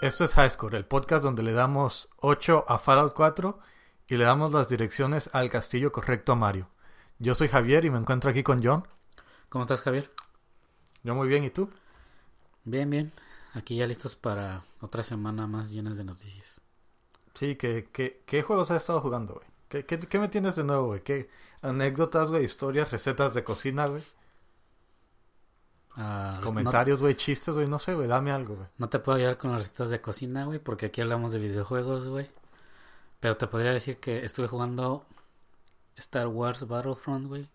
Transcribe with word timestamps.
Esto 0.00 0.24
es 0.24 0.36
Highscore, 0.36 0.76
el 0.76 0.84
podcast 0.84 1.22
donde 1.22 1.42
le 1.42 1.52
damos 1.52 2.10
8 2.18 2.66
a 2.68 2.78
Fallout 2.78 3.14
4 3.14 3.58
y 4.08 4.16
le 4.16 4.24
damos 4.24 4.52
las 4.52 4.68
direcciones 4.68 5.30
al 5.32 5.50
castillo 5.50 5.92
correcto 5.92 6.32
a 6.32 6.36
Mario. 6.36 6.66
Yo 7.18 7.34
soy 7.34 7.48
Javier 7.48 7.84
y 7.84 7.90
me 7.90 7.98
encuentro 7.98 8.30
aquí 8.30 8.42
con 8.42 8.62
John. 8.62 8.86
¿Cómo 9.48 9.62
estás, 9.62 9.82
Javier? 9.82 10.10
Yo 11.04 11.14
muy 11.14 11.28
bien, 11.28 11.44
¿y 11.44 11.50
tú? 11.50 11.70
Bien, 12.64 12.90
bien. 12.90 13.12
Aquí 13.54 13.76
ya 13.76 13.86
listos 13.86 14.16
para 14.16 14.62
otra 14.80 15.02
semana 15.02 15.46
más 15.46 15.70
llenas 15.70 15.96
de 15.96 16.04
noticias. 16.04 16.60
Sí, 17.34 17.56
¿qué, 17.56 17.88
qué, 17.92 18.22
qué 18.26 18.42
juegos 18.42 18.70
has 18.70 18.82
estado 18.82 19.00
jugando, 19.00 19.34
güey? 19.34 19.46
¿Qué, 19.68 19.84
qué, 19.84 19.98
qué 19.98 20.18
me 20.18 20.28
tienes 20.28 20.56
de 20.56 20.64
nuevo, 20.64 20.86
güey? 20.86 21.02
¿Qué 21.02 21.30
anécdotas, 21.62 22.30
güey? 22.30 22.44
Historias, 22.44 22.90
recetas 22.90 23.32
de 23.32 23.44
cocina, 23.44 23.86
güey? 23.86 24.02
Ah, 25.96 26.38
no- 26.40 26.46
Comentarios, 26.46 27.00
güey, 27.00 27.14
chistes, 27.16 27.54
güey, 27.54 27.68
no 27.68 27.78
sé, 27.78 27.94
güey, 27.94 28.08
dame 28.08 28.32
algo, 28.32 28.56
güey. 28.56 28.68
No, 28.78 28.88
te 28.88 28.98
puedo 28.98 29.16
ayudar 29.16 29.38
con 29.38 29.52
las 29.52 29.60
recetas 29.60 29.90
de 29.90 30.00
cocina, 30.00 30.44
güey, 30.44 30.58
porque 30.58 30.86
aquí 30.86 31.00
hablamos 31.00 31.32
de 31.32 31.38
videojuegos, 31.38 32.06
güey. 32.08 32.28
Pero 33.20 33.36
te 33.36 33.46
podría 33.46 33.72
decir 33.72 33.98
que 33.98 34.24
estuve 34.24 34.48
jugando 34.48 35.06
Star 35.96 36.26
Wars 36.26 36.66
Battlefront, 36.66 37.26
güey. 37.28 37.48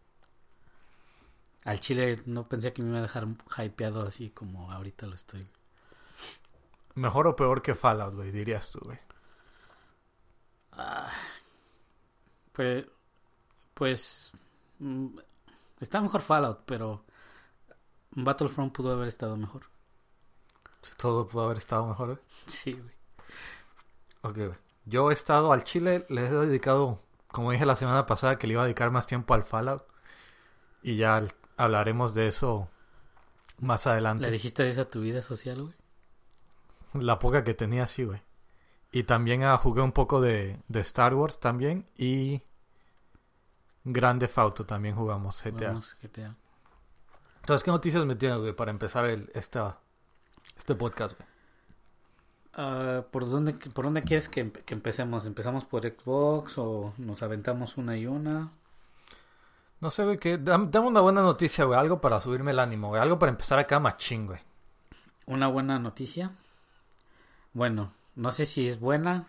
Al 1.66 1.80
chile 1.81 2.21
no 2.25 2.47
pensé 2.47 2.71
que 2.71 2.81
me 2.81 2.89
iba 2.89 2.99
a 2.99 3.02
dejar 3.02 3.27
hypeado 3.57 4.07
así 4.07 4.30
como 4.30 4.71
ahorita 4.71 5.05
lo 5.08 5.16
estoy. 5.16 5.45
Mejor 6.95 7.27
o 7.27 7.35
peor 7.35 7.61
que 7.61 7.75
Fallout, 7.75 8.16
güey, 8.16 8.31
dirías 8.31 8.71
tú, 8.71 8.80
güey. 8.80 8.97
Pues, 12.53 12.85
pues, 13.73 14.31
mm, 14.80 15.08
está 15.80 16.02
mejor 16.02 16.21
Fallout, 16.21 16.61
pero 16.66 17.03
Battlefront 18.12 18.73
pudo 18.73 18.94
haber 18.94 19.08
estado 19.08 19.38
mejor. 19.38 19.63
Todo 20.98 21.27
pudo 21.27 21.45
haber 21.45 21.58
estado 21.58 21.86
mejor, 21.86 22.08
güey. 22.08 22.20
Sí, 22.45 22.73
güey. 22.73 22.95
Ok, 24.22 24.38
güey. 24.38 24.58
Yo 24.86 25.11
he 25.11 25.14
estado 25.14 25.53
al 25.53 25.64
Chile, 25.64 26.06
le 26.09 26.25
he 26.25 26.30
dedicado, 26.30 26.98
como 27.28 27.52
dije 27.52 27.66
la 27.66 27.75
semana 27.75 28.06
pasada, 28.06 28.38
que 28.38 28.48
le 28.48 28.53
iba 28.53 28.64
a 28.64 28.66
dedicar 28.66 28.92
más 28.92 29.08
tiempo 29.08 29.33
al 29.33 29.44
Fallout. 29.44 29.83
Y 30.81 30.95
ya 30.95 31.23
hablaremos 31.58 32.16
de 32.16 32.28
eso 32.28 32.70
más 33.59 33.86
adelante. 33.86 34.26
¿Le 34.26 34.31
dijiste 34.31 34.67
eso 34.70 34.81
a 34.81 34.89
tu 34.89 35.02
vida 35.02 35.22
social, 35.22 35.61
güey? 35.61 35.76
La 36.94 37.20
poca 37.20 37.44
que 37.44 37.53
tenía, 37.53 37.86
sí, 37.86 38.03
güey. 38.03 38.22
Y 38.92 39.03
también 39.03 39.44
ah, 39.44 39.58
jugué 39.58 39.81
un 39.81 39.92
poco 39.92 40.22
de, 40.22 40.59
de 40.67 40.80
Star 40.80 41.14
Wars 41.14 41.39
también. 41.39 41.88
Y 41.95 42.42
Grande 43.83 44.30
Auto 44.36 44.66
también 44.66 44.95
jugamos 44.95 45.42
GTA. 45.44 45.67
Vamos, 45.67 45.95
GTA. 46.02 46.36
Entonces, 47.50 47.66
¿qué 47.66 47.72
noticias 47.72 48.05
me 48.05 48.16
tienes, 48.16 48.42
güey, 48.42 48.53
para 48.53 48.69
empezar 48.69 49.05
el, 49.05 49.31
esta, 49.33 49.80
este 50.55 50.75
podcast, 50.75 51.17
güey? 51.17 51.28
Ah, 52.53 53.03
¿por, 53.09 53.28
dónde, 53.28 53.53
¿Por 53.53 53.86
dónde 53.86 54.03
quieres 54.03 54.30
que, 54.30 54.52
que 54.52 54.75
empecemos? 54.75 55.25
¿Empezamos 55.25 55.66
por 55.66 55.81
Xbox 55.81 56.59
o 56.59 56.94
nos 57.00 57.23
aventamos 57.23 57.77
una 57.77 57.97
y 57.97 58.05
una? 58.05 58.52
No 59.80 59.89
sé, 59.89 60.03
güey, 60.05 60.17
que 60.17 60.38
dame, 60.38 60.67
dame 60.70 60.89
una 60.89 61.02
buena 61.02 61.23
noticia, 61.23 61.66
güey. 61.66 61.80
Algo 61.80 62.00
para 62.00 62.22
subirme 62.22 62.52
el 62.52 62.59
ánimo, 62.59 62.89
güey. 62.89 63.02
Algo 63.02 63.17
para 63.17 63.31
empezar 63.31 63.58
acá 63.58 63.80
machín, 63.80 64.27
güey. 64.27 64.42
Una 65.25 65.47
buena 65.47 65.80
noticia. 65.80 66.33
Bueno, 67.53 67.94
no 68.14 68.31
sé 68.31 68.45
si 68.45 68.67
es 68.67 68.80
buena 68.80 69.25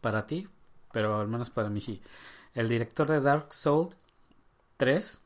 para 0.00 0.28
ti, 0.28 0.48
pero 0.92 1.18
al 1.18 1.26
menos 1.26 1.50
para 1.50 1.68
mí 1.68 1.80
sí. 1.80 2.00
El 2.54 2.68
director 2.68 3.08
de 3.08 3.20
Dark 3.20 3.52
Souls 3.52 3.96
3 4.76 5.20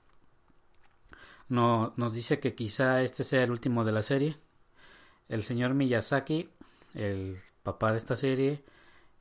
no, 1.50 1.92
nos 1.96 2.14
dice 2.14 2.38
que 2.40 2.54
quizá 2.54 3.02
este 3.02 3.24
sea 3.24 3.42
el 3.42 3.50
último 3.50 3.84
de 3.84 3.92
la 3.92 4.02
serie. 4.04 4.36
El 5.28 5.42
señor 5.42 5.74
Miyazaki, 5.74 6.48
el 6.94 7.38
papá 7.64 7.92
de 7.92 7.98
esta 7.98 8.16
serie 8.16 8.64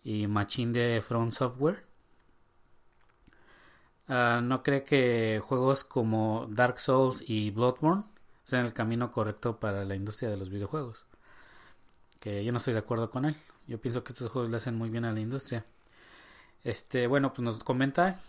y 0.04 0.28
machín 0.28 0.72
de 0.72 1.02
Front 1.06 1.34
Software, 1.34 1.86
ah, 4.08 4.42
no 4.44 4.62
cree 4.64 4.84
que 4.84 5.42
juegos 5.44 5.84
como 5.84 6.48
Dark 6.52 6.80
Souls 6.80 7.24
y 7.28 7.50
Bloodborne 7.50 8.04
sean 8.44 8.66
el 8.66 8.74
camino 8.74 9.12
correcto 9.12 9.60
para 9.60 9.84
la 9.84 9.96
industria 9.96 10.30
de 10.30 10.38
los 10.38 10.50
videojuegos. 10.52 11.06
Que 12.20 12.44
yo 12.44 12.52
no 12.52 12.60
estoy 12.60 12.74
de 12.74 12.80
acuerdo 12.80 13.10
con 13.10 13.26
él. 13.26 13.36
Yo 13.68 13.82
pienso 13.82 14.04
que 14.04 14.14
estos 14.14 14.30
juegos 14.30 14.52
le 14.52 14.58
hacen 14.58 14.76
muy 14.76 14.90
bien 14.90 15.06
a 15.06 15.14
la 15.14 15.20
industria. 15.20 15.66
Este, 16.64 17.08
bueno, 17.08 17.34
pues 17.34 17.44
nos 17.44 17.64
comenta 17.64 18.20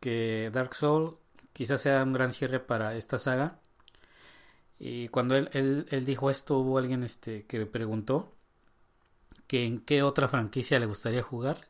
que 0.00 0.50
Dark 0.52 0.74
Souls 0.74 1.14
quizás 1.58 1.80
sea 1.80 2.04
un 2.04 2.12
gran 2.12 2.32
cierre 2.32 2.60
para 2.60 2.94
esta 2.94 3.18
saga. 3.18 3.58
Y 4.78 5.08
cuando 5.08 5.34
él, 5.34 5.50
él, 5.54 5.86
él 5.90 6.04
dijo 6.04 6.30
esto, 6.30 6.56
hubo 6.58 6.78
alguien 6.78 7.02
este, 7.02 7.46
que 7.46 7.66
preguntó 7.66 8.32
que 9.48 9.66
en 9.66 9.80
qué 9.80 10.04
otra 10.04 10.28
franquicia 10.28 10.78
le 10.78 10.86
gustaría 10.86 11.20
jugar. 11.20 11.66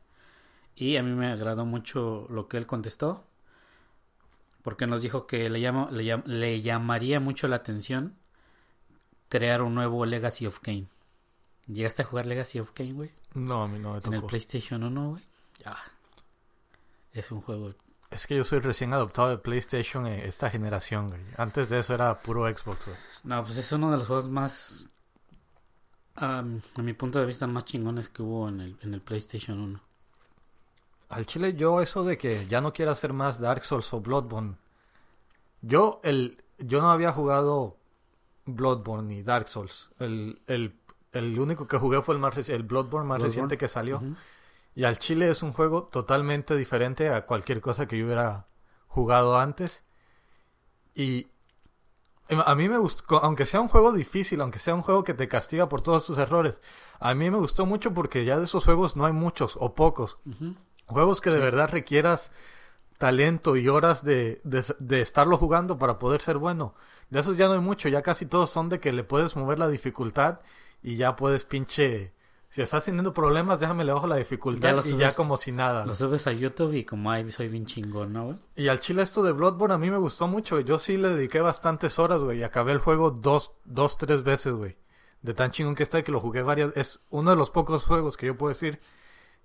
Y 0.75 0.95
a 0.97 1.01
mí 1.01 1.11
me 1.15 1.31
agradó 1.31 1.65
mucho 1.65 2.27
lo 2.29 2.47
que 2.47 2.57
él 2.57 2.67
contestó. 2.67 3.25
Porque 4.61 4.85
nos 4.85 5.01
dijo 5.01 5.25
que 5.25 5.49
le, 5.49 5.59
le, 5.59 5.69
llam- 6.03 6.23
le 6.25 6.61
llamaría 6.61 7.19
mucho 7.19 7.47
la 7.47 7.55
atención 7.55 8.15
crear 9.27 9.63
un 9.63 9.73
nuevo 9.73 10.05
Legacy 10.05 10.45
of 10.45 10.59
Kane. 10.59 10.85
¿Llegaste 11.65 12.03
a 12.03 12.05
jugar 12.05 12.27
Legacy 12.27 12.59
of 12.59 12.71
Kane, 12.73 12.93
güey? 12.93 13.11
No, 13.33 13.63
a 13.63 13.67
mí 13.67 13.79
no 13.79 13.93
me 13.93 13.97
En 13.99 14.13
el 14.13 14.19
tocó. 14.19 14.27
PlayStation 14.27 14.83
1, 14.83 15.09
güey. 15.09 15.23
Ya. 15.65 15.77
Es 17.13 17.31
un 17.31 17.41
juego. 17.41 17.73
Es 18.11 18.25
que 18.27 18.35
yo 18.35 18.43
soy 18.43 18.59
recién 18.59 18.93
adoptado 18.93 19.29
de 19.29 19.37
PlayStation 19.37 20.07
eh, 20.07 20.27
esta 20.27 20.49
generación, 20.49 21.09
güey. 21.09 21.21
Antes 21.37 21.69
de 21.69 21.79
eso 21.79 21.93
era 21.93 22.17
puro 22.19 22.47
Xbox, 22.47 22.85
güey. 22.87 22.97
No, 23.23 23.43
pues 23.43 23.57
es 23.57 23.71
uno 23.71 23.91
de 23.91 23.97
los 23.97 24.07
juegos 24.07 24.29
más. 24.29 24.87
am, 26.15 26.61
a 26.75 26.81
mi 26.81 26.93
punto 26.93 27.19
de 27.19 27.25
vista, 27.25 27.47
más 27.47 27.65
chingones 27.65 28.09
que 28.09 28.21
hubo 28.21 28.49
en 28.49 28.61
el, 28.61 28.77
en 28.81 28.93
el 28.93 29.01
PlayStation 29.01 29.59
1. 29.59 29.81
Al 31.09 31.25
chile, 31.25 31.55
yo 31.55 31.81
eso 31.81 32.03
de 32.03 32.17
que 32.17 32.47
ya 32.47 32.61
no 32.61 32.71
quiero 32.73 32.91
hacer 32.91 33.13
más 33.13 33.39
Dark 33.39 33.63
Souls 33.63 33.91
o 33.93 33.99
Bloodborne. 34.01 34.55
Yo, 35.61 35.99
el, 36.03 36.41
yo 36.59 36.81
no 36.81 36.91
había 36.91 37.11
jugado 37.11 37.77
Bloodborne 38.45 39.07
ni 39.07 39.23
Dark 39.23 39.47
Souls. 39.47 39.91
El, 39.99 40.41
el, 40.47 40.75
el 41.11 41.39
único 41.39 41.67
que 41.67 41.77
jugué 41.77 42.01
fue 42.01 42.15
el, 42.15 42.21
más 42.21 42.49
el 42.49 42.63
Bloodborne 42.63 43.07
más 43.07 43.17
Bloodborne. 43.17 43.23
reciente 43.27 43.57
que 43.57 43.67
salió. 43.67 44.03
Y 44.75 44.83
al 44.83 44.99
chile 44.99 45.29
es 45.29 45.43
un 45.43 45.53
juego 45.53 45.83
totalmente 45.83 46.55
diferente 46.55 47.09
a 47.09 47.25
cualquier 47.25 47.61
cosa 47.61 47.87
que 47.87 47.97
yo 47.97 48.05
hubiera 48.05 48.47
jugado 48.87 49.37
antes. 49.37 49.83
Y 50.95 51.27
em, 52.27 52.41
a 52.45 52.55
mí 52.55 52.69
me 52.69 52.77
gustó, 52.77 53.23
aunque 53.23 53.45
sea 53.45 53.61
un 53.61 53.67
juego 53.67 53.91
difícil, 53.91 54.41
aunque 54.41 54.59
sea 54.59 54.75
un 54.75 54.81
juego 54.81 55.03
que 55.03 55.13
te 55.13 55.27
castiga 55.27 55.69
por 55.69 55.81
todos 55.81 56.05
tus 56.05 56.17
errores, 56.17 56.61
a 56.99 57.13
mí 57.13 57.29
me 57.29 57.37
gustó 57.37 57.65
mucho 57.65 57.93
porque 57.93 58.25
ya 58.25 58.37
de 58.37 58.45
esos 58.45 58.65
juegos 58.65 58.95
no 58.95 59.05
hay 59.05 59.13
muchos 59.13 59.57
o 59.59 59.75
pocos. 59.75 60.17
Juegos 60.85 61.21
que 61.21 61.29
de 61.29 61.39
verdad 61.39 61.69
requieras 61.69 62.31
talento 62.97 63.55
y 63.55 63.69
horas 63.69 64.03
de, 64.03 64.41
de, 64.43 64.63
de 64.79 65.01
estarlo 65.01 65.37
jugando 65.37 65.77
para 65.77 65.99
poder 65.99 66.21
ser 66.21 66.37
bueno. 66.37 66.75
De 67.09 67.19
esos 67.19 67.37
ya 67.37 67.47
no 67.47 67.53
hay 67.53 67.59
mucho, 67.59 67.89
ya 67.89 68.01
casi 68.01 68.25
todos 68.25 68.49
son 68.49 68.69
de 68.69 68.79
que 68.79 68.91
le 68.91 69.03
puedes 69.03 69.35
mover 69.35 69.57
la 69.57 69.69
dificultad 69.69 70.39
y 70.83 70.97
ya 70.97 71.15
puedes 71.15 71.45
pinche... 71.45 72.13
Si 72.51 72.63
estás 72.63 72.83
teniendo 72.85 73.13
problemas, 73.13 73.59
déjame 73.59 73.85
le 73.85 73.93
bajo 73.93 74.07
la 74.07 74.15
dificultad 74.15 74.81
Ya 74.83 74.89
y 74.89 74.97
ya 74.97 75.13
como 75.13 75.37
si 75.37 75.51
nada. 75.51 75.85
Lo 75.85 75.93
subes 75.95 76.25
a 76.25 76.31
YouTube 76.31 76.73
y 76.73 76.83
como 76.83 77.11
ay, 77.11 77.31
soy 77.31 77.47
bien 77.47 77.67
chingón, 77.67 78.11
¿no, 78.11 78.25
güey? 78.25 78.37
Y 78.55 78.69
al 78.69 78.79
chile 78.79 79.03
esto 79.03 79.21
de 79.21 79.33
Bloodborne 79.33 79.75
a 79.75 79.77
mí 79.77 79.91
me 79.91 79.97
gustó 79.97 80.27
mucho. 80.27 80.55
güey. 80.55 80.65
Yo 80.65 80.79
sí 80.79 80.97
le 80.97 81.09
dediqué 81.09 81.41
bastantes 81.41 81.99
horas, 81.99 82.21
güey. 82.21 82.39
Y 82.39 82.43
acabé 82.43 82.71
el 82.71 82.79
juego 82.79 83.11
dos, 83.11 83.51
dos, 83.65 83.99
tres 83.99 84.23
veces, 84.23 84.55
güey. 84.55 84.77
De 85.21 85.35
tan 85.35 85.51
chingón 85.51 85.75
que 85.75 85.83
está 85.83 85.99
y 85.99 86.03
que 86.03 86.11
lo 86.11 86.19
jugué 86.19 86.41
varias... 86.41 86.75
Es 86.75 87.01
uno 87.11 87.29
de 87.29 87.37
los 87.37 87.51
pocos 87.51 87.85
juegos 87.85 88.17
que 88.17 88.25
yo 88.25 88.35
puedo 88.35 88.49
decir 88.49 88.79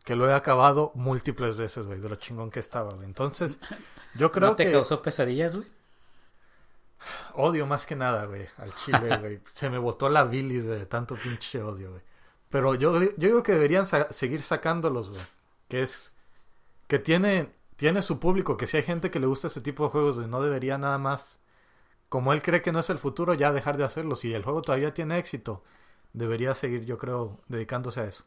que 0.04 0.16
lo 0.16 0.28
he 0.28 0.32
acabado 0.32 0.90
múltiples 0.94 1.56
veces, 1.56 1.86
güey. 1.86 2.00
De 2.00 2.08
lo 2.08 2.16
chingón 2.16 2.50
que 2.50 2.60
estaba, 2.60 2.94
güey. 2.94 3.04
Entonces, 3.06 3.58
yo 4.14 4.32
creo 4.32 4.50
¿No 4.50 4.56
te 4.56 4.64
que... 4.64 4.72
causó 4.72 5.02
pesadillas, 5.02 5.54
güey? 5.54 5.66
Odio 7.34 7.66
más 7.66 7.84
que 7.84 7.96
nada, 7.96 8.24
güey. 8.24 8.46
Al 8.56 8.74
chile, 8.76 9.18
güey. 9.20 9.40
Se 9.52 9.68
me 9.68 9.76
botó 9.76 10.08
la 10.08 10.24
bilis, 10.24 10.64
güey. 10.64 10.78
de 10.78 10.86
Tanto 10.86 11.16
pinche 11.16 11.62
odio, 11.62 11.90
güey. 11.90 12.02
Pero 12.54 12.76
yo, 12.76 13.02
yo 13.02 13.10
digo 13.16 13.42
que 13.42 13.50
deberían 13.50 13.84
sa- 13.84 14.12
seguir 14.12 14.40
sacándolos, 14.40 15.10
güey. 15.10 15.20
Que 15.68 15.82
es... 15.82 16.12
Que 16.86 17.00
tiene, 17.00 17.52
tiene 17.74 18.00
su 18.00 18.20
público. 18.20 18.56
Que 18.56 18.68
si 18.68 18.76
hay 18.76 18.84
gente 18.84 19.10
que 19.10 19.18
le 19.18 19.26
gusta 19.26 19.48
ese 19.48 19.60
tipo 19.60 19.82
de 19.82 19.90
juegos, 19.90 20.14
güey. 20.18 20.28
No 20.28 20.40
debería 20.40 20.78
nada 20.78 20.96
más... 20.98 21.40
Como 22.08 22.32
él 22.32 22.42
cree 22.42 22.62
que 22.62 22.70
no 22.70 22.78
es 22.78 22.90
el 22.90 22.98
futuro, 22.98 23.34
ya 23.34 23.50
dejar 23.50 23.76
de 23.76 23.82
hacerlo. 23.82 24.14
Si 24.14 24.32
el 24.32 24.44
juego 24.44 24.62
todavía 24.62 24.94
tiene 24.94 25.18
éxito, 25.18 25.64
debería 26.12 26.54
seguir, 26.54 26.84
yo 26.84 26.96
creo, 26.96 27.40
dedicándose 27.48 28.02
a 28.02 28.04
eso. 28.04 28.22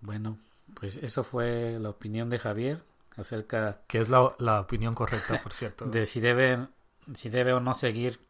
Bueno, 0.00 0.38
pues 0.72 0.96
eso 0.96 1.24
fue 1.24 1.76
la 1.78 1.90
opinión 1.90 2.30
de 2.30 2.38
Javier 2.38 2.82
acerca 3.18 3.82
Que 3.88 3.98
es 3.98 4.08
la, 4.08 4.34
la 4.38 4.60
opinión 4.60 4.94
correcta, 4.94 5.42
por 5.42 5.52
cierto. 5.52 5.84
de 5.90 6.06
si 6.06 6.20
debe, 6.20 6.66
si 7.12 7.28
debe 7.28 7.52
o 7.52 7.60
no 7.60 7.74
seguir 7.74 8.20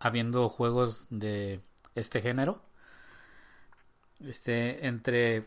habiendo 0.00 0.48
juegos 0.48 1.06
de 1.10 1.60
este 1.94 2.20
género. 2.20 2.60
Este, 4.20 4.86
entre, 4.86 5.46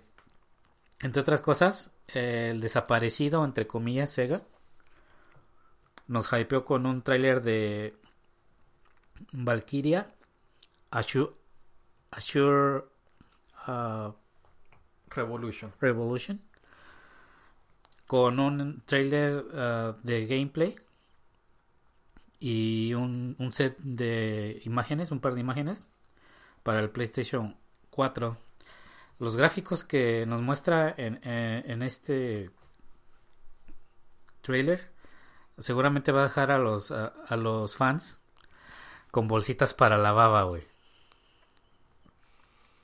entre 1.01 1.21
otras 1.21 1.42
cosas, 1.42 1.92
el 2.07 2.62
desaparecido, 2.62 3.44
entre 3.44 3.68
comillas, 3.68 4.12
Sega, 4.12 4.44
nos 6.07 6.31
hypeó 6.31 6.66
con 6.66 6.86
un 6.86 7.01
tráiler 7.01 7.42
de 7.42 7.95
Valkyria, 9.31 10.07
Ashur, 10.92 11.38
Ashur, 12.12 12.92
uh, 13.68 14.13
Revolution. 15.10 15.71
Revolution 15.80 16.50
con 18.10 18.39
un 18.39 18.81
trailer 18.88 19.36
uh, 19.54 19.95
de 20.01 20.25
gameplay 20.25 20.75
y 22.39 22.95
un, 22.95 23.36
un, 23.38 23.54
set 23.54 23.77
de 23.77 24.63
imágenes, 24.66 25.12
un 25.12 25.19
par 25.19 25.36
de 25.36 25.42
imágenes 25.42 25.86
para 26.63 26.80
el 26.80 26.89
PlayStation 26.89 27.56
4. 27.92 28.36
Los 29.19 29.36
gráficos 29.36 29.83
que 29.83 30.25
nos 30.25 30.42
muestra 30.42 30.94
en, 30.98 31.19
en, 31.24 31.69
en 31.69 31.81
este 31.81 32.51
trailer 34.42 34.92
seguramente 35.57 36.12
va 36.12 36.21
a 36.21 36.24
dejar 36.24 36.51
a 36.51 36.57
los 36.57 36.92
a, 36.92 37.07
a 37.27 37.36
los 37.36 37.75
fans 37.75 38.21
con 39.12 39.27
bolsitas 39.27 39.74
para 39.74 39.98
la 39.98 40.12
baba, 40.13 40.44
güey. 40.44 40.63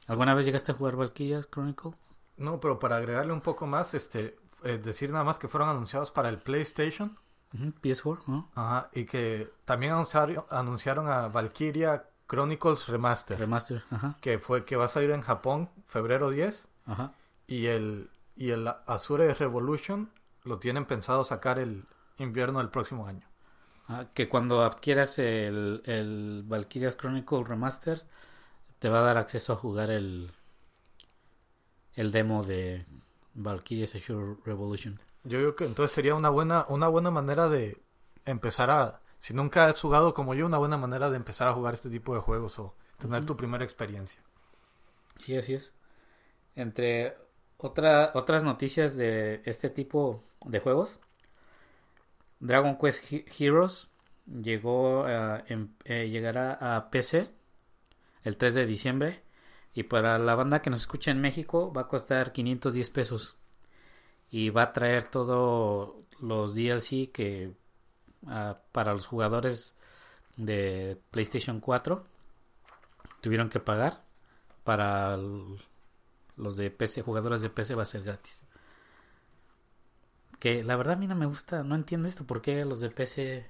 ¿Alguna 0.07 0.33
vez 0.35 0.45
llegaste 0.45 0.71
a 0.71 0.75
jugar 0.75 0.95
Valkyria's 0.95 1.47
Chronicle? 1.47 1.91
No, 2.37 2.59
pero 2.59 2.79
para 2.79 2.97
agregarle 2.97 3.33
un 3.33 3.41
poco 3.41 3.65
más, 3.65 3.93
este, 3.93 4.37
eh, 4.63 4.77
decir 4.77 5.11
nada 5.11 5.23
más 5.23 5.39
que 5.39 5.47
fueron 5.47 5.69
anunciados 5.69 6.11
para 6.11 6.29
el 6.29 6.37
PlayStation. 6.37 7.17
Uh 7.53 7.57
-huh, 7.57 7.73
PS4, 7.81 8.23
¿no? 8.27 8.51
Ajá, 8.55 8.89
y 8.93 9.05
que 9.05 9.51
también 9.63 9.93
anunciaron, 9.93 10.45
anunciaron 10.49 11.07
a 11.07 11.27
Valkyria 11.29 12.05
Chronicles 12.27 12.87
Remaster. 12.87 13.37
Remaster, 13.37 13.83
ajá. 13.91 14.17
Que 14.21 14.39
fue 14.39 14.65
que 14.65 14.75
va 14.75 14.85
a 14.85 14.89
salir 14.89 15.11
en 15.11 15.21
Japón 15.21 15.69
febrero 15.87 16.29
10. 16.29 16.67
Ajá. 16.85 17.13
Y 17.47 17.67
el 17.67 18.09
y 18.35 18.51
el 18.51 18.67
Azure 18.85 19.33
Revolution 19.33 20.09
lo 20.43 20.59
tienen 20.59 20.85
pensado 20.85 21.23
sacar 21.23 21.59
el 21.59 21.85
invierno 22.17 22.59
del 22.59 22.69
próximo 22.69 23.07
año. 23.07 23.27
Ah, 23.87 24.05
que 24.13 24.27
cuando 24.27 24.63
adquieras 24.63 25.19
el, 25.19 25.81
el 25.85 26.43
Valkyria's 26.45 26.97
Chronicle 26.97 27.43
Remaster 27.43 28.03
te 28.79 28.89
va 28.89 28.99
a 28.99 29.03
dar 29.03 29.17
acceso 29.17 29.53
a 29.53 29.55
jugar 29.55 29.91
el 29.91 30.31
el 31.93 32.11
demo 32.11 32.43
de 32.43 32.85
Valkyria's 33.35 33.95
Azure 33.95 34.37
Revolution. 34.43 34.99
Yo 35.23 35.39
creo 35.39 35.55
que 35.55 35.65
entonces 35.65 35.93
sería 35.93 36.15
una 36.15 36.29
buena 36.29 36.65
una 36.67 36.87
buena 36.87 37.11
manera 37.11 37.47
de 37.47 37.81
empezar 38.25 38.69
a 38.69 39.01
si 39.25 39.33
nunca 39.33 39.65
has 39.65 39.81
jugado 39.81 40.13
como 40.13 40.35
yo 40.35 40.45
una 40.45 40.59
buena 40.59 40.77
manera 40.77 41.09
de 41.09 41.15
empezar 41.15 41.47
a 41.47 41.53
jugar 41.53 41.73
este 41.73 41.89
tipo 41.89 42.13
de 42.13 42.21
juegos 42.21 42.59
o 42.59 42.75
tener 42.99 43.21
uh 43.21 43.23
-huh. 43.23 43.27
tu 43.27 43.35
primera 43.35 43.63
experiencia. 43.63 44.21
Sí, 45.17 45.35
así 45.35 45.55
es. 45.55 45.73
Entre 46.55 47.17
otra, 47.57 48.11
otras 48.13 48.43
noticias 48.43 48.95
de 48.95 49.41
este 49.45 49.71
tipo 49.71 50.23
de 50.45 50.59
juegos, 50.59 50.99
Dragon 52.39 52.77
Quest 52.77 53.11
Heroes 53.39 53.89
llegó 54.27 55.05
a, 55.05 55.43
en, 55.47 55.75
eh, 55.85 56.07
llegará 56.07 56.59
a 56.75 56.91
PC 56.91 57.33
el 58.21 58.37
3 58.37 58.53
de 58.53 58.67
diciembre 58.67 59.23
y 59.73 59.83
para 59.83 60.19
la 60.19 60.35
banda 60.35 60.61
que 60.61 60.69
nos 60.69 60.81
escucha 60.81 61.09
en 61.09 61.21
México 61.21 61.73
va 61.73 61.81
a 61.81 61.87
costar 61.87 62.31
510 62.31 62.91
pesos 62.91 63.35
y 64.29 64.51
va 64.51 64.61
a 64.61 64.73
traer 64.73 65.05
todos 65.05 65.95
los 66.21 66.53
DLC 66.53 67.09
que 67.11 67.64
uh, 68.25 68.55
para 68.71 68.93
los 68.93 69.07
jugadores 69.07 69.75
de 70.37 71.01
PlayStation 71.11 71.59
4 71.59 72.05
tuvieron 73.21 73.49
que 73.49 73.59
pagar 73.59 74.03
para 74.63 75.17
los 76.37 76.57
de 76.57 76.71
PC 76.71 77.01
jugadores 77.01 77.41
de 77.41 77.49
PC 77.49 77.75
va 77.75 77.83
a 77.83 77.85
ser 77.85 78.03
gratis 78.03 78.45
que 80.39 80.63
la 80.63 80.75
verdad 80.75 80.93
a 80.93 80.97
mí 80.97 81.07
no 81.07 81.15
me 81.15 81.25
gusta, 81.25 81.63
no 81.63 81.75
entiendo 81.75 82.07
esto, 82.07 82.25
¿por 82.25 82.41
qué 82.41 82.65
los 82.65 82.79
de 82.79 82.89
PC 82.89 83.49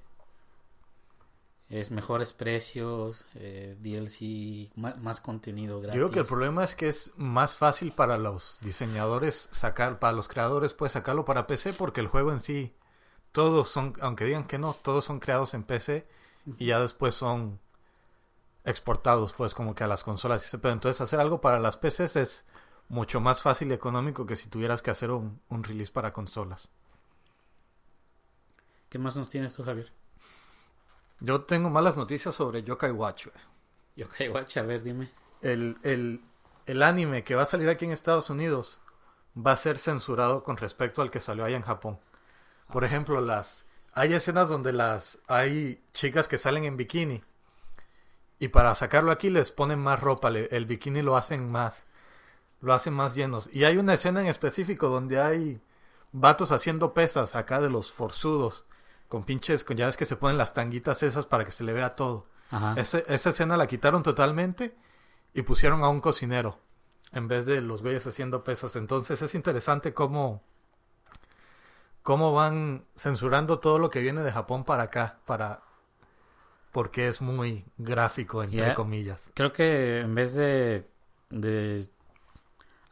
es 1.68 1.90
mejores 1.90 2.32
precios, 2.32 3.26
eh, 3.34 3.76
DLC, 3.80 4.72
más, 4.76 4.98
más, 4.98 5.20
contenido 5.20 5.80
gratis? 5.80 6.00
Yo 6.00 6.06
creo 6.06 6.14
que 6.14 6.20
el 6.20 6.26
problema 6.26 6.64
es 6.64 6.74
que 6.74 6.88
es 6.88 7.10
más 7.16 7.56
fácil 7.56 7.92
para 7.92 8.16
los 8.18 8.58
diseñadores 8.62 9.48
sacar, 9.50 9.98
para 9.98 10.12
los 10.12 10.28
creadores 10.28 10.74
pues 10.74 10.92
sacarlo 10.92 11.24
para 11.24 11.46
PC 11.46 11.72
porque 11.72 12.00
el 12.00 12.06
juego 12.06 12.32
en 12.32 12.40
sí, 12.40 12.74
todos 13.36 13.68
son, 13.68 13.92
aunque 14.00 14.24
digan 14.24 14.46
que 14.46 14.56
no, 14.56 14.72
todos 14.72 15.04
son 15.04 15.20
creados 15.20 15.52
en 15.52 15.62
PC 15.62 16.08
y 16.56 16.68
ya 16.68 16.80
después 16.80 17.14
son 17.14 17.60
exportados 18.64 19.34
pues 19.34 19.52
como 19.52 19.74
que 19.74 19.84
a 19.84 19.86
las 19.86 20.04
consolas 20.04 20.56
pero 20.62 20.72
entonces 20.72 21.02
hacer 21.02 21.20
algo 21.20 21.38
para 21.38 21.60
las 21.60 21.76
PCs 21.76 22.16
es 22.16 22.46
mucho 22.88 23.20
más 23.20 23.42
fácil 23.42 23.70
y 23.70 23.74
económico 23.74 24.24
que 24.24 24.36
si 24.36 24.48
tuvieras 24.48 24.80
que 24.80 24.90
hacer 24.90 25.10
un, 25.10 25.38
un 25.50 25.64
release 25.64 25.92
para 25.92 26.14
consolas. 26.14 26.70
¿Qué 28.88 28.98
más 28.98 29.14
nos 29.16 29.28
tienes 29.28 29.52
tú, 29.52 29.64
Javier? 29.64 29.92
Yo 31.20 31.42
tengo 31.42 31.68
malas 31.68 31.98
noticias 31.98 32.34
sobre 32.34 32.62
Yokai 32.62 32.92
Watch. 32.92 33.26
Wey. 33.26 33.34
Yokai 33.96 34.30
Watch, 34.30 34.56
a 34.56 34.62
ver, 34.62 34.82
dime. 34.82 35.10
El, 35.42 35.76
el, 35.82 36.22
el 36.64 36.82
anime 36.82 37.22
que 37.22 37.34
va 37.34 37.42
a 37.42 37.46
salir 37.46 37.68
aquí 37.68 37.84
en 37.84 37.90
Estados 37.90 38.30
Unidos 38.30 38.78
va 39.36 39.52
a 39.52 39.56
ser 39.58 39.76
censurado 39.76 40.42
con 40.42 40.56
respecto 40.56 41.02
al 41.02 41.10
que 41.10 41.20
salió 41.20 41.44
allá 41.44 41.56
en 41.56 41.62
Japón. 41.62 41.98
Por 42.72 42.84
ejemplo, 42.84 43.20
las 43.20 43.64
hay 43.92 44.14
escenas 44.14 44.48
donde 44.48 44.72
las 44.72 45.18
hay 45.26 45.82
chicas 45.92 46.28
que 46.28 46.38
salen 46.38 46.64
en 46.64 46.76
bikini 46.76 47.22
y 48.38 48.48
para 48.48 48.74
sacarlo 48.74 49.12
aquí 49.12 49.30
les 49.30 49.52
ponen 49.52 49.78
más 49.78 50.00
ropa, 50.00 50.28
el 50.28 50.66
bikini 50.66 51.02
lo 51.02 51.16
hacen 51.16 51.50
más 51.50 51.86
lo 52.60 52.74
hacen 52.74 52.94
más 52.94 53.14
llenos. 53.14 53.48
Y 53.52 53.64
hay 53.64 53.76
una 53.76 53.94
escena 53.94 54.20
en 54.20 54.26
específico 54.26 54.88
donde 54.88 55.20
hay 55.20 55.60
vatos 56.12 56.52
haciendo 56.52 56.94
pesas 56.94 57.34
acá 57.34 57.60
de 57.60 57.70
los 57.70 57.92
forzudos. 57.92 58.64
Con 59.08 59.24
pinches, 59.24 59.62
con 59.62 59.76
llaves 59.76 59.96
que 59.96 60.04
se 60.04 60.16
ponen 60.16 60.36
las 60.36 60.52
tanguitas 60.52 61.02
esas 61.04 61.26
para 61.26 61.44
que 61.44 61.52
se 61.52 61.62
le 61.62 61.72
vea 61.72 61.94
todo. 61.94 62.26
Ese, 62.76 63.04
esa 63.08 63.30
escena 63.30 63.56
la 63.56 63.66
quitaron 63.66 64.02
totalmente 64.02 64.76
y 65.32 65.42
pusieron 65.42 65.84
a 65.84 65.88
un 65.88 66.00
cocinero 66.00 66.58
en 67.12 67.28
vez 67.28 67.46
de 67.46 67.60
los 67.60 67.82
güeyes 67.82 68.06
haciendo 68.06 68.42
pesas. 68.42 68.74
Entonces 68.74 69.22
es 69.22 69.34
interesante 69.36 69.94
cómo, 69.94 70.42
cómo 72.06 72.32
van 72.32 72.84
censurando 72.94 73.58
todo 73.58 73.80
lo 73.80 73.90
que 73.90 74.00
viene 74.00 74.22
de 74.22 74.30
Japón 74.30 74.62
para 74.62 74.84
acá, 74.84 75.18
para 75.26 75.62
porque 76.70 77.08
es 77.08 77.20
muy 77.20 77.64
gráfico, 77.78 78.44
entre 78.44 78.58
yeah. 78.58 78.74
comillas. 78.76 79.28
Creo 79.34 79.52
que 79.52 80.02
en 80.02 80.14
vez 80.14 80.32
de, 80.34 80.88
de 81.30 81.84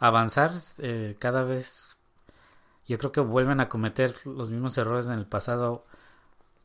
avanzar 0.00 0.50
eh, 0.78 1.14
cada 1.20 1.44
vez 1.44 1.96
yo 2.88 2.98
creo 2.98 3.12
que 3.12 3.20
vuelven 3.20 3.60
a 3.60 3.68
cometer 3.68 4.16
los 4.24 4.50
mismos 4.50 4.76
errores 4.78 5.06
en 5.06 5.12
el 5.12 5.26
pasado 5.26 5.86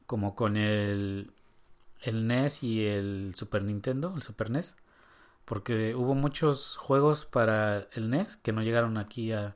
como 0.07 0.35
con 0.35 0.57
el 0.57 1.31
el 2.01 2.25
NES 2.25 2.63
y 2.63 2.87
el 2.87 3.35
Super 3.35 3.61
Nintendo, 3.61 4.11
el 4.15 4.23
Super 4.23 4.49
NES, 4.49 4.75
porque 5.45 5.93
hubo 5.93 6.15
muchos 6.15 6.77
juegos 6.77 7.27
para 7.27 7.89
el 7.91 8.09
NES 8.09 8.37
que 8.37 8.53
no 8.53 8.63
llegaron 8.63 8.97
aquí 8.97 9.33
a, 9.33 9.55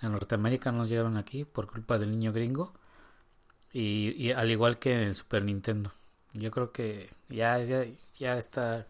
a 0.00 0.08
Norteamérica, 0.08 0.72
no 0.72 0.86
llegaron 0.86 1.16
aquí 1.16 1.44
por 1.44 1.70
culpa 1.70 1.98
del 1.98 2.10
niño 2.10 2.32
gringo 2.32 2.72
y, 3.72 4.32
al 4.32 4.50
igual 4.50 4.78
que 4.78 4.94
en 4.94 5.00
el 5.00 5.14
Super 5.14 5.44
Nintendo. 5.44 5.92
Yo 6.32 6.50
creo 6.50 6.72
que 6.72 7.10
ya 7.28 7.58
ya, 7.62 7.84
ya 8.18 8.38
está 8.38 8.86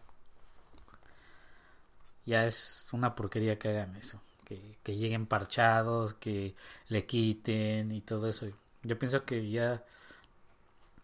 ya 2.25 2.45
es 2.45 2.87
una 2.91 3.15
porquería 3.15 3.57
que 3.57 3.69
hagan 3.69 3.95
eso. 3.95 4.21
Que, 4.45 4.77
que, 4.83 4.97
lleguen 4.97 5.27
parchados, 5.27 6.13
que 6.13 6.55
le 6.87 7.05
quiten 7.05 7.91
y 7.91 8.01
todo 8.01 8.27
eso. 8.27 8.47
Yo 8.83 8.99
pienso 8.99 9.23
que 9.23 9.49
ya 9.49 9.83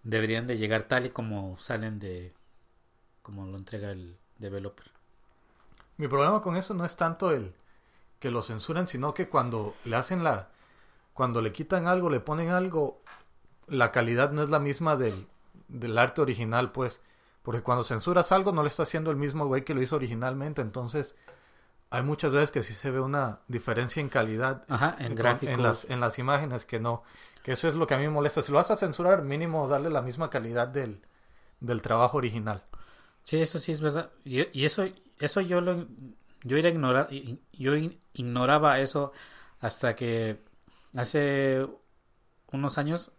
deberían 0.04 0.48
de 0.48 0.58
llegar 0.58 0.84
tal 0.84 1.06
y 1.06 1.10
como 1.12 1.58
salen 1.58 2.00
de... 2.00 2.34
como 3.22 3.46
lo 3.46 3.58
entrega 3.58 3.92
el 3.92 4.18
developer. 4.38 4.92
Mi 5.98 6.08
problema 6.08 6.42
con 6.42 6.58
eso 6.58 6.74
no 6.74 6.86
es 6.86 6.96
tanto 6.96 7.32
el 7.32 7.54
que 8.20 8.32
lo 8.32 8.42
censuran, 8.42 8.88
sino 8.88 9.14
que 9.14 9.30
cuando 9.30 9.76
le 9.86 9.96
hacen 9.96 10.24
la... 10.24 10.50
cuando 11.14 11.42
le 11.42 11.52
quitan 11.52 11.88
algo, 11.88 12.10
le 12.10 12.20
ponen 12.20 12.50
algo, 12.50 13.02
la 13.68 13.92
calidad 13.92 14.32
no 14.32 14.44
es 14.44 14.50
la 14.50 14.60
misma 14.60 14.96
del, 14.96 15.28
del 15.68 15.98
arte 15.98 16.22
original, 16.22 16.72
pues. 16.72 17.02
Porque 17.44 17.62
cuando 17.62 17.84
censuras 17.84 18.32
algo 18.32 18.52
no 18.52 18.62
le 18.62 18.68
está 18.68 18.84
haciendo 18.84 19.10
el 19.10 19.18
mismo 19.18 19.46
güey 19.46 19.64
que 19.64 19.74
lo 19.74 19.82
hizo 19.82 19.96
originalmente. 19.96 20.62
Entonces, 20.62 21.16
hay 21.90 22.04
muchas 22.04 22.34
veces 22.34 22.52
que 22.52 22.62
sí 22.62 22.74
se 22.74 22.92
ve 22.92 23.00
una 23.00 23.40
diferencia 23.48 24.02
en 24.02 24.10
calidad. 24.10 24.66
Ajá, 24.68 24.96
en 25.00 25.16
gráficos. 25.16 25.56
En 25.56 25.64
las, 25.64 25.90
en 25.90 26.00
las 26.00 26.20
imágenes 26.20 26.66
que 26.66 26.80
no. 26.80 27.04
Que 27.44 27.54
eso 27.54 27.70
es 27.70 27.76
lo 27.76 27.88
que 27.88 27.94
a 27.94 27.98
mí 27.98 28.04
me 28.04 28.10
molesta. 28.10 28.42
Si 28.42 28.52
lo 28.52 28.58
vas 28.58 28.72
a 28.72 28.76
censurar, 28.76 29.22
mínimo 29.22 29.68
darle 29.70 29.90
la 29.90 30.02
misma 30.02 30.30
calidad 30.30 30.68
del, 30.68 31.02
del 31.62 31.82
trabajo 31.82 32.18
original. 32.18 32.64
Sí, 33.24 33.42
eso 33.42 33.60
sí 33.60 33.72
es 33.72 33.80
verdad. 33.80 34.12
Y, 34.26 34.42
y 34.60 34.66
eso, 34.66 34.84
eso 35.18 35.40
yo 35.40 35.62
lo, 35.62 35.88
yo 36.44 36.58
era 36.58 37.08
yo 37.52 37.76
ignoraba 38.14 38.80
eso 38.80 39.12
hasta 39.60 39.96
que 39.96 40.40
hace 40.94 41.68
unos 42.52 42.78
años 42.78 43.12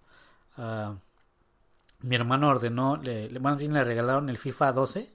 uh, 0.57 0.95
mi 2.01 2.15
hermano 2.17 2.49
ordenó, 2.49 2.97
le, 2.97 3.29
le, 3.31 3.41
más 3.41 3.57
bien 3.59 3.73
le 3.73 3.85
regalaron 3.85 4.29
el 4.29 4.39
FIFA 4.39 4.73
12, 4.73 5.13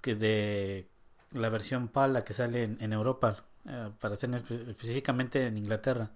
que 0.00 0.14
de 0.14 0.88
la 1.32 1.48
versión 1.48 1.88
PAL, 1.88 2.12
la 2.12 2.24
que 2.24 2.32
sale 2.32 2.62
en, 2.78 2.92
Europa, 2.92 3.44
eh, 3.66 3.90
para 4.00 4.16
ser 4.16 4.34
específicamente 4.34 5.46
en 5.46 5.58
Inglaterra. 5.58 6.10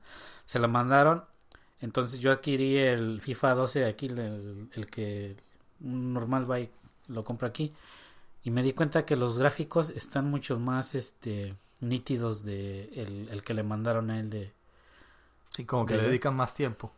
Se 0.46 0.58
la 0.58 0.68
mandaron, 0.68 1.24
entonces 1.80 2.20
yo 2.20 2.32
adquirí 2.32 2.78
el 2.78 3.20
FIFA 3.20 3.54
12 3.54 3.84
aquí, 3.86 4.06
el, 4.06 4.68
el 4.72 4.86
que 4.86 5.36
normal 5.80 6.50
va 6.50 6.60
y 6.60 6.70
lo 7.08 7.24
compra 7.24 7.48
aquí. 7.48 7.74
Y 8.44 8.50
me 8.50 8.62
di 8.62 8.72
cuenta 8.72 9.04
que 9.04 9.16
los 9.16 9.38
gráficos 9.38 9.90
están 9.90 10.28
mucho 10.30 10.58
más 10.58 10.94
este 10.94 11.56
nítidos 11.80 12.44
de 12.44 12.84
el, 12.94 13.28
el 13.30 13.42
que 13.42 13.54
le 13.54 13.62
mandaron 13.62 14.10
a 14.10 14.18
él 14.20 14.30
de... 14.30 14.52
Sí, 15.50 15.64
como 15.66 15.84
que 15.86 15.96
le 15.96 16.02
dedican 16.04 16.34
más 16.34 16.54
tiempo 16.54 16.92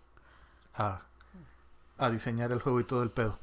a, 0.74 1.02
a 1.98 2.10
diseñar 2.10 2.52
el 2.52 2.60
juego 2.60 2.80
y 2.80 2.84
todo 2.84 3.02
el 3.02 3.10
pedo. 3.10 3.38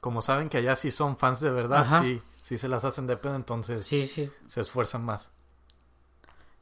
Como 0.00 0.22
saben 0.22 0.48
que 0.48 0.58
allá 0.58 0.76
sí 0.76 0.90
son 0.90 1.16
fans 1.18 1.40
de 1.40 1.50
verdad, 1.50 1.80
Ajá. 1.80 2.02
sí, 2.02 2.22
sí 2.42 2.56
se 2.58 2.68
las 2.68 2.84
hacen 2.84 3.06
de 3.06 3.16
pedo, 3.16 3.36
entonces 3.36 3.86
Sí, 3.86 4.06
sí. 4.06 4.30
se 4.46 4.62
esfuerzan 4.62 5.04
más. 5.04 5.30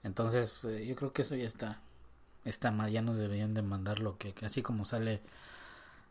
Entonces 0.02 0.64
eh, 0.64 0.86
yo 0.86 0.94
creo 0.96 1.12
que 1.12 1.22
eso 1.22 1.34
ya 1.36 1.46
está. 1.46 1.80
Está 2.44 2.70
mal, 2.70 2.90
ya 2.90 3.02
nos 3.02 3.18
deberían 3.18 3.54
de 3.54 3.62
mandar 3.62 3.98
lo 3.98 4.16
que, 4.16 4.34
así 4.44 4.62
como 4.62 4.84
sale 4.84 5.20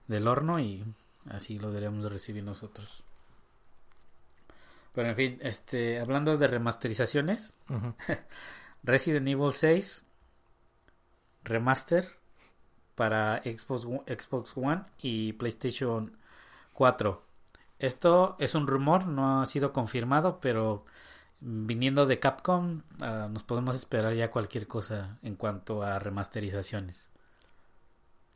del 0.07 0.27
horno 0.27 0.59
y 0.59 0.83
así 1.29 1.57
lo 1.59 1.69
deberíamos 1.69 2.03
de 2.03 2.09
recibir 2.09 2.43
nosotros. 2.43 3.03
Pero 4.97 5.09
en 5.09 5.15
fin, 5.15 5.39
este, 5.43 5.99
hablando 5.99 6.39
de 6.39 6.47
remasterizaciones. 6.47 7.55
Resident 8.83 9.27
Evil 9.27 9.51
6 9.51 10.03
Remaster 11.43 12.07
para 12.95 13.43
Xbox, 13.43 13.83
Xbox 14.07 14.53
One 14.55 14.85
y 14.99 15.33
PlayStation 15.33 16.17
4. 16.73 17.23
Esto 17.77 18.37
es 18.39 18.55
un 18.55 18.65
rumor, 18.65 19.05
no 19.05 19.43
ha 19.43 19.45
sido 19.45 19.71
confirmado, 19.71 20.39
pero 20.41 20.83
viniendo 21.41 22.07
de 22.07 22.17
Capcom 22.17 22.81
ah, 22.99 23.27
nos 23.29 23.43
podemos 23.43 23.75
esperar 23.75 24.15
ya 24.15 24.31
cualquier 24.31 24.65
cosa 24.65 25.19
en 25.21 25.35
cuanto 25.35 25.83
a 25.83 25.99
remasterizaciones. 25.99 27.07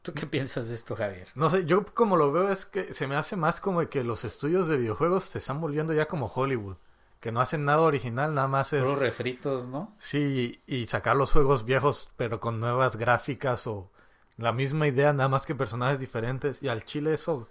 ¿Tú 0.01 0.13
qué 0.13 0.25
piensas 0.25 0.67
de 0.67 0.73
esto, 0.73 0.95
Javier? 0.95 1.27
No 1.35 1.49
sé, 1.49 1.65
yo 1.65 1.85
como 1.85 2.17
lo 2.17 2.31
veo 2.31 2.51
es 2.51 2.65
que 2.65 2.93
se 2.93 3.05
me 3.05 3.15
hace 3.15 3.35
más 3.35 3.61
como 3.61 3.87
que 3.87 4.03
los 4.03 4.25
estudios 4.25 4.67
de 4.67 4.77
videojuegos 4.77 5.25
se 5.25 5.37
están 5.37 5.61
volviendo 5.61 5.93
ya 5.93 6.07
como 6.07 6.25
Hollywood. 6.25 6.77
Que 7.19 7.31
no 7.31 7.39
hacen 7.39 7.65
nada 7.65 7.81
original, 7.81 8.33
nada 8.33 8.47
más 8.47 8.73
es... 8.73 8.81
Puros 8.81 8.97
refritos, 8.97 9.67
¿no? 9.67 9.93
Sí, 9.99 10.59
y 10.65 10.87
sacar 10.87 11.15
los 11.15 11.31
juegos 11.31 11.65
viejos, 11.65 12.09
pero 12.17 12.39
con 12.39 12.59
nuevas 12.59 12.95
gráficas 12.95 13.67
o 13.67 13.91
la 14.37 14.51
misma 14.51 14.87
idea, 14.87 15.13
nada 15.13 15.29
más 15.29 15.45
que 15.45 15.53
personajes 15.53 15.99
diferentes. 15.99 16.63
Y 16.63 16.69
al 16.69 16.83
chile 16.83 17.13
eso, 17.13 17.47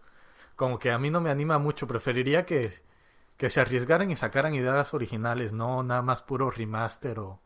como 0.56 0.80
que 0.80 0.90
a 0.90 0.98
mí 0.98 1.08
no 1.08 1.20
me 1.20 1.30
anima 1.30 1.58
mucho. 1.58 1.86
Preferiría 1.86 2.46
que, 2.46 2.72
que 3.36 3.48
se 3.48 3.60
arriesgaran 3.60 4.10
y 4.10 4.16
sacaran 4.16 4.56
ideas 4.56 4.92
originales, 4.92 5.52
no 5.52 5.84
nada 5.84 6.02
más 6.02 6.22
puro 6.22 6.50
remaster 6.50 7.20
o... 7.20 7.40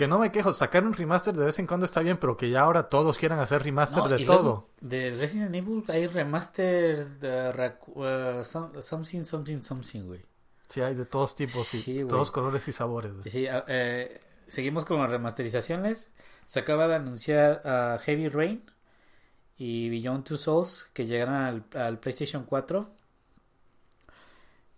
Que 0.00 0.08
no 0.08 0.18
me 0.18 0.32
quejo, 0.32 0.54
sacar 0.54 0.82
un 0.86 0.94
remaster 0.94 1.34
de 1.36 1.44
vez 1.44 1.58
en 1.58 1.66
cuando 1.66 1.84
está 1.84 2.00
bien, 2.00 2.16
pero 2.18 2.34
que 2.34 2.48
ya 2.48 2.62
ahora 2.62 2.88
todos 2.88 3.18
quieran 3.18 3.38
hacer 3.38 3.62
remaster 3.62 3.98
No, 4.04 4.08
de 4.08 4.22
y 4.22 4.24
todo. 4.24 4.70
de 4.80 5.14
Resident 5.14 5.54
Evil 5.54 5.84
hay 5.88 6.06
remasters 6.06 7.20
de 7.20 7.52
uh, 7.96 8.42
some- 8.42 8.80
something, 8.80 9.24
something, 9.26 9.60
something, 9.60 10.06
güey. 10.06 10.22
Sí, 10.70 10.80
hay 10.80 10.94
de 10.94 11.04
todos 11.04 11.34
tipos, 11.34 11.74
y 11.74 11.78
Sí, 11.82 11.94
güey. 11.96 12.08
todos 12.08 12.30
colores 12.30 12.66
y 12.66 12.72
sabores. 12.72 13.12
güey. 13.12 13.28
Sí, 13.28 13.44
eh, 13.46 14.18
seguimos 14.48 14.86
con 14.86 15.00
las 15.00 15.10
remasterizaciones. 15.10 16.10
Se 16.46 16.60
acaba 16.60 16.88
de 16.88 16.94
anunciar 16.94 17.60
a 17.66 17.98
Heavy 18.02 18.28
Rain 18.30 18.62
y 19.58 19.90
Beyond 19.90 20.24
Two 20.24 20.38
Souls 20.38 20.88
que 20.94 21.04
llegarán 21.04 21.34
al, 21.44 21.64
al 21.78 21.98
PlayStation 21.98 22.44
4. 22.44 22.88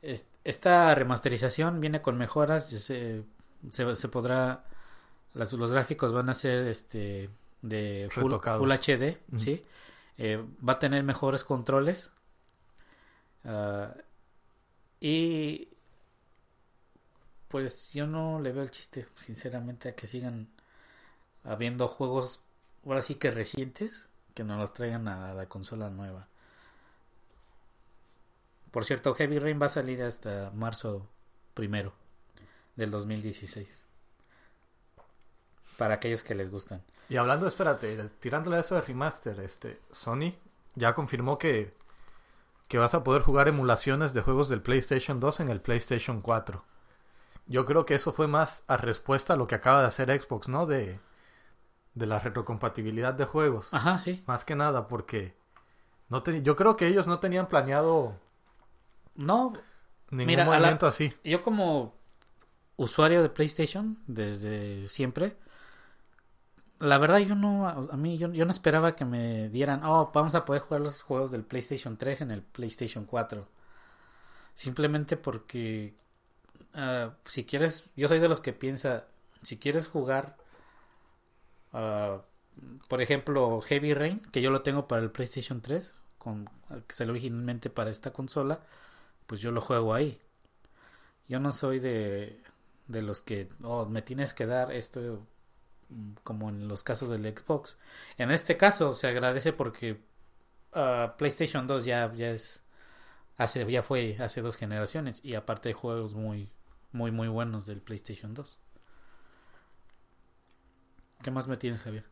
Es- 0.03 0.27
Esta 0.43 0.93
remasterización 0.97 1.81
viene 1.81 2.03
con 2.03 2.19
mejoras. 2.19 2.69
Se, 2.69 3.23
se, 3.71 3.95
se 3.97 4.09
podrá. 4.09 4.65
Las- 5.35 5.53
los 5.53 5.71
gráficos 5.73 6.13
van 6.13 6.29
a 6.31 6.35
ser 6.35 6.67
este 6.67 7.31
de 7.63 8.09
full, 8.11 8.31
full 8.59 8.71
HD. 8.73 9.19
¿sí? 9.39 9.65
Eh, 10.19 10.45
va 10.67 10.75
a 10.75 10.79
tener 10.79 11.03
mejores 11.05 11.45
controles. 11.45 12.11
Ah, 13.45 13.95
y 15.01 15.69
pues 17.49 17.91
yo 17.93 18.07
no 18.07 18.41
le 18.41 18.53
veo 18.53 18.63
el 18.63 18.71
chiste, 18.71 19.07
sinceramente, 19.21 19.89
a 19.91 19.95
que 19.95 20.07
sigan 20.07 20.49
habiendo 21.45 21.89
juegos, 21.89 22.45
ahora 22.87 23.03
sí 23.03 23.17
que 23.17 23.31
recientes, 23.31 24.09
que 24.35 24.45
nos 24.45 24.59
los 24.59 24.73
traigan 24.73 25.07
a 25.09 25.35
la 25.35 25.49
consola 25.49 25.91
nueva. 25.91 26.29
Por 28.71 28.85
cierto, 28.85 29.15
Heavy 29.15 29.39
Rain 29.39 29.61
va 29.61 29.67
a 29.67 29.71
salir 29.71 30.03
hasta 30.03 30.51
marzo 30.55 31.07
primero 31.55 31.93
del 32.77 32.91
2016. 32.91 33.82
Para 35.79 35.95
aquellos 35.95 36.23
que 36.23 36.35
les 36.35 36.51
gustan. 36.51 36.83
Y 37.09 37.17
hablando, 37.17 37.47
espérate, 37.47 38.09
tirándole 38.21 38.57
a 38.57 38.61
eso 38.61 38.75
de 38.75 38.81
remaster, 38.83 39.39
este, 39.41 39.81
Sony 39.91 40.35
ya 40.75 40.95
confirmó 40.95 41.39
que, 41.39 41.75
que 42.69 42.79
vas 42.79 42.95
a 42.95 43.03
poder 43.05 43.23
jugar 43.23 43.49
emulaciones 43.49 44.15
de 44.15 44.23
juegos 44.23 44.49
del 44.49 44.63
PlayStation 44.63 45.21
2 45.21 45.41
en 45.41 45.49
el 45.49 45.61
PlayStation 45.61 46.23
4. 46.23 46.65
Yo 47.47 47.65
creo 47.67 47.85
que 47.85 47.95
eso 47.97 48.13
fue 48.13 48.29
más 48.29 48.65
a 48.69 48.77
respuesta 48.77 49.35
a 49.35 49.37
lo 49.37 49.47
que 49.47 49.57
acaba 49.57 49.81
de 49.83 49.89
hacer 49.89 50.09
Xbox, 50.23 50.49
¿no? 50.49 50.65
De, 50.67 51.01
de 51.95 52.07
la 52.07 52.19
retrocompatibilidad 52.21 53.13
de 53.13 53.25
juegos. 53.27 53.69
Ajá, 53.73 53.99
sí. 53.99 54.23
Más 54.27 54.45
que 54.45 54.55
nada 54.55 54.89
porque 54.89 55.35
no 56.09 56.23
te- 56.23 56.43
yo 56.43 56.57
creo 56.57 56.77
que 56.77 56.87
ellos 56.87 57.07
no 57.07 57.19
tenían 57.19 57.49
planeado 57.49 58.15
No, 59.17 59.53
ningún 60.11 60.27
Mira, 60.27 60.45
la- 60.45 60.51
movimiento 60.53 60.87
así. 60.87 61.13
yo 61.25 61.43
como 61.43 61.95
usuario 62.77 63.23
de 63.23 63.29
PlayStation 63.29 63.99
desde 64.07 64.89
siempre, 64.89 65.37
la 66.83 66.99
verdad 66.99 67.19
yo 67.19 67.37
no, 67.37 67.69
a 67.69 67.97
mí 67.97 68.19
yo, 68.19 68.33
yo 68.33 68.45
no 68.45 68.51
esperaba 68.51 68.97
que 68.97 69.05
me 69.05 69.49
dieran, 69.49 69.85
oh, 69.85 70.11
vamos 70.13 70.35
a 70.35 70.45
poder 70.45 70.63
jugar 70.63 70.81
los 70.81 71.03
juegos 71.03 71.31
del 71.31 71.45
PlayStation 71.45 71.97
3 71.97 72.23
en 72.23 72.31
el 72.33 72.43
PlayStation 72.43 73.05
4. 73.05 73.47
Simplemente 74.55 75.17
porque 75.17 75.95
ah, 76.75 77.15
si 77.25 77.45
quieres, 77.45 77.89
yo 77.97 78.09
soy 78.09 78.19
de 78.19 78.29
los 78.29 78.41
que 78.41 78.53
piensa, 78.53 79.07
si 79.43 79.59
quieres 79.59 79.87
jugar, 79.87 80.37
ah, 81.73 82.23
por 82.89 83.01
ejemplo, 83.01 83.61
Heavy 83.61 83.95
Rain, 83.95 84.21
que 84.33 84.43
yo 84.43 84.51
lo 84.51 84.63
tengo 84.63 84.89
para 84.89 85.03
el 85.03 85.13
PlayStation 85.13 85.61
3, 85.61 85.95
con, 86.19 86.47
que 86.89 86.95
salió 86.97 87.13
originalmente 87.13 87.71
para 87.71 87.91
esta 87.91 88.13
consola, 88.13 88.61
pues 89.29 89.41
yo 89.41 89.53
lo 89.53 89.61
juego 89.61 89.95
ahí. 89.95 90.21
Yo 91.29 91.39
no 91.39 91.53
soy 91.53 91.79
de, 91.79 92.43
de 92.89 93.03
los 93.03 93.23
que, 93.23 93.51
oh, 93.63 93.87
me 93.87 94.03
tienes 94.03 94.35
que 94.35 94.47
dar 94.47 94.73
esto 94.73 95.27
como 96.25 96.49
en 96.49 96.69
los 96.69 96.83
casos 96.85 97.11
del 97.11 97.25
Xbox. 97.25 97.79
En 98.19 98.31
este 98.31 98.57
caso 98.57 98.95
se 98.95 99.09
agradece 99.09 99.53
porque 99.53 100.01
ah, 100.73 101.15
PlayStation 101.19 101.67
2 101.67 101.85
ya, 101.85 102.13
ya 102.15 102.31
es, 102.31 102.63
hace, 103.37 103.71
ya 103.71 103.83
fue 103.83 104.17
hace 104.21 104.43
dos 104.43 104.57
generaciones 104.57 105.21
y 105.25 105.35
aparte 105.35 105.71
de 105.71 105.75
juegos 105.75 106.15
muy, 106.15 106.51
muy, 106.93 107.11
muy 107.11 107.29
buenos 107.29 107.67
del 107.67 107.81
PlayStation 107.81 108.35
2. 108.35 108.59
¿Qué 111.23 111.31
más 111.31 111.47
me 111.47 111.57
tienes, 111.57 111.83
Javier? 111.83 112.05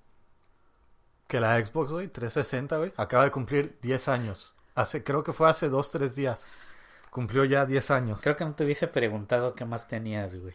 Que 1.27 1.41
la 1.41 1.65
Xbox, 1.65 1.93
güey, 1.93 2.09
360, 2.09 2.77
güey, 2.77 2.93
acaba 2.97 3.25
de 3.25 3.31
cumplir 3.31 3.79
10 3.83 4.09
años. 4.09 4.55
Hace, 4.75 5.05
creo 5.05 5.25
que 5.25 5.33
fue 5.33 5.49
hace 5.49 5.69
2, 5.69 5.91
3 5.91 6.15
días. 6.15 6.47
Cumplió 7.11 7.45
ya 7.45 7.67
10 7.67 7.91
años. 7.91 8.21
Creo 8.23 8.37
que 8.37 8.45
no 8.45 8.55
te 8.55 8.65
hubiese 8.65 8.87
preguntado 8.87 9.55
qué 9.55 9.65
más 9.65 9.89
tenías, 9.89 10.37
güey. 10.37 10.55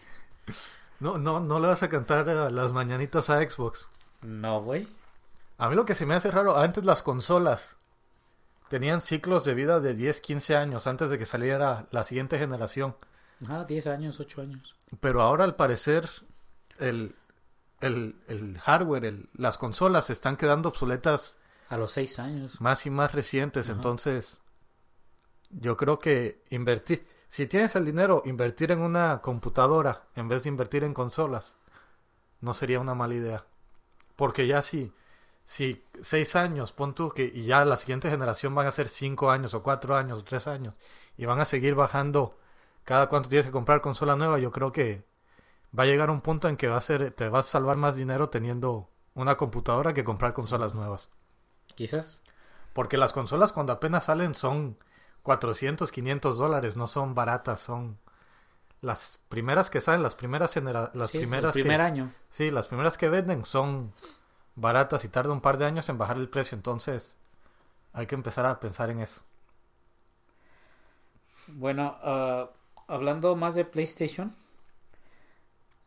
No, 0.99 1.17
no, 1.17 1.39
no 1.39 1.59
le 1.59 1.67
vas 1.67 1.83
a 1.83 1.89
cantar 1.89 2.29
a 2.29 2.49
las 2.49 2.71
mañanitas 2.73 3.29
a 3.29 3.39
Xbox. 3.41 3.89
No, 4.21 4.61
güey. 4.61 4.87
A 5.57 5.69
mí 5.69 5.75
lo 5.75 5.85
que 5.85 5.95
se 5.95 6.05
me 6.05 6.15
hace 6.15 6.31
raro, 6.31 6.57
antes 6.57 6.83
las 6.85 7.01
consolas 7.03 7.77
tenían 8.69 9.01
ciclos 9.01 9.45
de 9.45 9.53
vida 9.53 9.79
de 9.79 9.93
10, 9.93 10.21
15 10.21 10.55
años 10.55 10.87
antes 10.87 11.09
de 11.09 11.17
que 11.17 11.25
saliera 11.25 11.87
la 11.91 12.03
siguiente 12.03 12.37
generación. 12.39 12.95
Ajá, 13.43 13.65
10 13.65 13.87
años, 13.87 14.19
8 14.19 14.41
años. 14.41 14.75
Pero 14.99 15.21
ahora 15.21 15.43
al 15.43 15.55
parecer 15.55 16.09
el, 16.79 17.15
el, 17.81 18.15
el 18.27 18.57
hardware, 18.59 19.05
el- 19.05 19.29
las 19.33 19.57
consolas 19.57 20.05
se 20.05 20.13
están 20.13 20.35
quedando 20.37 20.69
obsoletas 20.69 21.37
A 21.69 21.77
los 21.77 21.91
6 21.91 22.19
años. 22.19 22.59
más 22.61 22.85
y 22.85 22.89
más 22.89 23.13
recientes. 23.13 23.67
Ajá. 23.69 23.75
Entonces, 23.75 24.39
yo 25.51 25.77
creo 25.77 25.99
que 25.99 26.41
invertir, 26.49 27.05
si 27.27 27.48
tienes 27.48 27.75
el 27.75 27.86
dinero, 27.86 28.22
invertir 28.25 28.72
en 28.72 28.79
una 28.79 29.22
computadora 29.22 30.03
en 30.15 30.27
vez 30.27 30.44
de 30.44 30.50
invertir 30.50 30.84
en 30.84 30.94
consolas, 30.94 31.58
no 32.41 32.53
sería 32.53 32.79
una 32.79 32.96
mala 32.96 33.15
idea. 33.15 33.46
Porque 34.15 34.48
ya 34.48 34.62
si, 34.62 34.94
si 35.46 35.84
seis 36.01 36.36
años, 36.36 36.72
pon 36.72 36.96
tú 36.96 37.10
que 37.10 37.24
y 37.24 37.44
ya 37.46 37.65
la 37.65 37.77
siguiente 37.77 38.10
generación 38.10 38.55
van 38.55 38.67
a 38.67 38.72
ser 38.72 38.88
cinco 38.88 39.32
años 39.32 39.53
o 39.53 39.63
cuatro 39.63 39.96
años 39.96 40.20
o 40.20 40.24
tres 40.24 40.48
años 40.48 40.79
y 41.17 41.25
van 41.25 41.39
a 41.39 41.46
seguir 41.46 41.75
bajando 41.75 42.38
cada 42.84 43.10
cuánto 43.10 43.29
tienes 43.29 43.48
que 43.48 43.51
comprar 43.51 43.82
consola 43.82 44.15
nueva, 44.15 44.39
yo 44.39 44.51
creo 44.51 44.72
que 44.72 45.03
va 45.77 45.84
a 45.84 45.88
llegar 45.88 46.10
un 46.10 46.22
punto 46.22 46.48
en 46.48 46.55
que 46.55 46.67
va 46.67 46.77
a 46.77 46.82
ser, 46.82 47.12
te 47.12 47.29
vas 47.29 47.48
a 47.48 47.51
salvar 47.51 47.77
más 47.77 47.96
dinero 47.96 48.29
teniendo 48.29 48.89
una 49.15 49.38
computadora 49.38 49.94
que 49.94 50.03
comprar 50.03 50.34
consolas 50.34 50.75
nuevas. 50.75 51.10
Quizás. 51.74 52.22
Porque 52.74 52.98
las 52.98 53.12
consolas 53.12 53.51
cuando 53.51 53.74
apenas 53.74 54.05
salen 54.05 54.36
son 54.36 54.77
400, 55.25 55.91
500 55.91 56.39
dólares, 56.39 56.77
no 56.77 56.88
son 56.88 57.15
baratas, 57.15 57.62
son 57.62 58.00
las 58.82 59.20
primeras 59.29 59.70
que 59.70 59.82
salen, 59.82 60.03
las 60.03 60.15
primeras 60.15 60.53
genera 60.53 60.91
las 60.96 61.12
Sí, 61.12 61.20
el 61.20 61.27
primeras 61.27 61.51
primer 61.51 61.79
que, 61.79 61.82
año. 61.82 62.13
sí, 62.32 62.51
las 62.51 62.67
primeras 62.70 62.98
que 62.98 63.10
venden 63.10 63.46
son 63.46 63.94
baratas 64.55 65.05
y 65.05 65.10
tarda 65.10 65.34
un 65.34 65.41
par 65.41 65.58
de 65.60 65.65
años 65.65 65.89
en 65.89 65.98
bajar 66.00 66.17
el 66.17 66.29
precio, 66.29 66.55
entonces 66.58 67.17
hay 67.94 68.08
que 68.08 68.15
empezar 68.15 68.46
a 68.48 68.60
pensar 68.60 68.89
en 68.91 69.01
eso. 69.01 69.22
Bueno, 71.48 71.98
ah, 72.01 72.51
hablando 72.88 73.36
más 73.36 73.55
de 73.55 73.65
PlayStation, 73.65 74.36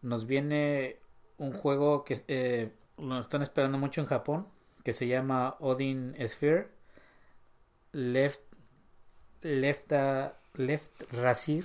nos 0.02 0.26
viene 0.26 0.96
un 1.38 1.52
juego 1.52 2.04
que 2.04 2.18
eh, 2.28 2.72
lo 2.98 3.18
están 3.18 3.42
esperando 3.42 3.78
mucho 3.78 4.00
en 4.00 4.06
Japón, 4.06 4.46
que 4.84 4.92
se 4.92 5.06
llama 5.06 5.56
Odin 5.60 6.14
Sphere 6.26 6.68
Left 7.92 8.40
Left 9.42 9.92
uh, 9.92 10.30
Left 10.54 11.12
Razir. 11.12 11.64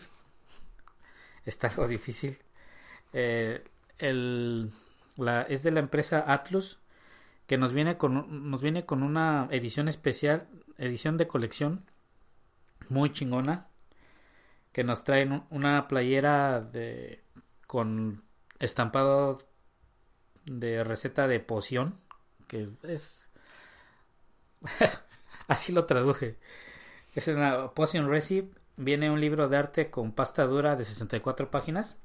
Está 1.46 1.68
algo 1.68 1.88
difícil. 1.88 2.38
Eh, 3.12 3.64
el, 4.00 4.72
es 5.48 5.64
de 5.64 5.72
la 5.72 5.80
empresa 5.80 6.24
Atlus 6.32 6.80
que 7.48 7.58
nos 7.58 7.74
viene 7.74 7.98
con 7.98 8.50
nos 8.50 8.62
viene 8.62 8.86
con 8.86 9.04
una 9.04 9.48
edición 9.52 9.88
especial, 9.88 10.48
edición 10.78 11.18
de 11.18 11.28
colección 11.28 11.86
muy 12.90 13.12
chingona 13.12 13.68
que 14.72 14.84
nos 14.84 15.04
traen 15.04 15.44
una 15.50 15.88
playera 15.88 16.62
de 16.62 17.24
con 17.68 18.24
estampado 18.60 19.40
de 20.46 20.84
receta 20.84 21.28
de 21.28 21.40
poción 21.40 22.00
que 22.48 22.70
es 22.84 23.30
así 25.48 25.72
lo 25.72 25.86
traduje 25.86 26.38
es 27.16 27.28
una 27.28 27.72
potion 27.72 28.10
recipe 28.10 28.54
viene 28.78 29.10
un 29.10 29.22
libro 29.22 29.50
de 29.50 29.58
arte 29.58 29.90
con 29.90 30.12
pasta 30.12 30.46
dura 30.46 30.76
de 30.76 30.84
64 30.84 31.52
páginas 31.52 31.96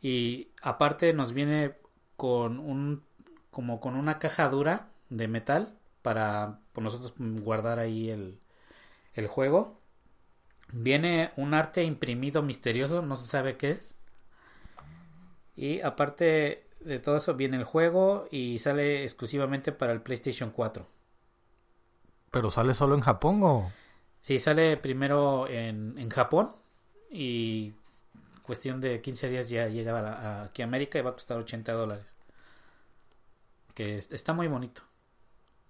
y 0.00 0.48
aparte 0.62 1.12
nos 1.12 1.32
viene 1.32 1.74
con 2.16 2.58
un 2.58 3.02
como 3.50 3.80
con 3.80 3.96
una 3.96 4.18
caja 4.18 4.48
dura 4.48 4.90
de 5.08 5.28
metal 5.28 5.76
para 6.02 6.60
por 6.72 6.84
nosotros 6.84 7.14
guardar 7.18 7.78
ahí 7.78 8.10
el, 8.10 8.38
el 9.14 9.26
juego. 9.26 9.80
Viene 10.72 11.32
un 11.36 11.52
arte 11.52 11.82
imprimido 11.82 12.42
misterioso, 12.42 13.02
no 13.02 13.16
se 13.16 13.26
sabe 13.26 13.56
qué 13.56 13.72
es. 13.72 13.96
Y 15.56 15.80
aparte 15.80 16.68
de 16.80 16.98
todo 17.00 17.16
eso 17.16 17.34
viene 17.34 17.56
el 17.56 17.64
juego 17.64 18.28
y 18.30 18.60
sale 18.60 19.02
exclusivamente 19.02 19.72
para 19.72 19.92
el 19.92 20.00
PlayStation 20.00 20.50
4. 20.50 20.86
¿Pero 22.30 22.50
sale 22.50 22.74
solo 22.74 22.94
en 22.94 23.00
Japón 23.00 23.40
o...? 23.42 23.72
Sí, 24.20 24.38
sale 24.38 24.76
primero 24.76 25.48
en, 25.48 25.96
en 25.98 26.10
Japón 26.10 26.50
y 27.10 27.74
cuestión 28.42 28.80
de 28.80 29.00
15 29.00 29.28
días 29.28 29.48
ya 29.48 29.68
llega 29.68 29.98
a, 29.98 30.42
aquí 30.44 30.62
a 30.62 30.64
América 30.66 30.98
y 30.98 31.02
va 31.02 31.10
a 31.10 31.14
costar 31.14 31.38
80 31.38 31.72
dólares. 31.72 32.14
Que 33.74 33.96
está 33.96 34.32
muy 34.32 34.48
bonito. 34.48 34.82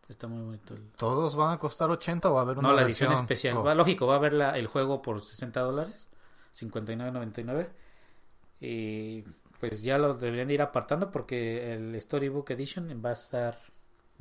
Está 0.09 0.26
muy 0.26 0.43
bonito. 0.43 0.75
¿Todos 0.97 1.37
van 1.37 1.52
a 1.52 1.59
costar 1.59 1.90
80 1.90 2.29
o 2.31 2.35
va 2.35 2.40
a 2.40 2.43
haber 2.43 2.59
una 2.59 2.69
No, 2.69 2.75
la 2.75 2.83
edición 2.83 3.12
especial. 3.12 3.64
Va, 3.64 3.75
lógico, 3.75 4.07
va 4.07 4.14
a 4.14 4.17
haber 4.17 4.35
el 4.35 4.67
juego 4.67 5.02
por 5.02 5.21
60 5.21 5.61
dólares. 5.61 6.09
59.99. 6.59 7.69
Y 8.61 9.23
pues 9.61 9.83
ya 9.83 9.99
lo 9.99 10.14
deberían 10.14 10.50
ir 10.50 10.62
apartando 10.62 11.11
porque 11.12 11.75
el 11.75 12.00
Storybook 12.00 12.50
Edition 12.50 13.00
va 13.05 13.11
a 13.11 13.12
estar... 13.12 13.59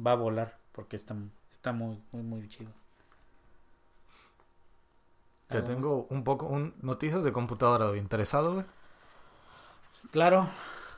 Va 0.06 0.12
a 0.12 0.16
volar 0.16 0.58
porque 0.72 0.96
está, 0.96 1.16
está 1.60 1.74
muy, 1.74 2.02
muy, 2.14 2.24
muy 2.24 2.48
chido. 2.48 2.72
Te 5.50 5.62
tengo 5.62 6.08
un 6.10 6.24
poco 6.24 6.46
un 6.46 6.74
noticias 6.82 7.22
de 7.24 7.34
computadora, 7.34 7.98
¿Interesado, 7.98 8.54
güey? 8.54 8.66
Claro. 10.12 10.48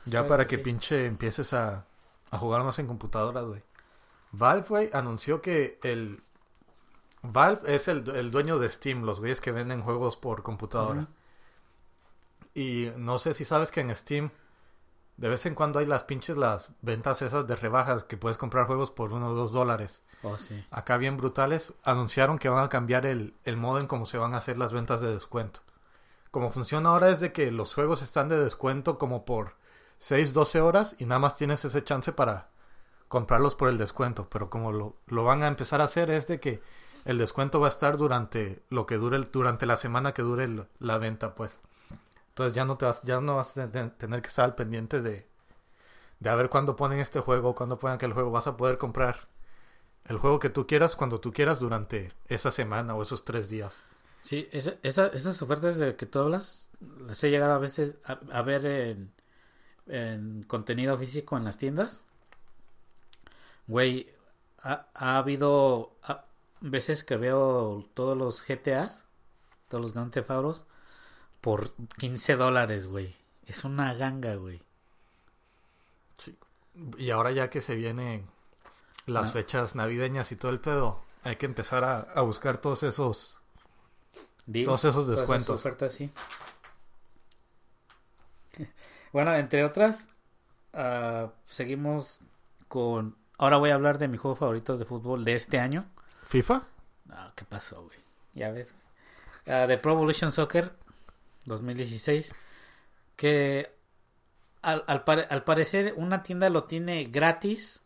Ya 0.04 0.28
para 0.28 0.46
que 0.46 0.58
pinche 0.58 1.06
empieces 1.06 1.52
a, 1.52 1.84
a 2.30 2.38
jugar 2.38 2.62
más 2.62 2.78
en 2.78 2.86
computadoras, 2.86 3.44
güey. 3.44 3.62
Valve, 4.30 4.66
güey, 4.68 4.90
anunció 4.92 5.42
que 5.42 5.80
el... 5.82 6.22
Valve 7.22 7.74
es 7.74 7.88
el, 7.88 8.08
el, 8.10 8.30
dueño 8.30 8.58
de 8.58 8.70
Steam, 8.70 9.02
los 9.02 9.18
güeyes 9.18 9.40
que 9.40 9.50
venden 9.50 9.82
juegos 9.82 10.16
por 10.16 10.44
computadora. 10.44 11.08
Y 12.54 12.92
no 12.96 13.18
sé 13.18 13.34
si 13.34 13.44
sabes 13.44 13.72
que 13.72 13.80
en 13.80 13.94
Steam 13.96 14.30
de 15.16 15.28
vez 15.28 15.46
en 15.46 15.54
cuando 15.54 15.78
hay 15.78 15.86
las 15.86 16.02
pinches 16.02 16.36
las 16.36 16.70
ventas 16.80 17.22
esas 17.22 17.46
de 17.46 17.56
rebajas 17.56 18.04
que 18.04 18.16
puedes 18.16 18.38
comprar 18.38 18.66
juegos 18.66 18.90
por 18.90 19.12
uno 19.12 19.30
o 19.30 19.34
dos 19.34 19.52
dólares. 19.52 20.02
Oh, 20.22 20.38
sí. 20.38 20.64
Acá 20.70 20.96
bien 20.96 21.16
brutales. 21.16 21.72
Anunciaron 21.82 22.38
que 22.38 22.48
van 22.48 22.64
a 22.64 22.68
cambiar 22.68 23.06
el, 23.06 23.34
el 23.44 23.56
modo 23.56 23.78
en 23.78 23.86
cómo 23.86 24.06
se 24.06 24.18
van 24.18 24.34
a 24.34 24.38
hacer 24.38 24.58
las 24.58 24.72
ventas 24.72 25.00
de 25.00 25.12
descuento. 25.12 25.60
Como 26.30 26.50
funciona 26.50 26.90
ahora 26.90 27.10
es 27.10 27.20
de 27.20 27.32
que 27.32 27.50
los 27.50 27.74
juegos 27.74 28.02
están 28.02 28.28
de 28.28 28.38
descuento 28.38 28.98
como 28.98 29.24
por 29.24 29.54
6, 29.98 30.32
12 30.32 30.60
horas 30.60 30.96
y 30.98 31.04
nada 31.04 31.18
más 31.18 31.36
tienes 31.36 31.64
ese 31.64 31.84
chance 31.84 32.12
para 32.12 32.48
comprarlos 33.08 33.54
por 33.54 33.68
el 33.68 33.78
descuento. 33.78 34.28
Pero 34.30 34.48
como 34.48 34.72
lo, 34.72 34.96
lo 35.06 35.24
van 35.24 35.42
a 35.42 35.48
empezar 35.48 35.80
a 35.80 35.84
hacer 35.84 36.10
es 36.10 36.26
de 36.26 36.40
que 36.40 36.62
el 37.04 37.18
descuento 37.18 37.60
va 37.60 37.66
a 37.66 37.70
estar 37.70 37.96
durante 37.96 38.62
lo 38.70 38.86
que 38.86 38.96
dure 38.96 39.18
durante 39.30 39.66
la 39.66 39.76
semana 39.76 40.14
que 40.14 40.22
dure 40.22 40.48
la 40.78 40.98
venta, 40.98 41.34
pues. 41.34 41.60
Entonces 42.32 42.54
ya 42.54 42.64
no 42.64 42.78
te 42.78 42.86
vas, 42.86 43.02
ya 43.02 43.20
no 43.20 43.36
vas 43.36 43.58
a 43.58 43.70
tener 43.70 44.22
que 44.22 44.28
estar 44.28 44.46
al 44.46 44.54
pendiente 44.54 45.02
de, 45.02 45.26
de 46.18 46.30
a 46.30 46.34
ver 46.34 46.48
cuándo 46.48 46.76
ponen 46.76 46.98
este 46.98 47.20
juego, 47.20 47.54
cuándo 47.54 47.78
ponen 47.78 47.96
aquel 47.96 48.14
juego. 48.14 48.30
Vas 48.30 48.46
a 48.46 48.56
poder 48.56 48.78
comprar 48.78 49.28
el 50.06 50.16
juego 50.16 50.38
que 50.38 50.48
tú 50.48 50.66
quieras 50.66 50.96
cuando 50.96 51.20
tú 51.20 51.30
quieras 51.30 51.60
durante 51.60 52.10
esa 52.28 52.50
semana 52.50 52.94
o 52.94 53.02
esos 53.02 53.26
tres 53.26 53.50
días. 53.50 53.76
Sí, 54.22 54.48
esa, 54.50 54.78
esas 54.82 55.42
ofertas 55.42 55.76
de 55.76 55.94
que 55.94 56.06
tú 56.06 56.20
hablas 56.20 56.70
las 57.06 57.22
he 57.22 57.30
llegado 57.30 57.52
a 57.52 57.58
veces 57.58 57.96
a, 58.04 58.42
ver 58.42 58.64
en, 58.64 59.12
en, 59.88 60.42
contenido 60.44 60.96
físico 60.96 61.36
en 61.36 61.44
las 61.44 61.58
tiendas. 61.58 62.02
Güey, 63.66 64.08
ha, 64.62 64.86
ha 64.94 65.18
habido 65.18 65.92
veces 66.62 67.04
que 67.04 67.16
veo 67.18 67.86
todos 67.92 68.16
los 68.16 68.42
GTAs, 68.42 69.04
todos 69.68 69.82
los 69.82 69.92
Grand 69.92 70.12
Theft 70.12 70.30
por 71.42 71.74
15 71.98 72.36
dólares, 72.36 72.86
güey. 72.86 73.14
Es 73.44 73.64
una 73.64 73.92
ganga, 73.92 74.36
güey. 74.36 74.62
Sí. 76.16 76.38
Y 76.96 77.10
ahora 77.10 77.32
ya 77.32 77.50
que 77.50 77.60
se 77.60 77.74
vienen 77.74 78.26
las 79.06 79.28
ah. 79.28 79.32
fechas 79.32 79.74
navideñas 79.74 80.32
y 80.32 80.36
todo 80.36 80.52
el 80.52 80.60
pedo, 80.60 81.02
hay 81.24 81.36
que 81.36 81.46
empezar 81.46 81.84
a, 81.84 82.20
buscar 82.22 82.58
todos 82.58 82.84
esos 82.84 83.38
todos 84.64 84.84
esos 84.84 85.08
descuentos. 85.08 85.46
Todas 85.46 85.60
ofertas, 85.60 85.92
sí. 85.92 86.12
bueno, 89.12 89.34
entre 89.34 89.64
otras, 89.64 90.08
uh, 90.74 91.28
seguimos 91.46 92.20
con. 92.68 93.16
Ahora 93.36 93.56
voy 93.56 93.70
a 93.70 93.74
hablar 93.74 93.98
de 93.98 94.06
mi 94.06 94.16
juego 94.16 94.36
favorito 94.36 94.78
de 94.78 94.84
fútbol 94.84 95.24
de 95.24 95.34
este 95.34 95.58
año. 95.58 95.86
¿FIFA? 96.28 96.62
No, 97.06 97.32
¿qué 97.34 97.44
pasó, 97.44 97.82
güey? 97.82 97.98
Ya 98.34 98.52
ves, 98.52 98.72
güey. 98.72 98.82
Uh, 99.64 99.66
de 99.66 99.76
Pro 99.76 99.94
Evolution 99.94 100.30
Soccer 100.30 100.72
2016, 101.44 102.34
que 103.16 103.74
al, 104.62 104.84
al, 104.86 105.44
parecer 105.44 105.94
una 105.96 106.22
tienda 106.22 106.48
lo 106.48 106.64
tiene 106.64 107.04
gratis 107.04 107.82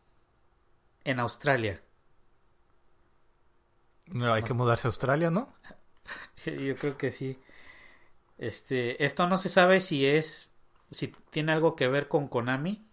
en 1.05 1.21
Australia. 1.21 1.83
No, 4.09 4.33
hay 4.33 4.43
que 4.43 4.55
mudarse 4.55 4.87
a 4.87 4.91
Australia, 4.91 5.31
¿no? 5.31 5.53
Yo 6.45 6.77
creo 6.77 6.97
que 6.97 7.11
sí. 7.11 7.39
Este, 8.39 9.03
esto 9.05 9.27
no 9.27 9.39
se 9.39 9.49
sabe 9.49 9.81
si 9.81 10.07
es, 10.07 10.51
si 10.91 11.09
tiene 11.31 11.53
algo 11.53 11.75
que 11.75 11.89
ver 11.89 12.09
con 12.09 12.29
Konami 12.29 12.87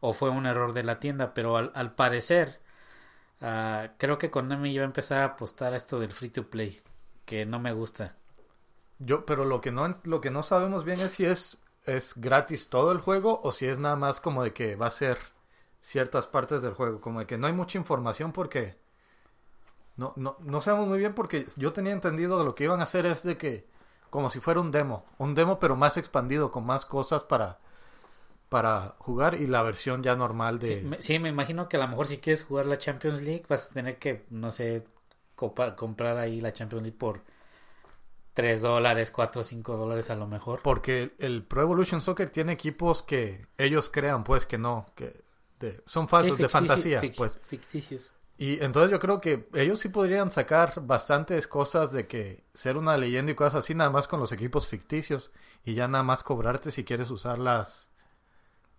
o 0.00 0.12
fue 0.12 0.30
un 0.30 0.46
error 0.46 0.72
de 0.72 0.82
la 0.82 0.98
tienda, 0.98 1.34
pero 1.34 1.56
al, 1.56 1.94
parecer 1.94 2.60
ah, 3.40 3.92
creo 3.98 4.18
que 4.18 4.30
Konami 4.30 4.72
iba 4.72 4.82
a 4.82 4.86
empezar 4.86 5.22
a 5.22 5.26
apostar 5.26 5.72
a 5.72 5.76
esto 5.76 6.00
del 6.00 6.12
free 6.12 6.30
to 6.30 6.50
play, 6.50 6.82
que 7.24 7.46
no 7.46 7.60
me 7.60 7.72
gusta. 7.72 8.17
Yo, 8.98 9.24
pero 9.24 9.44
lo 9.44 9.60
que 9.60 9.70
no, 9.70 9.96
lo 10.04 10.20
que 10.20 10.30
no 10.30 10.42
sabemos 10.42 10.84
bien 10.84 11.00
es 11.00 11.12
si 11.12 11.24
es, 11.24 11.58
es 11.84 12.14
gratis 12.16 12.68
todo 12.68 12.92
el 12.92 12.98
juego 12.98 13.40
o 13.42 13.52
si 13.52 13.66
es 13.66 13.78
nada 13.78 13.96
más 13.96 14.20
como 14.20 14.42
de 14.42 14.52
que 14.52 14.76
va 14.76 14.86
a 14.86 14.90
ser 14.90 15.18
ciertas 15.80 16.26
partes 16.26 16.62
del 16.62 16.74
juego. 16.74 17.00
Como 17.00 17.20
de 17.20 17.26
que 17.26 17.38
no 17.38 17.46
hay 17.46 17.52
mucha 17.52 17.78
información 17.78 18.32
porque 18.32 18.76
no, 19.96 20.12
no, 20.16 20.36
no 20.40 20.60
sabemos 20.60 20.88
muy 20.88 20.98
bien 20.98 21.14
porque 21.14 21.46
yo 21.56 21.72
tenía 21.72 21.92
entendido 21.92 22.38
que 22.38 22.44
lo 22.44 22.54
que 22.54 22.64
iban 22.64 22.80
a 22.80 22.84
hacer 22.84 23.06
es 23.06 23.22
de 23.22 23.36
que 23.36 23.66
como 24.10 24.30
si 24.30 24.40
fuera 24.40 24.60
un 24.60 24.70
demo, 24.70 25.04
un 25.18 25.34
demo 25.34 25.58
pero 25.58 25.76
más 25.76 25.96
expandido 25.96 26.50
con 26.50 26.64
más 26.64 26.86
cosas 26.86 27.24
para 27.24 27.58
para 28.48 28.94
jugar 28.98 29.34
y 29.34 29.46
la 29.46 29.62
versión 29.62 30.02
ya 30.02 30.16
normal 30.16 30.58
de 30.58 30.78
sí 30.78 30.84
me, 30.84 31.02
sí, 31.02 31.18
me 31.18 31.28
imagino 31.28 31.68
que 31.68 31.76
a 31.76 31.80
lo 31.80 31.88
mejor 31.88 32.06
si 32.06 32.16
quieres 32.16 32.44
jugar 32.44 32.64
la 32.64 32.78
Champions 32.78 33.20
League 33.20 33.44
vas 33.46 33.66
a 33.66 33.74
tener 33.74 33.98
que 33.98 34.24
no 34.30 34.52
sé 34.52 34.86
comprar 35.34 36.16
ahí 36.16 36.40
la 36.40 36.52
Champions 36.52 36.82
League 36.82 36.96
por 36.96 37.20
3 38.38 38.62
dólares, 38.62 39.10
4 39.10 39.40
o 39.40 39.44
5 39.44 39.76
dólares 39.76 40.10
a 40.10 40.14
lo 40.14 40.28
mejor. 40.28 40.60
Porque 40.62 41.10
el 41.18 41.42
Pro 41.42 41.62
Evolution 41.62 42.00
Soccer 42.00 42.30
tiene 42.30 42.52
equipos 42.52 43.02
que 43.02 43.48
ellos 43.58 43.90
crean, 43.90 44.22
pues, 44.22 44.46
que 44.46 44.58
no, 44.58 44.86
que 44.94 45.24
son 45.86 46.06
falsos, 46.06 46.38
de 46.38 46.48
fantasía, 46.48 47.02
pues. 47.16 47.40
Ficticios. 47.44 48.14
Y 48.36 48.62
entonces 48.62 48.92
yo 48.92 49.00
creo 49.00 49.20
que 49.20 49.48
ellos 49.54 49.80
sí 49.80 49.88
podrían 49.88 50.30
sacar 50.30 50.74
bastantes 50.86 51.48
cosas 51.48 51.90
de 51.90 52.06
que 52.06 52.44
ser 52.54 52.76
una 52.76 52.96
leyenda 52.96 53.32
y 53.32 53.34
cosas 53.34 53.64
así, 53.64 53.74
nada 53.74 53.90
más 53.90 54.06
con 54.06 54.20
los 54.20 54.30
equipos 54.30 54.68
ficticios. 54.68 55.32
Y 55.64 55.74
ya 55.74 55.88
nada 55.88 56.04
más 56.04 56.22
cobrarte 56.22 56.70
si 56.70 56.84
quieres 56.84 57.10
usar 57.10 57.40
las, 57.40 57.87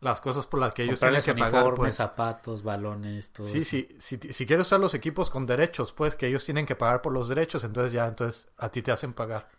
las 0.01 0.21
cosas 0.21 0.45
por 0.45 0.59
las 0.59 0.73
que 0.73 0.83
ellos 0.83 0.99
tienen 0.99 1.21
que 1.21 1.35
pagar. 1.35 1.73
Pues. 1.75 1.95
zapatos, 1.95 2.63
balones, 2.63 3.31
todo 3.33 3.47
Sí, 3.47 3.63
sí, 3.63 3.89
si, 3.99 4.17
si 4.17 4.45
quieres 4.45 4.67
usar 4.67 4.79
los 4.79 4.93
equipos 4.93 5.29
con 5.29 5.45
derechos, 5.45 5.91
pues 5.91 6.15
que 6.15 6.27
ellos 6.27 6.45
tienen 6.45 6.65
que 6.65 6.75
pagar 6.75 7.01
por 7.01 7.13
los 7.13 7.27
derechos, 7.27 7.63
entonces 7.63 7.91
ya, 7.91 8.07
entonces 8.07 8.47
a 8.57 8.69
ti 8.69 8.81
te 8.81 8.91
hacen 8.91 9.13
pagar. 9.13 9.49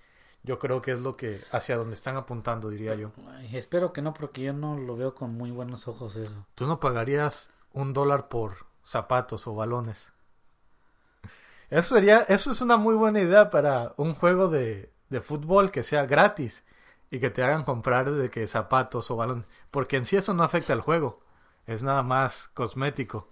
yo 0.43 0.59
creo 0.59 0.81
que 0.81 0.93
es 0.93 1.01
lo 1.01 1.17
que 1.17 1.43
hacia 1.53 1.77
donde 1.77 1.95
están 1.95 2.17
apuntando, 2.17 2.71
diría 2.71 2.95
yo. 2.95 3.13
Ay, 3.33 3.57
espero 3.57 3.93
que 3.93 4.01
no, 4.01 4.15
porque 4.15 4.43
yo 4.43 4.53
no 4.53 4.79
lo 4.79 4.97
veo 4.97 5.15
con 5.15 5.35
muy 5.35 5.51
buenos 5.51 5.87
ojos 5.89 6.17
eso. 6.17 6.47
¿Tú 6.55 6.67
no 6.67 6.81
pagarías 6.81 7.53
un 7.73 7.93
dólar 7.93 8.29
por 8.29 8.67
zapatos 8.83 9.47
o 9.47 9.55
balones? 9.55 10.13
Eso 11.69 11.95
sería, 11.95 12.21
eso 12.23 12.51
es 12.51 12.61
una 12.63 12.79
muy 12.79 12.95
buena 12.95 13.21
idea 13.21 13.51
para 13.51 13.93
un 13.97 14.15
juego 14.15 14.49
de, 14.49 14.91
de 15.11 15.21
fútbol 15.21 15.71
que 15.71 15.83
sea 15.83 16.07
gratis 16.07 16.65
y 17.11 17.19
que 17.21 17.31
te 17.31 17.43
hagan 17.43 17.65
comprar 17.65 18.11
de 18.11 18.31
que 18.31 18.47
zapatos 18.47 19.11
o 19.11 19.17
balones, 19.17 19.47
porque 19.71 19.97
en 19.97 20.05
sí 20.05 20.17
eso 20.17 20.33
no 20.35 20.43
afecta 20.45 20.73
al 20.73 20.81
juego, 20.81 21.21
es 21.67 21.83
nada 21.83 22.03
más 22.03 22.49
cosmético. 22.55 23.29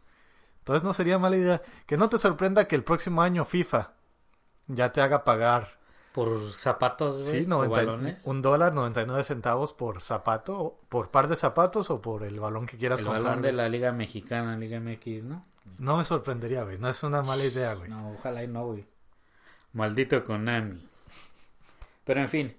Entonces 0.61 0.83
no 0.83 0.93
sería 0.93 1.19
mala 1.19 1.37
idea 1.37 1.63
que 1.87 1.97
no 1.97 2.09
te 2.09 2.19
sorprenda 2.19 2.67
que 2.69 2.77
el 2.77 2.85
próximo 2.85 3.23
año 3.23 3.45
FIFA 3.45 3.93
ya 4.67 4.93
te 4.93 5.01
haga 5.01 5.25
pagar 5.25 5.79
Por 6.13 6.53
zapatos, 6.53 7.21
güey, 7.29 7.45
sí, 7.45 7.45
o 7.47 7.49
90 7.49 7.77
balones. 7.77 8.27
un 8.27 8.43
dólar 8.43 8.75
99 8.75 9.25
centavos 9.25 9.73
por 9.73 10.03
zapato, 10.03 10.59
o- 10.61 10.81
por 10.89 11.11
par 11.11 11.29
de 11.29 11.37
zapatos 11.37 11.89
o 11.91 12.03
por 12.03 12.23
el 12.25 12.39
balón 12.41 12.67
que 12.67 12.77
quieras 12.77 13.01
El 13.01 13.07
comprar. 13.07 13.25
balón 13.25 13.43
de 13.43 13.53
la 13.53 13.69
Liga 13.69 13.93
Mexicana, 13.93 14.57
Liga 14.59 14.79
MX, 14.81 15.25
¿no? 15.25 15.43
No 15.79 15.97
me 15.97 16.05
sorprendería, 16.05 16.65
güey, 16.65 16.79
no 16.79 16.89
es 16.89 17.03
una 17.03 17.23
mala 17.23 17.45
idea, 17.45 17.75
güey. 17.75 17.89
No, 17.89 18.11
ojalá 18.13 18.43
y 18.43 18.49
no, 18.49 18.67
güey. 18.67 18.85
Maldito 19.73 20.25
Konami. 20.25 20.87
Pero 22.05 22.21
en 22.21 22.29
fin, 22.29 22.57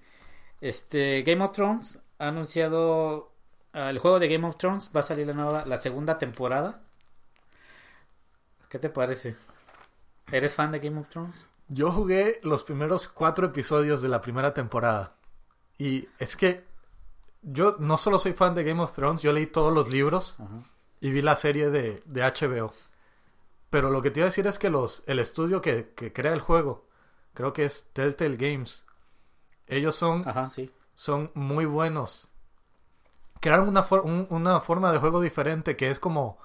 este 0.62 1.24
Game 1.24 1.44
of 1.44 1.52
Thrones 1.52 2.00
ha 2.18 2.28
anunciado 2.28 3.32
ah, 3.74 3.90
el 3.90 4.00
juego 4.00 4.20
de 4.20 4.28
Game 4.28 4.48
of 4.48 4.58
Thrones 4.58 4.92
va 4.96 5.02
a 5.02 5.04
salir 5.04 5.28
la 5.28 5.34
nueva 5.34 5.66
la 5.66 5.78
segunda 5.78 6.18
temporada. 6.18 6.82
¿Qué 8.70 8.78
te 8.78 8.90
parece? 8.90 9.36
¿Eres 10.32 10.54
fan 10.54 10.72
de 10.72 10.80
Game 10.80 11.00
of 11.00 11.10
Thrones? 11.10 11.50
Yo 11.70 11.92
jugué 11.92 12.40
los 12.44 12.64
primeros 12.64 13.08
cuatro 13.08 13.48
episodios 13.48 14.02
de 14.02 14.10
la 14.10 14.22
primera 14.22 14.54
temporada. 14.54 15.16
Y 15.78 16.08
es 16.20 16.36
que 16.36 16.64
yo 17.42 17.78
no 17.80 17.98
solo 17.98 18.20
soy 18.20 18.34
fan 18.34 18.54
de 18.54 18.64
Game 18.64 18.82
of 18.82 18.94
Thrones, 18.94 19.22
yo 19.22 19.32
leí 19.32 19.48
todos 19.48 19.74
los 19.74 19.92
libros 19.92 20.38
y 21.00 21.10
vi 21.12 21.22
la 21.22 21.36
serie 21.36 21.70
de, 21.70 22.04
de 22.06 22.22
HBO. 22.22 22.74
Pero 23.70 23.90
lo 23.90 24.02
que 24.02 24.12
te 24.12 24.20
iba 24.20 24.26
a 24.26 24.32
decir 24.32 24.48
es 24.48 24.60
que 24.60 24.70
los, 24.70 25.04
el 25.06 25.20
estudio 25.20 25.62
que, 25.62 25.94
que 25.96 26.12
crea 26.12 26.34
el 26.34 26.42
juego, 26.42 26.88
creo 27.34 27.54
que 27.54 27.66
es 27.66 27.88
Telltale 27.94 28.36
Games, 28.36 28.84
ellos 29.70 29.96
son, 29.96 30.28
Ajá, 30.28 30.50
sí. 30.50 30.72
son 30.96 31.32
muy 31.34 31.66
buenos. 31.66 32.30
Crearon 33.42 33.70
una, 33.70 33.84
for- 33.84 34.02
un- 34.06 34.28
una 34.30 34.60
forma 34.60 34.92
de 34.92 35.00
juego 35.00 35.22
diferente 35.22 35.76
que 35.78 35.90
es 35.90 36.00
como 36.00 36.38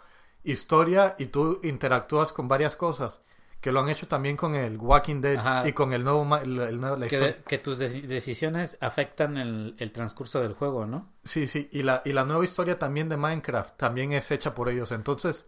historia 0.45 1.17
y 1.19 1.27
tú 1.27 1.61
interactúas 1.63 2.33
con 2.33 2.49
varias 2.49 2.77
cosas. 2.77 3.21
Que 3.61 3.73
lo 3.73 3.81
han 3.81 3.89
hecho 3.89 4.07
también 4.07 4.37
con 4.37 4.55
el 4.55 4.77
Walking 4.77 5.23
Dead 5.23 5.39
Ajá. 5.39 5.67
y 5.67 5.73
con 5.73 5.95
el 5.95 6.05
nuevo, 6.05 6.37
el- 6.37 6.61
el 6.61 6.81
la 6.81 7.09
Que, 7.09 7.43
que 7.47 7.59
tus 7.59 7.81
deci- 7.81 8.03
decisiones 8.03 8.77
afectan 8.83 9.39
el, 9.39 9.75
el 9.79 9.91
transcurso 9.91 10.41
del 10.41 10.53
juego, 10.53 10.85
¿no? 10.87 11.11
Sí, 11.25 11.47
sí, 11.47 11.69
y 11.73 11.83
la, 11.83 12.03
y 12.05 12.13
la 12.13 12.27
nueva 12.27 12.45
historia 12.45 12.79
también 12.79 13.09
de 13.09 13.17
Minecraft 13.17 13.77
también 13.79 14.13
es 14.13 14.31
hecha 14.31 14.55
por 14.55 14.69
ellos. 14.69 14.93
Entonces, 14.93 15.47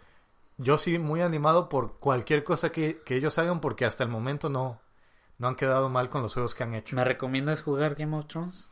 yo 0.57 0.79
sí 0.79 0.99
muy 0.99 1.21
animado 1.21 1.69
por 1.69 1.99
cualquier 1.99 2.43
cosa 2.43 2.73
que, 2.73 3.03
que 3.05 3.17
ellos 3.17 3.37
hagan 3.39 3.61
porque 3.61 3.85
hasta 3.85 4.03
el 4.03 4.09
momento 4.09 4.49
no, 4.49 4.81
no 5.39 5.49
han 5.49 5.55
quedado 5.57 5.89
mal 5.89 6.09
con 6.09 6.23
los 6.23 6.33
juegos 6.35 6.55
que 6.55 6.63
han 6.65 6.75
hecho. 6.75 6.97
¿Me 6.97 7.05
recomiendas 7.05 7.63
jugar 7.63 7.95
Game 7.95 8.17
of 8.17 8.27
Thrones? 8.27 8.71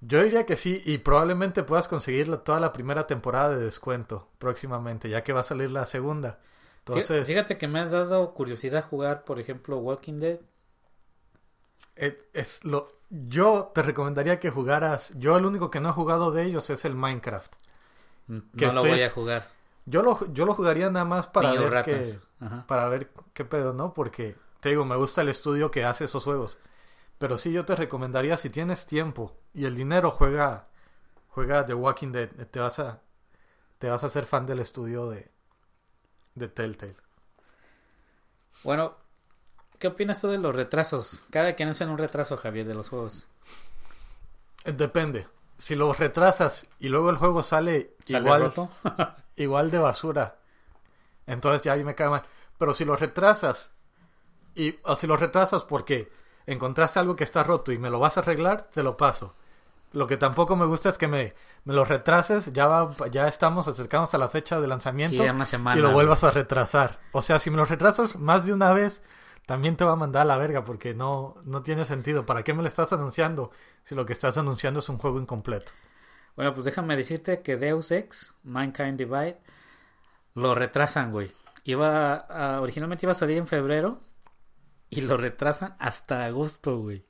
Yo 0.00 0.22
diría 0.22 0.44
que 0.44 0.56
sí, 0.56 0.82
y 0.84 0.98
probablemente 0.98 1.62
puedas 1.62 1.88
conseguir 1.88 2.28
la- 2.28 2.44
toda 2.44 2.60
la 2.60 2.72
primera 2.72 3.06
temporada 3.06 3.56
de 3.56 3.64
descuento 3.64 4.28
próximamente, 4.38 5.08
ya 5.08 5.22
que 5.24 5.32
va 5.32 5.40
a 5.40 5.44
salir 5.44 5.70
la 5.70 5.86
segunda. 5.86 6.38
Entonces, 6.80 7.26
Fíjate 7.26 7.56
que 7.56 7.66
me 7.68 7.78
ha 7.78 7.86
dado 7.86 8.34
curiosidad 8.34 8.84
jugar, 8.88 9.24
por 9.24 9.40
ejemplo, 9.40 9.78
Walking 9.78 10.20
Dead. 10.20 10.38
eh, 11.96 12.28
es 12.34 12.62
lo, 12.64 12.88
yo 13.08 13.70
te 13.74 13.82
recomendaría 13.82 14.38
que 14.40 14.50
jugaras. 14.50 15.12
Yo 15.16 15.36
el 15.36 15.46
único 15.46 15.70
que 15.70 15.80
no 15.80 15.90
he 15.90 15.92
jugado 15.92 16.32
de 16.32 16.42
ellos 16.42 16.68
es 16.70 16.84
el 16.84 16.94
Minecraft. 16.94 17.52
No 18.26 18.42
Que 18.56 18.66
lo 18.66 18.72
estoy- 18.72 18.90
voy 18.90 19.02
a 19.02 19.10
jugar. 19.10 19.48
Yo 19.86 20.02
lo, 20.02 20.32
yo 20.32 20.44
lo 20.46 20.54
jugaría 20.54 20.90
nada 20.90 21.04
más 21.04 21.26
para 21.28 21.50
Niño 21.50 21.62
ver 21.62 21.70
ratas. 21.72 22.20
que, 22.40 22.44
Ajá. 22.44 22.66
para 22.66 22.88
ver 22.88 23.10
qué 23.32 23.44
pedo, 23.44 23.72
¿no? 23.74 23.92
Porque 23.94 24.34
te 24.64 24.70
digo, 24.70 24.86
me 24.86 24.96
gusta 24.96 25.20
el 25.20 25.28
estudio 25.28 25.70
que 25.70 25.84
hace 25.84 26.06
esos 26.06 26.24
juegos. 26.24 26.56
Pero 27.18 27.36
sí 27.36 27.52
yo 27.52 27.66
te 27.66 27.76
recomendaría 27.76 28.38
si 28.38 28.48
tienes 28.48 28.86
tiempo 28.86 29.36
y 29.52 29.66
el 29.66 29.74
dinero 29.76 30.10
juega 30.10 30.68
juega 31.28 31.66
The 31.66 31.74
Walking 31.74 32.12
Dead, 32.12 32.30
te 32.30 32.60
vas 32.60 32.78
a 32.78 33.02
te 33.78 33.90
vas 33.90 34.02
a 34.04 34.08
ser 34.08 34.24
fan 34.24 34.46
del 34.46 34.60
estudio 34.60 35.10
de 35.10 35.30
de 36.34 36.48
Telltale. 36.48 36.96
Bueno, 38.62 38.96
¿qué 39.78 39.88
opinas 39.88 40.22
tú 40.22 40.28
de 40.28 40.38
los 40.38 40.56
retrasos? 40.56 41.20
Cada 41.28 41.54
que 41.54 41.64
anuncian 41.64 41.90
un 41.90 41.98
retraso, 41.98 42.38
Javier, 42.38 42.66
de 42.66 42.72
los 42.72 42.88
juegos. 42.88 43.26
Eh, 44.64 44.72
Depende. 44.72 45.26
Si 45.58 45.74
lo 45.74 45.92
retrasas 45.92 46.66
y 46.78 46.88
luego 46.88 47.10
el 47.10 47.16
juego 47.16 47.42
sale, 47.42 47.96
¿Sale 48.06 48.24
igual 48.24 48.40
roto? 48.40 48.70
igual 49.36 49.70
de 49.70 49.78
basura. 49.78 50.38
Entonces 51.26 51.60
ya 51.60 51.74
ahí 51.74 51.84
me 51.84 51.94
cae 51.94 52.08
mal. 52.08 52.22
Pero 52.56 52.72
si 52.72 52.86
lo 52.86 52.96
retrasas 52.96 53.74
y 54.54 54.78
o 54.84 54.96
si 54.96 55.06
lo 55.06 55.16
retrasas 55.16 55.64
porque 55.64 56.10
encontraste 56.46 56.98
algo 56.98 57.16
que 57.16 57.24
está 57.24 57.42
roto 57.44 57.72
y 57.72 57.78
me 57.78 57.90
lo 57.90 57.98
vas 57.98 58.16
a 58.16 58.20
arreglar, 58.20 58.62
te 58.72 58.82
lo 58.82 58.96
paso. 58.96 59.34
Lo 59.92 60.06
que 60.08 60.16
tampoco 60.16 60.56
me 60.56 60.66
gusta 60.66 60.88
es 60.88 60.98
que 60.98 61.06
me, 61.06 61.34
me 61.64 61.72
lo 61.72 61.84
retrases, 61.84 62.52
ya 62.52 62.66
va, 62.66 62.90
ya 63.10 63.28
estamos 63.28 63.68
acercándonos 63.68 64.12
a 64.14 64.18
la 64.18 64.28
fecha 64.28 64.60
de 64.60 64.66
lanzamiento 64.66 65.22
Sí, 65.22 65.28
una 65.28 65.46
semana. 65.46 65.78
y 65.78 65.82
lo 65.82 65.92
vuelvas 65.92 66.24
a 66.24 66.30
retrasar. 66.32 66.98
O 67.12 67.22
sea, 67.22 67.38
si 67.38 67.48
me 67.50 67.56
lo 67.56 67.64
retrasas 67.64 68.16
más 68.16 68.44
de 68.44 68.52
una 68.52 68.72
vez, 68.72 69.02
también 69.46 69.76
te 69.76 69.84
va 69.84 69.92
a 69.92 69.96
mandar 69.96 70.22
a 70.22 70.24
la 70.24 70.36
verga 70.36 70.64
porque 70.64 70.94
no, 70.94 71.36
no 71.44 71.62
tiene 71.62 71.84
sentido. 71.84 72.26
¿Para 72.26 72.42
qué 72.42 72.52
me 72.54 72.62
lo 72.62 72.68
estás 72.68 72.92
anunciando 72.92 73.52
si 73.84 73.94
lo 73.94 74.04
que 74.04 74.12
estás 74.14 74.36
anunciando 74.36 74.80
es 74.80 74.88
un 74.88 74.98
juego 74.98 75.20
incompleto? 75.20 75.70
Bueno, 76.34 76.52
pues 76.54 76.64
déjame 76.64 76.96
decirte 76.96 77.42
que 77.42 77.56
Deus 77.56 77.92
Ex, 77.92 78.34
Mankind 78.42 78.98
Divide, 78.98 79.38
lo 80.34 80.54
retrasan, 80.56 81.12
güey. 81.12 81.30
Iba 81.64 82.14
a- 82.16 82.60
originalmente 82.60 83.06
iba 83.06 83.12
a 83.12 83.14
salir 83.16 83.38
en 83.38 83.46
febrero 83.46 84.00
y 84.94 85.00
lo 85.00 85.16
retrasan 85.16 85.76
hasta 85.78 86.24
agosto, 86.24 86.78
güey. 86.78 87.04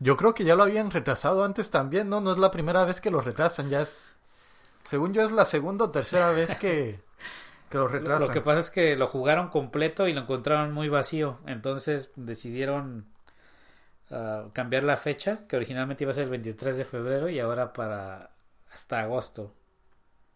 Yo 0.00 0.16
creo 0.16 0.34
que 0.34 0.44
ya 0.44 0.54
lo 0.54 0.62
habían 0.62 0.90
retrasado 0.90 1.44
antes 1.44 1.70
también, 1.70 2.08
¿no? 2.08 2.20
No 2.20 2.32
es 2.32 2.38
la 2.38 2.50
primera 2.50 2.84
vez 2.84 3.00
que 3.00 3.10
lo 3.10 3.20
retrasan, 3.20 3.68
ya 3.68 3.80
es... 3.80 4.08
Según 4.84 5.12
yo 5.12 5.22
es 5.22 5.32
la 5.32 5.44
segunda 5.44 5.86
o 5.86 5.90
tercera 5.90 6.30
vez 6.30 6.54
que, 6.54 7.00
que 7.68 7.78
lo 7.78 7.88
retrasan. 7.88 8.28
lo 8.28 8.32
que 8.32 8.40
pasa 8.40 8.60
es 8.60 8.70
que 8.70 8.96
lo 8.96 9.08
jugaron 9.08 9.48
completo 9.48 10.06
y 10.06 10.12
lo 10.12 10.20
encontraron 10.20 10.72
muy 10.72 10.88
vacío. 10.88 11.38
Entonces 11.46 12.10
decidieron 12.14 13.06
ah, 14.10 14.46
cambiar 14.52 14.84
la 14.84 14.96
fecha, 14.96 15.46
que 15.48 15.56
originalmente 15.56 16.04
iba 16.04 16.12
a 16.12 16.14
ser 16.14 16.24
el 16.24 16.30
23 16.30 16.76
de 16.76 16.84
febrero 16.84 17.28
y 17.28 17.40
ahora 17.40 17.72
para 17.72 18.30
hasta 18.72 19.00
agosto. 19.00 19.52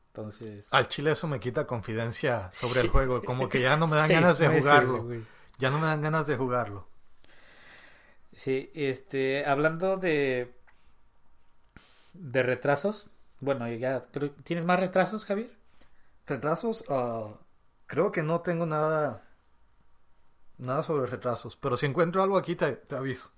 Entonces... 0.08 0.68
Al 0.72 0.88
chile 0.88 1.12
eso 1.12 1.26
me 1.28 1.38
quita 1.38 1.66
confidencia 1.66 2.50
sobre 2.52 2.80
el 2.80 2.88
juego, 2.90 3.22
como 3.22 3.48
que 3.48 3.60
ya 3.60 3.76
no 3.76 3.86
me 3.86 3.96
dan 3.96 4.08
ganas 4.10 4.38
de 4.38 4.48
meses, 4.48 4.64
jugarlo. 4.64 5.04
güey. 5.04 5.22
Ya 5.62 5.70
no 5.70 5.78
me 5.78 5.86
dan 5.86 6.02
ganas 6.02 6.26
de 6.26 6.36
jugarlo. 6.36 6.86
Sí, 8.34 8.70
este, 8.74 9.44
hablando 9.46 9.96
de 9.96 10.54
de 12.14 12.42
retrasos, 12.42 13.10
bueno, 13.40 13.68
ya 13.68 14.00
creo, 14.12 14.30
¿tienes 14.44 14.64
más 14.64 14.80
retrasos, 14.80 15.24
Javier? 15.24 15.50
Retrasos, 16.26 16.84
ah, 16.88 17.38
creo 17.86 18.10
que 18.12 18.22
no 18.24 18.40
tengo 18.42 18.66
nada 18.66 19.22
nada 20.58 20.82
sobre 20.82 21.06
retrasos, 21.10 21.56
pero 21.56 21.76
si 21.76 21.84
encuentro 21.86 22.22
algo 22.22 22.36
aquí 22.38 22.56
te, 22.56 22.72
te 22.72 22.96
aviso. 22.96 23.30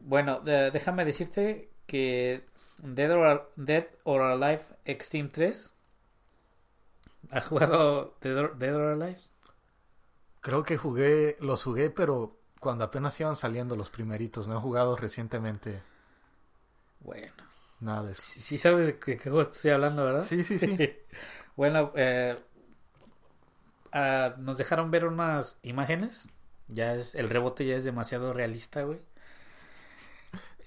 Bueno, 0.00 0.40
de- 0.40 0.70
déjame 0.70 1.04
decirte 1.04 1.70
que 1.86 2.44
Dead 2.78 3.10
or, 3.12 3.52
Dead 3.56 3.86
or 4.04 4.22
Alive 4.22 4.62
Extreme 4.84 5.28
3 5.30 5.72
¿Has 7.30 7.46
jugado 7.48 8.14
Dead 8.20 8.36
or, 8.38 8.58
Dead 8.58 8.74
or 8.76 8.92
Alive? 8.92 9.18
Creo 10.42 10.64
que 10.64 10.76
jugué, 10.76 11.36
los 11.40 11.64
jugué, 11.64 11.88
pero 11.90 12.38
cuando 12.60 12.84
apenas 12.84 13.18
iban 13.20 13.36
saliendo 13.36 13.74
los 13.76 13.88
primeritos, 13.90 14.48
no 14.48 14.56
he 14.58 14.60
jugado 14.60 14.96
recientemente 14.96 15.82
Bueno, 17.00 17.44
nada 17.80 18.04
de 18.06 18.12
eso. 18.12 18.28
sí, 18.28 18.40
sí 18.40 18.58
sabes 18.58 18.86
de 18.86 18.98
qué, 18.98 19.18
juego 19.18 19.40
estoy 19.42 19.70
hablando, 19.72 20.04
¿verdad? 20.04 20.30
Sí, 20.30 20.44
sí, 20.44 20.58
sí. 20.58 20.80
bueno, 21.56 21.92
eh, 21.96 22.38
ah, 23.92 24.34
nos 24.38 24.58
dejaron 24.58 24.90
ver 24.90 25.04
unas 25.06 25.58
imágenes. 25.62 26.28
Ya 26.68 26.94
es, 26.94 27.14
el 27.14 27.28
rebote 27.30 27.66
ya 27.66 27.76
es 27.76 27.84
demasiado 27.84 28.32
realista, 28.32 28.82
güey. 28.84 29.00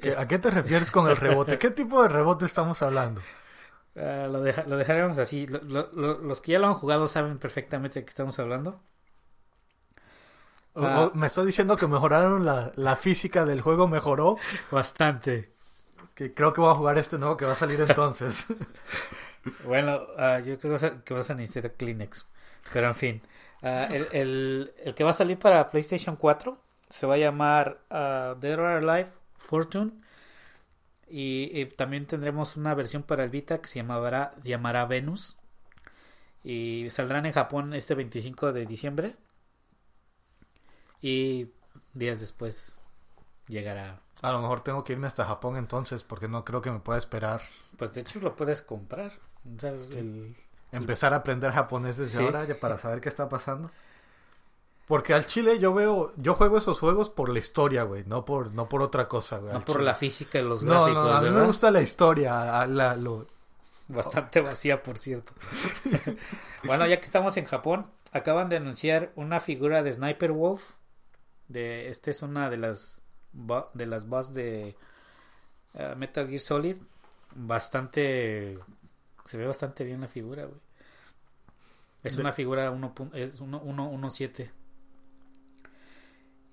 ¿Qué- 0.02 0.16
¿A 0.22 0.28
qué 0.28 0.38
te 0.40 0.52
refieres 0.52 0.92
con 0.92 1.08
el 1.08 1.18
rebote? 1.18 1.58
¿Qué 1.58 1.72
tipo 1.72 2.04
de 2.04 2.10
rebote 2.10 2.46
estamos 2.46 2.82
hablando? 2.84 3.22
Ah, 3.96 4.28
lo, 4.32 4.42
deja- 4.42 4.64
lo 4.66 4.78
dejaremos 4.78 5.18
así. 5.20 5.46
Lo- 5.48 5.60
lo- 5.64 5.92
lo- 5.94 6.18
los 6.20 6.42
que 6.42 6.54
ya 6.54 6.60
lo 6.60 6.68
han 6.68 6.74
jugado 6.76 7.08
saben 7.08 7.38
perfectamente 7.40 8.00
de 8.00 8.06
qué 8.06 8.10
estamos 8.10 8.40
hablando. 8.40 8.82
Ah. 10.76 11.12
¿Me 11.14 11.28
estás 11.28 11.46
diciendo 11.46 11.78
que 11.78 11.88
mejoraron 11.88 12.46
la, 12.46 12.72
la 12.76 12.96
física 12.96 13.46
del 13.46 13.62
juego? 13.62 13.88
¿Mejoró? 13.88 14.38
Bastante. 14.72 15.52
Que 16.16 16.34
creo 16.34 16.54
que 16.54 16.62
voy 16.62 16.72
a 16.72 16.76
jugar 16.76 16.98
este 16.98 17.18
nuevo 17.18 17.38
que 17.38 17.46
va 17.46 17.54
a 17.54 17.56
salir 17.56 17.80
entonces. 17.82 18.46
Bueno, 19.66 20.00
ah, 20.18 20.40
yo 20.40 20.58
creo 20.58 20.80
que 21.04 21.14
vas, 21.14 21.30
a, 21.30 21.36
necesitar 21.36 21.74
Kleenex. 21.74 22.26
Pero 22.72 22.88
en 22.88 22.96
fin. 22.96 23.22
Ah, 23.62 23.90
el, 23.92 24.08
el- 24.14 24.74
el 24.86 24.96
que 24.96 25.04
va 25.04 25.10
a 25.10 25.14
salir 25.14 25.38
para 25.38 25.70
PlayStation 25.70 26.16
4 26.16 26.58
se 26.88 27.08
va 27.08 27.16
a 27.16 27.18
llamar 27.18 27.80
uh, 27.90 28.40
Dead 28.40 28.58
or 28.58 28.68
Alive 28.68 29.10
Fortune. 29.38 29.92
Y, 31.10 31.50
y, 31.52 31.66
también 31.66 32.06
tendremos 32.06 32.56
una 32.56 32.74
versión 32.74 33.04
para 33.04 33.24
el 33.24 33.30
Vita 33.30 33.60
que 33.60 33.68
se 33.68 33.80
llamará, 33.80 34.34
llamará 34.44 34.86
Venus. 34.86 35.38
Y 36.44 36.88
saldrán 36.90 37.26
en 37.26 37.34
Japón 37.34 37.74
este 37.74 37.96
25 37.96 38.54
de 38.54 38.66
diciembre. 38.66 39.16
Y 41.04 41.52
días 41.94 42.20
después 42.20 42.78
llegará. 43.48 44.00
A 44.22 44.32
lo 44.32 44.42
mejor 44.42 44.62
tengo 44.62 44.84
que 44.84 44.94
irme 44.94 45.06
hasta 45.06 45.26
Japón 45.26 45.58
entonces, 45.58 46.04
porque 46.04 46.28
no 46.28 46.46
creo 46.46 46.62
que 46.62 46.72
me 46.72 46.80
pueda 46.80 46.98
esperar. 46.98 47.42
Pues 47.78 47.94
de 47.94 48.02
hecho 48.02 48.20
lo 48.22 48.36
puedes 48.36 48.62
comprar. 48.62 49.12
O 49.56 49.60
sea, 49.60 49.72
el, 49.72 50.36
Empezar 50.72 51.13
a 51.13 51.18
aprender 51.18 51.52
japonés 51.52 51.98
desde 51.98 52.18
sí. 52.18 52.24
ahora 52.24 52.46
ya 52.46 52.56
para 52.56 52.80
saber 52.80 53.00
qué 53.00 53.10
está 53.10 53.30
pasando. 53.30 53.70
Porque 54.88 55.13
al 55.13 55.28
chile 55.28 55.60
yo 55.60 55.74
veo, 55.74 56.13
yo 56.18 56.34
juego 56.34 56.58
esos 56.58 56.80
juegos 56.80 57.10
por 57.10 57.30
la 57.30 57.39
historia, 57.39 57.84
güey, 57.84 58.04
no 58.06 58.26
por, 58.26 58.56
no 58.56 58.68
por 58.68 58.82
otra 58.82 59.08
cosa, 59.08 59.38
güey. 59.38 59.54
No 59.54 59.62
por 59.62 59.76
chile. 59.76 59.86
la 59.86 59.96
física 59.96 60.39
y 60.39 60.44
los 60.44 60.63
no, 60.63 60.86
gráficos. 60.86 61.06
No, 61.06 61.12
a 61.12 61.20
mí 61.20 61.26
¿verdad? 61.26 61.42
me 61.42 61.48
gusta 61.48 61.70
la 61.70 61.82
historia, 61.82 62.66
la, 62.66 62.96
lo... 62.96 63.28
Bastante 63.88 64.42
vacía, 64.42 64.82
por 64.82 64.98
cierto. 64.98 65.34
bueno, 66.63 66.88
ya 66.88 66.98
que 66.98 67.04
estamos 67.04 67.38
en 67.38 67.46
Japón, 67.46 67.86
acaban 68.12 68.50
de 68.50 68.58
anunciar 68.58 69.12
una 69.16 69.39
figura 69.39 69.84
de 69.84 69.94
Sniper 69.94 70.32
Wolf. 70.32 70.72
De, 71.48 71.90
esta 71.90 72.12
es 72.12 72.22
una 72.22 72.50
de 72.50 72.58
las 72.58 73.02
de 73.74 73.86
las 73.88 74.08
boss 74.08 74.34
de 74.34 74.76
uh, 75.76 75.96
Metal 75.98 76.28
Gear 76.28 76.42
Solid. 76.42 76.78
Bastante 77.36 78.60
se 79.26 79.38
ve 79.38 79.48
bastante 79.48 79.84
bien 79.84 80.02
la 80.02 80.08
figura, 80.08 80.46
güey. 80.46 80.60
Es 82.04 82.18
De- 82.18 82.22
una 82.22 82.34
figura 82.34 82.70
1 82.72 82.94
pun- 82.96 83.12
es 83.16 83.42
1.7. 83.42 84.52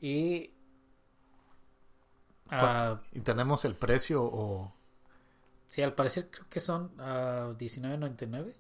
Y 0.00 0.50
ah, 2.50 3.00
Y 3.12 3.20
tenemos 3.20 3.64
el 3.64 3.76
precio 3.76 4.22
o... 4.24 4.72
sí, 5.68 5.83
al 5.83 5.94
parecer 5.94 6.31
creo 6.31 6.48
que 6.48 6.61
son 6.61 6.92
ah, 6.98 7.55
19.99. 7.59 8.55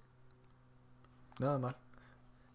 Nada 1.40 1.58
mal. 1.58 1.76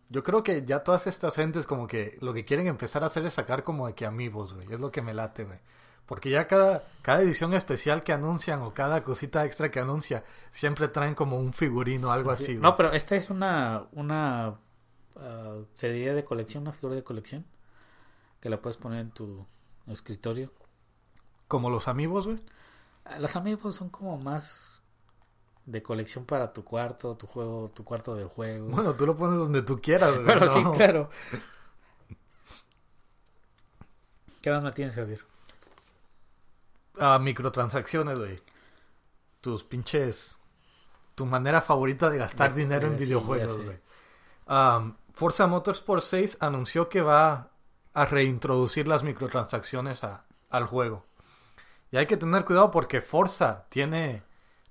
Yo 0.10 0.24
creo 0.24 0.44
que 0.44 0.66
ya 0.66 0.84
todas 0.84 1.08
estas 1.08 1.36
gentes 1.36 1.66
como 1.66 1.88
que 1.88 2.18
lo 2.22 2.34
que 2.34 2.46
quieren 2.46 2.68
empezar 2.68 3.04
a 3.04 3.08
hacer 3.08 3.26
es 3.26 3.34
sacar 3.34 3.64
como 3.64 3.88
de 3.88 3.96
que 3.96 4.06
amigos, 4.06 4.54
güey. 4.54 4.72
Es 4.72 4.80
lo 4.80 4.92
que 4.92 5.02
me 5.02 5.14
late, 5.14 5.46
güey. 5.46 5.60
Porque 6.06 6.30
ya 6.30 6.46
cada, 6.48 6.88
cada 7.02 7.22
edición 7.22 7.56
especial 7.56 8.04
que 8.04 8.14
anuncian 8.14 8.62
o 8.62 8.72
cada 8.72 9.04
cosita 9.04 9.44
extra 9.46 9.72
que 9.72 9.80
anuncia, 9.80 10.24
siempre 10.52 10.88
traen 10.88 11.16
como 11.16 11.40
un 11.40 11.52
figurino 11.52 12.10
o 12.10 12.12
algo 12.12 12.30
así, 12.30 12.54
güey. 12.54 12.60
No, 12.60 12.78
pero 12.78 12.92
esta 12.92 13.16
es 13.16 13.32
una 13.32 13.88
una 13.92 14.60
ah, 15.16 15.58
serie 15.74 16.14
de 16.14 16.24
colección, 16.24 16.64
una 16.64 16.74
figura 16.74 16.96
de 16.96 17.04
colección 17.04 17.46
que 18.40 18.50
la 18.50 18.62
puedes 18.62 18.78
poner 18.78 19.00
en 19.00 19.10
tu 19.10 19.48
escritorio. 19.88 20.52
Como 21.48 21.72
los 21.72 21.88
amigos, 21.88 22.28
güey. 22.28 22.40
Ah, 23.06 23.18
Los 23.18 23.36
amigos 23.36 23.76
son 23.76 23.90
como 23.90 24.20
más 24.20 24.82
de 25.66 25.82
colección 25.84 26.26
para 26.26 26.54
tu 26.54 26.64
cuarto, 26.64 27.16
tu 27.18 27.26
juego, 27.28 27.70
tu 27.74 27.84
cuarto 27.84 28.16
de 28.16 28.26
juegos. 28.26 28.70
Bueno, 28.72 28.94
tú 28.94 29.06
lo 29.06 29.16
pones 29.16 29.40
donde 29.40 29.62
tú 29.64 29.82
quieras, 29.82 30.12
güey. 30.14 30.26
Bueno, 30.26 30.46
¿no? 30.46 30.50
sí, 30.52 30.64
claro. 30.78 31.10
¿Qué 34.42 34.52
más 34.52 34.64
me 34.64 34.72
tienes, 34.72 34.96
Javier? 34.96 35.22
Ah, 37.00 37.20
microtransacciones, 37.20 38.18
güey. 38.20 38.40
Tus 39.42 39.64
pinches... 39.64 40.40
Tu 41.16 41.26
manera 41.26 41.62
favorita 41.62 42.10
de 42.10 42.18
gastar 42.18 42.54
De- 42.54 42.62
dinero 42.62 42.88
en 42.88 43.00
sí, 43.00 43.06
videojuegos, 43.06 43.64
güey. 43.64 43.80
Um, 44.48 44.96
Forza 45.14 45.48
Motorsport 45.48 46.04
6 46.04 46.38
anunció 46.42 46.90
que 46.90 47.02
va 47.02 47.52
a 47.94 48.06
reintroducir 48.06 48.86
las 48.88 49.04
microtransacciones 49.04 50.04
a- 50.04 50.26
al 50.50 50.66
juego. 50.66 51.06
Y 51.90 51.98
hay 51.98 52.06
que 52.06 52.18
tener 52.18 52.44
cuidado 52.44 52.70
porque 52.70 53.00
Forza 53.02 53.64
tiene 53.70 54.24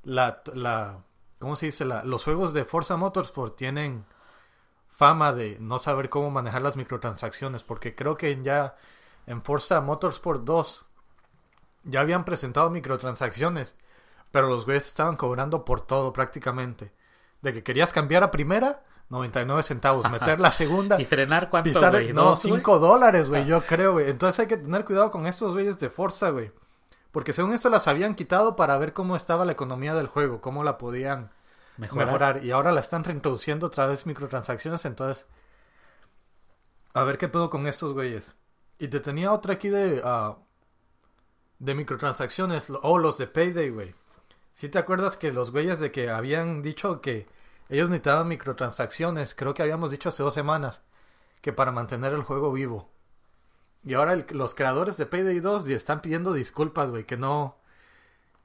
la... 0.05 0.43
la 0.55 0.99
¿Cómo 1.39 1.57
se 1.57 1.67
dice? 1.67 1.85
La- 1.85 2.05
los 2.05 2.25
juegos 2.25 2.55
de 2.55 2.65
Forza 2.65 2.97
Motorsport 2.97 3.57
tienen 3.57 4.07
fama 4.89 5.33
de 5.33 5.59
no 5.61 5.79
saber 5.79 6.09
cómo 6.09 6.31
manejar 6.31 6.63
las 6.63 6.77
microtransacciones. 6.77 7.63
Porque 7.63 7.95
creo 7.95 8.17
que 8.17 8.41
ya 8.43 8.77
en 9.27 9.43
Forza 9.43 9.81
Motorsport 9.83 10.45
2 10.45 10.87
ya 11.85 12.01
habían 12.01 12.25
presentado 12.25 12.71
microtransacciones, 12.71 13.77
pero 14.31 14.49
los 14.49 14.65
güeyes 14.65 14.87
estaban 14.87 15.17
cobrando 15.17 15.65
por 15.67 15.81
todo 15.83 16.13
prácticamente. 16.15 16.93
De 17.43 17.53
que 17.53 17.63
querías 17.63 17.93
cambiar 17.93 18.23
a 18.23 18.31
primera, 18.31 18.83
99 19.11 19.63
centavos, 19.63 20.11
meter 20.11 20.41
la 20.41 20.51
segunda, 20.51 20.99
¿Y 21.01 21.05
frenar 21.05 21.51
cuánto, 21.51 21.69
pisar, 21.69 21.93
güey? 21.93 22.13
no, 22.15 22.25
¿Dos, 22.25 22.47
güey? 22.47 22.57
5 22.57 22.79
dólares, 22.79 23.29
güey, 23.29 23.45
yo 23.45 23.67
creo, 23.67 23.93
güey. 23.93 24.09
Entonces 24.09 24.41
hay 24.41 24.47
que 24.47 24.57
tener 24.57 24.87
cuidado 24.87 25.11
con 25.11 25.27
estos 25.27 25.53
güeyes 25.53 25.79
de 25.79 25.91
Forza, 25.91 26.31
güey. 26.31 26.51
Porque 27.15 27.33
según 27.33 27.53
esto 27.53 27.71
las 27.71 27.87
habían 27.87 28.17
quitado 28.17 28.57
para 28.57 28.77
ver 28.77 28.93
cómo 28.93 29.15
estaba 29.15 29.45
la 29.45 29.53
economía 29.53 29.95
del 29.95 30.09
juego, 30.09 30.41
cómo 30.41 30.65
la 30.65 30.79
podían 30.79 31.31
Mejorar. 31.77 32.07
mejorar. 32.07 32.45
Y 32.45 32.51
ahora 32.51 32.73
la 32.73 32.81
están 32.81 33.05
reintroduciendo 33.05 33.69
otra 33.69 33.87
vez 33.87 34.05
microtransacciones, 34.05 34.85
entonces... 34.85 35.29
A 36.93 37.05
ver 37.05 37.17
qué 37.17 37.29
pedo 37.29 37.51
con 37.51 37.69
estos 37.69 37.93
güeyes. 37.93 38.35
Y 38.81 38.89
te 38.89 38.99
tenía 38.99 39.31
otra 39.31 39.55
aquí 39.55 39.69
de... 39.69 40.03
ah, 40.05 40.39
de 41.61 41.75
microtransacciones. 41.77 42.69
O 42.71 42.81
oh, 42.83 42.99
los 42.99 43.17
de 43.17 43.29
Payday, 43.29 43.71
güey. 43.71 43.95
¿Sí 44.53 44.69
te 44.69 44.81
acuerdas 44.81 45.17
que 45.17 45.33
los 45.33 45.53
güeyes 45.53 45.79
de 45.79 45.93
que 45.93 46.11
habían 46.11 46.63
dicho 46.63 47.01
que 47.01 47.29
ellos 47.69 47.91
necesitaban 47.91 48.27
microtransacciones? 48.27 49.37
Creo 49.37 49.55
que 49.55 49.63
habíamos 49.63 49.93
dicho 49.93 50.09
hace 50.09 50.25
dos 50.25 50.35
semanas. 50.35 50.83
Que 51.43 51.53
para 51.53 51.71
mantener 51.71 52.13
el 52.13 52.25
juego 52.25 52.51
vivo. 52.51 52.91
Y 53.85 53.95
ahora 53.95 54.17
los 54.31 54.55
creadores 54.55 54.97
de 54.97 55.07
Payday 55.07 55.41
2 55.41 55.69
están 55.69 56.01
pidiendo 56.01 56.33
disculpas, 56.33 56.91
güey. 56.91 57.05
Que 57.05 57.17
no... 57.17 57.57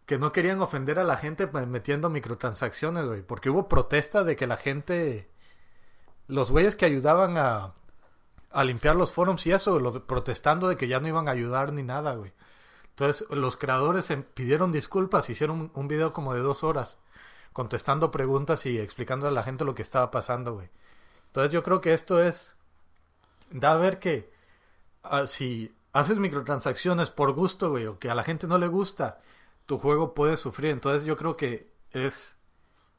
Que 0.05 0.17
no 0.17 0.31
querían 0.31 0.59
ofender 0.59 0.99
a 0.99 1.03
la 1.03 1.17
gente 1.17 1.47
metiendo 1.47 2.09
microtransacciones, 2.09 3.05
güey. 3.05 3.21
Porque 3.21 3.49
hubo 3.49 3.69
protesta 3.69 4.23
de 4.23 4.35
que 4.35 4.47
la 4.47 4.57
gente... 4.57 5.29
Los 6.27 6.51
güeyes 6.51 6.75
que 6.75 6.85
ayudaban 6.85 7.37
a... 7.37 7.73
A 8.51 8.63
limpiar 8.63 8.95
los 8.95 9.11
forums 9.11 9.45
y 9.45 9.51
eso, 9.51 10.05
protestando 10.07 10.67
de 10.67 10.75
que 10.75 10.87
ya 10.87 10.99
no 10.99 11.07
iban 11.07 11.27
a 11.27 11.31
ayudar 11.31 11.71
ni 11.71 11.83
nada, 11.83 12.15
güey. 12.15 12.33
Entonces 12.89 13.29
los 13.29 13.57
creadores 13.57 14.09
em- 14.09 14.23
pidieron 14.23 14.71
disculpas, 14.71 15.29
hicieron 15.29 15.61
un, 15.61 15.71
un 15.75 15.87
video 15.87 16.13
como 16.13 16.33
de 16.33 16.41
dos 16.41 16.63
horas, 16.63 16.97
contestando 17.53 18.09
preguntas 18.09 18.65
y 18.65 18.79
explicando 18.79 19.27
a 19.27 19.31
la 19.31 19.43
gente 19.43 19.65
lo 19.65 19.75
que 19.75 19.83
estaba 19.83 20.09
pasando, 20.09 20.55
güey. 20.55 20.69
Entonces 21.27 21.51
yo 21.51 21.61
creo 21.61 21.79
que 21.79 21.93
esto 21.93 22.23
es... 22.23 22.55
Da 23.51 23.73
a 23.73 23.77
ver 23.77 23.99
que 23.99 24.31
ah, 25.03 25.27
si 25.27 25.73
haces 25.93 26.19
microtransacciones 26.19 27.09
por 27.09 27.33
gusto, 27.33 27.69
güey, 27.71 27.85
o 27.87 27.99
que 27.99 28.09
a 28.09 28.15
la 28.15 28.23
gente 28.23 28.47
no 28.47 28.57
le 28.57 28.67
gusta, 28.67 29.19
tu 29.65 29.77
juego 29.77 30.13
puede 30.13 30.37
sufrir. 30.37 30.71
Entonces 30.71 31.03
yo 31.03 31.17
creo 31.17 31.35
que 31.37 31.71
es... 31.91 32.35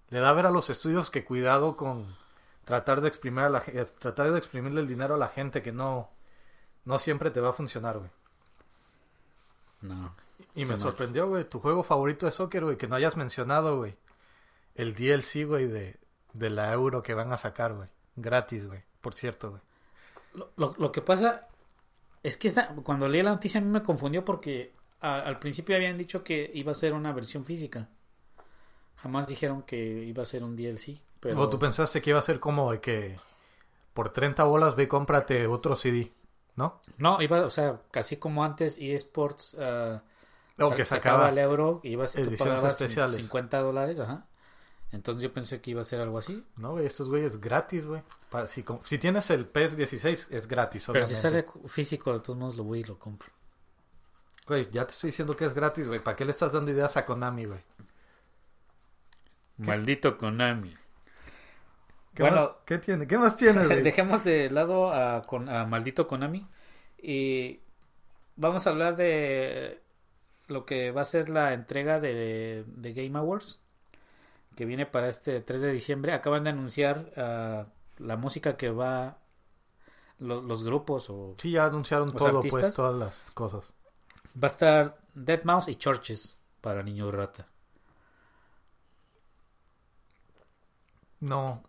Le 0.08 0.18
da 0.20 0.30
a 0.30 0.32
ver 0.32 0.46
a 0.46 0.50
los 0.50 0.70
estudios 0.70 1.10
que 1.10 1.24
cuidado 1.24 1.76
con 1.76 2.04
tratar 2.64 3.00
de 3.00 3.08
exprimir 3.08 3.44
a 3.44 3.48
la 3.48 3.60
ge- 3.60 3.84
tratar 3.98 4.32
de 4.32 4.38
exprimirle 4.38 4.80
el 4.80 4.88
dinero 4.88 5.14
a 5.14 5.18
la 5.18 5.28
gente 5.28 5.62
que 5.62 5.70
no 5.72 6.10
no 6.84 6.98
siempre 6.98 7.30
te 7.30 7.40
va 7.40 7.50
a 7.50 7.52
funcionar, 7.52 7.98
güey. 7.98 8.10
No. 9.82 10.14
Y 10.54 10.62
me 10.64 10.70
mal. 10.70 10.78
sorprendió, 10.78 11.28
güey, 11.28 11.44
tu 11.44 11.60
juego 11.60 11.82
favorito 11.82 12.26
de 12.26 12.32
soccer, 12.32 12.64
güey, 12.64 12.76
que 12.76 12.88
no 12.88 12.96
hayas 12.96 13.16
mencionado, 13.16 13.76
güey. 13.76 13.96
El 14.74 14.94
DLC, 14.94 15.44
güey, 15.46 15.66
de, 15.66 15.98
de 16.32 16.50
la 16.50 16.72
euro 16.72 17.02
que 17.02 17.14
van 17.14 17.32
a 17.32 17.36
sacar, 17.36 17.74
güey. 17.74 17.88
Gratis, 18.16 18.66
güey. 18.66 18.82
Por 19.00 19.14
cierto, 19.14 19.50
güey. 19.50 19.62
Lo, 20.34 20.50
lo- 20.56 20.74
lo 20.78 20.92
que 20.92 21.02
pasa 21.02 21.46
es 22.22 22.36
que 22.36 22.48
esta- 22.48 22.68
cuando 22.82 23.08
leí 23.08 23.22
la 23.22 23.30
noticia 23.30 23.60
a 23.60 23.64
mí 23.64 23.70
me 23.70 23.82
confundió 23.82 24.24
porque 24.24 24.74
a- 25.00 25.20
al 25.20 25.38
principio 25.38 25.76
habían 25.76 25.96
dicho 25.98 26.22
que 26.24 26.50
iba 26.54 26.72
a 26.72 26.74
ser 26.74 26.92
una 26.92 27.12
versión 27.12 27.44
física. 27.44 27.88
Jamás 28.96 29.26
dijeron 29.26 29.62
que 29.62 30.04
iba 30.04 30.22
a 30.22 30.26
ser 30.26 30.44
un 30.44 30.56
DLC. 30.56 31.00
Pero 31.20 31.40
O 31.40 31.48
tú 31.48 31.58
pensaste 31.58 32.00
que 32.02 32.10
iba 32.10 32.18
a 32.18 32.22
ser 32.22 32.40
como 32.40 32.72
de 32.72 32.80
que 32.80 33.18
por 33.94 34.10
30 34.12 34.44
bolas 34.44 34.76
ve 34.76 34.84
y 34.84 34.86
cómprate 34.86 35.46
otro 35.46 35.74
CD, 35.74 36.12
¿no? 36.56 36.80
no, 36.98 37.20
iba, 37.22 37.40
o 37.44 37.50
sea, 37.50 37.80
casi 37.90 38.16
como 38.16 38.44
antes 38.44 38.76
eSports 38.78 39.56
ah, 39.58 40.02
O 40.58 40.70
que 40.70 40.84
sacaba... 40.84 41.30
el 41.30 41.38
euro 41.38 41.80
y 41.82 41.90
ibas 41.90 42.12
tú 42.12 42.30
pagabas 42.36 42.74
especiales. 42.74 43.16
50 43.16 43.60
dólares, 43.62 43.98
ajá. 43.98 44.26
Entonces 44.92 45.22
yo 45.22 45.32
pensé 45.32 45.60
que 45.60 45.70
iba 45.70 45.80
a 45.80 45.84
ser 45.84 46.00
algo 46.00 46.18
así. 46.18 46.44
No, 46.56 46.72
güey, 46.72 46.86
estos 46.86 47.08
güeyes 47.08 47.40
gratis, 47.40 47.86
güey. 47.86 48.02
Si, 48.84 48.98
tienes 48.98 49.30
el 49.30 49.52
PS16, 49.52 50.28
es 50.30 50.48
gratis, 50.48 50.88
Pero 50.92 51.06
si 51.06 51.14
sale 51.14 51.44
físico, 51.66 52.12
de 52.12 52.20
todos 52.20 52.38
modos 52.38 52.56
lo 52.56 52.64
voy 52.64 52.80
y 52.80 52.84
lo 52.84 52.98
compro. 52.98 53.28
Güey, 54.46 54.68
ya 54.70 54.86
te 54.86 54.92
estoy 54.92 55.10
diciendo 55.10 55.36
que 55.36 55.44
es 55.44 55.54
gratis, 55.54 55.86
güey. 55.86 56.00
¿Para 56.02 56.16
qué 56.16 56.24
le 56.24 56.32
estás 56.32 56.52
dando 56.52 56.70
ideas 56.70 56.96
a 56.96 57.04
Konami, 57.04 57.44
güey? 57.44 57.60
Maldito 59.58 60.16
Konami. 60.16 60.74
¿Qué, 62.14 62.22
Bueno, 62.22 62.36
más, 62.36 62.50
¿qué, 62.64 62.78
tiene? 62.78 63.06
¿Qué 63.06 63.18
más 63.18 63.36
tienes, 63.36 63.66
güey? 63.68 63.82
Dejemos 63.82 64.24
de 64.24 64.50
lado 64.50 64.92
a, 64.92 65.22
con, 65.22 65.48
a 65.48 65.66
maldito 65.66 66.08
Konami 66.08 66.48
y 67.00 67.60
vamos 68.36 68.66
a 68.66 68.70
hablar 68.70 68.96
de 68.96 69.80
lo 70.48 70.66
que 70.66 70.90
va 70.90 71.02
a 71.02 71.04
ser 71.04 71.28
la 71.28 71.52
entrega 71.52 72.00
de, 72.00 72.64
de 72.66 72.92
Game 72.92 73.16
Awards 73.16 73.60
que 74.60 74.66
viene 74.66 74.84
para 74.84 75.08
este 75.08 75.40
3 75.40 75.62
de 75.62 75.72
diciembre. 75.72 76.12
Acaban 76.12 76.44
de 76.44 76.50
anunciar 76.50 77.10
ah, 77.16 77.64
la 77.96 78.18
música 78.18 78.58
que 78.58 78.70
va 78.70 79.16
lo- 80.18 80.42
los 80.42 80.62
grupos 80.64 81.08
o 81.08 81.34
Sí, 81.38 81.52
ya 81.52 81.64
anunciaron 81.64 82.08
¿Los 82.08 82.16
todo, 82.16 82.36
artistas? 82.36 82.60
pues, 82.60 82.74
todas 82.74 82.94
las 82.94 83.26
cosas. 83.32 83.72
va 84.36 84.48
a 84.48 84.50
estar 84.50 84.98
Dead 85.14 85.42
Mouse 85.44 85.68
y 85.68 85.76
Churches 85.76 86.36
para 86.60 86.82
niños 86.82 87.14
rata. 87.14 87.46
No. 91.20 91.62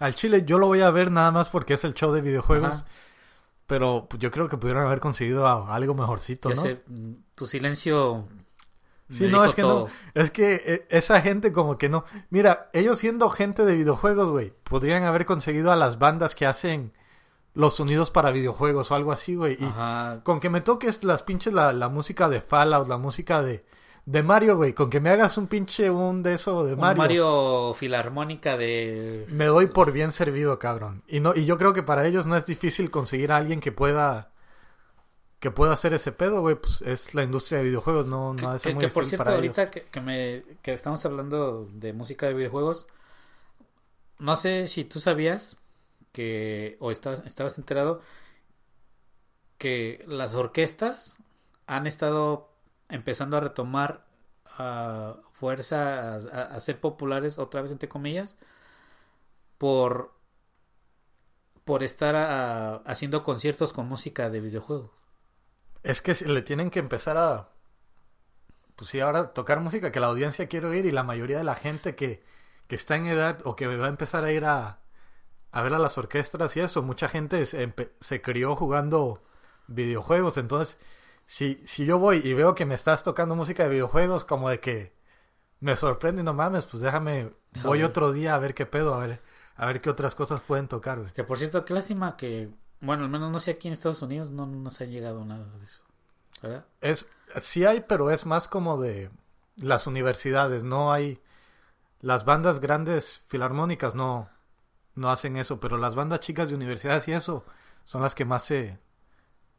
Al 0.00 0.14
Chile 0.14 0.44
yo 0.44 0.58
lo 0.58 0.66
voy 0.66 0.82
a 0.82 0.90
ver 0.90 1.10
nada 1.10 1.30
más 1.30 1.48
porque 1.48 1.74
es 1.74 1.84
el 1.84 1.94
show 1.94 2.12
de 2.12 2.20
videojuegos. 2.20 2.74
Ajá. 2.74 2.86
Pero 3.66 4.06
pues, 4.10 4.20
yo 4.20 4.30
creo 4.30 4.50
que 4.50 4.58
pudieron 4.58 4.84
haber 4.84 5.00
conseguido 5.00 5.46
algo 5.46 5.94
mejorcito, 5.94 6.50
¿no? 6.50 6.60
sé, 6.60 6.82
mm, 6.86 7.12
tu 7.34 7.46
silencio 7.46 8.28
Sí, 9.10 9.26
no, 9.26 9.44
es 9.44 9.54
que 9.54 9.62
todo. 9.62 9.88
no. 10.14 10.20
Es 10.22 10.30
que 10.30 10.62
eh, 10.64 10.86
esa 10.88 11.20
gente 11.20 11.52
como 11.52 11.76
que 11.76 11.88
no. 11.88 12.04
Mira, 12.30 12.70
ellos 12.72 12.98
siendo 12.98 13.28
gente 13.30 13.64
de 13.64 13.74
videojuegos, 13.74 14.30
güey, 14.30 14.52
podrían 14.64 15.04
haber 15.04 15.26
conseguido 15.26 15.72
a 15.72 15.76
las 15.76 15.98
bandas 15.98 16.34
que 16.34 16.46
hacen 16.46 16.92
los 17.52 17.76
sonidos 17.76 18.10
para 18.10 18.30
videojuegos 18.32 18.90
o 18.90 18.94
algo 18.94 19.12
así, 19.12 19.34
güey. 19.36 19.56
Y 19.60 19.64
Ajá. 19.64 20.20
con 20.24 20.40
que 20.40 20.50
me 20.50 20.60
toques 20.60 21.04
las 21.04 21.22
pinches, 21.22 21.52
la, 21.52 21.72
la 21.72 21.88
música 21.88 22.28
de 22.28 22.40
Fallout, 22.40 22.88
la 22.88 22.96
música 22.96 23.42
de, 23.42 23.64
de 24.06 24.22
Mario, 24.22 24.56
güey. 24.56 24.72
Con 24.72 24.90
que 24.90 25.00
me 25.00 25.10
hagas 25.10 25.36
un 25.38 25.46
pinche 25.46 25.90
un 25.90 26.22
de 26.22 26.34
eso 26.34 26.64
de 26.64 26.72
Un 26.74 26.80
Mario. 26.80 26.98
Mario 26.98 27.74
filarmónica 27.74 28.56
de 28.56 29.26
Me 29.28 29.44
doy 29.44 29.66
por 29.66 29.92
bien 29.92 30.10
servido, 30.12 30.58
cabrón. 30.58 31.04
Y 31.06 31.20
no, 31.20 31.34
y 31.34 31.44
yo 31.44 31.58
creo 31.58 31.72
que 31.74 31.82
para 31.82 32.06
ellos 32.06 32.26
no 32.26 32.36
es 32.36 32.46
difícil 32.46 32.90
conseguir 32.90 33.30
a 33.30 33.36
alguien 33.36 33.60
que 33.60 33.70
pueda 33.70 34.32
que 35.44 35.50
pueda 35.50 35.74
hacer 35.74 35.92
ese 35.92 36.10
pedo, 36.10 36.40
güey. 36.40 36.54
Pues 36.54 36.80
es 36.80 37.12
la 37.12 37.22
industria 37.22 37.58
de 37.58 37.64
videojuegos, 37.64 38.06
no, 38.06 38.32
no 38.32 38.36
Que, 38.36 38.46
ha 38.46 38.52
de 38.54 38.58
ser 38.60 38.70
que- 38.70 38.74
muy 38.76 38.84
que 38.86 38.90
por 38.90 39.04
cierto, 39.04 39.24
para 39.24 39.36
ahorita 39.36 39.64
ellos. 39.64 39.74
que, 39.74 39.82
que 39.82 40.00
me, 40.00 40.42
que 40.62 40.72
estamos 40.72 41.04
hablando 41.04 41.68
de 41.70 41.92
música 41.92 42.26
de 42.26 42.32
videojuegos, 42.32 42.86
no 44.18 44.36
sé 44.36 44.66
si 44.68 44.84
tú 44.86 45.00
sabías 45.00 45.58
que, 46.12 46.78
o 46.80 46.90
estabas, 46.90 47.22
estabas 47.26 47.58
enterado, 47.58 48.00
que 49.58 50.02
las 50.08 50.34
orquestas 50.34 51.16
han 51.66 51.86
estado 51.86 52.48
empezando 52.88 53.36
a 53.36 53.40
retomar 53.40 54.06
fuerza, 55.34 56.16
a, 56.16 56.60
ser 56.60 56.80
populares 56.80 57.38
otra 57.38 57.60
vez, 57.60 57.70
entre 57.70 57.90
comillas, 57.90 58.38
por, 59.58 60.14
por 61.64 61.82
estar 61.82 62.82
haciendo 62.86 63.22
conciertos 63.24 63.74
con 63.74 63.86
música 63.88 64.30
de 64.30 64.40
videojuegos. 64.40 65.03
Es 65.84 66.02
que 66.02 66.14
le 66.26 66.42
tienen 66.42 66.70
que 66.70 66.80
empezar 66.80 67.16
a 67.16 67.54
pues 68.76 68.90
sí, 68.90 69.00
ahora 69.00 69.30
tocar 69.30 69.60
música 69.60 69.92
que 69.92 70.00
la 70.00 70.08
audiencia 70.08 70.48
quiere 70.48 70.66
oír 70.66 70.86
y 70.86 70.90
la 70.90 71.04
mayoría 71.04 71.38
de 71.38 71.44
la 71.44 71.54
gente 71.54 71.94
que, 71.94 72.22
que 72.66 72.74
está 72.74 72.96
en 72.96 73.06
edad 73.06 73.40
o 73.44 73.56
que 73.56 73.66
va 73.66 73.86
a 73.86 73.88
empezar 73.88 74.24
a 74.24 74.32
ir 74.32 74.44
a, 74.44 74.80
a 75.52 75.62
ver 75.62 75.74
a 75.74 75.78
las 75.78 75.96
orquestas 75.98 76.56
y 76.56 76.60
eso, 76.60 76.82
mucha 76.82 77.08
gente 77.08 77.44
se, 77.46 77.72
se 78.00 78.22
crió 78.22 78.56
jugando 78.56 79.22
videojuegos, 79.68 80.36
entonces 80.38 80.78
si, 81.26 81.62
si 81.66 81.86
yo 81.86 81.98
voy 81.98 82.20
y 82.24 82.34
veo 82.34 82.54
que 82.54 82.66
me 82.66 82.74
estás 82.74 83.04
tocando 83.04 83.36
música 83.36 83.64
de 83.64 83.70
videojuegos, 83.70 84.24
como 84.24 84.50
de 84.50 84.60
que 84.60 84.92
me 85.60 85.76
sorprende 85.76 86.22
y 86.22 86.24
no 86.24 86.34
mames, 86.34 86.66
pues 86.66 86.82
déjame, 86.82 87.30
voy 87.62 87.82
otro 87.82 88.12
día 88.12 88.34
a 88.34 88.38
ver 88.38 88.54
qué 88.54 88.66
pedo, 88.66 88.94
a 88.94 89.06
ver, 89.06 89.22
a 89.56 89.66
ver 89.66 89.80
qué 89.80 89.90
otras 89.90 90.14
cosas 90.14 90.40
pueden 90.42 90.68
tocar, 90.68 91.00
güey. 91.00 91.12
Que 91.12 91.24
por 91.24 91.38
cierto, 91.38 91.64
qué 91.64 91.74
lástima 91.74 92.16
que, 92.16 92.50
bueno, 92.84 93.04
al 93.04 93.10
menos 93.10 93.30
no 93.30 93.38
sé 93.40 93.52
aquí 93.52 93.68
en 93.68 93.74
Estados 93.74 94.02
Unidos 94.02 94.30
no 94.30 94.46
nos 94.46 94.80
ha 94.80 94.84
llegado 94.84 95.24
nada 95.24 95.46
de 95.58 95.64
eso. 95.64 95.80
¿Verdad? 96.42 96.64
Es, 96.80 97.06
sí 97.40 97.64
hay, 97.64 97.80
pero 97.80 98.10
es 98.10 98.26
más 98.26 98.48
como 98.48 98.80
de 98.80 99.10
las 99.56 99.86
universidades, 99.86 100.64
no 100.64 100.92
hay... 100.92 101.20
Las 102.00 102.24
bandas 102.26 102.60
grandes 102.60 103.22
filarmónicas 103.28 103.94
no, 103.94 104.28
no 104.94 105.10
hacen 105.10 105.36
eso, 105.36 105.58
pero 105.58 105.78
las 105.78 105.94
bandas 105.94 106.20
chicas 106.20 106.50
de 106.50 106.54
universidades 106.54 107.08
y 107.08 107.12
eso 107.12 107.44
son 107.84 108.02
las 108.02 108.14
que 108.14 108.24
más 108.26 108.44
se... 108.44 108.78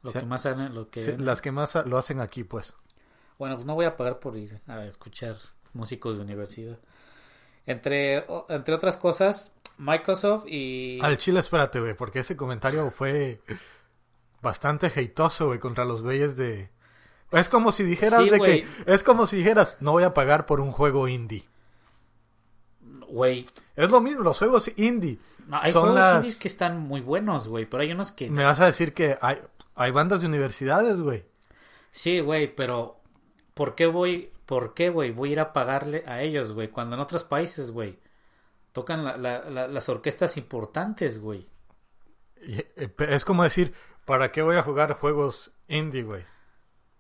Lo 0.04 0.14
que 0.14 0.22
más 0.24 0.46
lo 0.46 0.90
que 0.90 1.04
se- 1.04 1.18
las 1.18 1.42
que 1.42 1.52
más 1.52 1.74
lo 1.88 1.98
hacen 1.98 2.20
aquí, 2.20 2.44
pues. 2.44 2.76
Bueno, 3.40 3.56
pues 3.56 3.66
no 3.66 3.74
voy 3.74 3.86
a 3.86 3.98
pagar 3.98 4.20
por 4.20 4.38
ir 4.38 4.62
a 4.68 4.86
escuchar 4.86 5.38
músicos 5.74 6.18
de 6.18 6.24
universidad. 6.24 6.80
Entre, 7.66 8.24
entre 8.50 8.76
otras 8.76 8.98
cosas, 8.98 9.52
Microsoft 9.78 10.46
y... 10.48 11.00
Al 11.02 11.18
chile, 11.18 11.40
espérate, 11.40 11.80
güey, 11.80 11.94
porque 11.96 12.20
ese 12.20 12.36
comentario 12.38 12.90
fue 12.92 13.42
bastante 14.42 14.88
hateoso, 14.88 15.48
güey, 15.48 15.60
contra 15.60 15.86
los 15.86 16.02
güeyes 16.02 16.38
de... 16.38 16.70
Es 17.32 17.50
como 17.50 17.72
si 17.72 17.84
dijeras 17.84 18.24
Sí, 18.24 18.30
de 18.30 18.40
que... 18.40 18.68
Es 18.86 19.04
como 19.04 19.28
si 19.28 19.38
dijeras, 19.38 19.78
no 19.82 19.92
voy 19.92 20.04
a 20.04 20.14
pagar 20.14 20.46
por 20.46 20.62
un 20.62 20.72
juego 20.72 21.08
indie. 21.08 21.46
Güey, 23.08 23.48
Es 23.76 23.92
lo 23.92 24.02
mismo, 24.02 24.24
los 24.24 24.38
juegos 24.38 24.72
indie. 24.78 25.18
no, 25.48 25.58
hay 25.58 25.72
Son 25.72 25.84
juegos 25.84 26.00
las- 26.00 26.16
indies 26.18 26.36
que 26.38 26.48
están 26.48 26.80
muy 26.80 27.02
buenos, 27.02 27.48
güey, 27.48 27.66
pero 27.66 27.82
hay 27.84 27.92
unos 27.92 28.12
que... 28.12 28.30
Me 28.30 28.44
vas 28.44 28.60
a 28.60 28.66
decir 28.66 28.94
que 28.94 29.18
hay, 29.22 29.38
hay 29.76 29.92
bandas 29.92 30.22
de 30.22 30.28
universidades, 30.28 31.00
güey. 31.02 31.24
Sí, 31.92 32.20
güey, 32.20 32.54
pero 32.54 33.00
¿por 33.54 33.76
qué 33.76 33.86
voy, 33.88 34.30
por 34.46 34.74
qué, 34.74 34.90
güey, 34.90 35.12
voy 35.12 35.30
a 35.30 35.32
ir 35.34 35.40
a 35.40 35.54
pagarle 35.54 36.04
a 36.08 36.22
ellos, 36.22 36.52
güey? 36.52 36.70
Cuando 36.70 36.96
en 36.96 37.02
otros 37.02 37.24
países, 37.24 37.72
güey, 37.72 37.98
tocan 38.76 39.06
la- 39.06 39.16
la- 39.16 39.50
la- 39.50 39.68
las 39.70 39.88
orquestas 39.88 40.36
importantes, 40.36 41.18
güey. 41.22 41.50
Eh, 42.36 42.94
Es 43.00 43.24
como 43.24 43.44
decir, 43.44 43.74
¿para 44.06 44.34
qué 44.34 44.42
voy 44.42 44.58
a 44.58 44.62
jugar 44.64 44.94
juegos 44.94 45.54
indie, 45.70 46.04
güey? 46.04 46.26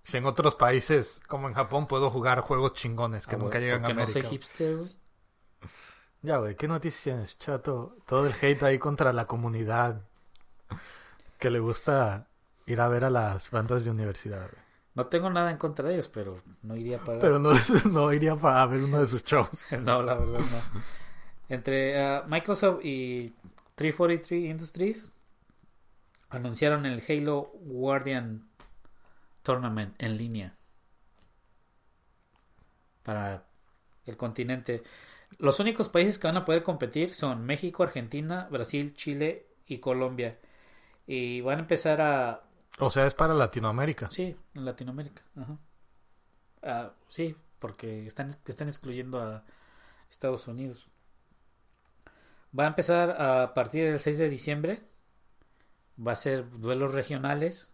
Si 0.01 0.15
en 0.15 0.25
otros 0.25 0.55
países, 0.55 1.21
como 1.27 1.49
en 1.49 1.53
Japón, 1.53 1.85
puedo 1.87 2.09
jugar 2.09 2.39
juegos 2.39 2.73
chingones 2.75 3.27
que 3.27 3.35
Ah, 3.35 3.39
nunca 3.39 3.59
llegan 3.59 3.79
a 3.79 3.87
porque 3.87 3.93
no 3.93 4.01
América. 4.03 4.21
soy 4.21 4.31
hipster, 4.37 4.77
güey. 4.77 4.95
ya, 6.21 6.37
güey, 6.37 6.55
¿qué 6.55 6.67
noticias, 6.69 7.37
chato? 7.39 7.97
Todo 8.07 8.25
el 8.25 8.33
hate 8.41 8.63
ahí 8.63 8.79
contra 8.79 9.11
la 9.11 9.25
comunidad 9.27 10.01
que 11.39 11.49
le 11.49 11.59
gusta 11.59 12.27
ir 12.67 12.79
a 12.79 12.87
ver 12.87 13.03
a 13.03 13.09
las 13.09 13.51
bandas 13.51 13.83
de 13.83 13.91
universidad, 13.91 14.49
güey. 14.49 14.63
No 14.93 15.07
tengo 15.07 15.29
nada 15.29 15.51
en 15.51 15.57
contra 15.57 15.89
de 15.89 15.95
ellos, 15.95 16.07
pero 16.07 16.37
no 16.61 16.77
iría 16.77 16.97
a 16.97 17.03
pagar. 17.03 17.19
Pero 17.19 17.37
no, 17.37 17.51
no 17.91 18.13
iría 18.13 18.37
para 18.37 18.65
ver 18.67 18.81
uno 18.81 19.01
de 19.01 19.07
sus 19.07 19.23
shows. 19.25 19.67
no, 19.81 20.01
la 20.01 20.15
verdad 20.15 20.39
no. 20.39 20.81
Entre 21.49 21.99
ah, 22.01 22.25
Microsoft 22.27 22.83
y 22.83 23.33
343 23.75 24.49
Industries 24.49 25.11
anunciaron 26.29 26.85
el 26.85 27.03
Halo 27.07 27.51
Guardian 27.61 28.47
Tournament 29.43 30.01
en 30.01 30.17
línea 30.17 30.55
para 33.03 33.45
el 34.05 34.17
continente. 34.17 34.83
Los 35.37 35.59
únicos 35.59 35.89
países 35.89 36.17
que 36.17 36.27
van 36.27 36.37
a 36.37 36.45
poder 36.45 36.63
competir 36.63 37.13
son 37.13 37.45
México, 37.45 37.83
Argentina, 37.83 38.47
Brasil, 38.49 38.93
Chile 38.95 39.47
y 39.67 39.77
Colombia. 39.77 40.39
Y 41.05 41.41
van 41.41 41.59
a 41.59 41.61
empezar 41.61 42.01
a, 42.01 42.43
O 42.79 42.89
sea, 42.89 43.05
es 43.05 43.13
para 43.13 43.33
Latinoamérica. 43.33 44.09
Sí, 44.09 44.35
en 44.55 44.65
Latinoamérica. 44.65 45.21
Ajá. 45.35 45.57
Ah, 46.63 46.93
sí, 47.09 47.35
porque 47.59 48.05
están, 48.07 48.35
están 48.45 48.67
excluyendo 48.67 49.19
a 49.19 49.43
Estados 50.09 50.47
Unidos. 50.47 50.89
Va 52.57 52.65
a 52.65 52.67
empezar 52.67 53.21
a 53.21 53.53
partir 53.53 53.85
del 53.85 53.99
6 53.99 54.17
de 54.17 54.29
diciembre. 54.29 54.81
Va 56.05 56.13
a 56.13 56.15
ser 56.15 56.49
duelos 56.51 56.93
regionales. 56.93 57.69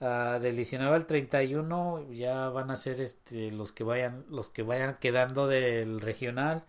Ah, 0.00 0.38
del 0.40 0.56
19 0.56 0.94
al 0.94 1.06
31 1.06 2.10
ya 2.10 2.48
van 2.50 2.70
a 2.70 2.76
ser 2.76 3.00
este, 3.00 3.50
los 3.52 3.72
que 3.72 3.84
vayan 3.84 4.24
los 4.28 4.50
que 4.50 4.62
vayan 4.62 4.98
quedando 4.98 5.46
del 5.46 6.00
regional 6.00 6.64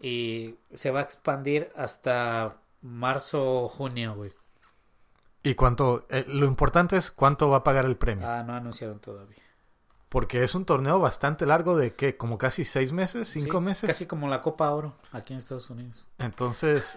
y 0.00 0.56
se 0.74 0.90
va 0.90 1.00
a 1.00 1.02
expandir 1.04 1.70
hasta 1.76 2.56
marzo 2.82 3.62
o 3.62 3.68
junio, 3.68 4.14
güey. 4.14 4.32
Y 5.42 5.54
cuánto, 5.54 6.06
eh, 6.10 6.24
lo 6.28 6.46
importante 6.46 6.96
es 6.96 7.10
cuánto 7.10 7.48
va 7.48 7.58
a 7.58 7.64
pagar 7.64 7.84
el 7.84 7.96
premio. 7.96 8.28
Ah, 8.28 8.42
no 8.42 8.54
anunciaron 8.54 8.98
todavía. 8.98 9.42
Porque 10.14 10.44
es 10.44 10.54
un 10.54 10.64
torneo 10.64 11.00
bastante 11.00 11.44
largo 11.44 11.76
de 11.76 11.94
que 11.96 12.16
como 12.16 12.38
casi 12.38 12.64
seis 12.64 12.92
meses, 12.92 13.28
cinco 13.28 13.58
Sí, 13.58 13.64
meses. 13.64 13.88
Casi 13.90 14.06
como 14.06 14.28
la 14.28 14.40
Copa 14.42 14.70
Oro 14.72 14.94
aquí 15.12 15.32
en 15.32 15.40
Estados 15.40 15.68
Unidos. 15.70 16.06
Entonces, 16.18 16.94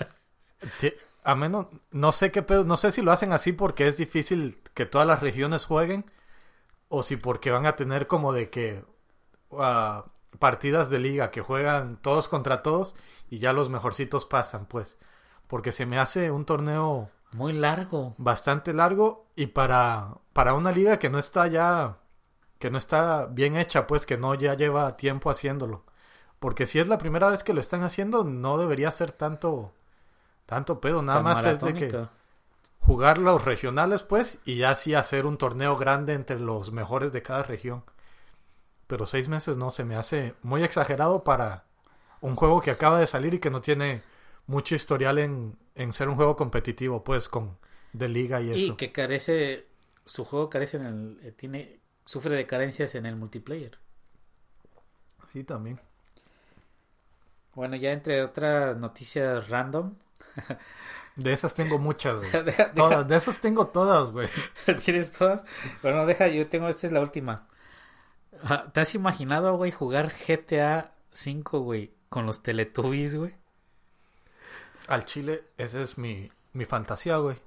a 1.23 1.35
menos, 1.35 1.67
no 1.91 2.11
sé 2.11 2.31
qué 2.31 2.41
pedo, 2.43 2.63
no 2.63 2.77
sé 2.77 2.91
si 2.91 3.01
lo 3.01 3.11
hacen 3.11 3.33
así 3.33 3.53
porque 3.53 3.87
es 3.87 3.97
difícil 3.97 4.61
que 4.73 4.85
todas 4.85 5.07
las 5.07 5.21
regiones 5.21 5.65
jueguen 5.65 6.05
o 6.89 7.03
si 7.03 7.17
porque 7.17 7.51
van 7.51 7.65
a 7.65 7.75
tener 7.75 8.07
como 8.07 8.33
de 8.33 8.49
que 8.49 8.83
ah, 9.53 10.05
partidas 10.39 10.89
de 10.89 10.99
liga 10.99 11.31
que 11.31 11.41
juegan 11.41 11.97
todos 12.01 12.27
contra 12.29 12.63
todos 12.63 12.95
y 13.29 13.39
ya 13.39 13.53
los 13.53 13.69
mejorcitos 13.69 14.25
pasan, 14.25 14.65
pues. 14.67 14.97
Porque 15.47 15.71
se 15.71 15.85
me 15.85 15.99
hace 15.99 16.31
un 16.31 16.45
torneo 16.45 17.09
Muy 17.33 17.53
largo. 17.53 18.15
bastante 18.17 18.73
largo 18.73 19.27
y 19.35 19.47
para, 19.47 20.15
para 20.33 20.53
una 20.53 20.71
liga 20.71 20.99
que 20.99 21.09
no 21.09 21.19
está 21.19 21.47
ya 21.47 21.97
que 22.59 22.71
no 22.71 22.77
está 22.77 23.25
bien 23.25 23.55
hecha 23.57 23.87
pues 23.87 24.05
que 24.05 24.17
no 24.17 24.33
ya 24.35 24.53
lleva 24.53 24.97
tiempo 24.97 25.29
haciéndolo. 25.29 25.83
Porque 26.39 26.65
si 26.65 26.79
es 26.79 26.87
la 26.87 26.97
primera 26.97 27.29
vez 27.29 27.43
que 27.43 27.53
lo 27.53 27.61
están 27.61 27.83
haciendo 27.83 28.23
no 28.23 28.57
debería 28.57 28.91
ser 28.91 29.11
tanto 29.11 29.73
tanto 30.45 30.79
pedo. 30.79 31.01
Nada 31.01 31.19
tan 31.19 31.23
más 31.23 31.45
es 31.45 31.59
de 31.59 31.73
que 31.73 32.07
jugar 32.79 33.17
los 33.17 33.43
regionales 33.43 34.03
pues 34.03 34.39
y 34.45 34.57
ya 34.57 34.75
sí 34.75 34.93
hacer 34.93 35.25
un 35.25 35.37
torneo 35.37 35.77
grande 35.77 36.13
entre 36.13 36.39
los 36.39 36.71
mejores 36.71 37.11
de 37.11 37.23
cada 37.23 37.43
región. 37.43 37.83
Pero 38.87 39.05
seis 39.05 39.27
meses 39.27 39.57
no 39.57 39.71
se 39.71 39.83
me 39.83 39.95
hace 39.95 40.33
muy 40.43 40.63
exagerado 40.63 41.23
para 41.23 41.65
un 42.21 42.35
juego 42.35 42.61
que 42.61 42.71
acaba 42.71 42.99
de 42.99 43.07
salir 43.07 43.33
y 43.33 43.39
que 43.39 43.49
no 43.49 43.61
tiene 43.61 44.01
mucho 44.47 44.75
historial 44.75 45.17
en, 45.19 45.57
en 45.75 45.93
ser 45.93 46.09
un 46.09 46.15
juego 46.15 46.35
competitivo, 46.35 47.03
pues, 47.03 47.29
con 47.29 47.57
de 47.93 48.07
liga 48.07 48.41
y 48.41 48.51
eso. 48.51 48.73
Y 48.73 48.75
que 48.75 48.91
carece, 48.91 49.67
su 50.05 50.25
juego 50.25 50.49
carece 50.49 50.77
en 50.77 50.85
el, 50.85 51.19
eh, 51.21 51.31
tiene, 51.31 51.79
sufre 52.07 52.35
de 52.35 52.47
carencias 52.47 52.95
en 52.95 53.05
el 53.05 53.15
multiplayer. 53.15 53.77
Sí, 55.31 55.43
también. 55.43 55.79
Bueno, 57.53 57.75
ya 57.75 57.91
entre 57.91 58.23
otras 58.23 58.77
noticias 58.77 59.49
random. 59.49 59.93
De 61.15 61.33
esas 61.33 61.55
tengo 61.55 61.79
muchas, 61.79 62.15
güey. 62.17 62.29
Deja- 62.29 62.43
deja- 62.43 62.73
Todas, 62.73 63.07
de 63.07 63.15
esas 63.17 63.39
tengo 63.39 63.65
todas, 63.69 64.11
güey. 64.11 64.29
¿Tienes 64.85 65.11
todas? 65.11 65.43
Bueno, 65.81 66.05
deja, 66.05 66.27
yo 66.27 66.47
tengo, 66.47 66.67
esta 66.67 66.85
es 66.85 66.93
la 66.93 67.01
última. 67.01 67.47
Ah, 68.43 68.65
¿Te 68.71 68.81
has 68.81 68.93
imaginado, 68.93 69.57
güey, 69.57 69.71
jugar 69.71 70.13
GTA 70.13 70.93
5, 71.11 71.61
güey, 71.61 71.91
con 72.09 72.27
los 72.27 72.43
Teletubbies, 72.43 73.15
güey? 73.15 73.33
Al 74.87 75.05
chile, 75.05 75.43
esa 75.57 75.81
es 75.81 75.97
mi, 75.97 76.31
mi 76.53 76.65
fantasía, 76.65 77.17
güey. 77.17 77.37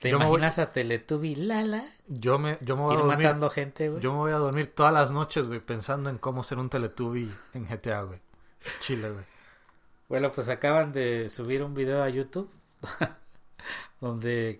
¿Te 0.00 0.10
Yo 0.10 0.18
me 0.18 0.26
voy- 0.26 0.38
imaginas 0.38 0.58
a 0.58 0.72
Teletubby 0.72 1.34
Lala 1.36 1.82
Yo 2.06 2.38
me, 2.38 2.58
yo 2.60 2.76
me 2.76 2.82
voy 2.82 2.92
a 2.92 2.98
ir 2.98 3.04
dormir. 3.04 3.26
matando 3.26 3.48
gente, 3.50 3.88
güey? 3.88 4.02
Yo 4.02 4.12
me 4.12 4.18
voy 4.18 4.32
a 4.32 4.36
dormir 4.36 4.66
todas 4.74 4.92
las 4.92 5.10
noches, 5.10 5.48
güey, 5.48 5.60
pensando 5.60 6.10
en 6.10 6.18
cómo 6.18 6.42
ser 6.42 6.58
un 6.58 6.68
Teletubby 6.68 7.32
en 7.54 7.66
GTA, 7.66 8.02
güey. 8.02 8.20
Chile, 8.80 9.10
güey. 9.10 9.24
Bueno, 10.08 10.30
pues 10.32 10.48
acaban 10.48 10.92
de 10.92 11.28
subir 11.30 11.62
un 11.62 11.74
video 11.74 12.02
a 12.02 12.08
YouTube 12.10 12.50
donde, 14.00 14.58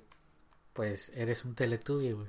pues, 0.73 1.11
eres 1.15 1.45
un 1.45 1.55
Teletubby, 1.55 2.13
güey. 2.13 2.29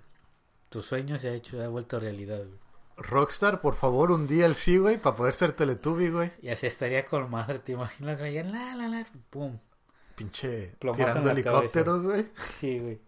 Tu 0.70 0.82
sueño 0.82 1.18
se 1.18 1.30
ha 1.30 1.34
hecho, 1.34 1.58
se 1.58 1.64
ha 1.64 1.70
vuelto 1.70 2.00
realidad, 2.00 2.40
güey. 2.40 2.60
Rockstar, 2.98 3.62
por 3.62 3.76
favor, 3.76 4.12
un 4.12 4.28
día 4.28 4.46
el 4.48 4.56
sí, 4.56 4.78
güey, 4.78 4.98
para 4.98 5.16
poder 5.16 5.34
ser 5.36 5.52
Teletubby, 5.54 6.10
güey. 6.10 6.32
Y 6.42 6.50
así 6.50 6.66
estaría 6.68 7.06
con 7.06 7.30
madre, 7.30 7.60
¿te 7.60 7.74
imaginas? 7.74 8.20
Me 8.22 8.44
la, 8.44 8.76
la, 8.76 8.88
la, 8.88 9.06
pum. 9.30 9.60
Pinche 10.18 10.74
Plomazo 10.80 11.04
tirando 11.06 11.30
helicópteros, 11.30 12.04
güey. 12.04 12.26
Sí, 12.42 12.80
güey. 12.80 13.00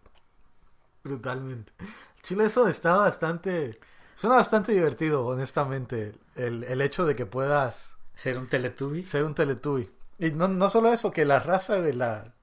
Brutalmente. 1.03 1.73
Chile, 2.21 2.45
eso 2.45 2.67
está 2.67 2.95
bastante. 2.97 3.79
Suena 4.15 4.35
bastante 4.35 4.73
divertido, 4.73 5.25
honestamente. 5.25 6.13
El, 6.35 6.63
el 6.65 6.81
hecho 6.81 7.05
de 7.05 7.15
que 7.15 7.25
puedas 7.25 7.95
Ser 8.13 8.37
un 8.37 8.45
Teletubby. 8.47 9.05
ser 9.05 9.23
un 9.23 9.33
Teletubby. 9.33 9.89
Y 10.19 10.31
no, 10.31 10.47
no 10.47 10.69
solo 10.69 10.91
eso, 10.93 11.09
que 11.11 11.25
la 11.25 11.39
raza, 11.39 11.77
güey, 11.79 11.93
la, 11.93 12.35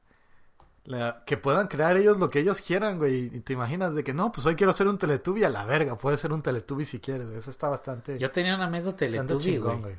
la- 0.85 1.23
que 1.27 1.37
puedan 1.37 1.69
crear 1.69 1.97
ellos 1.97 2.19
lo 2.19 2.29
que 2.29 2.41
ellos 2.41 2.61
quieran, 2.61 2.99
güey. 2.99 3.27
Y 3.37 3.41
te 3.41 3.53
imaginas 3.53 3.95
de 3.95 4.03
que 4.03 4.15
no, 4.15 4.33
pues 4.33 4.47
hoy 4.47 4.57
quiero 4.57 4.73
ser 4.73 4.89
un 4.89 4.99
Teletubby 4.99 5.45
a 5.45 5.51
la 5.51 5.65
verga. 5.65 5.97
Puedes 5.97 6.19
ser 6.19 6.33
un 6.33 6.43
Teletubby 6.43 6.85
si 6.85 6.99
quieres, 6.99 7.27
güey. 7.27 7.39
Eso 7.39 7.51
está 7.51 7.69
bastante, 7.69 8.19
Yo 8.19 8.31
tenía 8.33 8.57
un 8.57 8.63
amigo 8.63 8.95
Teletubby, 8.95 9.45
chingón, 9.45 9.83
güey. 9.83 9.97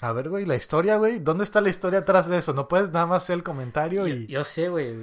A 0.00 0.12
ver, 0.12 0.28
güey, 0.28 0.44
la 0.44 0.56
historia, 0.56 0.96
güey. 0.96 1.20
¿Dónde 1.20 1.44
está 1.44 1.60
la 1.60 1.68
historia 1.68 2.00
atrás 2.00 2.28
de 2.28 2.38
eso? 2.38 2.52
No 2.52 2.66
puedes 2.66 2.90
nada 2.90 3.06
más 3.06 3.22
hacer 3.22 3.36
el 3.36 3.42
comentario 3.42 4.08
y... 4.08 4.26
yo 4.26 4.44
sé, 4.44 4.68
güey, 4.68 4.94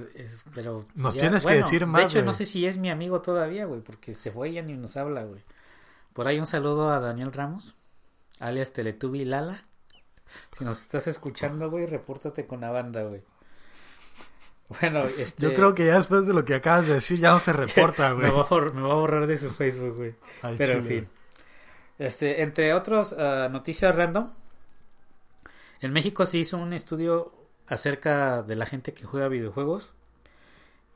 pero... 0.53 0.85
Nos 0.95 1.15
tienes 1.15 1.45
que 1.45 1.53
decir 1.55 1.85
más, 1.85 2.01
De 2.01 2.07
hecho, 2.07 2.25
no 2.25 2.33
sé 2.33 2.45
si 2.45 2.65
es 2.65 2.77
mi 2.77 2.89
amigo 2.89 3.21
todavía, 3.21 3.65
güey, 3.65 3.81
porque 3.81 4.13
se 4.13 4.31
fue 4.31 4.49
y 4.49 4.53
ya 4.53 4.61
ni 4.61 4.73
nos 4.73 4.97
habla, 4.97 5.23
güey. 5.23 5.41
Por 6.13 6.27
ahí 6.27 6.39
un 6.39 6.45
saludo 6.45 6.89
a 6.91 6.99
Daniel 6.99 7.31
Ramos, 7.31 7.75
alias 8.39 8.73
Teletubby 8.73 9.23
Lala. 9.23 9.65
Si 10.57 10.65
nos 10.65 10.81
estás 10.81 11.07
escuchando, 11.07 11.69
güey, 11.69 11.85
repórtate 11.85 12.45
con 12.45 12.61
la 12.61 12.71
banda, 12.71 13.03
güey. 13.03 13.23
Bueno, 14.79 15.05
este... 15.17 15.41
Yo 15.41 15.53
creo 15.53 15.73
que 15.73 15.85
ya 15.85 15.97
después 15.97 16.27
de 16.27 16.33
lo 16.33 16.45
que 16.45 16.55
acabas 16.55 16.87
de 16.87 16.95
decir 16.95 17.19
ya 17.19 17.31
no 17.31 17.39
se 17.39 17.53
reporta, 17.53 18.11
güey. 18.11 18.27
me, 18.27 18.31
va 18.33 18.91
a 18.91 18.95
borrar, 18.95 19.23
a 19.23 19.27
de 19.27 19.37
su 19.37 19.51
Facebook, 19.51 19.95
güey. 19.95 20.15
Pero 20.57 20.73
en 20.73 20.85
fin. 20.85 21.07
Este, 21.97 22.41
entre 22.41 22.73
otros 22.73 23.13
ah, 23.17 23.49
noticias 23.51 23.95
random, 23.95 24.31
en 25.81 25.93
México 25.93 26.25
se 26.25 26.37
hizo 26.37 26.57
un 26.57 26.73
estudio 26.73 27.33
acerca 27.67 28.43
de 28.43 28.55
la 28.55 28.65
gente 28.65 28.93
que 28.93 29.05
juega 29.05 29.27
videojuegos 29.27 29.93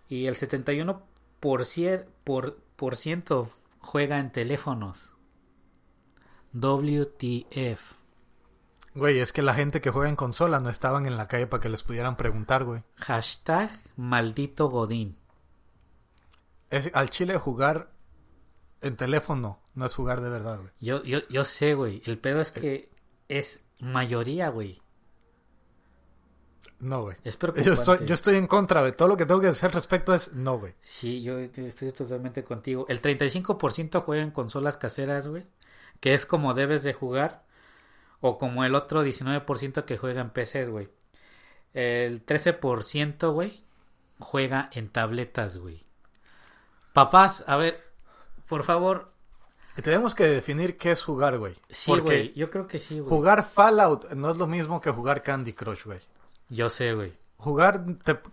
y 0.07 0.27
el 0.27 0.36
71% 0.36 1.01
por, 2.23 2.57
por 2.75 2.95
ciento 2.95 3.49
juega 3.79 4.19
en 4.19 4.31
teléfonos. 4.31 5.13
WTF. 6.53 7.95
Güey, 8.93 9.19
es 9.19 9.33
que 9.33 9.41
la 9.41 9.53
gente 9.53 9.81
que 9.81 9.91
juega 9.91 10.07
en 10.07 10.15
consola 10.15 10.59
no 10.59 10.69
estaban 10.69 11.05
en 11.05 11.17
la 11.17 11.27
calle 11.27 11.47
para 11.47 11.61
que 11.61 11.69
les 11.69 11.83
pudieran 11.83 12.15
preguntar, 12.15 12.63
güey. 12.63 12.83
Hashtag 12.95 13.69
maldito 13.97 14.69
Godín. 14.69 15.17
Es, 16.69 16.89
al 16.93 17.09
chile 17.09 17.38
jugar 17.38 17.91
en 18.81 18.95
teléfono 18.95 19.59
no 19.73 19.86
es 19.86 19.93
jugar 19.93 20.21
de 20.21 20.29
verdad, 20.29 20.59
güey. 20.59 20.71
Yo, 20.79 21.03
yo, 21.03 21.27
yo 21.27 21.43
sé, 21.43 21.73
güey. 21.73 22.01
El 22.05 22.17
pedo 22.17 22.39
es 22.39 22.51
que 22.51 22.89
es 23.27 23.64
mayoría, 23.80 24.49
güey. 24.49 24.82
No, 26.80 27.03
güey. 27.03 27.17
Es 27.23 27.36
Yo 27.36 27.39
preocupante. 27.39 27.71
estoy, 27.73 28.05
yo 28.05 28.13
estoy 28.13 28.36
en 28.36 28.47
contra, 28.47 28.82
güey. 28.82 28.91
Todo 28.91 29.07
lo 29.07 29.17
que 29.17 29.26
tengo 29.26 29.39
que 29.41 29.47
decir 29.47 29.65
al 29.65 29.71
respecto 29.71 30.13
es 30.13 30.34
no, 30.34 30.59
güey. 30.59 30.73
Sí, 30.82 31.21
yo 31.21 31.39
estoy 31.39 31.91
totalmente 31.91 32.43
contigo. 32.43 32.86
El 32.89 33.01
35% 33.01 34.01
juega 34.01 34.23
en 34.23 34.32
consolas 34.32 34.78
caseras, 34.78 35.28
güey. 35.28 35.43
Que 35.99 36.13
es 36.13 36.26
como 36.26 36.53
debes 36.53 36.84
de 36.84 36.93
jugar. 36.93 37.43
O 38.19 38.38
como 38.38 38.65
el 38.65 38.76
otro 38.76 39.05
19% 39.05 39.86
que 39.86 39.97
juega 39.97 40.21
en 40.21 40.32
PCs, 40.32 40.69
güey. 40.69 40.89
El 41.73 42.26
13%, 42.26 43.34
güey, 43.34 43.63
juega 44.19 44.69
en 44.73 44.89
tabletas, 44.89 45.57
güey. 45.57 45.86
Papás, 46.93 47.43
a 47.47 47.57
ver, 47.57 47.84
por 48.47 48.63
favor. 48.63 49.11
Tenemos 49.84 50.15
que 50.15 50.23
definir 50.26 50.78
qué 50.78 50.91
es 50.91 51.03
jugar, 51.03 51.38
güey. 51.38 51.55
Sí, 51.69 51.97
güey. 51.99 52.34
Yo 52.34 52.49
creo 52.49 52.67
que 52.67 52.80
sí, 52.80 52.99
güey. 52.99 53.09
jugar 53.09 53.45
Fallout 53.45 54.11
no 54.11 54.32
es 54.32 54.38
lo 54.38 54.47
mismo 54.47 54.80
que 54.80 54.91
jugar 54.91 55.21
Candy 55.21 55.53
Crush, 55.53 55.84
güey. 55.86 55.99
Yo 56.49 56.69
sé, 56.69 56.93
güey. 56.93 57.13
Jugar 57.38 57.84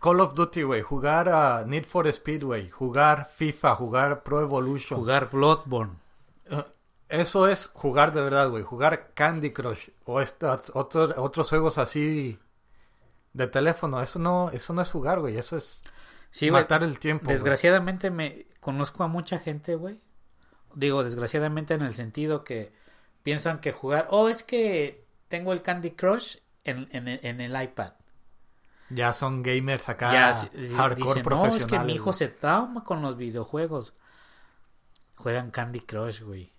Call 0.01 0.21
of 0.21 0.35
Duty, 0.35 0.63
güey. 0.63 0.83
Jugar 0.83 1.29
a 1.29 1.65
Need 1.67 1.85
for 1.85 2.07
Speed, 2.07 2.45
güey. 2.45 2.71
Jugar 2.71 3.29
FIFA, 3.35 3.75
jugar 3.75 4.23
Pro 4.23 4.41
Evolution. 4.41 5.01
Jugar 5.01 5.31
Bloodborne. 5.31 5.95
Eh, 6.49 6.65
Eso 7.09 7.49
es 7.49 7.71
jugar 7.75 8.13
de 8.13 8.23
verdad, 8.23 8.49
güey. 8.49 8.63
Jugar 8.63 9.11
Candy 9.15 9.53
Crush 9.53 9.89
o 10.05 10.21
estas, 10.21 10.71
otros, 10.75 11.15
otros 11.17 11.49
juegos 11.49 11.79
así 11.79 12.39
de 13.33 13.47
teléfono. 13.49 14.01
Eso 14.01 14.19
no, 14.19 14.51
eso 14.51 14.73
no 14.73 14.83
es 14.83 14.91
jugar, 14.91 15.21
güey. 15.21 15.37
Eso 15.37 15.57
es 15.57 15.83
Sí, 16.33 16.51
matar 16.51 16.83
el 16.83 16.99
tiempo. 16.99 17.29
Desgraciadamente 17.31 18.11
me 18.11 18.47
conozco 18.61 19.05
a 19.05 19.07
mucha 19.07 19.39
gente, 19.39 19.75
güey. 19.75 20.01
Digo, 20.75 21.05
desgraciadamente 21.05 21.75
en 21.75 21.83
el 21.83 21.95
sentido 21.95 22.45
que 22.45 22.73
piensan 23.23 23.61
que 23.61 23.73
jugar, 23.73 24.09
oh, 24.11 24.29
es 24.29 24.43
que 24.43 25.05
tengo 25.29 25.53
el 25.53 25.63
Candy 25.63 25.93
Crush 25.93 26.37
en, 26.65 26.89
en, 26.93 27.09
en 27.09 27.41
el 27.41 27.63
iPad. 27.63 27.93
Ya 28.91 29.15
son 29.15 29.43
gamers 29.43 29.89
acá 29.89 30.13
ya 30.13 30.35
hardcore 30.77 30.95
dicen, 30.95 31.17
no, 31.17 31.23
profesionales. 31.23 31.63
es 31.63 31.67
que 31.67 31.79
mi 31.79 31.95
hijo 31.95 32.13
se 32.13 32.29
trauma 32.29 32.85
con 32.85 33.01
los 33.01 33.17
videojuegos. 33.17 33.95
Juegan 35.17 35.51
Candy 35.51 35.81
Crush, 35.81 36.23
güey. 36.23 36.53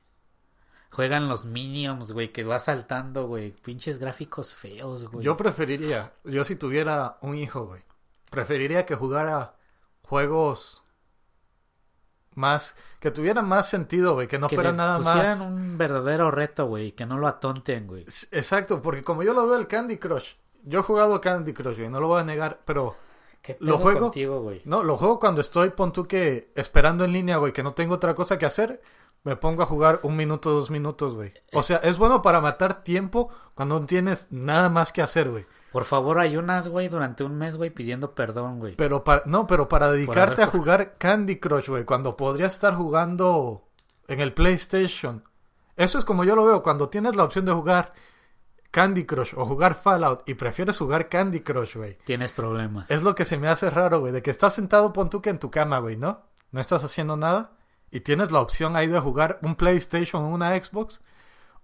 Juegan 0.89 1.27
los 1.27 1.45
Minions, 1.45 2.11
güey, 2.11 2.31
que 2.31 2.43
va 2.43 2.59
saltando, 2.59 3.27
güey. 3.27 3.51
Pinches 3.51 3.99
gráficos 3.99 4.53
feos, 4.53 5.05
güey. 5.05 5.25
Yo 5.25 5.35
preferiría, 5.37 6.13
yo 6.23 6.43
si 6.43 6.55
tuviera 6.55 7.17
un 7.21 7.35
hijo, 7.35 7.65
güey, 7.65 7.83
preferiría 8.29 8.85
que 8.85 8.95
jugara 8.95 9.55
juegos 10.03 10.82
más, 12.35 12.75
que 12.99 13.11
tuvieran 13.11 13.47
más 13.47 13.67
sentido, 13.69 14.13
güey, 14.13 14.27
que 14.27 14.39
no 14.39 14.47
que 14.47 14.55
fuera 14.55 14.71
nada 14.71 14.97
pusieran 14.97 15.39
más. 15.39 15.47
un 15.47 15.77
verdadero 15.77 16.31
reto, 16.31 16.67
güey, 16.67 16.91
que 16.93 17.05
no 17.05 17.17
lo 17.17 17.27
atonten, 17.27 17.87
güey. 17.87 18.05
Exacto, 18.31 18.81
porque 18.81 19.03
como 19.03 19.23
yo 19.23 19.33
lo 19.33 19.47
veo 19.47 19.57
el 19.57 19.67
Candy 19.67 19.97
Crush, 19.97 20.33
yo 20.63 20.79
he 20.79 20.83
jugado 20.83 21.19
Candy 21.21 21.53
Crush, 21.53 21.77
güey, 21.77 21.89
no 21.89 21.99
lo 21.99 22.07
voy 22.07 22.21
a 22.21 22.25
negar, 22.25 22.61
pero 22.65 22.95
¿Qué 23.41 23.57
Lo 23.59 23.77
juego- 23.77 23.99
contigo, 23.99 24.39
güey? 24.41 24.61
no, 24.63 24.83
lo 24.83 24.95
juego 24.95 25.19
cuando 25.19 25.41
estoy, 25.41 25.71
pon 25.71 25.91
tú 25.91 26.07
que 26.07 26.51
esperando 26.55 27.03
en 27.03 27.11
línea, 27.11 27.35
güey, 27.35 27.51
que 27.51 27.61
no 27.61 27.73
tengo 27.73 27.95
otra 27.95 28.15
cosa 28.15 28.37
que 28.37 28.45
hacer, 28.45 28.81
me 29.25 29.35
pongo 29.35 29.63
a 29.63 29.65
jugar 29.65 29.99
un 30.03 30.15
minuto, 30.15 30.51
dos 30.51 30.69
minutos, 30.71 31.13
güey. 31.13 31.33
O 31.51 31.61
sea, 31.61 31.77
es 31.77 31.97
bueno 31.97 32.21
para 32.21 32.39
matar 32.39 32.83
tiempo 32.85 33.29
cuando 33.53 33.81
no 33.81 33.85
tienes 33.85 34.27
nada 34.31 34.69
más 34.69 34.93
que 34.93 35.01
hacer, 35.01 35.29
güey. 35.29 35.45
Por 35.73 35.85
favor, 35.85 36.19
ayunas, 36.19 36.67
güey, 36.67 36.87
durante 36.87 37.23
un 37.23 37.35
mes, 37.35 37.55
güey, 37.55 37.71
pidiendo 37.71 38.13
perdón, 38.13 38.59
güey. 38.59 38.75
Pero 38.75 39.03
para, 39.03 39.23
no, 39.25 39.47
pero 39.47 39.67
para 39.67 39.91
dedicarte 39.91 40.43
haber 40.43 40.55
a 40.55 40.57
jugar 40.57 40.97
Candy 40.99 41.39
Crush, 41.39 41.67
güey, 41.67 41.83
cuando 41.83 42.15
podrías 42.15 42.53
estar 42.53 42.75
jugando 42.75 43.67
en 44.07 44.21
el 44.21 44.33
PlayStation. 44.33 45.23
Eso 45.75 45.97
es 45.97 46.05
como 46.05 46.23
yo 46.25 46.35
lo 46.35 46.45
veo, 46.45 46.61
cuando 46.61 46.89
tienes 46.89 47.15
la 47.15 47.23
opción 47.23 47.45
de 47.45 47.53
jugar 47.53 47.93
Candy 48.69 49.05
Crush 49.05 49.33
o 49.35 49.45
jugar 49.45 49.73
Fallout 49.73 50.29
y 50.29 50.35
prefieres 50.35 50.77
jugar 50.77 51.09
Candy 51.09 51.39
Crush, 51.39 51.75
güey. 51.75 51.97
Tienes 52.05 52.31
problemas. 52.31 52.91
Es 52.91 53.01
lo 53.01 53.15
que 53.15 53.25
se 53.25 53.39
me 53.39 53.47
hace 53.47 53.71
raro, 53.71 53.99
güey, 53.99 54.13
de 54.13 54.21
que 54.21 54.29
estás 54.29 54.53
sentado, 54.53 54.93
pon 54.93 55.09
tú 55.09 55.23
que 55.23 55.31
en 55.31 55.39
tu 55.39 55.49
cama, 55.49 55.79
güey, 55.79 55.97
¿no? 55.97 56.21
No 56.51 56.61
estás 56.61 56.83
haciendo 56.83 57.17
nada 57.17 57.53
y 57.89 58.01
tienes 58.01 58.31
la 58.31 58.41
opción 58.41 58.75
ahí 58.75 58.85
de 58.85 58.99
jugar 58.99 59.39
un 59.41 59.55
PlayStation 59.55 60.23
o 60.23 60.29
una 60.29 60.55
Xbox 60.55 61.01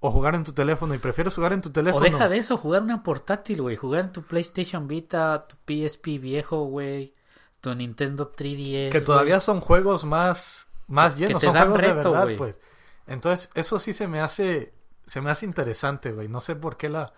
o 0.01 0.11
jugar 0.11 0.35
en 0.35 0.43
tu 0.43 0.53
teléfono 0.53 0.93
y 0.95 0.97
prefieres 0.99 1.35
jugar 1.35 1.53
en 1.53 1.61
tu 1.61 1.69
O 1.69 1.71
teléfono. 1.73 2.03
deja 2.03 2.29
de 2.29 2.37
eso, 2.37 2.57
jugar 2.57 2.83
una 2.83 3.03
portátil, 3.03 3.61
güey. 3.61 3.75
Jugar 3.75 4.05
en 4.05 4.11
tu 4.13 4.23
PlayStation 4.23 4.87
Vita, 4.87 5.47
tu 5.47 5.55
PSP 5.65 6.19
viejo, 6.19 6.65
güey. 6.65 7.13
Tu 7.61 7.73
Nintendo 7.75 8.31
3DS. 8.31 8.89
que 8.91 9.01
todavía 9.01 9.41
son 9.41 9.59
juegos 9.61 10.05
más 10.05 10.67
más 10.87 11.15
Que 11.15 11.21
llenos, 11.27 11.41
te 11.41 11.47
son 11.47 11.53
dan 11.55 11.63
juegos 11.69 11.81
de 11.81 11.93
verdad, 11.93 12.23
güey. 12.23 12.37
pues. 12.37 12.59
Entonces, 13.07 13.49
eso 13.55 13.79
sí 13.79 13.93
se 13.93 14.07
me 14.07 14.21
hace 14.21 14.73
se 15.05 15.21
me 15.21 15.31
hace 15.31 15.45
interesante, 15.45 16.11
güey. 16.11 16.27
No 16.29 16.39
sé 16.41 16.55
por 16.55 16.77
qué 16.77 16.89
la 16.89 17.13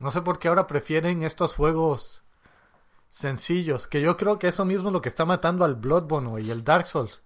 No 0.00 0.10
sé 0.10 0.20
por 0.22 0.38
qué 0.38 0.48
ahora 0.48 0.66
prefieren 0.66 1.22
estos 1.22 1.54
juegos 1.54 2.22
sencillos. 3.10 3.86
Que 3.86 4.00
yo 4.00 4.16
creo 4.16 4.38
que 4.38 4.48
eso 4.48 4.64
mismo 4.64 4.88
es 4.88 4.92
lo 4.92 5.00
que 5.02 5.08
está 5.08 5.24
matando 5.24 5.64
al 5.64 5.74
Bloodborne, 5.76 6.28
güey, 6.30 6.46
y 6.46 6.50
el 6.50 6.64
Dark 6.64 6.86
Souls. 6.86 7.22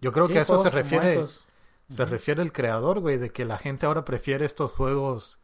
Yo 0.00 0.12
creo 0.12 0.26
Sí, 0.26 0.32
que 0.34 0.38
a 0.40 0.42
eso 0.42 0.58
se 0.62 0.70
refiere. 0.70 1.12
esos. 1.12 1.44
Se 1.88 2.04
refiere 2.04 2.42
el 2.42 2.52
creador, 2.52 3.00
güey, 3.00 3.16
de 3.18 3.30
que 3.30 3.44
la 3.44 3.58
gente 3.58 3.86
ahora 3.86 4.04
prefiere 4.04 4.44
estos 4.44 4.72
juegos. 4.72 5.38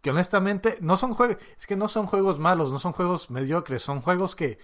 Que 0.00 0.10
honestamente 0.10 0.78
no 0.80 0.96
son 0.96 1.12
juegos. 1.12 1.36
Es 1.58 1.66
que 1.66 1.76
no 1.76 1.88
son 1.88 2.06
juegos 2.06 2.38
malos, 2.38 2.72
no 2.72 2.78
son 2.78 2.92
juegos 2.92 3.30
mediocres, 3.30 3.82
son 3.82 4.00
juegos 4.00 4.34
que. 4.34 4.58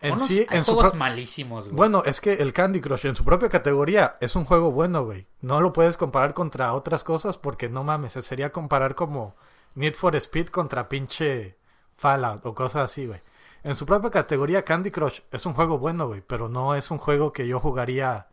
En 0.00 0.14
Unos- 0.14 0.26
sí, 0.26 0.46
hay 0.48 0.58
en 0.58 0.64
juegos 0.64 0.94
malísimos, 0.94 1.66
güey. 1.66 1.76
Bueno, 1.76 2.02
es 2.06 2.20
que 2.20 2.32
el 2.32 2.52
Candy 2.52 2.80
Crush 2.80 3.06
en 3.06 3.14
su 3.14 3.24
propia 3.24 3.48
categoría 3.50 4.16
es 4.20 4.34
un 4.34 4.44
juego 4.44 4.72
bueno, 4.72 5.04
güey. 5.04 5.26
No 5.42 5.60
lo 5.60 5.72
puedes 5.72 5.96
comparar 5.96 6.34
contra 6.34 6.72
otras 6.72 7.04
cosas 7.04 7.38
porque 7.38 7.68
no 7.68 7.84
mames, 7.84 8.14
sería 8.14 8.50
comparar 8.50 8.94
como 8.96 9.36
Need 9.74 9.94
for 9.94 10.16
Speed 10.16 10.48
contra 10.48 10.88
pinche 10.88 11.56
Fallout 11.94 12.44
o 12.46 12.54
cosas 12.54 12.90
así, 12.90 13.06
güey. 13.06 13.20
En 13.62 13.76
su 13.76 13.86
propia 13.86 14.10
categoría 14.10 14.64
Candy 14.64 14.90
Crush 14.90 15.20
es 15.30 15.46
un 15.46 15.52
juego 15.52 15.78
bueno, 15.78 16.08
güey, 16.08 16.20
pero 16.20 16.48
no 16.48 16.74
es 16.74 16.90
un 16.90 16.98
juego 16.98 17.32
que 17.32 17.46
yo 17.46 17.60
jugaría 17.60 18.26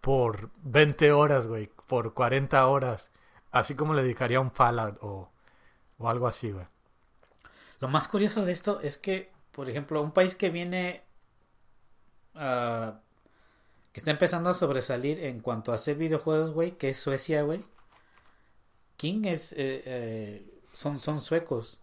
por 0.00 0.50
20 0.62 1.12
horas, 1.12 1.46
güey, 1.46 1.70
por 1.86 2.14
40 2.14 2.66
horas, 2.66 3.10
así 3.50 3.74
como 3.74 3.94
le 3.94 4.02
dedicaría 4.02 4.38
a 4.38 4.42
un 4.42 4.50
Fallout 4.52 4.98
o, 5.02 5.30
o 5.98 6.08
algo 6.08 6.26
así, 6.26 6.50
güey. 6.50 6.66
Lo 7.80 7.88
más 7.88 8.08
curioso 8.08 8.44
de 8.44 8.52
esto 8.52 8.80
es 8.80 8.98
que, 8.98 9.30
por 9.52 9.68
ejemplo, 9.70 10.02
un 10.02 10.12
país 10.12 10.34
que 10.34 10.50
viene 10.50 11.02
ah, 12.34 13.00
que 13.92 14.00
está 14.00 14.10
empezando 14.10 14.50
a 14.50 14.54
sobresalir 14.54 15.20
en 15.24 15.40
cuanto 15.40 15.72
a 15.72 15.76
hacer 15.76 15.96
videojuegos, 15.96 16.52
güey, 16.52 16.72
que 16.72 16.90
es 16.90 16.98
Suecia, 16.98 17.42
güey. 17.42 17.64
King 18.96 19.22
es 19.26 19.52
eh, 19.52 19.82
eh, 19.86 20.60
son 20.72 20.98
son 21.00 21.20
suecos 21.20 21.80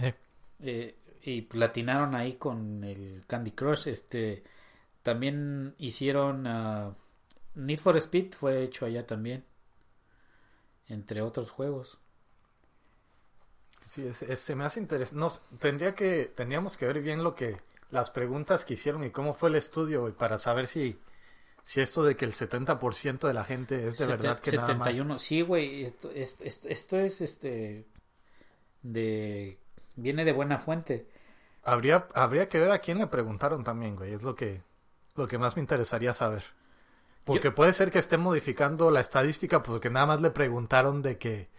Eh, 0.00 0.14
eh, 0.60 0.96
y 1.22 1.42
platinaron 1.42 2.14
ahí 2.14 2.34
con 2.34 2.84
el 2.84 3.24
Candy 3.26 3.52
Crush. 3.52 3.88
Este 3.88 4.44
también 5.02 5.74
hicieron 5.78 6.46
ah, 6.46 6.94
Need 7.56 7.80
for 7.80 7.96
Speed 7.96 8.34
fue 8.34 8.62
hecho 8.62 8.86
allá 8.86 9.06
también, 9.06 9.44
entre 10.88 11.22
otros 11.22 11.50
juegos. 11.50 11.98
Sí, 13.88 14.06
es- 14.06 14.22
es- 14.22 14.40
se 14.40 14.54
me 14.54 14.64
hace 14.64 14.80
interesante. 14.80 15.18
No, 15.18 15.28
tendría 15.58 15.94
que, 15.94 16.26
tendríamos 16.34 16.76
que 16.76 16.86
ver 16.86 17.00
bien 17.00 17.22
lo 17.24 17.34
que, 17.34 17.56
las 17.90 18.10
preguntas 18.10 18.64
que 18.64 18.74
hicieron 18.74 19.04
y 19.04 19.10
cómo 19.10 19.32
fue 19.34 19.48
el 19.48 19.54
estudio, 19.54 20.02
güey, 20.02 20.12
para 20.12 20.38
saber 20.38 20.66
si, 20.66 20.98
si 21.64 21.80
esto 21.80 22.02
de 22.04 22.16
que 22.16 22.24
el 22.24 22.34
70% 22.34 23.26
de 23.28 23.34
la 23.34 23.44
gente 23.44 23.86
es 23.86 23.96
de 23.96 24.04
Sete- 24.04 24.08
verdad 24.08 24.40
que 24.40 24.52
nada 24.52 24.74
más. 24.74 24.88
71, 24.88 25.18
sí, 25.18 25.40
güey, 25.42 25.82
esto, 25.84 26.10
esto, 26.10 26.44
esto, 26.44 26.68
esto 26.68 26.96
es 26.98 27.20
este 27.20 27.86
de 28.82 29.58
viene 29.96 30.24
de 30.24 30.32
buena 30.32 30.58
fuente. 30.58 31.06
Habría, 31.64 32.06
habría 32.14 32.48
que 32.48 32.60
ver 32.60 32.70
a 32.70 32.80
quién 32.80 32.98
le 32.98 33.06
preguntaron 33.06 33.64
también, 33.64 33.96
güey, 33.96 34.12
es 34.12 34.22
lo 34.22 34.34
que, 34.34 34.62
lo 35.14 35.26
que 35.26 35.38
más 35.38 35.56
me 35.56 35.62
interesaría 35.62 36.12
saber. 36.12 36.44
Porque 37.26 37.50
puede 37.50 37.72
ser 37.74 37.90
que 37.90 37.98
esté 37.98 38.18
modificando 38.18 38.90
la 38.90 39.00
estadística 39.00 39.62
porque 39.62 39.90
nada 39.90 40.06
más 40.06 40.20
le 40.22 40.30
preguntaron 40.30 41.02
de 41.02 41.18
que 41.18 41.50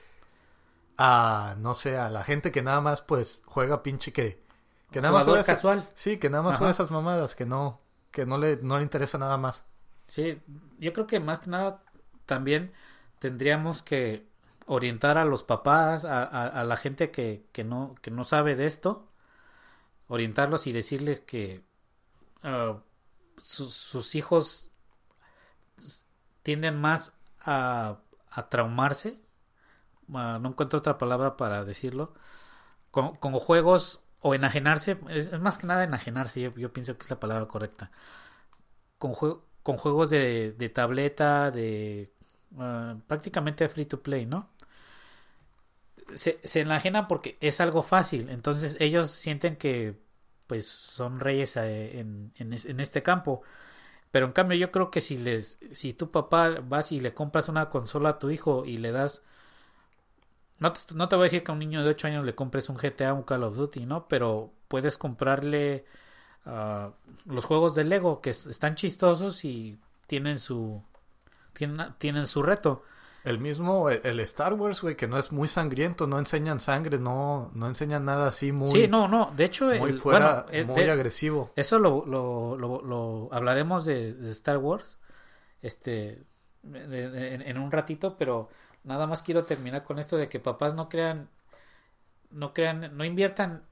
a, 0.97 1.55
no 1.59 1.73
sé, 1.73 1.97
a 1.97 2.09
la 2.09 2.23
gente 2.23 2.51
que 2.51 2.61
nada 2.61 2.81
más 2.81 3.01
pues 3.01 3.41
juega 3.45 3.83
pinche 3.83 4.11
que, 4.13 4.41
que 4.91 5.01
nada 5.01 5.13
más 5.13 5.25
juega 5.25 5.43
casual. 5.43 5.89
Sí, 5.95 6.17
que 6.17 6.29
nada 6.29 6.43
más 6.43 6.55
Ajá. 6.55 6.57
juega 6.57 6.71
esas 6.71 6.91
mamadas, 6.91 7.35
que 7.35 7.45
no, 7.45 7.81
que 8.11 8.25
no 8.25 8.37
le, 8.37 8.57
no 8.57 8.77
le 8.77 8.83
interesa 8.83 9.17
nada 9.17 9.37
más. 9.37 9.65
Sí, 10.07 10.41
yo 10.79 10.93
creo 10.93 11.07
que 11.07 11.19
más 11.19 11.39
que 11.41 11.49
nada 11.49 11.83
también 12.25 12.73
tendríamos 13.19 13.83
que 13.83 14.27
orientar 14.65 15.17
a 15.17 15.25
los 15.25 15.43
papás, 15.43 16.05
a, 16.05 16.23
a- 16.23 16.47
a 16.47 16.63
la 16.63 16.77
gente 16.77 17.11
que, 17.11 17.45
que 17.51 17.63
no 17.63 17.95
que 18.01 18.11
no 18.11 18.23
sabe 18.23 18.55
de 18.55 18.65
esto, 18.67 19.11
orientarlos 20.07 20.67
y 20.67 20.71
decirles 20.73 21.21
que 21.21 21.63
sus- 23.37 23.75
sus 23.75 24.15
hijos 24.15 24.71
tienden 26.43 26.79
más 26.79 27.13
a, 27.41 27.99
a 28.31 28.49
traumarse, 28.49 29.19
ah, 30.13 30.39
no 30.41 30.49
encuentro 30.49 30.79
otra 30.79 30.97
palabra 30.97 31.37
para 31.37 31.63
decirlo, 31.65 32.13
con, 32.91 33.15
juegos 33.39 34.01
o 34.21 34.35
enajenarse, 34.35 34.99
es, 35.09 35.39
más 35.41 35.57
que 35.57 35.67
nada 35.67 35.83
enajenarse, 35.85 36.41
yo, 36.41 36.53
pienso 36.73 36.97
que 36.97 37.03
es 37.03 37.09
la 37.09 37.19
palabra 37.19 37.47
correcta, 37.47 37.91
con, 38.97 39.13
jue- 39.13 39.41
con 39.63 39.77
juegos 39.77 40.09
de, 40.09 40.51
tableta, 40.73 41.51
de 41.51 42.11
ah, 42.57 42.97
prácticamente 43.07 43.69
free 43.69 43.85
to 43.85 44.01
play, 44.01 44.25
¿no? 44.25 44.49
Se, 46.15 46.39
se 46.43 46.61
enajenan 46.61 47.07
porque 47.07 47.37
es 47.41 47.59
algo 47.59 47.83
fácil, 47.83 48.29
entonces 48.29 48.77
ellos 48.79 49.11
sienten 49.11 49.57
que 49.57 49.99
pues 50.47 50.65
son 50.67 51.19
reyes 51.19 51.57
eh, 51.57 51.99
en, 51.99 52.31
en 52.37 52.79
este 52.79 53.03
campo. 53.03 53.41
Pero 54.17 54.25
en 54.27 54.33
cambio 54.33 54.57
yo 54.57 54.71
creo 54.71 54.91
que 54.91 55.01
si 55.01 55.17
les 55.19 55.59
si 55.71 55.93
tu 55.93 56.11
papá 56.11 56.59
vas 56.63 56.91
y 56.91 57.01
le 57.01 57.13
compras 57.13 57.49
una 57.49 57.69
consola 57.69 58.09
a 58.09 58.19
tu 58.19 58.31
hijo 58.31 58.65
y 58.65 58.77
le 58.79 58.91
das 58.91 59.23
no 60.59 60.73
te, 60.73 60.79
no 60.95 61.07
te 61.09 61.15
voy 61.15 61.23
a 61.23 61.25
decir 61.25 61.43
que 61.43 61.51
a 61.51 61.53
un 61.53 61.59
niño 61.59 61.83
de 61.83 61.89
8 61.89 62.07
años 62.07 62.25
le 62.25 62.35
compres 62.35 62.69
un 62.69 62.77
GTA, 62.77 63.13
un 63.13 63.23
Call 63.23 63.43
of 63.43 63.55
Duty, 63.55 63.85
¿no? 63.85 64.07
Pero 64.07 64.51
puedes 64.67 64.97
comprarle 64.97 65.85
ah, 66.45 66.93
los 67.27 67.45
juegos 67.45 67.75
de 67.75 67.83
Lego 67.85 68.21
que 68.21 68.31
es- 68.31 68.45
están 68.47 68.75
chistosos 68.75 69.45
y 69.45 69.79
tienen 70.07 70.39
su 70.39 70.83
tienen, 71.53 71.95
tienen 71.99 72.25
su 72.27 72.43
reto. 72.43 72.83
El 73.27 73.39
mismo, 73.39 73.89
el, 73.89 73.99
el 74.03 74.19
Star 74.21 74.53
Wars, 74.53 74.81
güey, 74.81 74.95
que 74.95 75.07
no 75.07 75.17
es 75.17 75.31
muy 75.31 75.47
sangriento, 75.47 76.07
no 76.07 76.17
enseñan 76.19 76.59
sangre, 76.59 76.97
no, 76.97 77.51
no 77.53 77.67
enseñan 77.67 78.05
nada 78.05 78.27
así 78.27 78.51
muy, 78.51 78.71
sí, 78.71 78.87
no, 78.87 79.07
no, 79.07 79.31
de 79.35 79.43
hecho 79.45 79.65
muy 79.65 79.91
el- 79.91 79.99
fuera, 79.99 80.43
bueno, 80.43 80.45
eh, 80.51 80.63
muy 80.65 80.83
de- 80.83 80.91
agresivo. 80.91 81.51
Eso 81.55 81.77
lo, 81.79 82.05
lo, 82.05 82.55
lo, 82.57 82.81
lo 82.81 83.29
hablaremos 83.31 83.83
de, 83.85 84.13
de 84.13 84.31
Star 84.31 84.57
Wars 84.57 84.97
este 85.61 86.23
de- 86.63 87.33
en, 87.33 87.41
en 87.41 87.57
un 87.57 87.71
ratito, 87.71 88.17
pero 88.17 88.49
nada 88.83 89.07
más 89.07 89.23
quiero 89.23 89.43
terminar 89.43 89.83
con 89.83 89.99
esto 89.99 90.15
de 90.17 90.29
que 90.29 90.39
papás 90.39 90.73
no 90.73 90.87
crean 90.87 91.29
no 92.29 92.53
crean, 92.53 92.95
no 92.97 93.03
inviertan 93.05 93.63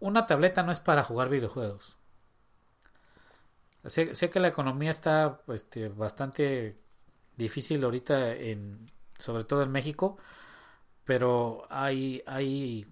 una 0.00 0.26
tableta 0.26 0.62
no 0.62 0.72
es 0.72 0.80
para 0.80 1.04
jugar 1.04 1.28
videojuegos. 1.28 1.96
Sé, 3.84 4.14
sé 4.16 4.28
que 4.28 4.40
la 4.40 4.48
economía 4.48 4.90
está 4.90 5.40
este, 5.48 5.88
bastante 5.88 6.76
difícil 7.38 7.84
ahorita 7.84 8.34
en 8.36 8.90
sobre 9.18 9.44
todo 9.44 9.62
en 9.64 9.72
México, 9.72 10.18
pero 11.04 11.66
hay 11.70 12.22
hay 12.26 12.86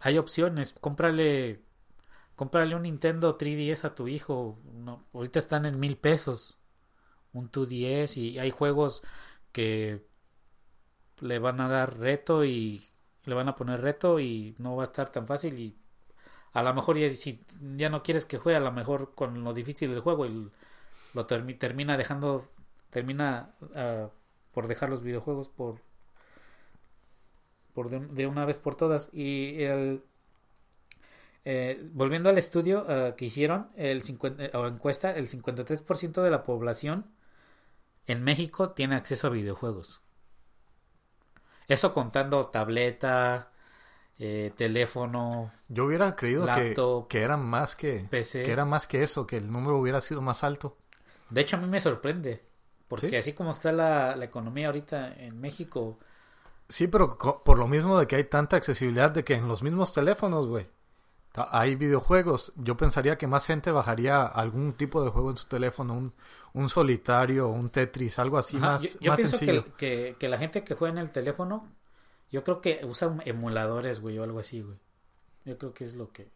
hay 0.00 0.18
opciones, 0.18 0.74
cómprale 0.80 1.62
cómprale 2.36 2.76
un 2.76 2.82
Nintendo 2.84 3.36
3DS 3.36 3.86
a 3.86 3.94
tu 3.94 4.08
hijo. 4.08 4.58
Ahorita 5.14 5.38
están 5.38 5.66
en 5.66 5.80
mil 5.80 5.96
pesos. 5.98 6.58
Un 7.34 7.50
2DS 7.52 8.16
y 8.18 8.38
hay 8.38 8.50
juegos 8.50 9.02
que 9.52 10.04
le 11.20 11.38
van 11.38 11.60
a 11.60 11.68
dar 11.68 11.98
reto 11.98 12.44
y 12.44 12.84
le 13.24 13.34
van 13.34 13.48
a 13.48 13.56
poner 13.56 13.80
reto 13.80 14.18
y 14.20 14.54
no 14.58 14.76
va 14.76 14.82
a 14.82 14.86
estar 14.86 15.10
tan 15.10 15.26
fácil 15.26 15.58
y 15.58 15.76
a 16.54 16.62
lo 16.62 16.74
mejor 16.74 16.98
ya, 16.98 17.10
si 17.10 17.40
ya 17.76 17.90
no 17.90 18.02
quieres 18.02 18.26
que 18.26 18.38
juegue 18.38 18.56
a 18.58 18.60
lo 18.60 18.72
mejor 18.72 19.14
con 19.14 19.44
lo 19.44 19.54
difícil 19.54 19.90
del 19.90 20.00
juego 20.00 20.26
lo 20.26 21.26
termi- 21.26 21.58
termina 21.58 21.96
dejando 21.96 22.48
termina 22.92 23.54
ah, 23.74 24.10
por 24.52 24.68
dejar 24.68 24.90
los 24.90 25.02
videojuegos 25.02 25.48
por 25.48 25.80
por 27.74 27.88
de, 27.88 28.00
de 28.00 28.26
una 28.28 28.44
vez 28.44 28.58
por 28.58 28.76
todas 28.76 29.08
y 29.12 29.62
el 29.64 30.04
eh, 31.44 31.88
volviendo 31.92 32.28
al 32.28 32.38
estudio 32.38 32.86
eh, 32.88 33.14
que 33.16 33.24
hicieron, 33.24 33.70
el 33.76 34.02
50, 34.02 34.44
eh, 34.44 34.50
o 34.54 34.66
encuesta, 34.66 35.10
el 35.10 35.28
53% 35.28 36.22
de 36.22 36.30
la 36.30 36.44
población 36.44 37.06
en 38.06 38.22
México 38.22 38.70
tiene 38.70 38.94
acceso 38.94 39.26
a 39.26 39.30
videojuegos. 39.30 40.02
Eso 41.66 41.92
contando 41.92 42.46
tableta, 42.46 43.50
eh, 44.18 44.52
teléfono, 44.56 45.52
Yo 45.68 45.86
hubiera 45.86 46.14
creído 46.14 46.42
que, 46.42 46.46
Laptop, 46.46 47.08
que 47.08 47.22
eran 47.22 47.44
más 47.44 47.74
que, 47.74 48.06
PC. 48.08 48.44
que 48.44 48.52
era 48.52 48.64
más 48.64 48.86
que 48.86 49.02
eso, 49.02 49.26
que 49.26 49.38
el 49.38 49.50
número 49.50 49.78
hubiera 49.78 50.00
sido 50.00 50.22
más 50.22 50.44
alto. 50.44 50.76
De 51.30 51.40
hecho, 51.40 51.56
a 51.56 51.60
mí 51.60 51.66
me 51.66 51.80
sorprende. 51.80 52.44
Porque 52.92 53.16
¿Sí? 53.16 53.18
así 53.18 53.32
como 53.34 53.50
está 53.52 53.72
la, 53.72 54.16
la 54.16 54.24
economía 54.26 54.66
ahorita 54.68 55.14
en 55.18 55.40
México, 55.40 55.98
Sí, 56.68 56.86
pero 56.88 57.18
por 57.44 57.58
lo 57.58 57.68
mismo 57.68 57.98
de 57.98 58.06
que 58.06 58.16
hay 58.16 58.24
tanta 58.24 58.56
accesibilidad 58.56 59.10
de 59.10 59.24
que 59.24 59.34
en 59.34 59.46
los 59.48 59.62
mismos 59.62 59.92
teléfonos, 59.92 60.46
güey, 60.46 60.68
hay 61.34 61.76
videojuegos. 61.76 62.52
Yo 62.56 62.76
pensaría 62.76 63.18
que 63.18 63.26
más 63.28 63.46
gente 63.46 63.72
bajaría 63.72 64.22
algún 64.24 64.74
tipo 64.74 65.04
de 65.04 65.10
juego 65.10 65.30
en 65.30 65.36
su 65.38 65.46
teléfono, 65.48 65.94
un, 65.94 66.14
un 66.54 66.68
solitario, 66.70 67.48
un 67.48 67.70
Tetris, 67.70 68.18
algo 68.18 68.38
así 68.38 68.58
Ajá, 68.58 68.60
más, 68.60 68.82
yo, 68.82 68.90
yo 69.00 69.14
más 69.14 69.14
pienso 69.14 69.40
sencillo. 69.40 69.64
que, 69.64 69.72
que, 69.76 70.16
que 70.18 70.28
la 70.28 70.38
gente 70.38 70.62
que 70.64 70.74
juega 70.74 70.92
en 70.92 70.98
el 70.98 71.10
teléfono, 71.10 71.72
yo 72.30 72.44
creo 72.44 72.60
que 72.60 72.80
usa 72.84 73.16
emuladores, 73.24 74.00
güey, 74.00 74.18
o 74.18 74.24
algo 74.24 74.40
así, 74.40 74.62
güey. 74.62 74.78
Yo 75.46 75.58
creo 75.58 75.74
que 75.74 75.84
es 75.84 75.94
lo 75.94 76.12
que 76.12 76.30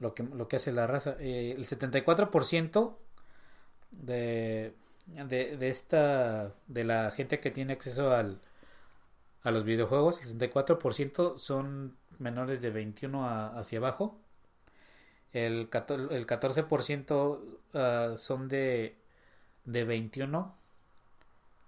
lo 0.00 0.14
que, 0.14 0.22
lo 0.24 0.48
que 0.48 0.56
hace 0.56 0.72
la 0.72 0.86
raza. 0.86 1.16
Eh, 1.20 1.54
el 1.56 1.66
74% 1.66 2.98
de, 3.92 4.74
de, 5.14 5.56
de 5.56 5.68
esta 5.70 6.54
de 6.68 6.84
la 6.84 7.10
gente 7.10 7.40
que 7.40 7.50
tiene 7.50 7.72
acceso 7.74 8.12
al, 8.12 8.40
a 9.42 9.50
los 9.50 9.64
videojuegos, 9.64 10.20
el 10.20 10.26
64% 10.28 11.38
son 11.38 11.96
menores 12.18 12.62
de 12.62 12.70
21 12.70 13.26
a- 13.26 13.58
hacia 13.58 13.78
abajo. 13.78 14.18
El, 15.32 15.68
14, 15.68 16.14
el 16.16 16.26
14% 16.26 17.40
ah, 17.74 18.14
son 18.16 18.48
de, 18.48 18.96
de 19.64 19.84
21 19.84 20.54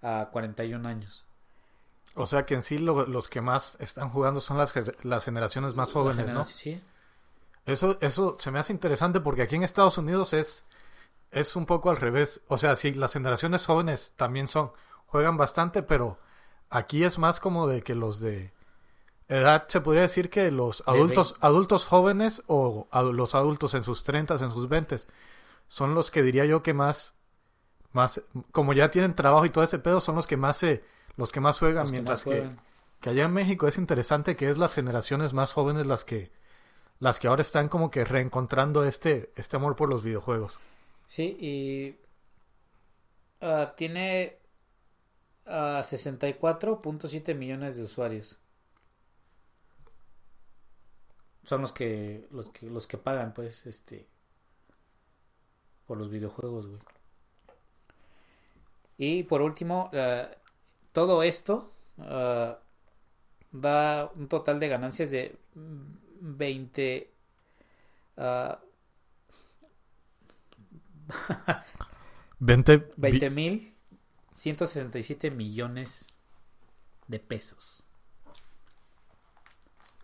a 0.03 0.29
41 0.33 0.89
años. 0.89 1.25
O 2.15 2.27
sea 2.27 2.45
que 2.45 2.55
en 2.55 2.63
sí 2.63 2.79
lo- 2.79 3.07
los 3.07 3.29
que 3.29 3.41
más 3.41 3.77
están 3.81 4.11
jugando 4.11 4.41
son 4.41 4.59
las, 4.59 4.75
las 5.05 5.25
generaciones 5.25 5.75
más 5.75 5.93
jóvenes, 5.93 6.31
¿no? 6.33 6.45
Sí. 6.45 6.81
Eso, 7.65 7.97
eso 8.01 8.37
se 8.39 8.51
me 8.51 8.59
hace 8.59 8.73
interesante 8.73 9.21
porque 9.21 9.43
aquí 9.43 9.55
en 9.55 9.63
Estados 9.63 9.97
Unidos 9.97 10.33
es, 10.33 10.65
es 11.33 11.57
un 11.57 11.67
poco 11.67 11.91
al 11.91 11.97
revés. 11.97 12.43
O 12.47 12.59
sea, 12.59 12.77
sí, 12.77 12.93
las 12.93 13.15
generaciones 13.15 13.67
jóvenes 13.67 14.13
también 14.17 14.47
son, 14.47 14.73
juegan 15.07 15.37
bastante, 15.37 15.83
pero 15.83 16.19
aquí 16.71 17.05
es 17.05 17.19
más 17.19 17.41
como 17.41 17.67
de 17.67 17.83
que 17.83 17.95
los 17.95 18.21
de 18.21 18.53
edad, 19.29 19.67
se 19.69 19.81
podría 19.81 20.03
decir 20.03 20.31
que 20.31 20.51
los 20.51 20.85
adultos, 20.87 21.35
adultos 21.41 21.87
jóvenes 21.87 22.43
o 22.47 22.87
los 23.13 23.35
adultos 23.35 23.75
en 23.75 23.83
sus 23.83 24.05
30, 24.05 24.35
en 24.35 24.51
sus 24.51 24.69
20, 24.69 24.97
son 25.69 25.95
los 25.95 26.11
que 26.11 26.23
diría 26.23 26.45
yo 26.45 26.63
que 26.63 26.75
más, 26.75 27.15
más, 27.93 28.21
como 28.53 28.75
ya 28.75 28.91
tienen 28.91 29.15
trabajo 29.15 29.47
y 29.47 29.51
todo 29.51 29.65
ese 29.65 29.79
pedo, 29.79 30.01
son 30.01 30.17
los 30.17 30.27
que 30.27 30.37
más 30.37 30.59
se, 30.59 30.85
los 31.17 31.33
que 31.33 31.41
más 31.41 31.59
juegan, 31.59 31.85
Los 31.85 31.93
que 31.93 31.93
mientras 31.93 32.25
que, 32.25 32.31
juegan. 32.31 32.61
que 33.01 33.11
allá 33.11 33.25
en 33.25 33.33
México 33.33 33.67
es 33.69 33.79
interesante 33.79 34.37
que 34.37 34.51
es 34.51 34.59
las 34.59 34.75
generaciones 34.75 35.33
más 35.33 35.53
jóvenes 35.55 35.87
las 35.87 36.05
que 36.05 36.31
las 36.99 37.19
que 37.19 37.27
ahora 37.27 37.43
están 37.43 37.69
como 37.69 37.91
que 37.91 38.05
reencontrando 38.05 38.85
este 38.85 39.33
este 39.37 39.57
amor 39.57 39.77
por 39.77 39.89
los 39.91 40.03
videojuegos. 40.03 40.59
Sí, 41.07 41.37
y 41.41 41.97
ah, 43.41 43.75
tiene 43.77 44.39
ah, 45.47 45.81
64.7 45.83 47.35
millones 47.35 47.77
de 47.77 47.85
usuarios. 47.85 48.39
Son 51.45 51.61
los 51.61 51.73
que, 51.73 52.27
los 52.31 52.49
que 52.51 52.67
los 52.67 52.87
que 52.87 52.99
pagan, 52.99 53.35
pues, 53.35 53.67
este 53.67 54.07
por 55.87 55.99
los 55.99 56.11
videojuegos, 56.11 56.69
güey. 56.69 56.81
Y 58.97 59.25
por 59.25 59.43
último, 59.43 59.91
ah, 59.95 60.31
todo 60.93 61.23
esto 61.23 61.73
da 63.53 64.11
un 64.17 64.29
total 64.29 64.59
de 64.59 64.69
ganancias 64.69 65.11
de 65.11 65.37
20 65.55 67.11
ah, 68.17 68.61
20, 72.39 72.91
20 72.97 73.31
mil 73.31 73.75
167 74.35 75.31
millones 75.31 76.13
de 77.09 77.19
pesos. 77.21 77.85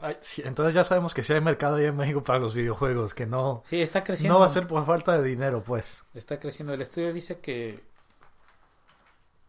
Ay, 0.00 0.16
sí, 0.20 0.42
entonces 0.44 0.74
ya 0.74 0.84
sabemos 0.84 1.12
que 1.12 1.24
sí 1.24 1.32
hay 1.32 1.40
mercado 1.40 1.76
allá 1.76 1.88
en 1.88 1.96
México 1.96 2.22
para 2.22 2.38
los 2.38 2.54
videojuegos, 2.54 3.14
que 3.14 3.26
no 3.26 3.64
Sí, 3.68 3.80
está 3.82 4.04
creciendo. 4.04 4.34
no 4.34 4.40
va 4.40 4.46
a 4.46 4.50
ser 4.50 4.68
por 4.68 4.86
falta 4.86 5.20
de 5.20 5.26
dinero, 5.28 5.64
pues. 5.64 6.04
Está 6.14 6.38
creciendo. 6.38 6.72
El 6.72 6.82
estudio 6.82 7.12
dice 7.12 7.40
que 7.40 7.80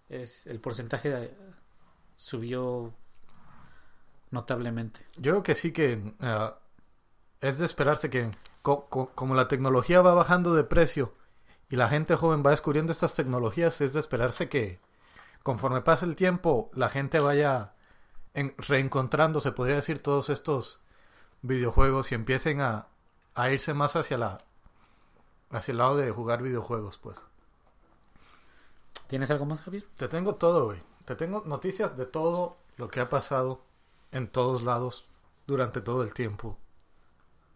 es 0.10 0.48
el 0.48 0.60
porcentaje 0.60 1.10
de- 1.12 1.38
subió 2.16 2.94
notablemente. 4.32 5.02
Yo 5.18 5.34
creo 5.34 5.44
que 5.44 5.54
sí 5.56 5.72
que 5.72 6.14
ah, 6.20 6.58
es 7.42 7.60
de 7.60 7.66
esperarse 7.68 8.10
que 8.10 8.32
co- 8.64 8.88
co- 8.90 9.12
como 9.14 9.36
la 9.36 9.48
tecnología 9.48 10.02
va 10.02 10.14
bajando 10.16 10.56
de 10.56 10.64
precio 10.64 11.14
y 11.70 11.76
la 11.76 11.88
gente 11.90 12.16
joven 12.16 12.44
va 12.46 12.52
descubriendo 12.52 12.92
estas 12.92 13.14
tecnologías, 13.14 13.82
es 13.82 13.94
de 13.94 14.00
esperarse 14.00 14.50
que 14.50 14.80
conforme 15.44 15.82
pase 15.82 16.06
el 16.06 16.16
tiempo 16.16 16.70
la 16.74 16.90
gente 16.90 17.20
vaya 17.20 17.74
en- 18.34 18.54
reencontrando, 18.58 19.40
se 19.40 19.52
podría 19.52 19.76
decir, 19.78 20.02
todos 20.02 20.30
estos 20.30 20.80
videojuegos 21.42 22.12
y 22.12 22.16
empiecen 22.16 22.62
a, 22.62 22.88
a 23.36 23.50
irse 23.52 23.74
más 23.74 23.96
hacia 23.96 24.18
la 24.18 24.38
hacia 25.52 25.72
el 25.72 25.80
lado 25.80 25.98
de 25.98 26.12
jugar 26.12 26.44
videojuegos, 26.44 26.98
pues. 27.00 27.18
¿Tienes 29.08 29.32
algo 29.32 29.46
más, 29.46 29.62
Javier? 29.62 29.86
Te 29.98 30.08
tengo 30.08 30.36
todo, 30.36 30.66
güey. 30.66 30.80
Te 31.06 31.16
tengo 31.16 31.44
noticias 31.46 31.98
de 31.98 32.06
todo 32.06 32.58
lo 32.78 32.88
que 32.88 33.00
ha 33.00 33.10
pasado 33.10 33.62
en 34.12 34.28
todos 34.28 34.62
lados 34.62 35.08
durante 35.48 35.82
todo 35.82 36.04
el 36.04 36.14
tiempo. 36.14 36.58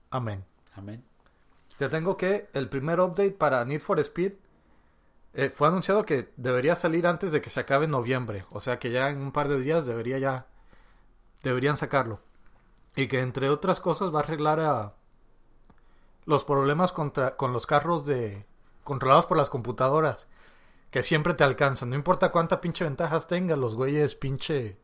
Amén. 0.10 0.44
Amén. 0.76 1.04
Te 1.84 1.90
tengo 1.90 2.16
que 2.16 2.48
el 2.54 2.70
primer 2.70 3.02
update 3.02 3.32
para 3.32 3.66
Need 3.66 3.82
for 3.82 4.00
Speed 4.00 4.32
eh, 5.34 5.50
fue 5.50 5.68
anunciado 5.68 6.06
que 6.06 6.32
debería 6.38 6.78
salir 6.78 7.06
antes 7.06 7.34
de 7.34 7.42
que 7.42 7.50
se 7.50 7.60
acabe 7.60 7.90
noviembre. 7.90 8.46
O 8.52 8.62
sea 8.62 8.80
que 8.80 8.90
ya 8.90 9.10
en 9.10 9.18
un 9.18 9.34
par 9.34 9.50
de 9.50 9.60
días 9.60 9.86
debería 9.86 10.18
ya 10.18 10.48
deberían 11.44 11.76
sacarlo. 11.76 12.22
Y 12.96 13.10
que 13.10 13.20
entre 13.20 13.50
otras 13.50 13.82
cosas 13.82 14.16
va 14.16 14.22
a 14.22 14.24
arreglar 14.24 14.62
a 14.62 14.94
los 16.24 16.46
problemas 16.46 16.94
contra, 16.94 17.36
con 17.36 17.52
los 17.52 17.66
carros 17.66 18.06
de 18.06 18.46
controlados 18.86 19.26
por 19.26 19.36
las 19.36 19.50
computadoras 19.50 20.30
que 20.90 21.04
siempre 21.04 21.34
te 21.34 21.44
alcanzan. 21.44 21.90
No 21.90 21.98
importa 21.98 22.32
cuánta 22.32 22.62
pinche 22.62 22.86
ventajas 22.86 23.28
tengas, 23.28 23.58
los 23.58 23.76
güeyes 23.76 24.16
pinche 24.16 24.78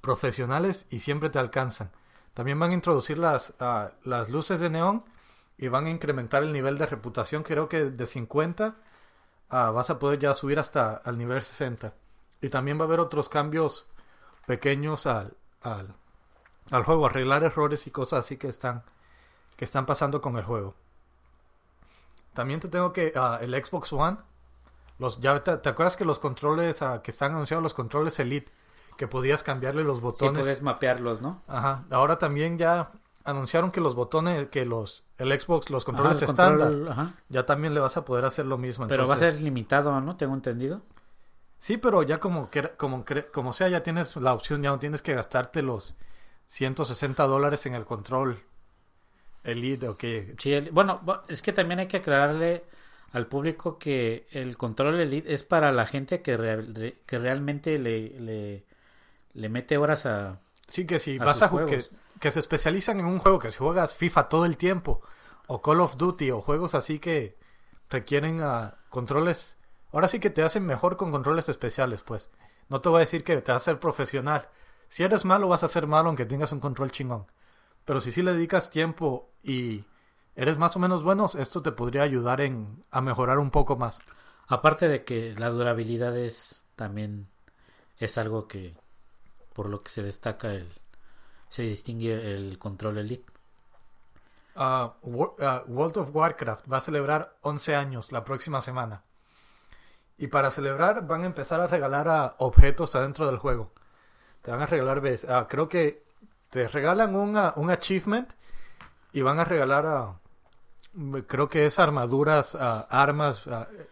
profesionales 0.00 0.86
y 0.88 1.00
siempre 1.00 1.28
te 1.28 1.38
alcanzan. 1.38 1.90
También 2.32 2.58
van 2.58 2.70
a 2.70 2.74
introducir 2.74 3.18
las, 3.18 3.52
ah, 3.60 3.90
las 4.02 4.30
luces 4.30 4.60
de 4.60 4.70
neón 4.70 5.04
y 5.62 5.68
van 5.68 5.86
a 5.86 5.90
incrementar 5.90 6.42
el 6.42 6.52
nivel 6.52 6.76
de 6.76 6.86
reputación. 6.86 7.44
Creo 7.44 7.68
que 7.68 7.84
de 7.84 8.04
50 8.04 8.74
ah, 9.50 9.70
vas 9.70 9.90
a 9.90 10.00
poder 10.00 10.18
ya 10.18 10.34
subir 10.34 10.58
hasta 10.58 10.94
al 10.96 11.16
nivel 11.16 11.40
60. 11.40 11.94
Y 12.40 12.48
también 12.48 12.78
va 12.78 12.82
a 12.82 12.86
haber 12.86 12.98
otros 12.98 13.28
cambios 13.28 13.86
pequeños 14.44 15.06
al, 15.06 15.36
al, 15.60 15.94
al 16.72 16.82
juego, 16.82 17.06
arreglar 17.06 17.44
errores 17.44 17.86
y 17.86 17.92
cosas 17.92 18.24
así 18.24 18.38
que 18.38 18.48
están, 18.48 18.82
que 19.56 19.64
están 19.64 19.86
pasando 19.86 20.20
con 20.20 20.36
el 20.36 20.42
juego. 20.42 20.74
También 22.34 22.58
te 22.58 22.66
tengo 22.66 22.92
que 22.92 23.12
ah, 23.14 23.38
el 23.40 23.54
Xbox 23.64 23.92
One. 23.92 24.16
Los, 24.98 25.20
ya 25.20 25.44
te, 25.44 25.58
te 25.58 25.68
acuerdas 25.68 25.96
que 25.96 26.04
los 26.04 26.18
controles 26.18 26.82
ah, 26.82 27.02
que 27.04 27.12
están 27.12 27.34
anunciados, 27.34 27.62
los 27.62 27.74
controles 27.74 28.18
Elite, 28.18 28.50
que 28.96 29.06
podías 29.06 29.44
cambiarle 29.44 29.84
los 29.84 29.98
Sí, 29.98 30.02
botones. 30.02 30.42
puedes 30.42 30.60
mapearlos, 30.62 31.22
¿no? 31.22 31.40
Ajá. 31.46 31.84
Ahora 31.92 32.18
también 32.18 32.58
ya 32.58 32.90
anunciaron 33.24 33.70
que 33.70 33.80
los 33.80 33.94
botones, 33.94 34.48
que 34.48 34.64
los 34.64 35.04
el 35.18 35.38
Xbox, 35.38 35.70
los 35.70 35.84
controles 35.84 36.16
Ajá, 36.18 36.24
el 36.24 36.30
estándar, 36.30 36.68
control, 36.70 36.88
ajá. 36.92 37.14
ya 37.28 37.46
también 37.46 37.74
le 37.74 37.80
vas 37.80 37.96
a 37.96 38.04
poder 38.04 38.24
hacer 38.24 38.46
lo 38.46 38.58
mismo. 38.58 38.86
Pero 38.88 39.06
va 39.06 39.14
a 39.14 39.18
ser 39.18 39.40
limitado, 39.40 40.00
¿no? 40.00 40.16
Tengo 40.16 40.34
entendido. 40.34 40.82
Sí, 41.58 41.76
pero 41.76 42.02
ya 42.02 42.18
como 42.18 42.50
que 42.50 42.62
como 42.76 43.04
como 43.32 43.52
sea 43.52 43.68
ya 43.68 43.82
tienes 43.82 44.16
la 44.16 44.34
opción, 44.34 44.62
ya 44.62 44.70
no 44.70 44.78
tienes 44.80 45.00
que 45.02 45.14
gastarte 45.14 45.62
los 45.62 45.94
160 46.46 47.24
dólares 47.26 47.66
en 47.66 47.74
el 47.74 47.84
control 47.84 48.40
Elite 49.44 49.88
o 49.88 49.96
que 49.96 50.34
Sí, 50.38 50.52
el- 50.52 50.70
bueno, 50.70 51.00
bu- 51.04 51.20
es 51.28 51.42
que 51.42 51.52
también 51.52 51.80
hay 51.80 51.86
que 51.88 51.98
aclararle 51.98 52.64
al 53.12 53.26
público 53.26 53.78
que 53.78 54.26
el 54.30 54.56
control 54.56 55.00
Elite 55.00 55.32
es 55.34 55.42
para 55.42 55.72
la 55.72 55.86
gente 55.86 56.22
que, 56.22 56.36
re- 56.36 56.96
que 57.06 57.18
realmente 57.18 57.78
le, 57.78 58.18
le, 58.20 58.64
le 59.34 59.48
mete 59.48 59.78
horas 59.78 60.06
a... 60.06 60.40
sí 60.68 60.86
que 60.86 60.98
si 60.98 61.18
a 61.18 61.24
vas 61.24 61.42
a 61.42 61.48
que, 62.22 62.30
se 62.30 62.38
especializan 62.38 63.00
en 63.00 63.06
un 63.06 63.18
juego 63.18 63.38
que 63.40 63.50
si 63.50 63.58
juegas 63.58 63.94
FIFA 63.94 64.28
todo 64.28 64.44
el 64.46 64.56
tiempo 64.56 65.02
o 65.48 65.60
Call 65.60 65.80
of 65.80 65.96
Duty 65.96 66.30
o 66.30 66.40
juegos 66.40 66.74
así 66.74 67.00
que 67.00 67.36
requieren 67.90 68.40
ah, 68.40 68.78
controles 68.90 69.56
ahora 69.92 70.08
sí 70.08 70.20
que 70.20 70.30
te 70.30 70.42
hacen 70.42 70.64
mejor 70.64 70.96
con 70.96 71.10
controles 71.10 71.48
especiales, 71.48 72.02
pues. 72.02 72.30
No 72.68 72.80
te 72.80 72.88
voy 72.88 72.98
a 72.98 73.00
decir 73.00 73.24
que 73.24 73.36
te 73.42 73.52
vas 73.52 73.62
a 73.62 73.64
ser 73.64 73.80
profesional. 73.80 74.48
Si 74.88 75.02
eres 75.02 75.24
malo 75.24 75.48
vas 75.48 75.64
a 75.64 75.68
ser 75.68 75.86
malo 75.86 76.08
aunque 76.08 76.24
tengas 76.24 76.52
un 76.52 76.60
control 76.60 76.92
chingón. 76.92 77.26
Pero 77.84 78.00
si 78.00 78.12
sí 78.12 78.22
le 78.22 78.32
dedicas 78.32 78.70
tiempo 78.70 79.30
y 79.42 79.84
eres 80.36 80.58
más 80.58 80.76
o 80.76 80.78
menos 80.78 81.02
bueno, 81.02 81.28
esto 81.38 81.60
te 81.60 81.72
podría 81.72 82.02
ayudar 82.02 82.40
en 82.40 82.84
a 82.90 83.00
mejorar 83.00 83.38
un 83.38 83.50
poco 83.50 83.76
más. 83.76 84.00
Aparte 84.46 84.88
de 84.88 85.04
que 85.04 85.34
la 85.36 85.50
durabilidad 85.50 86.16
es 86.16 86.66
también 86.76 87.28
es 87.98 88.16
algo 88.16 88.48
que 88.48 88.74
por 89.52 89.68
lo 89.68 89.82
que 89.82 89.90
se 89.90 90.02
destaca 90.02 90.52
el 90.54 90.72
se 91.52 91.64
distingue 91.64 92.34
el 92.34 92.58
control 92.58 92.96
Elite. 92.96 93.30
Ah, 94.56 94.94
World 95.02 95.98
of 95.98 96.08
Warcraft 96.10 96.64
va 96.72 96.78
a 96.78 96.80
celebrar 96.80 97.36
11 97.42 97.76
años 97.76 98.10
la 98.10 98.24
próxima 98.24 98.62
semana. 98.62 99.02
Y 100.16 100.28
para 100.28 100.50
celebrar 100.50 101.06
van 101.06 101.24
a 101.24 101.26
empezar 101.26 101.60
a 101.60 101.66
regalar 101.66 102.08
a 102.08 102.36
objetos 102.38 102.96
adentro 102.96 103.26
del 103.26 103.36
juego. 103.36 103.70
Te 104.40 104.50
van 104.50 104.62
a 104.62 104.66
regalar, 104.66 105.02
ah, 105.28 105.46
creo 105.46 105.68
que 105.68 106.02
te 106.48 106.68
regalan 106.68 107.14
un, 107.14 107.36
ah, 107.36 107.52
un 107.56 107.68
achievement 107.68 108.32
y 109.12 109.20
van 109.20 109.38
a 109.38 109.44
regalar 109.44 109.84
a, 109.84 110.20
mm, 110.94 111.18
creo 111.26 111.50
que 111.50 111.66
es 111.66 111.78
armaduras, 111.78 112.54
armas, 112.54 113.42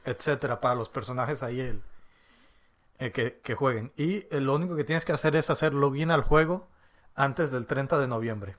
etcétera, 0.07 0.63
para 0.63 0.77
los 0.77 0.89
personajes 0.89 1.43
ahí 1.43 1.61
el, 1.61 1.83
eh, 3.01 3.13
que, 3.13 3.41
que 3.43 3.55
jueguen. 3.55 3.93
Y 3.99 4.27
eh, 4.35 4.41
lo 4.41 4.55
único 4.55 4.77
que 4.77 4.85
tienes 4.85 5.05
que 5.05 5.13
hacer 5.13 5.37
es 5.37 5.51
hacer 5.51 5.75
login 5.75 6.11
al 6.11 6.23
juego 6.23 6.71
antes 7.21 7.53
del 7.53 7.67
30 7.67 7.99
de 7.99 8.09
noviembre. 8.09 8.57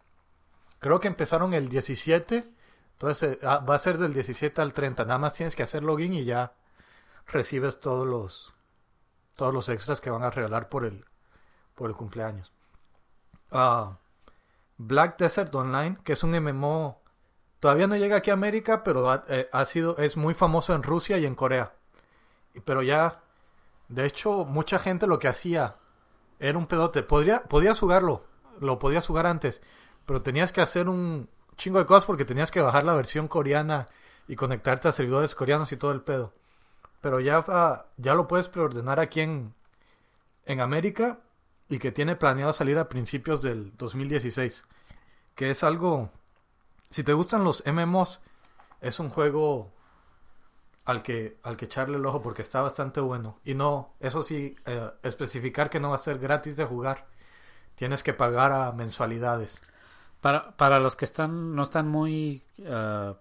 Creo 0.79 0.99
que 0.99 1.07
empezaron 1.07 1.53
el 1.53 1.67
17. 1.67 2.47
Entonces 2.93 3.33
eh, 3.33 3.39
ah, 3.43 3.57
va 3.57 3.75
a 3.75 3.79
ser 3.79 3.97
del 3.97 4.13
17 4.13 4.61
al 4.61 4.73
30. 4.73 5.03
Nada 5.05 5.17
más 5.17 5.33
tienes 5.33 5.55
que 5.55 5.63
hacer 5.63 5.83
login 5.83 6.13
y 6.13 6.25
ya 6.25 6.53
recibes 7.27 7.79
todos 7.79 8.07
los 8.07 8.53
todos 9.35 9.53
los 9.53 9.69
extras 9.69 10.01
que 10.01 10.11
van 10.11 10.23
a 10.23 10.29
regalar 10.29 10.69
por 10.69 10.85
el 10.85 11.05
por 11.73 11.89
el 11.89 11.95
cumpleaños. 11.95 12.53
Ah, 13.51 13.97
Black 14.77 15.17
Desert 15.17 15.53
Online, 15.55 15.97
que 16.03 16.13
es 16.13 16.23
un 16.23 16.31
MMO. 16.31 17.01
Todavía 17.59 17.87
no 17.87 17.95
llega 17.95 18.17
aquí 18.17 18.29
a 18.29 18.33
América, 18.33 18.83
pero 18.83 19.09
ha, 19.09 19.23
eh, 19.27 19.49
ha 19.51 19.65
sido, 19.65 19.97
es 19.97 20.17
muy 20.17 20.33
famoso 20.33 20.73
en 20.75 20.83
Rusia 20.83 21.17
y 21.17 21.25
en 21.25 21.35
Corea. 21.35 21.73
Pero 22.65 22.81
ya, 22.83 23.21
de 23.87 24.05
hecho, 24.05 24.45
mucha 24.45 24.79
gente 24.79 25.07
lo 25.07 25.19
que 25.19 25.27
hacía 25.27 25.77
era 26.39 26.57
un 26.57 26.67
pedote. 26.67 27.03
Podría, 27.03 27.43
podías 27.43 27.79
jugarlo, 27.79 28.25
lo 28.59 28.79
podías 28.79 29.07
jugar 29.07 29.25
antes, 29.25 29.61
pero 30.05 30.21
tenías 30.21 30.51
que 30.51 30.61
hacer 30.61 30.89
un 30.89 31.29
chingo 31.57 31.79
de 31.79 31.85
cosas 31.85 32.05
porque 32.05 32.25
tenías 32.25 32.51
que 32.51 32.61
bajar 32.61 32.83
la 32.83 32.95
versión 32.95 33.27
coreana 33.27 33.87
y 34.27 34.35
conectarte 34.35 34.87
a 34.87 34.91
servidores 34.91 35.35
coreanos 35.35 35.71
y 35.71 35.77
todo 35.77 35.91
el 35.91 36.01
pedo. 36.01 36.33
Pero 37.01 37.19
ya, 37.19 37.43
ah, 37.47 37.85
ya 37.97 38.13
lo 38.13 38.27
puedes 38.27 38.47
preordenar 38.47 38.99
aquí 38.99 39.21
en, 39.21 39.53
en 40.45 40.61
América 40.61 41.19
y 41.69 41.79
que 41.79 41.91
tiene 41.91 42.15
planeado 42.15 42.53
salir 42.53 42.77
a 42.77 42.89
principios 42.89 43.41
del 43.41 43.75
2016. 43.77 44.65
Que 45.35 45.51
es 45.51 45.63
algo... 45.63 46.11
Si 46.89 47.03
te 47.03 47.13
gustan 47.13 47.43
los 47.43 47.63
MMOs, 47.65 48.21
es 48.81 48.99
un 48.99 49.09
juego 49.09 49.71
al 50.85 51.03
que, 51.03 51.37
al 51.43 51.57
que 51.57 51.65
echarle 51.65 51.97
el 51.97 52.05
ojo 52.05 52.21
porque 52.21 52.41
está 52.41 52.61
bastante 52.61 52.99
bueno. 52.99 53.39
Y 53.45 53.53
no, 53.53 53.93
eso 53.99 54.23
sí, 54.23 54.55
eh, 54.65 54.91
especificar 55.03 55.69
que 55.69 55.79
no 55.79 55.91
va 55.91 55.95
a 55.95 55.99
ser 55.99 56.19
gratis 56.19 56.57
de 56.57 56.65
jugar. 56.65 57.07
Tienes 57.81 58.03
que 58.03 58.13
pagar 58.13 58.51
a 58.51 58.71
mensualidades. 58.73 59.59
Para, 60.19 60.55
para 60.55 60.79
los 60.79 60.95
que 60.95 61.03
están 61.03 61.55
no 61.55 61.63
están 61.63 61.87
muy 61.87 62.43
ah, 62.67 63.15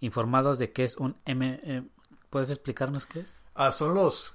informados 0.00 0.58
de 0.58 0.72
qué 0.72 0.82
es 0.82 0.96
un 0.96 1.16
M... 1.26 1.60
eh, 1.62 1.84
¿Puedes 2.28 2.50
explicarnos 2.50 3.06
qué 3.06 3.20
es? 3.20 3.40
Ah, 3.54 3.70
son 3.70 3.94
los, 3.94 4.34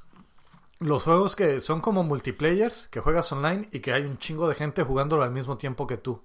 los 0.80 1.03
juegos 1.03 1.36
que 1.36 1.59
son 1.59 1.82
como 1.82 2.05
multiplayers, 2.05 2.88
que 2.88 3.01
juegas 3.01 3.30
online 3.34 3.67
y 3.73 3.82
que 3.82 3.91
hay 3.91 4.03
un 4.03 4.17
chingo 4.17 4.47
de 4.47 4.55
gente 4.55 4.82
jugándolo 4.82 5.23
al 5.23 5.32
mismo 5.32 5.57
tiempo 5.57 5.88
que 5.88 5.97
tú. 5.97 6.23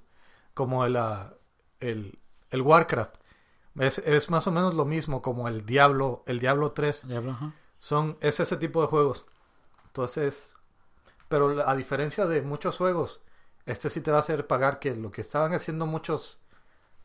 Como 0.55 0.85
el, 0.85 0.97
ah, 0.97 1.35
el, 1.81 2.21
el 2.51 2.63
Warcraft. 2.63 3.17
Es, 3.81 3.99
es 3.99 4.31
más 4.31 4.47
o 4.47 4.53
menos 4.53 4.77
lo 4.77 4.85
mismo 4.85 5.23
como 5.23 5.49
el 5.49 5.67
Diablo, 5.67 6.23
el 6.29 6.39
Diablo 6.39 6.71
3. 6.71 7.09
Diablo, 7.09 7.33
ajá. 7.33 7.53
Son, 7.79 8.17
es 8.21 8.39
ese 8.39 8.57
tipo 8.59 8.81
de 8.81 8.87
juegos. 8.87 9.27
Entonces, 9.87 10.55
pero 11.27 11.69
a 11.69 11.75
diferencia 11.75 12.27
de 12.27 12.43
muchos 12.43 12.77
juegos, 12.77 13.23
este 13.71 13.89
sí 13.91 14.01
te 14.01 14.11
va 14.11 14.19
a 14.19 14.21
hacer 14.21 14.47
pagar 14.47 14.79
que 14.79 14.95
lo 14.95 15.11
que 15.11 15.21
estaban 15.21 15.53
haciendo 15.55 15.87
muchos 15.87 16.41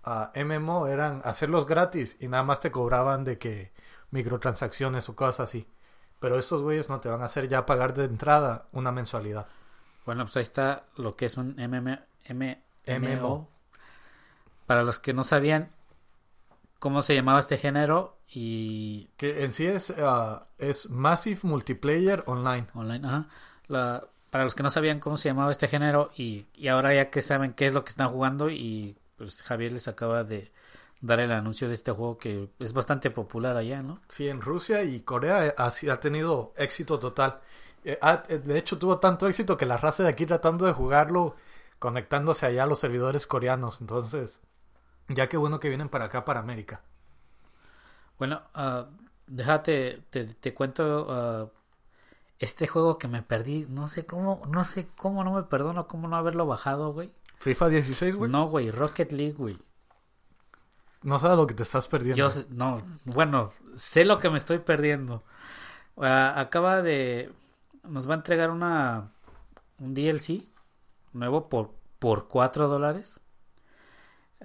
ah, 0.03 0.31
MMO 0.35 0.87
eran 0.87 1.21
hacerlos 1.25 1.65
gratis 1.65 2.17
y 2.19 2.27
nada 2.27 2.43
más 2.43 2.59
te 2.59 2.71
cobraban 2.71 3.23
de 3.23 3.37
que 3.37 3.71
microtransacciones 4.11 5.09
o 5.09 5.15
cosas 5.15 5.41
así. 5.49 5.67
Pero 6.19 6.39
estos 6.39 6.61
güeyes 6.61 6.89
no 6.89 6.99
te 7.01 7.09
van 7.09 7.21
a 7.21 7.25
hacer 7.25 7.47
ya 7.47 7.65
pagar 7.65 7.93
de 7.93 8.05
entrada 8.05 8.67
una 8.71 8.91
mensualidad. 8.91 9.47
Bueno, 10.05 10.25
pues 10.25 10.37
ahí 10.37 10.43
está 10.43 10.85
lo 10.97 11.15
que 11.15 11.25
es 11.25 11.37
un 11.37 11.55
MM, 11.59 11.99
M- 12.25 12.61
MMO. 12.87 13.17
MMO. 13.19 13.49
Para 14.65 14.83
los 14.83 14.99
que 14.99 15.13
no 15.13 15.23
sabían 15.23 15.69
cómo 16.79 17.01
se 17.01 17.15
llamaba 17.15 17.39
este 17.39 17.57
género 17.57 18.17
y 18.33 19.09
Que 19.17 19.43
en 19.43 19.51
sí 19.51 19.65
es, 19.65 19.93
ah, 19.99 20.47
es 20.57 20.89
Massive 20.89 21.39
Multiplayer 21.43 22.23
Online. 22.27 22.67
online, 22.73 23.07
ajá. 23.07 23.27
La- 23.67 24.03
para 24.35 24.43
los 24.43 24.53
que 24.53 24.63
no 24.63 24.69
sabían 24.69 24.99
cómo 24.99 25.15
se 25.17 25.29
llamaba 25.29 25.49
este 25.49 25.69
género 25.69 26.11
y, 26.17 26.45
y 26.55 26.67
ahora 26.67 26.93
ya 26.93 27.09
que 27.09 27.21
saben 27.21 27.53
qué 27.53 27.67
es 27.67 27.73
lo 27.73 27.85
que 27.85 27.91
están 27.91 28.09
jugando 28.09 28.49
y 28.49 28.97
pues 29.15 29.41
Javier 29.43 29.71
les 29.71 29.87
acaba 29.87 30.25
de 30.25 30.51
dar 30.99 31.21
el 31.21 31.31
anuncio 31.31 31.69
de 31.69 31.73
este 31.73 31.93
juego 31.93 32.17
que 32.17 32.49
es 32.59 32.73
bastante 32.73 33.11
popular 33.11 33.55
allá, 33.55 33.81
¿no? 33.81 34.01
Sí, 34.09 34.27
en 34.27 34.41
Rusia 34.41 34.83
y 34.83 35.01
Corea 35.01 35.47
eh, 35.47 35.55
ha, 35.57 35.67
ha 35.67 35.99
tenido 36.01 36.53
éxito 36.57 36.99
total. 36.99 37.39
Eh, 37.85 37.97
ha- 38.01 38.23
eh, 38.27 38.39
de 38.39 38.57
hecho, 38.57 38.77
tuvo 38.77 38.99
tanto 38.99 39.27
éxito 39.27 39.57
que 39.57 39.65
la 39.65 39.77
raza 39.77 40.03
de 40.03 40.09
aquí 40.09 40.25
tratando 40.25 40.65
de 40.65 40.73
jugarlo, 40.73 41.35
conectándose 41.79 42.45
allá 42.45 42.63
a 42.63 42.67
los 42.67 42.79
servidores 42.79 43.27
coreanos. 43.27 43.79
Entonces, 43.81 44.39
ya 45.09 45.29
que 45.29 45.37
bueno 45.37 45.59
que 45.61 45.69
vienen 45.69 45.89
para 45.89 46.05
acá, 46.05 46.25
para 46.25 46.41
América. 46.41 46.81
Bueno, 48.17 48.41
ah, 48.53 48.87
déjate, 49.27 50.03
te, 50.09 50.25
te 50.25 50.53
cuento 50.53 51.07
ah, 51.09 51.49
este 52.39 52.67
juego 52.67 52.97
que 52.97 53.07
me 53.07 53.21
perdí, 53.21 53.65
no 53.69 53.87
sé 53.87 54.05
cómo, 54.05 54.41
no 54.47 54.63
sé 54.63 54.87
cómo 54.97 55.23
no 55.23 55.33
me 55.33 55.43
perdono, 55.43 55.87
cómo 55.87 56.07
no 56.07 56.15
haberlo 56.15 56.45
bajado, 56.45 56.93
güey. 56.93 57.11
FIFA 57.39 57.69
16, 57.69 58.15
güey. 58.15 58.31
No. 58.31 58.39
No, 58.39 58.47
güey, 58.47 58.71
Rocket 58.71 59.11
League, 59.11 59.33
güey. 59.33 59.57
sabes 61.19 61.37
lo 61.37 61.47
que 61.47 61.53
te 61.53 61.63
estás 61.63 61.87
perdiendo. 61.87 62.17
Yo 62.17 62.29
sé- 62.29 62.47
no, 62.49 62.79
bueno, 63.05 63.51
sé 63.75 64.05
lo 64.05 64.19
que 64.19 64.29
me 64.29 64.37
estoy 64.37 64.59
perdiendo. 64.59 65.23
Ah, 65.97 66.33
acaba 66.37 66.81
de, 66.81 67.31
nos 67.83 68.07
va 68.09 68.13
a 68.13 68.17
entregar 68.17 68.49
una, 68.49 69.11
un 69.79 69.93
DLC 69.93 70.43
nuevo 71.13 71.47
por, 71.47 71.71
por 71.99 72.27
4 72.27 72.67
dólares. 72.67 73.19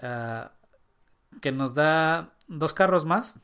Ah, 0.01 0.53
que 1.41 1.51
nos 1.53 1.75
da 1.75 2.31
dos 2.49 2.73
carros 2.75 3.07
más. 3.07 3.37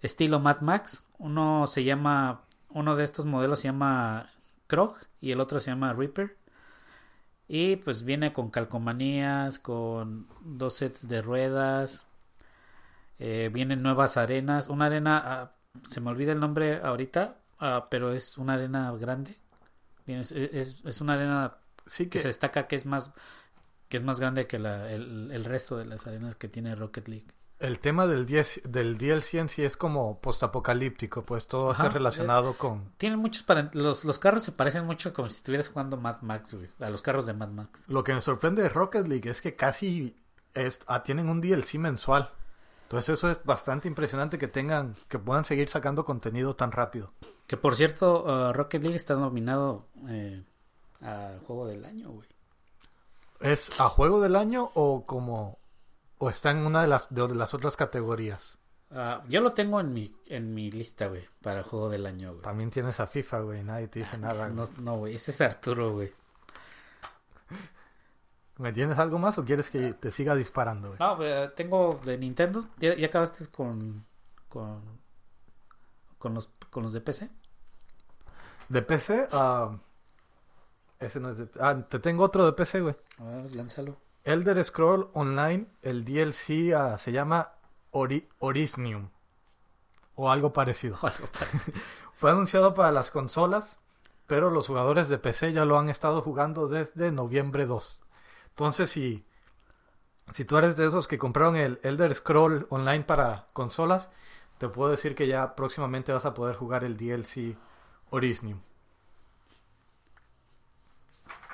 Estilo 0.00 0.40
Mad 0.40 0.60
Max. 0.60 1.02
Uno 1.18 1.66
se 1.66 1.84
llama, 1.84 2.42
uno 2.70 2.96
de 2.96 3.04
estos 3.04 3.26
modelos 3.26 3.60
se 3.60 3.68
llama 3.68 4.30
Krog 4.66 4.96
y 5.20 5.32
el 5.32 5.40
otro 5.40 5.60
se 5.60 5.70
llama 5.70 5.92
Reaper. 5.94 6.36
Y 7.48 7.76
pues 7.76 8.04
viene 8.04 8.32
con 8.32 8.50
calcomanías, 8.50 9.58
con 9.58 10.28
dos 10.44 10.74
sets 10.74 11.08
de 11.08 11.22
ruedas. 11.22 12.06
eh, 13.18 13.50
vienen 13.52 13.82
nuevas 13.82 14.16
arenas. 14.16 14.68
Una 14.68 14.86
arena, 14.86 15.22
ah, 15.24 15.52
se 15.82 16.00
me 16.00 16.10
olvida 16.10 16.32
el 16.32 16.40
nombre 16.40 16.80
ahorita, 16.82 17.38
ah, 17.58 17.88
pero 17.90 18.12
es 18.12 18.38
una 18.38 18.54
arena 18.54 18.92
grande. 18.92 19.36
Es, 20.06 20.32
es- 20.32 20.84
es 20.84 21.00
una 21.02 21.14
arena 21.14 21.58
sí 21.86 22.06
que 22.06 22.10
que 22.10 22.18
se 22.20 22.28
destaca 22.28 22.68
que 22.68 22.76
es 22.76 22.86
más 22.86 23.14
que 23.88 23.96
es 23.98 24.04
más 24.04 24.20
grande 24.20 24.46
que 24.48 24.58
la- 24.60 24.92
el, 24.92 25.30
el 25.32 25.44
resto 25.46 25.78
de 25.78 25.86
las 25.86 26.06
arenas 26.08 26.36
que 26.36 26.48
tiene 26.48 26.74
Rocket 26.76 27.08
League. 27.08 27.26
El 27.58 27.78
tema 27.78 28.06
del, 28.06 28.26
10 28.26 28.62
del 28.64 28.98
DLC 28.98 29.34
en 29.34 29.48
sí 29.48 29.64
es 29.64 29.76
como 29.76 30.20
postapocalíptico, 30.20 31.24
pues 31.24 31.46
todo 31.48 31.66
va 31.66 31.70
a 31.70 31.74
Ajá, 31.74 31.84
ser 31.84 31.92
relacionado 31.94 32.54
con... 32.54 32.92
Tienen 32.98 33.18
muchos 33.18 33.42
para 33.44 33.70
los, 33.72 34.04
los 34.04 34.18
carros 34.18 34.42
se 34.44 34.52
parecen 34.52 34.84
mucho 34.86 35.12
como 35.14 35.28
si 35.28 35.36
estuvieras 35.36 35.68
jugando 35.68 35.96
Mad 35.96 36.20
Max, 36.22 36.52
güey, 36.54 36.68
a 36.80 36.90
los 36.90 37.00
carros 37.02 37.24
de 37.26 37.32
Mad 37.34 37.48
Max. 37.48 37.84
Lo 37.88 38.04
que 38.04 38.12
me 38.14 38.20
sorprende 38.20 38.62
de 38.62 38.68
Rocket 38.68 39.06
League 39.08 39.30
es 39.30 39.40
que 39.40 39.56
casi 39.56 40.14
es- 40.54 40.80
ah, 40.86 41.02
tienen 41.02 41.28
un 41.28 41.40
DLC 41.40 41.78
mensual. 41.78 42.30
Entonces 42.82 43.18
eso 43.18 43.30
es 43.30 43.42
bastante 43.42 43.88
impresionante 43.88 44.38
que 44.38 44.46
tengan, 44.48 44.94
que 45.08 45.18
puedan 45.18 45.44
seguir 45.44 45.68
sacando 45.68 46.04
contenido 46.04 46.54
tan 46.54 46.70
rápido. 46.72 47.12
Que 47.48 47.56
por 47.56 47.74
cierto, 47.74 48.22
uh, 48.24 48.52
Rocket 48.52 48.80
League 48.82 48.96
está 48.96 49.14
nominado 49.16 49.86
eh, 50.08 50.44
a 51.00 51.38
juego 51.46 51.66
del 51.66 51.84
año, 51.84 52.10
güey. 52.10 52.28
¿Es 53.40 53.72
a 53.80 53.88
juego 53.88 54.20
del 54.20 54.36
año 54.36 54.70
o 54.74 55.04
como 55.04 55.58
o 56.18 56.30
está 56.30 56.50
en 56.50 56.58
una 56.58 56.82
de 56.82 56.88
las 56.88 57.12
de 57.14 57.34
las 57.34 57.54
otras 57.54 57.76
categorías? 57.76 58.58
Ah, 58.90 59.22
yo 59.28 59.40
lo 59.40 59.52
tengo 59.52 59.80
en 59.80 59.92
mi 59.92 60.14
en 60.26 60.54
mi 60.54 60.70
lista, 60.70 61.08
güey, 61.08 61.28
para 61.42 61.62
juego 61.62 61.88
del 61.88 62.06
año, 62.06 62.30
güey. 62.30 62.42
También 62.42 62.70
tienes 62.70 63.00
a 63.00 63.06
FIFA, 63.06 63.40
güey, 63.40 63.62
nadie 63.64 63.88
te 63.88 63.98
dice 64.00 64.16
nada. 64.16 64.48
No, 64.48 64.64
no, 64.80 64.98
güey, 64.98 65.14
ese 65.14 65.32
es 65.32 65.40
Arturo, 65.40 65.92
güey. 65.92 66.12
¿Me 68.58 68.72
tienes 68.72 68.98
algo 68.98 69.18
más 69.18 69.36
o 69.38 69.44
quieres 69.44 69.68
que 69.68 69.92
te 69.92 70.10
siga 70.10 70.34
disparando, 70.34 70.88
güey? 70.88 70.98
No, 70.98 71.18
tengo 71.50 72.00
de 72.04 72.16
Nintendo. 72.16 72.64
¿Ya, 72.78 72.94
ya 72.94 73.08
acabaste 73.08 73.46
con 73.48 74.06
con 74.48 74.82
con 76.18 76.34
los 76.34 76.50
con 76.70 76.84
los 76.84 76.92
de 76.92 77.00
PC? 77.00 77.30
De 78.68 78.82
PC, 78.82 79.28
ah, 79.32 79.76
ese 80.98 81.20
no 81.20 81.30
es 81.30 81.38
de 81.38 81.48
Ah, 81.60 81.76
te 81.88 81.98
tengo 81.98 82.24
otro 82.24 82.46
de 82.46 82.52
PC, 82.52 82.80
güey. 82.80 82.96
A 83.18 83.24
ver, 83.24 83.54
lánzalo. 83.54 83.96
Elder 84.26 84.62
Scroll 84.64 85.08
Online, 85.14 85.68
el 85.82 86.04
DLC 86.04 86.74
ah, 86.74 86.98
se 86.98 87.12
llama 87.12 87.52
Ori 87.92 88.28
Orisnium 88.40 89.08
o 90.16 90.30
algo 90.32 90.52
parecido. 90.52 90.98
O 91.02 91.06
algo 91.06 91.26
parecido. 91.28 91.78
Fue 92.16 92.30
anunciado 92.32 92.74
para 92.74 92.90
las 92.90 93.12
consolas, 93.12 93.78
pero 94.26 94.50
los 94.50 94.66
jugadores 94.66 95.08
de 95.08 95.18
PC 95.18 95.52
ya 95.52 95.64
lo 95.64 95.78
han 95.78 95.88
estado 95.88 96.22
jugando 96.22 96.66
desde 96.66 97.12
noviembre 97.12 97.66
2. 97.66 98.02
Entonces, 98.48 98.90
si, 98.90 99.24
si 100.32 100.44
tú 100.44 100.58
eres 100.58 100.76
de 100.76 100.88
esos 100.88 101.06
que 101.06 101.18
compraron 101.18 101.54
el 101.54 101.78
Elder 101.84 102.12
Scroll 102.12 102.66
Online 102.70 103.04
para 103.04 103.46
consolas, 103.52 104.10
te 104.58 104.68
puedo 104.68 104.90
decir 104.90 105.14
que 105.14 105.28
ya 105.28 105.54
próximamente 105.54 106.12
vas 106.12 106.24
a 106.24 106.34
poder 106.34 106.56
jugar 106.56 106.82
el 106.82 106.96
DLC 106.96 107.56
Orisnium. 108.10 108.58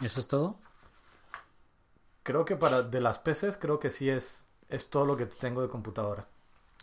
¿Y 0.01 0.07
eso 0.07 0.21
es 0.21 0.27
todo? 0.27 0.57
Creo 2.25 2.45
que 2.45 2.57
para 2.57 2.83
de 2.83 3.01
las 3.01 3.19
PCs, 3.19 3.57
creo 3.59 3.79
que 3.79 3.91
sí 3.91 4.09
es, 4.11 4.47
es 4.69 4.91
todo 4.91 5.05
lo 5.07 5.17
que 5.17 5.27
tengo 5.27 5.63
de 5.63 5.69
computadora. 5.69 6.27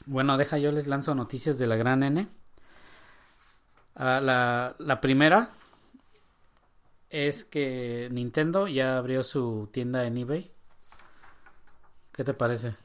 Bueno, 0.06 0.38
deja 0.38 0.58
yo 0.58 0.74
les 0.74 0.88
lanzo 0.88 1.16
noticias 1.16 1.58
de 1.58 1.68
la 1.68 1.78
gran 1.78 2.04
N. 2.04 2.28
Ah, 3.96 4.20
la, 4.22 4.76
la 4.80 5.00
primera 5.02 5.50
es 7.10 7.44
que 7.46 8.10
Nintendo 8.12 8.68
ya 8.68 8.98
abrió 8.98 9.24
su 9.24 9.70
tienda 9.72 10.06
en 10.06 10.18
eBay. 10.18 10.52
¿Qué 12.12 12.24
te 12.24 12.34
parece? 12.34 12.76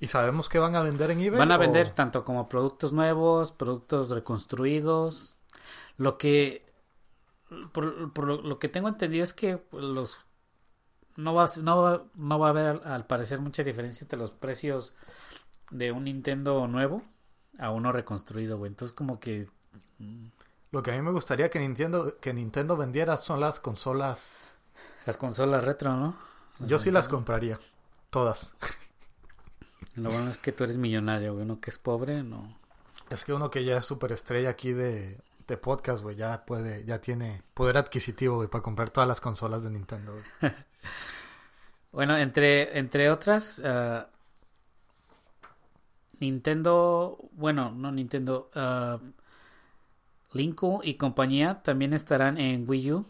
¿Y 0.00 0.08
sabemos 0.08 0.48
qué 0.48 0.58
van 0.58 0.76
a 0.76 0.82
vender 0.82 1.10
en 1.10 1.20
eBay? 1.20 1.38
Van 1.38 1.52
a 1.52 1.56
o- 1.56 1.60
vender 1.60 1.90
tanto 1.90 2.24
como 2.24 2.48
productos 2.48 2.92
nuevos, 2.92 3.52
productos 3.52 4.10
reconstruidos. 4.10 5.36
Lo 5.96 6.18
que 6.18 6.64
por, 7.72 8.12
por 8.12 8.26
lo, 8.26 8.42
lo 8.42 8.58
que 8.58 8.68
tengo 8.68 8.88
entendido 8.88 9.24
es 9.24 9.32
que 9.32 9.62
los 9.72 10.20
no 11.16 11.34
va, 11.34 11.50
no 11.60 11.82
va, 11.82 12.04
no 12.14 12.38
va 12.38 12.46
a 12.48 12.50
haber 12.50 12.66
al, 12.66 12.82
al 12.84 13.06
parecer 13.06 13.40
mucha 13.40 13.62
diferencia 13.62 14.04
entre 14.04 14.18
los 14.18 14.30
precios 14.30 14.94
de 15.70 15.92
un 15.92 16.04
Nintendo 16.04 16.66
nuevo 16.68 17.02
a 17.58 17.70
uno 17.70 17.92
reconstruido, 17.92 18.58
güey. 18.58 18.70
Entonces 18.70 18.94
como 18.94 19.20
que 19.20 19.48
mm, 19.98 20.26
Lo 20.72 20.82
que 20.82 20.92
a 20.92 20.94
mí 20.94 21.02
me 21.02 21.12
gustaría 21.12 21.50
que 21.50 21.60
Nintendo, 21.60 22.18
que 22.20 22.32
Nintendo 22.34 22.76
vendiera 22.76 23.16
son 23.16 23.40
las 23.40 23.60
consolas. 23.60 24.36
las 25.06 25.16
consolas 25.16 25.64
retro, 25.64 25.96
¿no? 25.96 26.16
Yo 26.60 26.78
sí 26.78 26.90
las 26.90 27.08
compraría. 27.08 27.58
Todas. 28.10 28.54
Lo 29.96 30.10
bueno 30.10 30.30
es 30.30 30.38
que 30.38 30.52
tú 30.52 30.64
eres 30.64 30.76
millonario, 30.76 31.32
güey. 31.32 31.44
Uno 31.44 31.60
que 31.60 31.70
es 31.70 31.78
pobre, 31.78 32.22
no. 32.22 32.56
Es 33.10 33.24
que 33.24 33.32
uno 33.32 33.50
que 33.50 33.64
ya 33.64 33.78
es 33.78 33.84
superestrella 33.84 34.50
aquí 34.50 34.72
de, 34.72 35.20
de 35.46 35.56
podcast, 35.56 36.02
güey, 36.02 36.16
ya 36.16 36.44
puede, 36.46 36.84
ya 36.84 37.00
tiene 37.00 37.42
poder 37.54 37.76
adquisitivo, 37.76 38.36
güey, 38.36 38.48
para 38.48 38.62
comprar 38.62 38.90
todas 38.90 39.06
las 39.08 39.20
consolas 39.20 39.64
de 39.64 39.70
Nintendo. 39.70 40.12
güey. 40.12 40.52
Bueno, 41.92 42.16
entre, 42.16 42.76
entre 42.78 43.08
otras, 43.08 43.62
ah, 43.64 44.08
Nintendo, 46.18 47.18
bueno, 47.32 47.70
no 47.70 47.92
Nintendo, 47.92 48.50
ah, 48.54 48.98
Linku 50.32 50.80
y 50.82 50.94
compañía 50.94 51.62
también 51.62 51.92
estarán 51.92 52.38
en 52.38 52.68
Wii 52.68 52.92
U. 52.92 53.06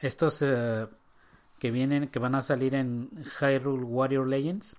Estos 0.00 0.42
eh, 0.42 0.86
que 1.58 1.70
vienen, 1.70 2.08
que 2.08 2.18
van 2.18 2.34
a 2.34 2.42
salir 2.42 2.74
en 2.74 3.08
Hyrule 3.40 3.84
Warrior 3.84 4.28
Legends, 4.28 4.76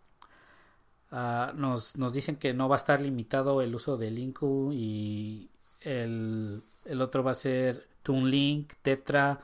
nos, 1.56 1.96
nos 1.96 2.14
dicen 2.14 2.36
que 2.36 2.54
no 2.54 2.70
va 2.70 2.76
a 2.76 2.78
estar 2.78 3.02
limitado 3.02 3.62
el 3.62 3.74
uso 3.74 3.98
de 3.98 4.12
Linku 4.12 4.72
y 4.74 5.50
el, 5.82 6.64
el 6.86 7.02
otro 7.02 7.24
va 7.24 7.32
a 7.32 7.36
ser 7.36 7.88
Toon 8.04 8.30
Link, 8.30 8.74
Tetra, 8.82 9.41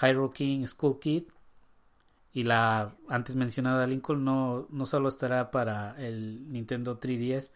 Hyrule 0.00 0.32
King, 0.32 0.66
Skull 0.66 0.98
Kid. 0.98 1.24
Y 2.32 2.44
la 2.44 2.94
antes 3.08 3.36
mencionada 3.36 3.86
Lincoln 3.86 4.24
no, 4.24 4.66
no 4.70 4.86
solo 4.86 5.08
estará 5.08 5.50
para 5.50 5.96
el 5.98 6.50
Nintendo 6.52 7.00
3DS, 7.00 7.50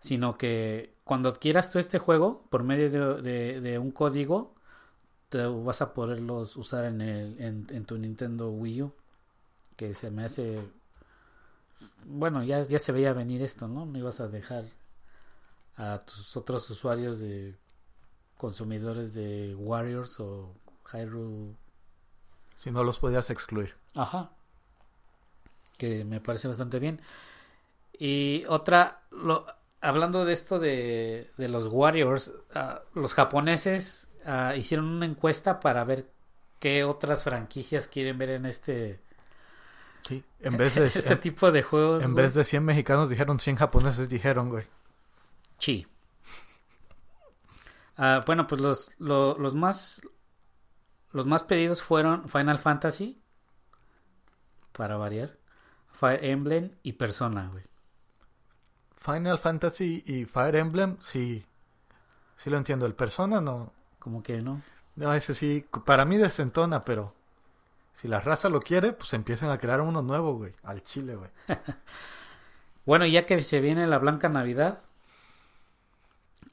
sino 0.00 0.36
que 0.36 0.94
cuando 1.04 1.28
adquieras 1.28 1.70
tú 1.70 1.78
este 1.78 1.98
juego 1.98 2.44
por 2.50 2.62
medio 2.62 3.22
de, 3.22 3.78
un 3.78 3.90
código, 3.90 4.54
te 5.28 5.46
vas 5.46 5.80
a 5.80 5.94
poderlos 5.94 6.56
usar 6.56 6.84
en, 6.84 7.00
el, 7.00 7.40
en, 7.40 7.66
en 7.70 7.84
tu 7.86 7.96
Nintendo 7.98 8.50
Wii 8.50 8.82
U. 8.82 8.92
Que 9.76 9.94
se 9.94 10.10
me 10.10 10.24
hace. 10.24 10.60
Bueno, 12.04 12.42
ya, 12.44 12.62
ya 12.62 12.78
se 12.78 12.92
veía 12.92 13.12
venir 13.14 13.42
esto, 13.42 13.68
¿no? 13.68 13.86
No 13.86 13.98
ibas 13.98 14.20
a 14.20 14.28
dejar 14.28 14.64
a 15.76 15.98
tus 16.00 16.36
otros 16.36 16.68
usuarios 16.70 17.18
de 17.20 17.56
consumidores 18.36 19.14
de 19.14 19.54
Warriors 19.54 20.18
o 20.20 20.54
Hyrule 20.92 21.54
Si 22.56 22.70
no 22.70 22.84
los 22.84 22.98
podías 22.98 23.30
excluir. 23.30 23.74
Ajá. 23.94 24.30
Que 25.78 26.04
me 26.04 26.20
parece 26.20 26.48
bastante 26.48 26.78
bien. 26.78 27.00
Y 27.98 28.44
otra, 28.48 29.02
lo, 29.10 29.46
hablando 29.80 30.24
de 30.24 30.32
esto 30.32 30.58
de, 30.58 31.30
de 31.36 31.48
los 31.48 31.66
Warriors, 31.66 32.32
ah, 32.54 32.82
los 32.94 33.14
japoneses 33.14 34.08
ah, 34.24 34.54
hicieron 34.56 34.86
una 34.86 35.06
encuesta 35.06 35.60
para 35.60 35.84
ver 35.84 36.10
qué 36.58 36.84
otras 36.84 37.24
franquicias 37.24 37.88
quieren 37.88 38.18
ver 38.18 38.30
en 38.30 38.46
este, 38.46 39.00
Sí. 40.02 40.24
En 40.40 40.56
vez 40.56 40.74
de, 40.74 40.86
este 40.86 41.12
en, 41.12 41.20
tipo 41.20 41.52
de 41.52 41.62
juegos. 41.62 42.02
en 42.04 42.12
güey. 42.12 42.24
vez 42.24 42.34
de 42.34 42.44
100 42.44 42.64
mexicanos 42.64 43.08
dijeron 43.10 43.38
100 43.38 43.56
japoneses 43.56 44.08
dijeron, 44.08 44.48
güey. 44.48 44.64
Sí. 45.58 45.86
Ah, 47.96 48.22
bueno, 48.26 48.46
pues 48.46 48.60
los, 48.60 48.90
lo- 48.98 49.36
los 49.38 49.54
más 49.54 50.00
los 51.10 51.26
más 51.26 51.42
pedidos 51.42 51.82
fueron 51.82 52.26
Final 52.28 52.58
Fantasy 52.58 53.21
para 54.72 54.96
variar, 54.96 55.36
Fire 55.92 56.24
Emblem 56.24 56.70
y 56.82 56.94
Persona, 56.94 57.48
güey. 57.52 57.64
Final 58.98 59.38
Fantasy 59.38 60.04
y 60.06 60.24
Fire 60.24 60.56
Emblem, 60.56 60.96
sí. 61.00 61.44
Sí 62.36 62.50
lo 62.50 62.56
entiendo. 62.56 62.86
El 62.86 62.94
Persona 62.94 63.40
no. 63.40 63.72
Como 63.98 64.22
que 64.22 64.40
no. 64.42 64.62
No, 64.96 65.14
ese 65.14 65.34
sí. 65.34 65.64
Para 65.84 66.04
mí 66.04 66.18
desentona, 66.18 66.84
pero. 66.84 67.14
Si 67.92 68.08
la 68.08 68.20
raza 68.20 68.48
lo 68.48 68.60
quiere, 68.60 68.92
pues 68.92 69.12
empiecen 69.12 69.50
a 69.50 69.58
crear 69.58 69.80
uno 69.80 70.02
nuevo, 70.02 70.34
güey. 70.36 70.54
Al 70.62 70.82
chile, 70.82 71.14
güey. 71.16 71.30
Bueno, 72.84 73.06
ya 73.06 73.26
que 73.26 73.40
se 73.42 73.60
viene 73.60 73.86
la 73.86 73.98
Blanca 73.98 74.28
Navidad, 74.28 74.82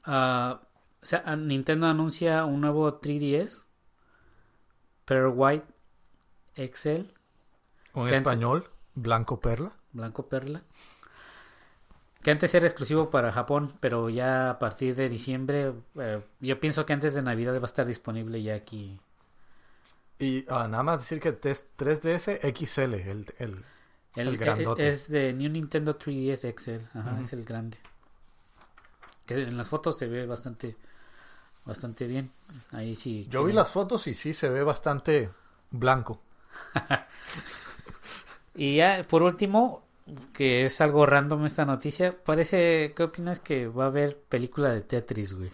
ah, 0.04 0.60
o 1.02 1.06
sea, 1.06 1.22
ah, 1.26 1.36
Nintendo 1.36 1.88
anuncia 1.88 2.44
un 2.44 2.60
nuevo 2.60 3.00
3DS, 3.00 3.64
Pearl 5.04 5.32
White 5.34 5.66
XL, 6.54 7.12
Un 7.94 8.08
español, 8.08 8.70
Blanco 8.94 9.40
Perla. 9.40 9.72
Blanco 9.92 10.28
Perla, 10.28 10.62
que 12.22 12.30
antes 12.30 12.54
era 12.54 12.66
exclusivo 12.66 13.10
para 13.10 13.32
Japón, 13.32 13.72
pero 13.80 14.10
ya 14.10 14.50
a 14.50 14.58
partir 14.58 14.94
de 14.94 15.08
diciembre, 15.08 15.72
eh, 15.98 16.22
yo 16.40 16.60
pienso 16.60 16.84
que 16.84 16.92
antes 16.92 17.14
de 17.14 17.22
Navidad 17.22 17.54
va 17.54 17.62
a 17.62 17.66
estar 17.66 17.86
disponible 17.86 18.42
ya 18.42 18.54
aquí. 18.54 19.00
Y 20.18 20.44
ah, 20.48 20.68
nada 20.68 20.82
más 20.82 21.00
decir 21.00 21.18
que 21.18 21.30
es 21.48 21.66
3DS 21.78 22.40
XL, 22.54 22.82
el, 22.82 23.26
el, 23.38 23.64
El, 24.16 24.28
El 24.28 24.36
grandote. 24.36 24.86
Es 24.86 25.08
de 25.08 25.32
New 25.32 25.50
Nintendo 25.50 25.98
3DS 25.98 26.54
XL, 26.58 26.98
ajá, 26.98 27.18
es 27.22 27.32
el 27.32 27.44
grande. 27.44 27.78
Que 29.24 29.42
en 29.42 29.56
las 29.56 29.70
fotos 29.70 29.96
se 29.96 30.06
ve 30.06 30.26
bastante, 30.26 30.76
bastante 31.64 32.06
bien. 32.06 32.30
Ahí 32.72 32.96
sí. 32.96 33.28
Yo 33.30 33.44
vi 33.44 33.54
las 33.54 33.72
fotos 33.72 34.06
y 34.08 34.14
sí 34.14 34.34
se 34.34 34.50
ve 34.50 34.62
bastante 34.62 35.30
blanco. 35.70 36.20
Y 38.62 38.76
ya, 38.76 39.06
por 39.08 39.22
último, 39.22 39.82
que 40.34 40.66
es 40.66 40.82
algo 40.82 41.06
random 41.06 41.46
esta 41.46 41.64
noticia, 41.64 42.12
parece, 42.24 42.92
¿qué 42.94 43.04
opinas 43.04 43.40
que 43.40 43.68
va 43.68 43.84
a 43.84 43.86
haber 43.86 44.18
película 44.20 44.68
de 44.70 44.82
Tetris, 44.82 45.32
güey? 45.32 45.50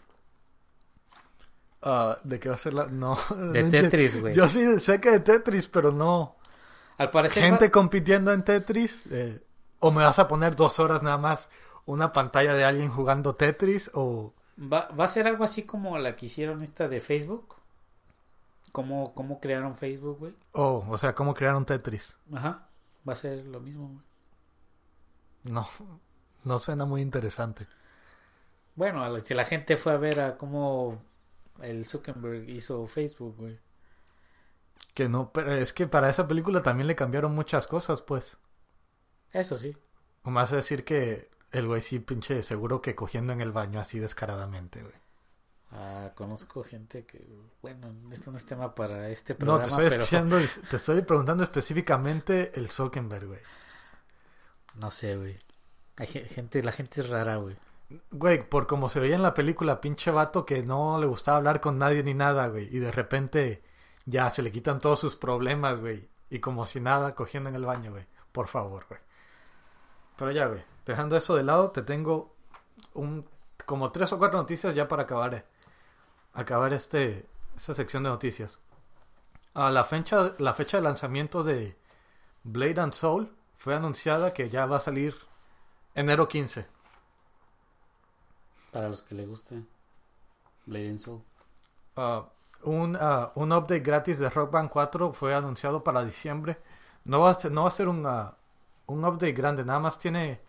Ah, 1.82 2.18
¿De 2.24 2.40
qué 2.40 2.48
va 2.48 2.56
a 2.56 2.58
ser 2.58 2.74
la.? 2.74 2.86
No. 2.86 3.16
De. 3.52 3.62
Tetris, 3.70 4.20
güey. 4.20 4.34
Yo 4.34 4.48
sí 4.48 4.80
sé 4.80 5.00
que 5.00 5.10
de 5.12 5.20
Tetris, 5.20 5.68
pero 5.68 5.92
no. 5.92 6.34
Al 6.98 7.10
parecer 7.10 7.42
Gente 7.44 7.66
va- 7.66 7.70
compitiendo 7.70 8.32
en 8.32 8.42
Tetris. 8.42 9.04
eh, 9.10 9.40
o 9.78 9.92
me 9.92 10.02
vas 10.02 10.18
a 10.18 10.26
poner 10.26 10.56
dos 10.56 10.80
horas 10.80 11.02
nada 11.02 11.18
más 11.18 11.50
una 11.84 12.10
pantalla 12.12 12.54
de 12.54 12.64
alguien 12.64 12.90
jugando 12.90 13.36
Tetris. 13.36 13.90
O. 13.94 14.32
va, 14.58 14.88
va 14.98 15.04
a 15.04 15.08
ser 15.08 15.28
algo 15.28 15.44
así 15.44 15.62
como 15.62 15.96
la 15.98 16.16
que 16.16 16.26
hicieron 16.26 16.62
esta 16.62 16.88
de 16.88 17.00
Facebook. 17.00 17.54
¿Cómo, 18.72 19.14
cómo 19.14 19.38
crearon 19.40 19.76
Facebook, 19.76 20.18
güey? 20.18 20.34
O, 20.52 20.84
o 20.88 20.98
sea, 20.98 21.14
cómo 21.14 21.34
crearon 21.34 21.64
Tetris. 21.64 22.16
Ajá, 22.34 22.65
va 23.08 23.12
a 23.14 23.16
ser 23.16 23.46
lo 23.46 23.60
mismo, 23.60 23.88
güey. 23.88 24.04
No. 25.44 25.66
No 26.44 26.58
suena 26.58 26.84
muy 26.84 27.00
interesante. 27.02 27.66
Bueno, 28.76 29.02
a 29.02 29.08
la- 29.08 29.20
si 29.20 29.34
la 29.34 29.44
gente 29.44 29.76
fue 29.76 29.92
a 29.92 29.96
ver 29.96 30.20
a 30.20 30.36
cómo 30.36 31.02
el 31.62 31.84
Zuckerberg 31.86 32.48
hizo 32.50 32.86
Facebook, 32.86 33.36
güey. 33.36 33.58
Que 34.94 35.08
no. 35.08 35.32
Pero 35.32 35.52
es 35.52 35.72
que 35.72 35.86
para 35.86 36.08
esa 36.10 36.26
película 36.26 36.62
también 36.62 36.86
le 36.86 36.96
cambiaron 36.96 37.34
muchas 37.34 37.66
cosas, 37.66 38.02
pues. 38.02 38.38
Eso 39.32 39.58
sí. 39.58 39.76
O 40.24 40.30
más 40.30 40.50
decir 40.50 40.84
que 40.84 41.30
el 41.52 41.66
güey 41.66 41.80
sí, 41.80 41.98
pinche, 42.00 42.42
seguro 42.42 42.82
que 42.82 42.94
cogiendo 42.94 43.32
en 43.32 43.40
el 43.40 43.52
baño 43.52 43.80
así 43.80 43.98
descaradamente, 43.98 44.82
güey. 44.82 44.94
Ah, 45.72 46.12
conozco 46.14 46.62
gente 46.62 47.04
que, 47.04 47.26
bueno, 47.60 47.92
esto 48.12 48.30
no 48.30 48.38
es 48.38 48.46
tema 48.46 48.74
para 48.74 49.08
este 49.08 49.32
No, 49.34 49.38
programa, 49.38 49.62
te 49.64 49.68
estoy, 49.86 50.06
pero 50.08 50.38
te 50.70 50.76
estoy 50.76 51.02
preguntando 51.02 51.42
específicamente 51.42 52.52
el 52.54 52.70
Zuckerberg, 52.70 53.26
güey. 53.26 53.40
no 54.76 54.90
sé, 54.90 55.16
güey. 55.16 55.36
Hay 55.96 56.06
ge- 56.06 56.24
gente, 56.26 56.62
la 56.62 56.72
gente 56.72 57.00
es 57.00 57.08
rara, 57.08 57.36
güey. 57.36 57.56
Güey, 58.10 58.48
por 58.48 58.66
como 58.66 58.88
se 58.88 59.00
veía 59.00 59.16
en 59.16 59.22
la 59.22 59.34
película, 59.34 59.80
pinche 59.80 60.10
vato 60.10 60.44
que 60.46 60.62
no 60.62 61.00
le 61.00 61.06
gustaba 61.06 61.38
hablar 61.38 61.60
con 61.60 61.78
nadie 61.78 62.02
ni 62.02 62.14
nada, 62.14 62.48
güey. 62.48 62.68
Y 62.74 62.78
de 62.78 62.92
repente 62.92 63.62
ya 64.04 64.28
se 64.30 64.42
le 64.42 64.52
quitan 64.52 64.78
todos 64.80 65.00
sus 65.00 65.16
problemas, 65.16 65.80
güey. 65.80 66.08
Y 66.30 66.38
como 66.40 66.66
si 66.66 66.80
nada, 66.80 67.14
cogiendo 67.14 67.48
en 67.48 67.54
el 67.56 67.64
baño, 67.64 67.92
güey. 67.92 68.04
Por 68.32 68.48
favor, 68.48 68.84
güey. 68.88 69.00
Pero 70.16 70.30
ya, 70.32 70.46
güey. 70.46 70.62
Dejando 70.84 71.16
eso 71.16 71.34
de 71.36 71.42
lado, 71.44 71.70
te 71.70 71.82
tengo 71.82 72.34
un 72.94 73.26
como 73.64 73.90
tres 73.90 74.12
o 74.12 74.18
cuatro 74.18 74.38
noticias 74.38 74.74
ya 74.74 74.86
para 74.86 75.04
acabar, 75.04 75.34
eh, 75.34 75.44
acabar 76.36 76.72
este 76.72 77.26
esta 77.56 77.74
sección 77.74 78.02
de 78.04 78.10
noticias. 78.10 78.58
A 79.54 79.70
la 79.70 79.84
fecha 79.84 80.34
la 80.38 80.54
fecha 80.54 80.76
de 80.78 80.82
lanzamiento 80.84 81.42
de 81.42 81.76
Blade 82.44 82.80
and 82.80 82.92
Soul 82.92 83.34
fue 83.56 83.74
anunciada 83.74 84.32
que 84.34 84.48
ya 84.50 84.66
va 84.66 84.76
a 84.76 84.80
salir 84.80 85.14
enero 85.94 86.28
15. 86.28 86.66
Para 88.72 88.88
los 88.88 89.02
que 89.02 89.14
le 89.14 89.26
guste. 89.26 89.62
Blade 90.66 90.88
and 90.90 90.98
Soul. 90.98 91.22
Ah, 91.96 92.26
un, 92.64 92.96
ah, 93.00 93.32
un 93.36 93.52
update 93.52 93.80
gratis 93.80 94.18
de 94.18 94.28
Rock 94.28 94.50
Band 94.50 94.70
4 94.70 95.12
fue 95.12 95.34
anunciado 95.34 95.82
para 95.82 96.04
diciembre. 96.04 96.58
No 97.04 97.20
va 97.20 97.30
a 97.30 97.34
ser, 97.34 97.52
no 97.52 97.62
va 97.62 97.68
a 97.68 97.72
ser 97.72 97.88
un, 97.88 98.04
ah, 98.06 98.36
un 98.86 99.04
update 99.04 99.32
grande, 99.32 99.64
nada 99.64 99.78
más 99.78 99.98
tiene 99.98 100.40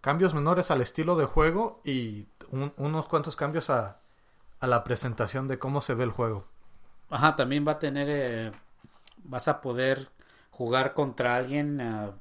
cambios 0.00 0.34
menores 0.34 0.70
al 0.70 0.80
estilo 0.82 1.16
de 1.16 1.24
juego 1.26 1.80
y 1.84 2.28
un- 2.50 2.72
unos 2.76 3.08
cuantos 3.08 3.36
cambios 3.36 3.70
a, 3.70 4.00
a 4.64 4.66
la 4.66 4.82
presentación 4.82 5.46
de 5.46 5.58
cómo 5.58 5.82
se 5.82 5.92
ve 5.92 6.04
el 6.04 6.10
juego. 6.10 6.46
Ajá, 7.10 7.36
también 7.36 7.66
va 7.68 7.72
a 7.72 7.78
tener, 7.78 8.08
eh, 8.08 8.50
vas 9.22 9.46
a 9.46 9.60
poder 9.60 10.08
jugar 10.50 10.94
contra 10.94 11.36
alguien 11.36 11.82
ah, 11.82 12.14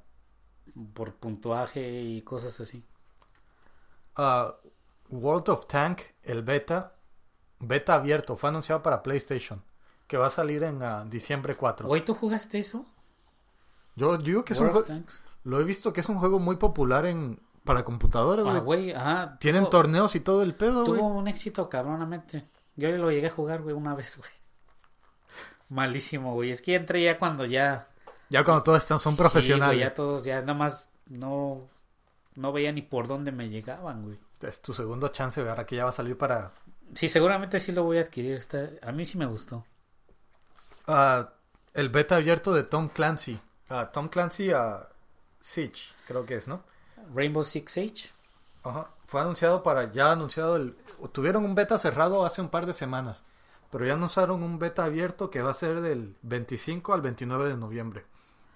por 0.93 1.15
puntuaje 1.15 2.01
y 2.01 2.21
cosas 2.21 2.59
así. 2.59 2.83
Ah, 4.17 4.55
World 5.09 5.47
of 5.49 5.67
Tank, 5.67 6.01
el 6.21 6.43
beta, 6.43 6.95
beta 7.59 7.93
abierto, 7.93 8.35
fue 8.35 8.49
anunciado 8.49 8.83
para 8.83 9.03
PlayStation, 9.03 9.63
que 10.05 10.17
va 10.17 10.27
a 10.27 10.29
salir 10.29 10.63
en 10.63 10.83
ah, 10.83 11.05
diciembre 11.07 11.55
4. 11.55 11.87
Güey, 11.87 12.03
¿tú 12.03 12.13
jugaste 12.13 12.59
eso? 12.59 12.85
Yo, 13.95 14.17
digo 14.17 14.43
que 14.43 14.51
es 14.51 14.59
un 14.59 14.69
juego, 14.69 14.85
lo 15.45 15.61
he 15.61 15.63
visto 15.63 15.93
que 15.93 16.01
es 16.01 16.09
un 16.09 16.19
juego 16.19 16.39
muy 16.39 16.57
popular 16.57 17.05
en 17.05 17.39
para 17.63 17.83
computadoras, 17.83 18.45
Ah, 18.47 18.59
güey. 18.59 18.61
güey, 18.61 18.91
ajá. 18.93 19.37
Tienen 19.39 19.63
tuvo- 19.63 19.69
torneos 19.69 20.15
y 20.15 20.19
todo 20.19 20.43
el 20.43 20.53
pedo, 20.55 20.85
güey. 20.85 20.99
Tuvo 20.99 21.07
un 21.09 21.27
éxito 21.27 21.69
cabronamente. 21.69 22.45
Yo 22.75 22.89
lo 22.97 23.11
llegué 23.11 23.27
a 23.27 23.31
jugar, 23.31 23.61
güey, 23.61 23.75
una 23.75 23.95
vez, 23.95 24.17
güey. 24.17 24.29
Malísimo, 25.69 26.33
güey. 26.33 26.51
Es 26.51 26.61
que 26.61 26.75
entré 26.75 27.03
ya 27.03 27.17
cuando 27.17 27.45
ya... 27.45 27.87
Ya 28.29 28.43
cuando 28.43 28.63
todos 28.63 28.79
están 28.79 28.99
son 28.99 29.13
Sí, 29.13 29.19
profesionales. 29.21 29.79
ya 29.79 29.93
todos, 29.93 30.23
ya 30.23 30.41
nada 30.41 30.53
más 30.53 30.89
no... 31.07 31.67
No 32.35 32.51
veía 32.51 32.71
ni 32.71 32.81
por 32.81 33.07
dónde 33.07 33.31
me 33.31 33.49
llegaban, 33.49 34.03
güey. 34.03 34.17
Es 34.41 34.61
tu 34.61 34.73
segundo 34.73 35.07
chance, 35.09 35.39
güey, 35.39 35.49
ahora 35.49 35.65
que 35.65 35.75
ya 35.75 35.83
va 35.83 35.89
a 35.89 35.93
salir 35.93 36.17
para 36.17 36.51
Sí, 36.95 37.07
seguramente 37.09 37.59
sí 37.59 37.71
lo 37.71 37.83
voy 37.83 37.97
a 37.97 38.01
adquirir. 38.01 38.35
Está... 38.35 38.69
A 38.81 38.91
mí 38.91 39.05
sí 39.05 39.17
me 39.17 39.25
gustó. 39.25 39.65
Ah, 40.87 41.29
el 41.73 41.89
beta 41.89 42.15
abierto 42.17 42.53
de 42.53 42.63
Tom 42.63 42.89
Clancy. 42.89 43.39
Ah, 43.69 43.89
Tom 43.91 44.09
Clancy 44.09 44.51
a 44.51 44.87
Siege, 45.39 45.93
creo 46.07 46.25
que 46.25 46.35
es, 46.35 46.47
¿no? 46.47 46.63
Rainbow 47.13 47.43
Six 47.43 47.71
Siege. 47.71 48.09
Ajá. 48.63 48.89
Fue 49.07 49.21
anunciado 49.21 49.61
para, 49.63 49.91
ya 49.91 50.11
anunciado 50.11 50.55
el, 50.55 50.75
tuvieron 51.11 51.45
un 51.45 51.53
beta 51.55 51.77
cerrado 51.77 52.25
hace 52.25 52.41
un 52.41 52.49
par 52.49 52.65
de 52.65 52.73
semanas, 52.73 53.23
pero 53.71 53.85
ya 53.85 53.93
anunciaron 53.93 54.41
un 54.41 54.57
beta 54.59 54.85
abierto 54.85 55.29
que 55.29 55.41
va 55.41 55.51
a 55.51 55.55
ser 55.55 55.81
del 55.81 56.15
25 56.23 56.93
al 56.93 57.01
29 57.01 57.49
de 57.49 57.57
noviembre. 57.57 58.05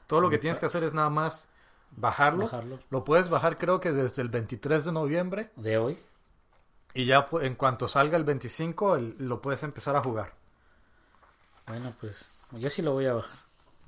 Todo 0.08 0.22
lo 0.22 0.30
que 0.30 0.38
tienes 0.38 0.58
que 0.60 0.66
hacer 0.66 0.84
es 0.84 0.94
nada 0.94 1.10
más 1.10 1.48
bajarlo. 1.92 2.46
Bajarlo. 2.46 2.80
Lo 2.90 3.04
puedes 3.04 3.30
bajar 3.30 3.58
creo 3.58 3.80
que 3.80 3.92
desde 3.92 4.22
el 4.22 4.30
23 4.30 4.86
de 4.86 4.92
noviembre 4.94 5.52
De 5.58 5.78
hoy. 5.78 5.98
y 6.94 7.06
ya 7.06 7.28
pu- 7.28 7.44
en 7.44 7.56
cuanto 7.56 7.88
salga 7.88 8.18
el 8.18 8.24
25 8.24 8.96
el- 8.96 9.16
lo 9.20 9.42
puedes 9.42 9.62
empezar 9.64 9.96
a 9.96 10.02
jugar. 10.02 10.34
Bueno, 11.68 11.94
pues 12.00 12.32
yo 12.54 12.70
sí 12.70 12.82
lo 12.82 12.94
voy 12.94 13.06
a 13.08 13.14
bajar. 13.14 13.40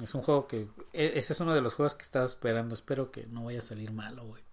Es 0.02 0.14
un 0.14 0.22
juego 0.22 0.48
que... 0.48 0.68
e- 0.94 1.14
Ese 1.16 1.34
es 1.34 1.40
uno 1.40 1.54
de 1.54 1.62
los 1.62 1.74
juegos 1.74 1.96
que 1.96 2.04
estaba 2.04 2.26
esperando. 2.26 2.74
Espero 2.74 3.12
que 3.12 3.26
no 3.28 3.46
vaya 3.46 3.60
a 3.60 3.64
salir 3.64 3.92
malo, 3.92 4.26
güey. 4.26 4.44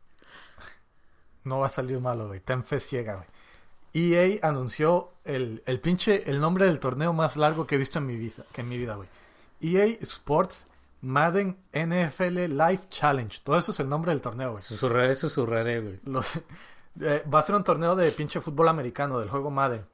No 1.47 1.61
va 1.61 1.67
a 1.67 1.71
salir 1.71 2.01
malo, 2.01 2.27
güey. 2.29 2.41
Ten 2.41 2.63
fe 2.65 2.81
ciega, 2.81 3.15
güey. 3.15 3.27
EA 3.95 4.47
anunció 4.47 5.13
el, 5.25 5.63
el 5.65 5.81
pinche, 5.81 6.29
el 6.29 6.41
nombre 6.41 6.67
del 6.67 6.79
torneo 6.81 7.13
más 7.15 7.37
largo 7.37 7.67
que 7.67 7.77
he 7.77 7.79
visto 7.79 7.99
en 7.99 8.07
mi 8.07 8.17
vida, 8.17 8.45
que 8.53 8.61
en 8.61 8.69
mi 8.69 8.77
vida, 8.77 8.95
güey. 8.97 9.09
EA 9.61 9.87
Sports 10.03 10.67
Madden 11.01 11.57
NFL 11.73 12.47
Live 12.49 12.81
Challenge. 12.91 13.41
Todo 13.43 13.57
eso 13.57 13.71
es 13.71 13.81
el 13.81 13.89
nombre 13.89 14.11
del 14.13 14.21
torneo, 14.21 14.51
güey. 14.53 14.63
Susurraré, 14.63 15.15
susurraré, 15.17 15.81
güey. 15.81 16.01
Los- 16.05 16.37
eh, 17.01 17.23
va 17.33 17.39
a 17.39 17.43
ser 17.43 17.55
un 17.55 17.65
torneo 17.65 17.97
de 17.97 18.11
pinche 18.13 18.41
fútbol 18.41 18.69
americano, 18.69 19.19
del 19.19 19.31
juego 19.31 19.51
Madden. 19.51 19.87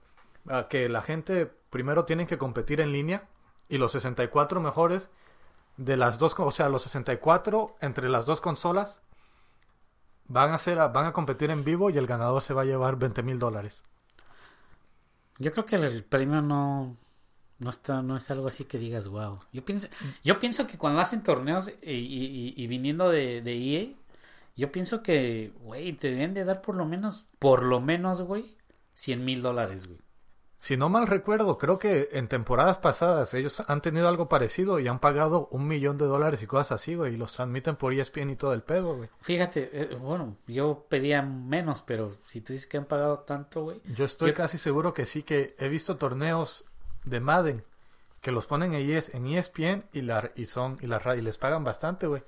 Que 0.69 0.89
la 0.89 1.03
gente 1.03 1.47
primero 1.71 2.05
tienen 2.05 2.27
que 2.27 2.39
competir 2.39 2.81
en 2.81 2.91
línea 2.93 3.29
y 3.69 3.79
los 3.79 3.93
64 3.93 4.61
mejores 4.61 5.09
de 5.77 5.97
las 5.97 6.19
dos, 6.19 6.35
o 6.39 6.51
sea, 6.51 6.69
los 6.69 6.83
64 6.83 7.77
entre 7.81 8.09
las 8.09 8.27
dos 8.27 8.41
consolas 8.41 9.01
van 10.29 10.53
a 10.53 10.59
ser, 10.59 10.79
van 10.79 11.07
a 11.07 11.13
competir 11.13 11.51
en 11.51 11.65
vivo 11.65 11.91
y 11.91 11.99
el 11.99 12.07
ganador 12.07 12.43
se 12.43 12.55
va 12.55 12.63
a 12.63 12.67
llevar 12.67 12.97
20 12.97 13.23
mil 13.23 13.39
dólares. 13.39 13.85
Yo 15.39 15.51
creo 15.53 15.65
que 15.67 15.77
el, 15.77 16.05
premio 16.05 16.43
no... 16.43 16.97
No 17.59 17.71
está, 17.71 18.03
no 18.03 18.17
es 18.17 18.29
algo 18.31 18.49
así 18.49 18.65
que 18.65 18.77
digas, 18.79 19.07
wow. 19.07 19.39
Yo 19.53 19.65
pienso, 19.65 19.89
yo 20.25 20.41
pienso 20.41 20.67
que 20.67 20.79
cuando 20.79 21.01
hacen 21.01 21.23
torneos 21.23 21.71
y, 21.83 21.93
y- 21.93 22.55
y 22.57 22.67
viniendo 22.67 23.09
de, 23.09 23.41
de 23.41 23.55
EA, 23.55 23.87
yo 24.57 24.73
pienso 24.73 25.03
que, 25.05 25.53
güey, 25.61 25.93
te 25.95 26.11
deben 26.11 26.35
de 26.35 26.45
dar 26.45 26.61
por 26.63 26.75
lo 26.77 26.87
menos, 26.87 27.27
por 27.39 27.63
lo 27.65 27.81
menos, 27.81 28.21
güey, 28.23 28.57
100 28.95 29.25
mil 29.25 29.43
dólares, 29.43 29.87
güey. 29.89 30.01
Si 30.63 30.77
no 30.77 30.89
mal 30.89 31.09
recuerdo, 31.09 31.59
creo 31.59 31.81
que 31.81 32.11
en 32.13 32.29
temporadas 32.29 32.79
pasadas 32.79 33.35
ellos 33.35 33.65
han 33.67 33.83
tenido 33.83 34.07
algo 34.07 34.29
parecido 34.29 34.79
y 34.79 34.87
han 34.87 35.01
pagado 35.01 35.49
un 35.51 35.67
millón 35.67 35.99
de 35.99 36.05
dólares 36.05 36.41
y 36.41 36.47
cosas 36.47 36.81
así, 36.81 36.95
güey, 36.95 37.15
y 37.15 37.17
los 37.17 37.33
transmiten 37.33 37.75
por 37.75 37.93
ESPN 37.93 38.31
y 38.31 38.37
todo 38.37 38.53
el 38.55 38.63
pedo, 38.63 38.95
güey. 38.95 39.09
Fíjate, 39.23 39.71
eh, 39.73 39.97
bueno, 40.01 40.37
yo 40.47 40.87
pedía 40.89 41.21
menos, 41.21 41.83
pero 41.83 42.13
si 42.29 42.43
tú 42.43 42.53
dices 42.53 42.69
que 42.69 42.77
han 42.77 42.85
pagado 42.85 43.19
tanto, 43.19 43.65
güey. 43.65 43.81
Yo 43.97 44.05
estoy 44.05 44.29
Yo- 44.29 44.35
casi 44.37 44.57
seguro 44.57 44.95
que 44.95 45.05
sí, 45.05 45.25
que 45.25 45.57
he 45.59 45.69
visto 45.69 45.97
torneos 45.97 46.65
de 47.03 47.19
Madden 47.19 47.65
que 48.21 48.31
los 48.31 48.47
ponen 48.47 48.73
en, 48.75 48.89
ES 48.89 49.13
en 49.17 49.27
E 49.27 49.39
ESPN 49.39 49.87
y, 49.93 50.03
la, 50.03 50.31
y, 50.37 50.47
son, 50.47 50.79
y, 50.81 50.87
la, 50.87 51.03
y 51.17 51.23
les 51.23 51.39
pagan 51.39 51.65
bastante, 51.65 52.07
güey. 52.07 52.23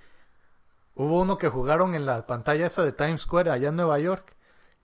Hubo 0.97 1.20
uno 1.20 1.39
que 1.39 1.49
jugaron 1.51 1.95
en 1.95 2.05
la 2.05 2.26
pantalla 2.26 2.66
esa 2.66 2.82
de 2.85 2.91
Times 2.91 3.20
Square 3.20 3.53
allá 3.53 3.68
en 3.68 3.76
Nueva 3.76 4.01
York, 4.01 4.35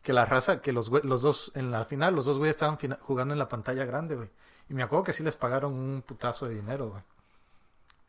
que 0.02 0.12
la 0.12 0.24
raza, 0.24 0.60
que 0.62 0.72
los, 0.72 0.90
los 1.04 1.22
dos, 1.22 1.52
en 1.54 1.70
la 1.70 1.84
final, 1.84 2.14
los 2.14 2.24
dos 2.24 2.38
güeyes 2.38 2.56
estaban 2.56 2.78
jugando 3.00 3.34
en 3.34 3.38
la 3.38 3.48
pantalla 3.48 3.84
grande, 3.84 4.16
güey. 4.16 4.28
Y 4.68 4.74
me 4.74 4.82
acuerdo 4.82 5.04
que 5.04 5.12
sí 5.12 5.22
les 5.22 5.36
pagaron 5.36 5.74
un 5.74 6.02
putazo 6.02 6.46
de 6.48 6.54
dinero, 6.54 6.90
güey. 6.90 7.02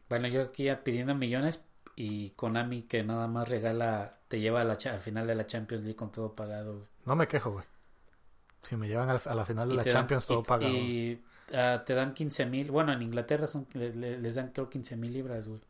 Bueno, 0.10 0.28
yo 0.28 0.42
aquí 0.44 0.70
pidiendo 0.84 1.16
millones 1.16 1.64
y 1.96 2.32
Konami 2.32 2.84
que 2.84 3.04
nada 3.04 3.28
más 3.28 3.50
regala, 3.50 4.18
te 4.28 4.40
lleva 4.40 4.62
a 4.62 4.64
la 4.64 4.74
al 4.74 5.02
final 5.02 5.28
de 5.28 5.36
la 5.36 5.48
Champions 5.48 5.84
League 5.84 5.96
con 5.96 6.12
todo 6.12 6.34
pagado, 6.36 6.76
güey. 6.76 6.88
No 7.06 7.16
me 7.16 7.28
quejo, 7.28 7.52
güey. 7.52 7.66
Si 8.64 8.76
me 8.76 8.88
llevan 8.88 9.10
a 9.10 9.34
la 9.36 9.46
final 9.46 9.68
de 9.70 9.74
Y 9.74 9.78
la 9.78 9.84
dan- 9.84 9.94
Champions, 9.94 10.28
todo 10.28 10.42
y- 10.42 10.44
pagado. 10.44 10.72
Y 10.74 11.24
ah, 11.54 11.84
te 11.86 11.94
dan 11.96 12.14
15 12.14 12.46
mil, 12.46 12.70
bueno, 12.72 12.94
en 12.94 13.02
Inglaterra 13.02 13.48
son, 13.48 13.66
le- 13.74 13.94
le- 13.96 14.20
les 14.20 14.36
dan 14.36 14.52
creo 14.52 14.70
15 14.70 14.96
mil 14.98 15.12
libras, 15.14 15.48
güey. 15.48 15.62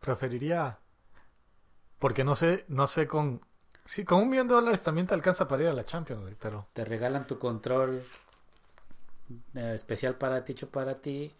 Preferiría. 0.00 0.78
Porque 1.98 2.24
no 2.24 2.34
sé, 2.36 2.64
no 2.68 2.86
sé 2.86 3.06
con. 3.06 3.40
Sí, 3.86 4.04
con 4.04 4.22
un 4.22 4.28
millón 4.28 4.48
de 4.48 4.54
dólares 4.54 4.82
también 4.82 5.06
te 5.06 5.14
alcanza 5.14 5.46
para 5.46 5.62
ir 5.62 5.68
a 5.68 5.72
la 5.72 5.86
Champions, 5.86 6.22
güey, 6.22 6.34
pero. 6.38 6.66
Te 6.72 6.84
regalan 6.84 7.26
tu 7.26 7.38
control 7.38 8.02
eh, 9.54 9.72
especial 9.74 10.16
para 10.16 10.44
ti, 10.44 10.52
hecho 10.52 10.70
para 10.70 11.00
ti. 11.00 11.32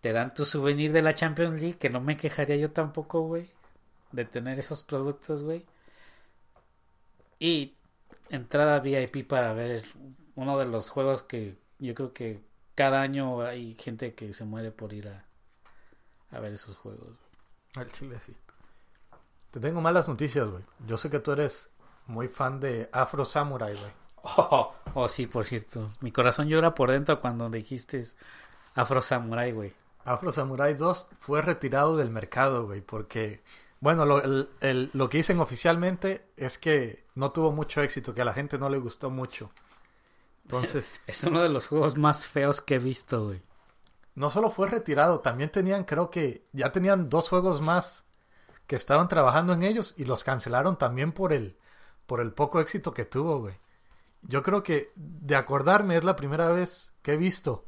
Te 0.00 0.12
dan 0.12 0.34
tu 0.34 0.44
souvenir 0.44 0.92
de 0.92 1.02
la 1.02 1.14
Champions 1.14 1.62
League, 1.62 1.78
que 1.78 1.90
no 1.90 2.00
me 2.00 2.16
quejaría 2.16 2.56
yo 2.56 2.72
tampoco, 2.72 3.22
güey, 3.22 3.50
de 4.12 4.24
tener 4.24 4.58
esos 4.58 4.82
productos, 4.82 5.42
güey. 5.42 5.64
Y 7.38 7.74
entrada 8.30 8.80
VIP 8.80 9.26
para 9.26 9.52
ver 9.54 9.84
uno 10.34 10.58
de 10.58 10.66
los 10.66 10.90
juegos 10.90 11.22
que 11.22 11.56
yo 11.78 11.94
creo 11.94 12.12
que 12.12 12.42
cada 12.74 13.00
año 13.00 13.42
hay 13.42 13.74
gente 13.78 14.14
que 14.14 14.34
se 14.34 14.44
muere 14.44 14.72
por 14.72 14.92
ir 14.92 15.08
a, 15.08 15.24
a 16.30 16.40
ver 16.40 16.52
esos 16.52 16.76
juegos. 16.76 17.16
Al 17.76 17.90
chile 17.90 18.18
sí. 18.18 18.34
Te 19.54 19.60
tengo 19.60 19.80
malas 19.80 20.08
noticias, 20.08 20.48
güey. 20.50 20.64
Yo 20.84 20.96
sé 20.96 21.08
que 21.10 21.20
tú 21.20 21.30
eres 21.30 21.70
muy 22.08 22.26
fan 22.26 22.58
de 22.58 22.88
Afro 22.90 23.24
Samurai, 23.24 23.72
güey. 23.72 23.92
Oh, 24.24 24.74
oh, 24.94 25.08
sí, 25.08 25.28
por 25.28 25.44
cierto. 25.44 25.90
Mi 26.00 26.10
corazón 26.10 26.48
llora 26.48 26.74
por 26.74 26.90
dentro 26.90 27.20
cuando 27.20 27.48
dijiste 27.48 28.04
Afro 28.74 29.00
Samurai, 29.00 29.52
güey. 29.52 29.72
Afro 30.04 30.32
Samurai 30.32 30.74
2 30.74 31.06
fue 31.20 31.40
retirado 31.40 31.96
del 31.96 32.10
mercado, 32.10 32.66
güey, 32.66 32.80
porque, 32.80 33.44
bueno, 33.78 34.04
lo, 34.04 34.20
el- 34.24 34.48
el- 34.60 34.90
lo 34.92 35.08
que 35.08 35.18
dicen 35.18 35.38
oficialmente 35.38 36.26
es 36.36 36.58
que 36.58 37.04
no 37.14 37.30
tuvo 37.30 37.52
mucho 37.52 37.80
éxito, 37.80 38.12
que 38.12 38.22
a 38.22 38.24
la 38.24 38.34
gente 38.34 38.58
no 38.58 38.68
le 38.68 38.78
gustó 38.78 39.08
mucho. 39.08 39.52
Entonces, 40.42 40.86
Es 41.06 41.22
uno 41.24 41.40
de 41.42 41.48
los 41.48 41.68
juegos 41.68 41.96
más 41.96 42.26
feos 42.26 42.60
que 42.60 42.74
he 42.74 42.78
visto, 42.80 43.26
güey. 43.26 43.42
no 44.16 44.30
solo 44.30 44.50
fue 44.50 44.68
retirado, 44.68 45.20
también 45.20 45.50
tenían, 45.50 45.84
creo 45.84 46.10
que 46.10 46.44
ya 46.52 46.72
tenían 46.72 47.08
dos 47.08 47.28
juegos 47.28 47.60
más 47.60 48.04
que 48.66 48.76
estaban 48.76 49.08
trabajando 49.08 49.52
en 49.52 49.62
ellos 49.62 49.94
y 49.96 50.04
los 50.04 50.24
cancelaron 50.24 50.78
también 50.78 51.12
por 51.12 51.32
el, 51.32 51.56
por 52.06 52.20
el 52.20 52.32
poco 52.32 52.60
éxito 52.60 52.94
que 52.94 53.04
tuvo, 53.04 53.40
güey. 53.40 53.58
Yo 54.22 54.42
creo 54.42 54.62
que, 54.62 54.92
de 54.96 55.36
acordarme, 55.36 55.96
es 55.96 56.04
la 56.04 56.16
primera 56.16 56.48
vez 56.48 56.94
que 57.02 57.12
he 57.12 57.16
visto 57.16 57.66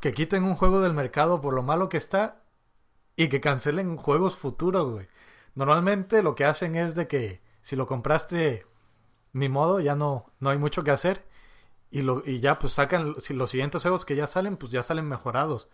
que 0.00 0.12
quiten 0.12 0.44
un 0.44 0.54
juego 0.54 0.80
del 0.80 0.92
mercado 0.92 1.40
por 1.40 1.54
lo 1.54 1.62
malo 1.62 1.88
que 1.88 1.96
está 1.96 2.42
y 3.16 3.28
que 3.28 3.40
cancelen 3.40 3.96
juegos 3.96 4.36
futuros, 4.36 4.90
güey. 4.90 5.08
Normalmente 5.54 6.22
lo 6.22 6.34
que 6.34 6.44
hacen 6.44 6.74
es 6.74 6.94
de 6.94 7.06
que 7.08 7.40
si 7.62 7.76
lo 7.76 7.86
compraste, 7.86 8.66
ni 9.32 9.48
modo, 9.48 9.80
ya 9.80 9.94
no, 9.94 10.30
no 10.40 10.50
hay 10.50 10.58
mucho 10.58 10.82
que 10.84 10.90
hacer. 10.90 11.24
Y, 11.90 12.02
lo, 12.02 12.22
y 12.26 12.40
ya 12.40 12.58
pues 12.58 12.74
sacan, 12.74 13.14
si 13.18 13.34
los 13.34 13.50
siguientes 13.50 13.82
juegos 13.82 14.04
que 14.04 14.16
ya 14.16 14.26
salen, 14.26 14.56
pues 14.56 14.72
ya 14.72 14.82
salen 14.82 15.08
mejorados. 15.08 15.68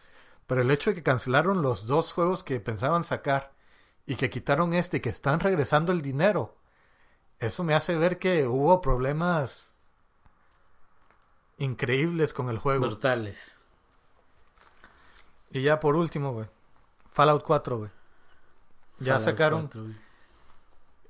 Pero 0.46 0.60
el 0.60 0.70
hecho 0.70 0.90
de 0.90 0.96
que 0.96 1.02
cancelaron 1.02 1.62
los 1.62 1.86
dos 1.86 2.12
juegos 2.12 2.44
que 2.44 2.60
pensaban 2.60 3.04
sacar 3.04 3.52
y 4.06 4.16
que 4.16 4.30
quitaron 4.30 4.74
este 4.74 4.98
y 4.98 5.00
que 5.00 5.10
están 5.10 5.40
regresando 5.40 5.92
el 5.92 6.02
dinero, 6.02 6.56
eso 7.38 7.64
me 7.64 7.74
hace 7.74 7.94
ver 7.96 8.18
que 8.18 8.46
hubo 8.46 8.80
problemas 8.80 9.72
increíbles 11.58 12.34
con 12.34 12.48
el 12.48 12.58
juego. 12.58 12.86
Brutales. 12.86 13.60
Y 15.50 15.62
ya 15.62 15.80
por 15.80 15.96
último, 15.96 16.32
güey. 16.32 16.48
Fallout 17.06 17.42
4, 17.42 17.78
güey. 17.78 17.90
Ya 18.98 19.14
Fallout 19.14 19.22
sacaron. 19.22 19.60
4, 19.62 19.82
güey. 19.82 19.96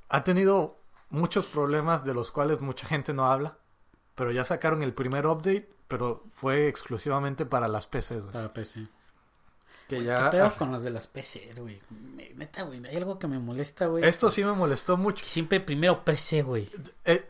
Ha 0.09 0.25
tenido 0.25 0.79
muchos 1.11 1.47
problemas 1.47 2.05
de 2.05 2.15
los 2.15 2.33
cuales 2.33 2.61
mucha 2.61 2.87
gente 2.87 3.13
no 3.13 3.27
habla. 3.27 3.59
Pero 4.15 4.33
ya 4.33 4.45
sacaron 4.45 4.83
el 4.83 4.93
primer 4.93 5.27
update, 5.27 5.73
pero 5.89 6.25
fue 6.31 6.69
exclusivamente 6.69 7.47
para 7.47 7.69
las 7.69 7.87
PCs, 7.87 8.23
güey. 8.23 8.33
Para 8.33 8.53
PC. 8.53 8.89
Que 9.91 9.99
¿Qué 9.99 10.05
ya... 10.05 10.31
pedo 10.31 10.55
con 10.57 10.71
los 10.73 10.83
de 10.83 10.91
las 10.91 11.07
PC, 11.07 11.53
güey? 11.59 11.81
Neta, 12.37 12.63
güey, 12.63 12.85
hay 12.87 12.97
algo 12.97 13.19
que 13.19 13.27
me 13.27 13.39
molesta, 13.39 13.87
güey. 13.87 14.05
Esto 14.05 14.31
sí 14.31 14.45
me 14.45 14.53
molestó 14.53 14.97
mucho. 14.97 15.23
Que 15.25 15.29
siempre 15.31 15.61
primero 15.61 16.05
PC, 16.05 16.43
güey. 16.43 16.71
Eh, 17.05 17.27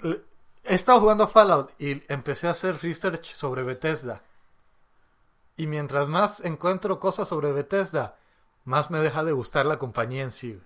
He 0.62 0.74
estado 0.74 1.00
jugando 1.00 1.24
a 1.24 1.28
Fallout 1.28 1.70
y 1.80 2.02
empecé 2.12 2.46
a 2.46 2.50
hacer 2.50 2.78
research 2.82 3.34
sobre 3.34 3.62
Bethesda. 3.62 4.22
Y 5.56 5.66
mientras 5.66 6.06
más 6.08 6.40
encuentro 6.44 7.00
cosas 7.00 7.28
sobre 7.28 7.50
Bethesda, 7.50 8.16
más 8.64 8.90
me 8.90 9.00
deja 9.00 9.24
de 9.24 9.32
gustar 9.32 9.64
la 9.66 9.78
compañía 9.78 10.22
en 10.22 10.30
sí. 10.30 10.52
güey. 10.52 10.64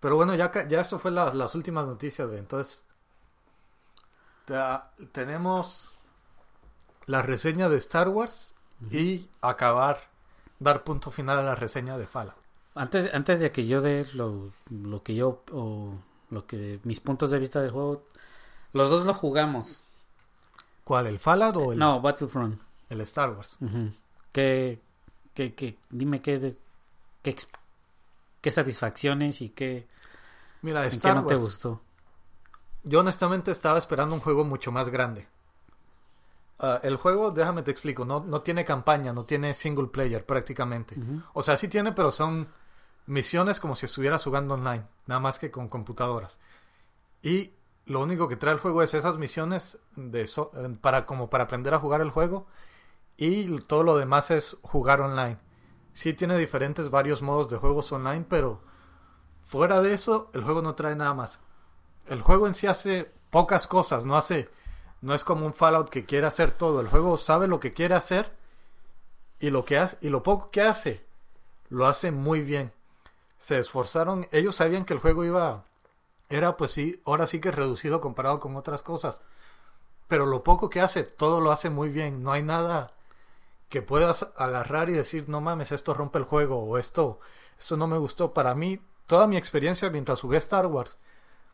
Pero 0.00 0.16
bueno, 0.16 0.34
ya, 0.34 0.50
ya 0.68 0.80
esto 0.80 0.98
fue 0.98 1.12
las, 1.12 1.34
las 1.34 1.54
últimas 1.54 1.86
noticias, 1.86 2.26
güey. 2.26 2.40
Entonces, 2.40 2.84
tenemos 5.12 5.94
la 7.06 7.22
reseña 7.22 7.68
de 7.68 7.76
Star 7.78 8.08
Wars 8.08 8.54
y 8.90 9.30
acabar, 9.40 10.10
dar 10.58 10.84
punto 10.84 11.10
final 11.10 11.38
a 11.38 11.42
la 11.42 11.54
reseña 11.54 11.98
de 11.98 12.06
Fallout. 12.06 12.36
Antes, 12.74 13.12
antes 13.14 13.40
de 13.40 13.52
que 13.52 13.66
yo 13.66 13.80
dé 13.80 14.06
lo, 14.14 14.52
lo 14.70 15.02
que 15.02 15.14
yo, 15.14 15.42
o 15.52 15.94
lo 16.30 16.46
que, 16.46 16.80
mis 16.84 17.00
puntos 17.00 17.30
de 17.30 17.38
vista 17.38 17.60
del 17.60 17.70
juego, 17.70 18.02
los 18.72 18.90
dos 18.90 19.04
lo 19.04 19.14
jugamos. 19.14 19.82
¿Cuál? 20.84 21.06
¿El 21.06 21.18
Fallout 21.18 21.56
o 21.56 21.72
el, 21.72 21.78
No, 21.78 22.00
Battlefront. 22.00 22.60
el 22.90 23.00
Star 23.02 23.30
Wars? 23.30 23.56
Ujú. 23.60 23.92
¿Qué, 24.32 24.80
qué, 25.34 25.54
qué- 25.54 25.78
dime 25.90 26.20
qué, 26.20 26.56
qué, 27.22 27.36
qué 28.40 28.50
satisfacciones 28.50 29.40
y 29.40 29.50
qué, 29.50 29.86
Mira, 30.62 30.82
en 30.84 30.90
qué 30.90 30.96
Star 30.96 31.14
no 31.16 31.26
te 31.26 31.36
gustó. 31.36 31.80
Yo 32.82 33.00
honestamente 33.00 33.50
estaba 33.50 33.78
esperando 33.78 34.14
un 34.14 34.20
juego 34.20 34.44
mucho 34.44 34.70
más 34.72 34.88
grande. 34.90 35.26
Ah, 36.58 36.78
el 36.82 36.96
juego, 36.96 37.30
déjame 37.32 37.62
te 37.62 37.70
explico, 37.72 38.04
no, 38.04 38.20
no 38.20 38.40
tiene 38.42 38.64
campaña, 38.64 39.12
no 39.12 39.24
tiene 39.24 39.54
single 39.54 39.88
player 39.88 40.24
prácticamente. 40.24 40.96
O 41.32 41.42
sea, 41.42 41.56
sí 41.56 41.68
tiene, 41.68 41.92
pero 41.92 42.10
son 42.10 42.46
misiones 43.06 43.60
como 43.60 43.74
si 43.76 43.86
estuvieras 43.86 44.22
jugando 44.24 44.54
online, 44.54 44.84
nada 45.06 45.20
más 45.20 45.38
que 45.38 45.50
con 45.50 45.68
computadoras. 45.68 46.38
Y 47.22 47.52
lo 47.86 48.00
único 48.00 48.28
que 48.28 48.36
trae 48.36 48.54
el 48.54 48.60
juego 48.60 48.82
es 48.82 48.94
esas 48.94 49.18
misiones 49.18 49.78
de 49.96 50.26
so- 50.26 50.52
eh, 50.56 50.68
para 50.80 51.06
como 51.06 51.28
para 51.28 51.44
aprender 51.44 51.74
a 51.74 51.80
jugar 51.80 52.00
el 52.00 52.10
juego 52.10 52.46
y 53.16 53.56
todo 53.66 53.82
lo 53.82 53.96
demás 53.96 54.30
es 54.30 54.56
jugar 54.62 55.00
online. 55.00 55.38
Sí 55.92 56.14
tiene 56.14 56.38
diferentes 56.38 56.90
varios 56.90 57.22
modos 57.22 57.48
de 57.50 57.56
juegos 57.56 57.90
online, 57.92 58.24
pero 58.28 58.62
fuera 59.40 59.80
de 59.82 59.94
eso 59.94 60.30
el 60.34 60.42
juego 60.42 60.62
no 60.62 60.74
trae 60.74 60.96
nada 60.96 61.14
más. 61.14 61.40
El 62.06 62.22
juego 62.22 62.46
en 62.46 62.54
sí 62.54 62.66
hace 62.66 63.10
pocas 63.30 63.66
cosas, 63.66 64.04
no 64.04 64.16
hace 64.16 64.48
no 65.04 65.14
es 65.14 65.22
como 65.22 65.44
un 65.44 65.52
Fallout 65.52 65.90
que 65.90 66.06
quiere 66.06 66.26
hacer 66.26 66.50
todo. 66.50 66.80
El 66.80 66.88
juego 66.88 67.18
sabe 67.18 67.46
lo 67.46 67.60
que 67.60 67.74
quiere 67.74 67.94
hacer 67.94 68.32
y 69.38 69.50
lo 69.50 69.66
que 69.66 69.76
hace 69.76 69.98
y 70.00 70.08
lo 70.08 70.22
poco 70.22 70.50
que 70.50 70.62
hace 70.62 71.04
lo 71.68 71.86
hace 71.86 72.10
muy 72.10 72.40
bien. 72.40 72.72
Se 73.38 73.58
esforzaron, 73.58 74.26
ellos 74.32 74.56
sabían 74.56 74.86
que 74.86 74.94
el 74.94 75.00
juego 75.00 75.24
iba 75.26 75.64
era 76.30 76.56
pues 76.56 76.70
sí, 76.70 77.02
ahora 77.04 77.26
sí 77.26 77.38
que 77.38 77.50
reducido 77.50 78.00
comparado 78.00 78.40
con 78.40 78.56
otras 78.56 78.80
cosas. 78.80 79.20
Pero 80.08 80.24
lo 80.24 80.42
poco 80.42 80.70
que 80.70 80.80
hace, 80.80 81.02
todo 81.02 81.42
lo 81.42 81.52
hace 81.52 81.68
muy 81.68 81.90
bien. 81.90 82.22
No 82.22 82.32
hay 82.32 82.42
nada 82.42 82.94
que 83.68 83.82
puedas 83.82 84.30
agarrar 84.36 84.88
y 84.88 84.94
decir, 84.94 85.28
no 85.28 85.42
mames, 85.42 85.70
esto 85.70 85.92
rompe 85.92 86.18
el 86.18 86.24
juego 86.24 86.60
o 86.64 86.78
esto, 86.78 87.20
esto 87.58 87.76
no 87.76 87.86
me 87.86 87.98
gustó. 87.98 88.32
Para 88.32 88.54
mí, 88.54 88.80
toda 89.06 89.26
mi 89.26 89.36
experiencia 89.36 89.90
mientras 89.90 90.22
jugué 90.22 90.38
Star 90.38 90.66
Wars 90.66 90.96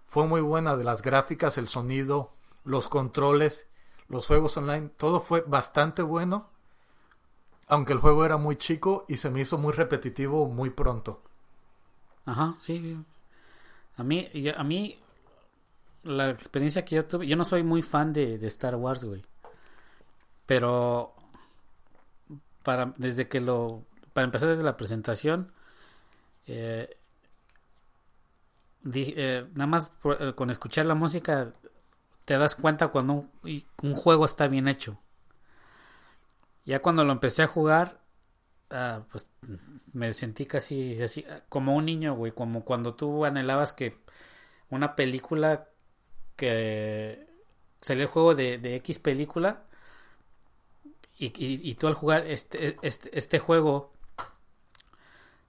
fue 0.06 0.26
muy 0.28 0.40
buena. 0.40 0.76
De 0.76 0.84
las 0.84 1.02
gráficas, 1.02 1.58
el 1.58 1.66
sonido, 1.66 2.30
los 2.64 2.88
controles, 2.88 3.66
los 4.08 4.26
juegos 4.26 4.56
online, 4.56 4.90
todo 4.96 5.20
fue 5.20 5.42
bastante 5.42 6.02
bueno. 6.02 6.48
Aunque 7.68 7.94
el 7.94 8.00
juego 8.00 8.26
era 8.26 8.36
muy 8.36 8.56
chico 8.56 9.06
y 9.08 9.16
se 9.16 9.30
me 9.30 9.40
hizo 9.40 9.56
muy 9.56 9.72
repetitivo 9.72 10.46
muy 10.46 10.68
pronto. 10.68 11.22
Ajá, 12.24 12.54
sí. 12.60 12.96
A 13.96 14.04
mí, 14.04 14.28
yo- 14.34 14.58
a 14.58 14.64
mí, 14.64 14.98
la 16.02 16.30
experiencia 16.30 16.84
que 16.84 16.96
yo 16.96 17.06
tuve, 17.06 17.26
yo 17.26 17.36
no 17.36 17.44
soy 17.44 17.62
muy 17.62 17.82
fan 17.82 18.12
de, 18.12 18.34
Star 18.46 18.74
Wars, 18.76 19.04
güey. 19.04 19.22
Pero, 20.46 21.14
para, 22.62 22.92
desde 22.98 23.28
que 23.28 23.40
lo, 23.40 23.84
para 24.12 24.24
empezar 24.26 24.48
desde 24.48 24.62
la 24.62 24.76
presentación, 24.76 25.52
eh, 26.46 26.88
eh, 28.94 29.46
nada 29.54 29.66
más 29.66 29.92
eh, 30.20 30.32
con 30.34 30.50
escuchar 30.50 30.86
la 30.86 30.94
música 30.94 31.52
te 32.30 32.38
das 32.38 32.54
cuenta 32.54 32.90
cuando 32.90 33.14
un, 33.14 33.30
un 33.82 33.94
juego 33.96 34.24
está 34.24 34.46
bien 34.46 34.68
hecho. 34.68 35.00
Ya 36.64 36.80
cuando 36.82 37.04
lo 37.04 37.12
empecé 37.12 37.42
a 37.42 37.46
jugar, 37.46 38.00
ah, 38.70 39.04
pues 39.12 39.28
me 39.92 40.12
sentí 40.14 40.46
casi 40.46 40.98
como 41.48 41.76
un 41.76 41.86
niño, 41.86 42.14
güey, 42.14 42.32
como 42.32 42.64
cuando 42.64 42.94
tú 42.94 43.24
anhelabas 43.24 43.72
que 43.72 43.98
una 44.70 44.96
película 44.96 45.68
que 46.36 47.28
salió 47.80 48.04
el 48.04 48.10
juego 48.10 48.34
de, 48.34 48.58
X 48.76 48.98
película 49.00 49.64
y, 51.18 51.26
y- 51.26 51.60
y 51.70 51.74
tú 51.74 51.86
al 51.86 51.94
jugar 51.94 52.26
este, 52.26 52.76
este, 52.82 53.16
este 53.18 53.38
juego 53.38 53.92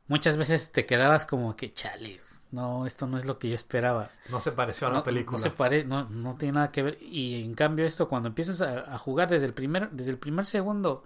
muchas 0.08 0.38
veces 0.38 0.72
te 0.72 0.86
quedabas 0.86 1.26
como 1.26 1.56
que 1.56 1.74
chale, 1.74 2.20
no, 2.52 2.86
esto 2.86 3.08
no 3.08 3.18
es 3.18 3.26
lo 3.26 3.40
que 3.40 3.48
yo 3.50 3.54
esperaba. 3.56 4.10
No 4.30 4.42
se 4.42 4.52
pareció 4.52 4.88
a 4.88 4.92
la 4.92 4.98
No, 4.98 5.04
película. 5.04 5.38
no 5.38 5.42
se 5.44 5.50
pare, 5.52 5.84
no, 5.86 6.10
no 6.10 6.36
tiene 6.36 6.54
nada 6.54 6.72
que 6.72 6.84
ver. 6.84 6.98
Y 7.02 7.44
en 7.44 7.54
cambio 7.56 7.86
esto, 7.86 8.08
cuando 8.10 8.28
empiezas 8.30 8.62
a, 8.62 8.94
a 8.94 8.98
jugar 8.98 9.30
desde 9.30 9.46
el 9.46 9.54
primer, 9.54 9.90
desde 9.92 10.12
el 10.12 10.18
primer 10.18 10.46
segundo, 10.46 11.04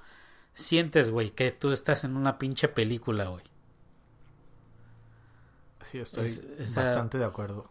sientes, 0.54 1.10
güey, 1.10 1.32
que 1.32 1.52
tú 1.52 1.72
estás 1.72 2.04
en 2.04 2.16
una 2.18 2.38
pinche 2.38 2.68
película, 2.68 3.26
güey. 3.28 3.44
Sí, 5.84 6.00
estoy 6.00 6.26
Es- 6.26 6.74
bastante 6.76 7.18
de 7.18 7.26
acuerdo. 7.26 7.70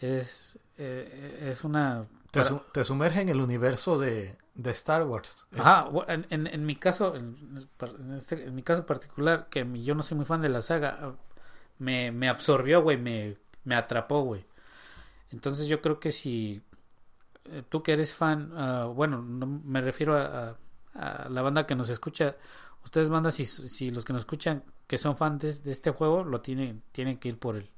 Es, 0.00 0.58
eh, 0.78 1.38
es 1.48 1.64
una... 1.64 2.06
Te, 2.30 2.40
para- 2.40 2.48
su- 2.48 2.62
te 2.72 2.82
sumerge 2.82 3.20
en 3.20 3.28
el 3.28 3.40
universo 3.40 3.98
de, 3.98 4.36
de 4.54 4.70
Star 4.70 5.04
Wars. 5.04 5.46
Ajá, 5.56 5.88
en, 6.08 6.26
en- 6.30 6.46
en 6.46 6.64
mi 6.66 6.76
caso, 6.76 7.14
en, 7.14 7.36
en 7.98 8.14
este- 8.14 8.44
en 8.46 8.54
mi 8.54 8.62
caso 8.62 8.86
particular, 8.86 9.48
que 9.50 9.64
mi- 9.64 9.84
yo 9.84 9.94
no 9.94 10.02
soy 10.02 10.16
muy 10.16 10.24
fan 10.26 10.40
de 10.40 10.48
la 10.48 10.62
saga, 10.62 11.14
me, 11.82 12.12
me 12.12 12.28
absorbió, 12.28 12.82
güey, 12.82 12.98
me, 12.98 13.36
me 13.64 13.74
atrapó, 13.76 14.22
güey. 14.22 14.44
Entonces 15.30 15.68
yo 15.68 15.80
creo 15.82 16.00
que 16.00 16.12
si 16.12 16.62
eh, 17.46 17.62
tú 17.68 17.82
que 17.82 17.92
eres 17.92 18.14
fan, 18.14 18.52
ah, 18.56 18.86
bueno, 18.94 19.22
no 19.22 19.46
me 19.46 19.80
refiero 19.80 20.16
a, 20.16 20.58
a- 20.94 21.28
la 21.30 21.42
banda 21.42 21.66
que 21.66 21.74
nos 21.74 21.90
escucha, 21.90 22.36
ustedes 22.84 23.08
bandas, 23.10 23.34
si, 23.36 23.46
si 23.46 23.90
los 23.90 24.04
que 24.04 24.12
nos 24.12 24.22
escuchan 24.22 24.64
que 24.86 24.98
son 24.98 25.16
fans 25.16 25.40
de, 25.42 25.52
de 25.54 25.70
este 25.72 25.90
juego, 25.90 26.24
lo 26.24 26.40
tienen, 26.42 26.82
tienen 26.92 27.18
que 27.18 27.28
ir 27.30 27.38
por 27.38 27.56
él. 27.56 27.70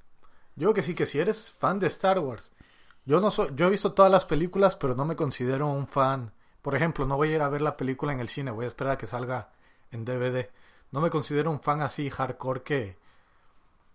Yo 0.57 0.73
que 0.75 0.83
sí, 0.83 0.95
que 0.95 1.07
si 1.07 1.19
eres 1.19 1.51
fan 1.53 1.79
de 1.79 1.87
Star 1.89 2.19
Wars. 2.21 2.51
Yo 3.05 3.21
no 3.21 3.31
soy, 3.31 3.51
yo 3.55 3.67
he 3.67 3.71
visto 3.71 3.93
todas 3.93 4.11
las 4.11 4.25
películas, 4.25 4.77
pero 4.77 4.95
no 4.95 5.05
me 5.05 5.17
considero 5.17 5.67
un 5.69 5.87
fan. 5.87 6.33
Por 6.63 6.75
ejemplo, 6.75 7.07
no 7.07 7.17
voy 7.17 7.33
a 7.33 7.35
ir 7.37 7.43
a 7.43 7.49
ver 7.49 7.63
la 7.63 7.77
película 7.77 8.13
en 8.13 8.21
el 8.21 8.29
cine, 8.29 8.51
voy 8.51 8.65
a 8.65 8.69
esperar 8.69 8.95
a 8.95 8.99
que 8.99 9.07
salga 9.07 9.51
en 9.91 10.05
DVD. 10.05 10.51
No 10.93 11.01
me 11.01 11.11
considero 11.11 11.51
un 11.51 11.61
fan 11.61 11.83
así 11.83 12.09
hardcore 12.11 12.63
que... 12.63 12.97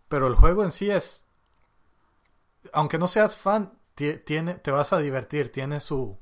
Pero 0.10 0.28
el 0.28 0.36
juego 0.36 0.64
en 0.64 0.72
sí 0.74 0.92
es... 0.92 1.26
Aunque 2.74 2.98
no 2.98 3.08
seas 3.08 3.38
fan, 3.38 3.74
tie- 3.96 4.24
tiene, 4.24 4.56
te 4.56 4.72
vas 4.72 4.94
a 4.94 5.00
divertir, 5.00 5.52
tiene 5.52 5.80
su... 5.80 6.18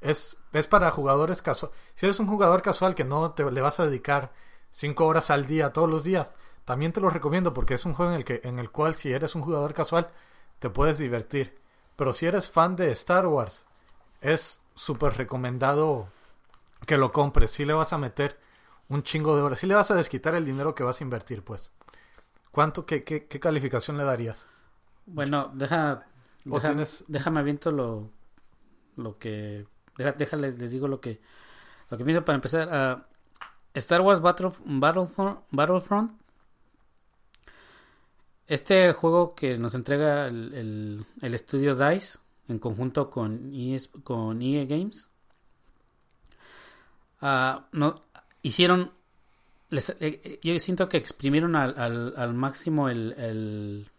Es, 0.00 0.36
es 0.52 0.66
para 0.68 0.90
jugadores 0.92 1.42
casuales. 1.42 1.76
Si 1.94 2.06
eres 2.06 2.20
un 2.20 2.28
jugador 2.28 2.62
casual 2.62 2.94
que 2.94 3.04
no 3.04 3.32
te 3.32 3.50
le 3.50 3.60
vas 3.62 3.80
a 3.80 3.86
dedicar 3.86 4.32
cinco 4.70 5.06
horas 5.06 5.30
al 5.30 5.46
día 5.46 5.72
todos 5.72 5.90
los 5.90 6.04
días, 6.04 6.32
también 6.64 6.92
te 6.92 7.00
lo 7.00 7.10
recomiendo 7.10 7.54
porque 7.54 7.74
es 7.74 7.86
un 7.86 7.94
juego 7.94 8.12
en 8.12 8.18
el 8.18 8.24
que 8.24 8.40
en 8.44 8.58
el 8.58 8.70
cual 8.70 8.94
si 8.94 9.12
eres 9.12 9.34
un 9.36 9.42
jugador 9.42 9.74
casual 9.74 10.08
te 10.60 10.70
puedes 10.70 10.98
divertir. 10.98 11.60
Pero 11.96 12.12
si 12.12 12.26
eres 12.26 12.50
fan 12.50 12.76
de 12.76 12.92
Star 12.92 13.26
Wars, 13.26 13.66
es 14.22 14.62
súper 14.74 15.16
recomendado 15.16 16.08
que 16.86 16.98
lo 16.98 17.12
compres. 17.12 17.52
Si 17.52 17.64
le 17.66 17.74
vas 17.74 17.92
a 17.92 17.98
meter 17.98 18.38
un 18.88 19.02
chingo 19.04 19.36
de 19.36 19.42
horas, 19.42 19.60
si 19.60 19.66
le 19.68 19.74
vas 19.76 19.90
a 19.90 19.96
desquitar 19.96 20.34
el 20.36 20.46
dinero 20.46 20.74
que 20.74 20.84
vas 20.84 21.00
a 21.00 21.04
invertir, 21.04 21.44
pues. 21.44 21.72
¿Cuánto, 22.56 22.86
qué, 22.86 23.04
qué, 23.04 23.26
qué 23.26 23.38
calificación 23.38 23.98
le 23.98 24.04
darías? 24.04 24.46
Bueno, 25.06 25.50
deja, 25.54 26.06
¿O 26.48 26.56
deja- 26.56 26.68
tienes- 26.70 27.04
déjame 27.06 27.40
aviento 27.40 27.70
lo, 27.70 28.10
lo 28.96 29.18
que, 29.18 29.66
deja, 29.98 30.12
déjales, 30.12 30.58
les 30.58 30.70
digo 30.72 30.88
lo 30.88 31.00
que, 31.00 31.20
lo 31.90 31.98
que 31.98 32.04
pienso 32.04 32.24
para 32.24 32.36
empezar. 32.36 32.68
ah, 32.72 33.06
Star 33.74 34.00
Wars 34.00 34.20
Battle, 34.22 34.52
Battlefront, 34.64 35.40
Battlefront. 35.50 36.12
Este 38.46 38.92
juego 38.94 39.34
que 39.34 39.58
nos 39.58 39.74
entrega 39.74 40.26
el, 40.28 40.54
el- 40.54 41.06
el 41.20 41.34
estudio 41.34 41.74
DICE 41.76 42.18
en 42.48 42.58
conjunto 42.58 43.10
con 43.10 43.52
ES 43.52 43.88
con 44.04 44.40
EA 44.40 44.64
Games. 44.64 45.10
ah, 47.20 47.66
no, 47.72 47.96
hicieron 48.42 48.92
les- 49.70 49.90
eh, 50.00 50.20
eh, 50.24 50.40
yo 50.42 50.58
siento 50.60 50.88
que 50.88 50.96
exprimieron 50.96 51.56
al, 51.56 51.78
al, 51.78 52.14
al 52.16 52.34
máximo 52.34 52.88
el, 52.88 53.12
el 53.18 53.90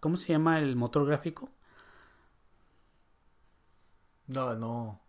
¿cómo 0.00 0.16
se 0.16 0.32
llama 0.32 0.58
el 0.60 0.76
motor 0.76 1.06
gráfico? 1.06 1.50
No, 4.26 4.54
no. 4.54 5.00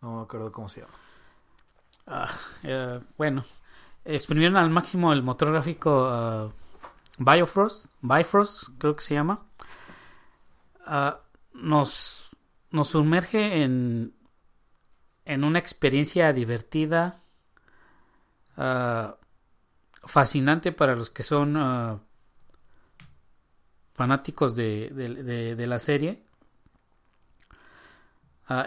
No 0.00 0.16
me 0.16 0.22
acuerdo 0.22 0.50
cómo 0.50 0.68
se 0.68 0.80
llama. 0.80 0.94
Ah, 2.06 2.30
eh, 2.62 3.00
bueno, 3.18 3.44
exprimieron 4.04 4.56
al 4.56 4.70
máximo 4.70 5.12
el 5.12 5.22
motor 5.22 5.52
gráfico 5.52 6.08
uh, 6.08 6.52
Biofrost, 7.22 7.86
Bifrost 8.00 8.68
creo 8.78 8.96
que 8.96 9.02
se 9.02 9.14
llama. 9.14 9.46
Uh, 10.86 11.12
nos, 11.52 12.30
nos 12.70 12.88
sumerge 12.88 13.62
en, 13.62 14.14
en 15.26 15.44
una 15.44 15.58
experiencia 15.58 16.32
divertida, 16.32 17.20
uh, 18.60 19.16
fascinante 20.06 20.72
para 20.72 20.94
los 20.94 21.10
que 21.10 21.22
son 21.22 22.00
fanáticos 23.94 24.56
de, 24.56 24.90
de, 25.56 25.66
la 25.66 25.78
serie. 25.78 26.24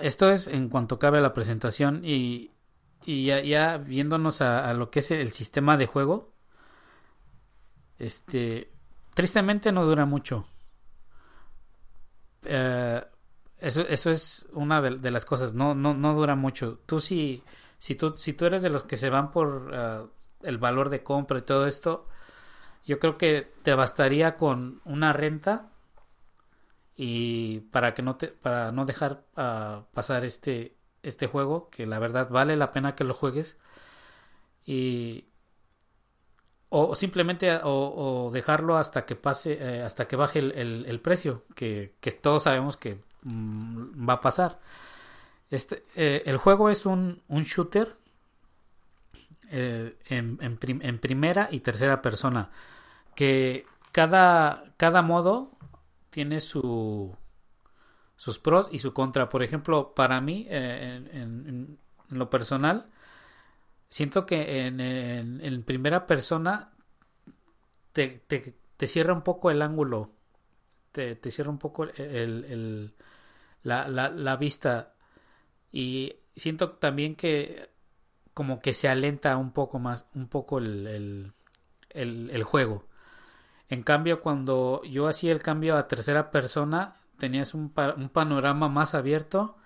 esto 0.01 0.29
es 0.29 0.47
en 0.47 0.69
cuanto 0.69 0.99
cabe 0.99 1.21
la 1.21 1.33
presentación 1.33 2.01
y 2.03 2.53
y 3.05 3.25
ya, 3.25 3.77
viéndonos 3.77 4.41
a, 4.41 4.73
lo 4.73 4.89
que 4.89 4.99
es 4.99 5.11
el 5.11 5.31
sistema 5.31 5.77
de 5.77 5.87
juego, 5.87 6.33
este, 7.99 8.71
tristemente 9.13 9.71
no 9.71 9.85
dura 9.85 10.05
mucho. 10.05 10.47
Eh, 12.43 13.03
eso, 13.59 13.81
eso 13.81 14.09
es 14.09 14.47
una 14.53 14.81
de, 14.81 15.11
las 15.11 15.25
cosas, 15.25 15.53
no, 15.53 15.75
no, 15.75 15.93
no 15.93 16.13
dura 16.13 16.35
mucho. 16.35 16.79
Tú 16.85 16.99
si, 16.99 17.43
si 17.83 17.95
tú, 17.95 18.13
si 18.15 18.31
tú 18.31 18.45
eres 18.45 18.61
de 18.63 18.69
los 18.69 18.85
que 18.85 18.95
se 18.95 19.09
van 19.09 19.29
por 19.29 19.69
eh, 19.73 20.05
el 20.43 20.57
valor 20.57 20.87
de 20.89 21.03
compra 21.03 21.39
y 21.39 21.41
todo 21.41 21.67
esto, 21.67 22.07
yo 22.85 22.97
creo 22.97 23.17
que 23.17 23.51
te 23.63 23.75
bastaría 23.75 24.37
con 24.37 24.79
una 24.85 25.11
renta 25.11 25.69
y 26.95 27.59
para 27.73 27.93
que 27.93 28.01
no 28.01 28.15
te, 28.15 28.29
para 28.29 28.71
no 28.71 28.85
dejar 28.85 29.25
ah, 29.35 29.83
pasar 29.93 30.23
este, 30.23 30.77
este 31.01 31.27
juego, 31.27 31.69
que 31.69 31.85
la 31.85 31.99
verdad 31.99 32.29
vale 32.29 32.55
la 32.55 32.71
pena 32.71 32.95
que 32.95 33.03
lo 33.03 33.13
juegues. 33.13 33.57
Y 34.65 35.27
o 36.69 36.95
simplemente 36.95 37.59
o, 37.63 38.31
dejarlo 38.31 38.77
hasta 38.77 39.05
que 39.05 39.17
pase 39.17 39.57
eh, 39.59 39.83
hasta 39.83 40.07
que 40.07 40.15
baje 40.15 40.39
el, 40.39 41.01
precio 41.01 41.43
que, 41.53 41.93
todos 42.21 42.43
sabemos 42.43 42.77
que 42.77 43.03
mm, 43.23 44.07
va 44.07 44.13
a 44.13 44.21
pasar 44.21 44.61
este 45.55 45.83
eh, 45.95 46.23
el 46.25 46.37
juego 46.37 46.69
es 46.69 46.85
un, 46.85 47.21
un 47.27 47.43
shooter 47.43 47.97
eh, 49.51 49.97
en, 50.05 50.39
en, 50.41 50.99
primera 50.99 51.47
y 51.51 51.59
tercera 51.59 52.01
persona 52.01 52.49
que 53.15 53.65
cada 53.91 54.63
cada 54.77 55.01
modo 55.01 55.51
tiene 56.09 56.39
su 56.39 57.15
sus 58.23 58.39
pros 58.39 58.69
y 58.71 58.79
su 58.79 58.93
contra. 58.93 59.27
Por 59.27 59.43
ejemplo, 59.43 59.93
para 59.93 60.21
mí, 60.21 60.47
eh, 60.49 61.03
en, 61.11 61.77
lo 62.09 62.29
personal, 62.29 62.85
siento 63.89 64.25
que 64.25 64.65
en, 64.65 65.63
primera 65.63 66.05
persona 66.05 66.71
te, 67.91 68.23
te, 68.27 68.87
cierra 68.87 69.13
un 69.13 69.23
poco 69.23 69.51
el 69.51 69.61
ángulo, 69.61 70.11
te, 70.93 71.19
cierra 71.31 71.49
un 71.49 71.57
poco 71.57 71.83
el, 71.83 72.93
la, 73.63 73.87
la, 73.87 74.35
vista 74.37 74.92
y 75.73 76.15
siento 76.35 76.71
también 76.71 77.15
que 77.15 77.69
como 78.33 78.61
que 78.61 78.73
se 78.73 78.87
alenta 78.87 79.35
un 79.35 79.51
poco 79.51 79.79
más, 79.79 80.05
un 80.15 80.29
poco 80.29 80.59
el, 80.59 81.33
el 81.89 82.43
juego. 82.43 82.87
En 83.69 83.83
cambio, 83.83 84.21
cuando 84.21 84.81
yo 84.83 85.07
hacía 85.07 85.31
el 85.31 85.41
cambio 85.41 85.77
a 85.77 85.87
tercera 85.87 86.31
persona, 86.31 86.95
tenías 87.17 87.53
un, 87.53 87.73
un 87.97 88.09
panorama 88.09 88.69
más 88.69 88.93
abierto 88.93 89.57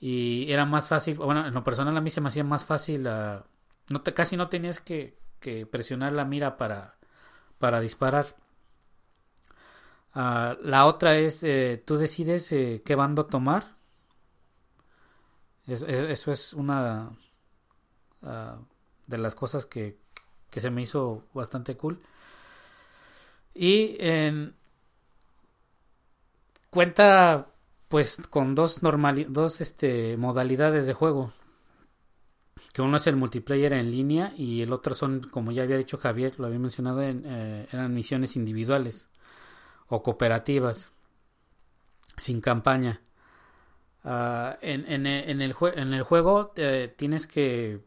y 0.00 0.50
era 0.50 0.64
más 0.64 0.88
fácil, 0.88 1.16
bueno, 1.16 1.46
en 1.46 1.54
lo 1.54 1.64
personal 1.64 1.96
a 1.96 2.00
mí 2.00 2.10
se 2.10 2.20
me 2.20 2.28
hacía 2.28 2.44
más 2.44 2.64
fácil, 2.64 3.04
no 3.04 4.00
te, 4.02 4.14
casi 4.14 4.36
no 4.36 4.48
tenías 4.48 4.80
que, 4.80 5.18
que, 5.40 5.66
presionar 5.66 6.12
la 6.12 6.24
mira 6.24 6.56
para, 6.56 6.96
para 7.58 7.80
disparar. 7.80 8.36
Uh, 10.14 10.54
la 10.62 10.86
otra 10.86 11.16
es, 11.16 11.42
eh, 11.42 11.82
tú 11.84 11.96
decides 11.96 12.50
eh, 12.52 12.82
qué 12.84 12.94
bando 12.94 13.26
tomar. 13.26 13.73
Eso 15.66 16.32
es 16.32 16.52
una 16.52 17.10
uh, 18.22 18.64
de 19.06 19.18
las 19.18 19.34
cosas 19.34 19.66
que, 19.66 19.98
que 20.50 20.60
se 20.60 20.70
me 20.70 20.82
hizo 20.82 21.24
bastante 21.32 21.76
cool. 21.76 22.00
Y 23.54 23.96
en, 24.00 24.54
cuenta 26.70 27.48
pues 27.88 28.18
con 28.28 28.54
dos 28.56 28.80
dos 28.80 29.60
este 29.60 30.16
modalidades 30.16 30.86
de 30.86 30.92
juego 30.92 31.32
que 32.72 32.82
uno 32.82 32.96
es 32.96 33.06
el 33.06 33.14
multiplayer 33.14 33.72
en 33.72 33.92
línea 33.92 34.32
y 34.36 34.62
el 34.62 34.72
otro 34.72 34.94
son 34.94 35.20
como 35.20 35.52
ya 35.52 35.62
había 35.62 35.76
dicho 35.76 35.98
Javier 35.98 36.34
lo 36.38 36.46
había 36.46 36.58
mencionado 36.58 37.02
en, 37.02 37.22
eh, 37.24 37.68
eran 37.70 37.94
misiones 37.94 38.34
individuales 38.34 39.08
o 39.86 40.02
cooperativas 40.02 40.90
sin 42.16 42.40
campaña 42.40 43.00
ah, 44.04 44.58
en, 44.60 44.84
en, 44.86 45.06
en, 45.06 45.40
el 45.40 45.54
en 45.74 45.94
el 45.94 46.02
juego 46.02 46.52
eh, 46.56 46.92
tienes 46.96 47.26
que 47.26 47.80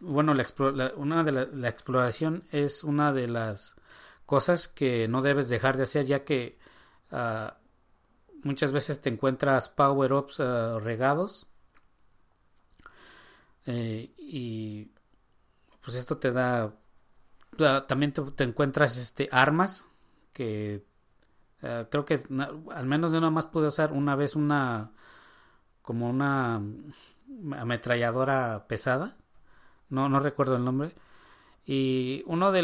bueno 0.00 0.34
la, 0.34 0.92
una 0.96 1.24
de 1.24 1.32
la, 1.32 1.68
exploración 1.68 2.44
es 2.50 2.84
una 2.84 3.12
de 3.12 3.28
las 3.28 3.76
cosas 4.26 4.68
que 4.68 5.08
no 5.08 5.22
debes 5.22 5.48
dejar 5.48 5.76
de 5.76 5.84
hacer 5.84 6.04
ya 6.04 6.24
que 6.24 6.58
ah, 7.10 7.56
muchas 8.42 8.72
veces 8.72 9.00
te 9.00 9.08
encuentras 9.08 9.68
power-ups 9.68 10.40
eh, 10.40 10.78
regados. 10.80 11.46
Eh, 13.66 14.14
y 14.18 14.92
pues 15.82 15.96
esto 15.96 16.18
te 16.18 16.32
da... 16.32 16.72
También 17.88 18.12
te, 18.12 18.44
encuentras 18.44 18.96
este, 18.98 19.28
armas 19.32 19.86
que 20.32 20.84
creo 21.90 22.04
que 22.04 22.20
al 22.74 22.86
menos 22.86 23.12
de 23.12 23.18
una 23.18 23.30
más 23.30 23.46
pude 23.46 23.68
usar 23.68 23.92
una 23.92 24.14
vez 24.14 24.36
una 24.36 24.92
como 25.86 26.10
una 26.10 26.60
ametralladora 27.56 28.66
pesada. 28.66 29.16
No, 29.88 30.08
no 30.08 30.18
recuerdo 30.18 30.56
el 30.56 30.64
nombre. 30.64 30.96
Y 31.64 32.24
uno 32.26 32.50
de, 32.50 32.62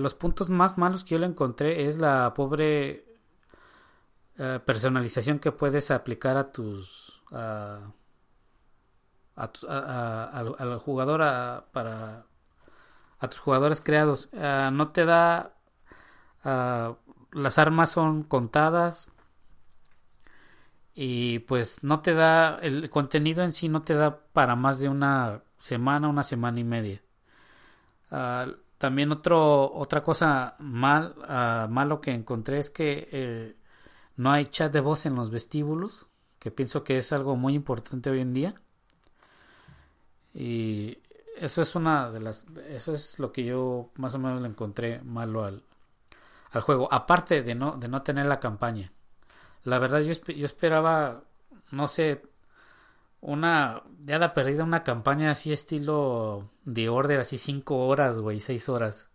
los 0.00 0.14
puntos 0.14 0.48
más 0.48 0.78
malos 0.78 1.04
que 1.04 1.10
yo 1.10 1.18
le 1.18 1.26
encontré 1.26 1.86
es 1.88 1.98
la 1.98 2.32
pobre 2.34 3.04
eh, 4.38 4.60
personalización 4.64 5.40
que 5.40 5.52
puedes 5.52 5.90
aplicar 5.90 6.38
a 6.38 6.50
tus 6.50 7.22
a, 7.30 7.92
al, 9.36 10.78
jugador 10.78 11.20
para 11.72 12.24
a 13.20 13.28
tus 13.28 13.40
jugadores 13.40 13.82
creados 13.82 14.30
eh, 14.32 14.70
no 14.72 14.88
te 14.90 15.04
da 15.04 15.52
eh, 16.44 16.94
las 17.32 17.58
armas 17.58 17.90
son 17.90 18.22
contadas 18.22 19.10
y 21.00 21.40
pues 21.40 21.82
no 21.82 22.00
te 22.00 22.14
da 22.14 22.58
el 22.60 22.90
contenido 22.90 23.44
en 23.44 23.52
sí 23.52 23.68
no 23.68 23.82
te 23.82 23.94
da 23.94 24.18
para 24.32 24.56
más 24.56 24.80
de 24.80 24.88
una 24.88 25.42
semana 25.58 26.08
una 26.08 26.24
semana 26.24 26.58
y 26.58 26.64
media 26.64 27.02
también 28.78 29.12
otro 29.12 29.72
otra 29.72 30.02
cosa 30.02 30.56
mal 30.58 31.14
malo 31.70 32.00
que 32.00 32.12
encontré 32.12 32.58
es 32.58 32.70
que 32.70 33.56
no 34.18 34.32
hay 34.32 34.46
chat 34.46 34.72
de 34.72 34.80
voz 34.80 35.06
en 35.06 35.14
los 35.14 35.30
vestíbulos, 35.30 36.06
que 36.40 36.50
pienso 36.50 36.82
que 36.82 36.98
es 36.98 37.12
algo 37.12 37.36
muy 37.36 37.54
importante 37.54 38.10
hoy 38.10 38.20
en 38.20 38.34
día. 38.34 38.54
Y 40.34 40.98
eso 41.36 41.62
es 41.62 41.76
una 41.76 42.10
de 42.10 42.20
las 42.20 42.44
eso 42.68 42.92
es 42.92 43.18
lo 43.20 43.32
que 43.32 43.44
yo 43.44 43.90
más 43.94 44.14
o 44.16 44.18
menos 44.18 44.42
le 44.42 44.48
encontré 44.48 45.00
malo 45.02 45.44
al, 45.44 45.62
al 46.50 46.62
juego, 46.62 46.88
aparte 46.92 47.42
de 47.42 47.54
no 47.54 47.76
de 47.76 47.86
no 47.88 48.02
tener 48.02 48.26
la 48.26 48.40
campaña. 48.40 48.92
La 49.64 49.78
verdad 49.78 50.00
yo, 50.00 50.12
yo 50.12 50.44
esperaba 50.44 51.24
no 51.70 51.88
sé 51.88 52.22
una 53.20 53.82
ya 54.04 54.18
da 54.18 54.34
perdida 54.34 54.64
una 54.64 54.84
campaña 54.84 55.30
así 55.30 55.52
estilo 55.52 56.50
de 56.64 56.88
order 56.88 57.20
así 57.20 57.38
cinco 57.38 57.86
horas, 57.86 58.18
güey, 58.18 58.40
seis 58.40 58.68
horas 58.68 59.10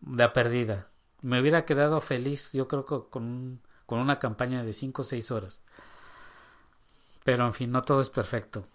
de 0.00 0.28
perdida. 0.30 0.88
Me 1.22 1.40
hubiera 1.40 1.64
quedado 1.64 2.00
feliz, 2.00 2.52
yo 2.52 2.68
creo 2.68 2.84
que 2.84 3.10
con 3.10 3.60
con 3.88 4.00
una 4.00 4.18
campaña 4.18 4.62
de 4.64 4.74
5 4.74 5.00
o 5.00 5.04
6 5.04 5.30
horas. 5.30 5.62
Pero 7.24 7.46
en 7.46 7.54
fin, 7.54 7.72
no 7.72 7.80
todo 7.84 8.02
es 8.02 8.10
perfecto. 8.10 8.66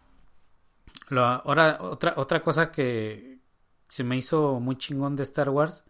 ahora, 1.11 1.77
otra, 1.81 2.15
otra 2.17 2.41
cosa 2.41 2.71
que 2.71 3.37
se 3.87 4.03
me 4.03 4.17
hizo 4.17 4.59
muy 4.59 4.75
chingón 4.75 5.15
de 5.15 5.21
Star 5.21 5.49
Wars 5.49 5.83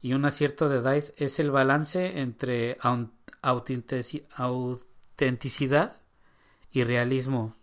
y 0.00 0.14
un 0.14 0.24
acierto 0.24 0.70
de 0.70 0.80
DICE 0.80 1.12
es 1.18 1.38
el 1.38 1.50
balance 1.50 2.18
entre 2.20 2.78
autenticidad 3.42 6.00
y 6.70 6.84
realismo 6.84 7.56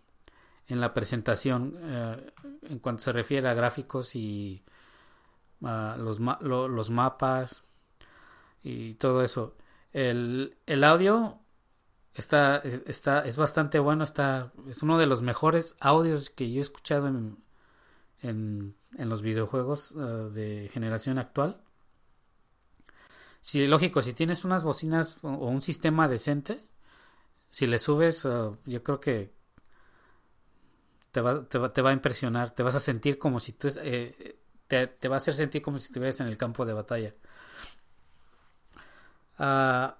en 0.68 0.80
la 0.80 0.94
presentación 0.94 1.76
eh, 1.80 2.32
en 2.68 2.78
cuanto 2.78 3.02
se 3.02 3.12
refiere 3.12 3.48
a 3.48 3.54
gráficos 3.54 4.14
y 4.14 4.62
los, 5.60 6.20
los 6.20 6.90
mapas 6.90 7.64
y 8.62 8.94
todo 8.94 9.22
eso. 9.22 9.56
El, 9.92 10.56
el 10.66 10.84
audio 10.84 11.40
está, 12.14 12.58
está, 12.58 13.24
es 13.24 13.36
bastante 13.36 13.78
bueno, 13.78 14.04
está, 14.04 14.52
es 14.68 14.82
uno 14.82 14.98
de 14.98 15.06
los 15.06 15.22
mejores 15.22 15.74
audios 15.80 16.30
que 16.30 16.52
yo 16.52 16.60
he 16.60 16.62
escuchado 16.62 17.08
en, 17.08 17.38
en, 18.22 18.76
los 18.96 19.22
videojuegos 19.22 19.92
uh, 19.92 20.30
de 20.30 20.68
generación 20.72 21.18
actual. 21.18 21.60
Si, 23.40 23.66
lógico, 23.66 24.02
si 24.02 24.12
tienes 24.12 24.44
unas 24.44 24.62
bocinas 24.62 25.18
o, 25.22 25.28
un 25.28 25.62
sistema 25.62 26.08
decente, 26.08 26.68
si 27.50 27.66
le 27.66 27.78
subes, 27.78 28.24
uh, 28.24 28.56
yo 28.66 28.82
creo 28.82 29.00
que 29.00 29.32
te 31.10 31.20
va, 31.20 31.48
te, 31.48 31.58
va, 31.58 31.72
te 31.72 31.82
va 31.82 31.90
a 31.90 31.94
impresionar, 31.94 32.50
te 32.50 32.62
vas 32.62 32.74
a 32.74 32.80
sentir 32.80 33.18
como 33.18 33.40
si 33.40 33.52
tú... 33.52 33.68
Eh, 33.82 34.36
te, 34.66 34.86
te, 34.86 35.08
va 35.08 35.16
a 35.16 35.18
hacer 35.18 35.34
sentir 35.34 35.62
como 35.62 35.78
si 35.78 35.86
estuvieras 35.86 36.20
en 36.20 36.28
el 36.28 36.36
campo 36.36 36.64
de 36.64 36.72
batalla. 36.72 37.14
Uh, 39.38 39.92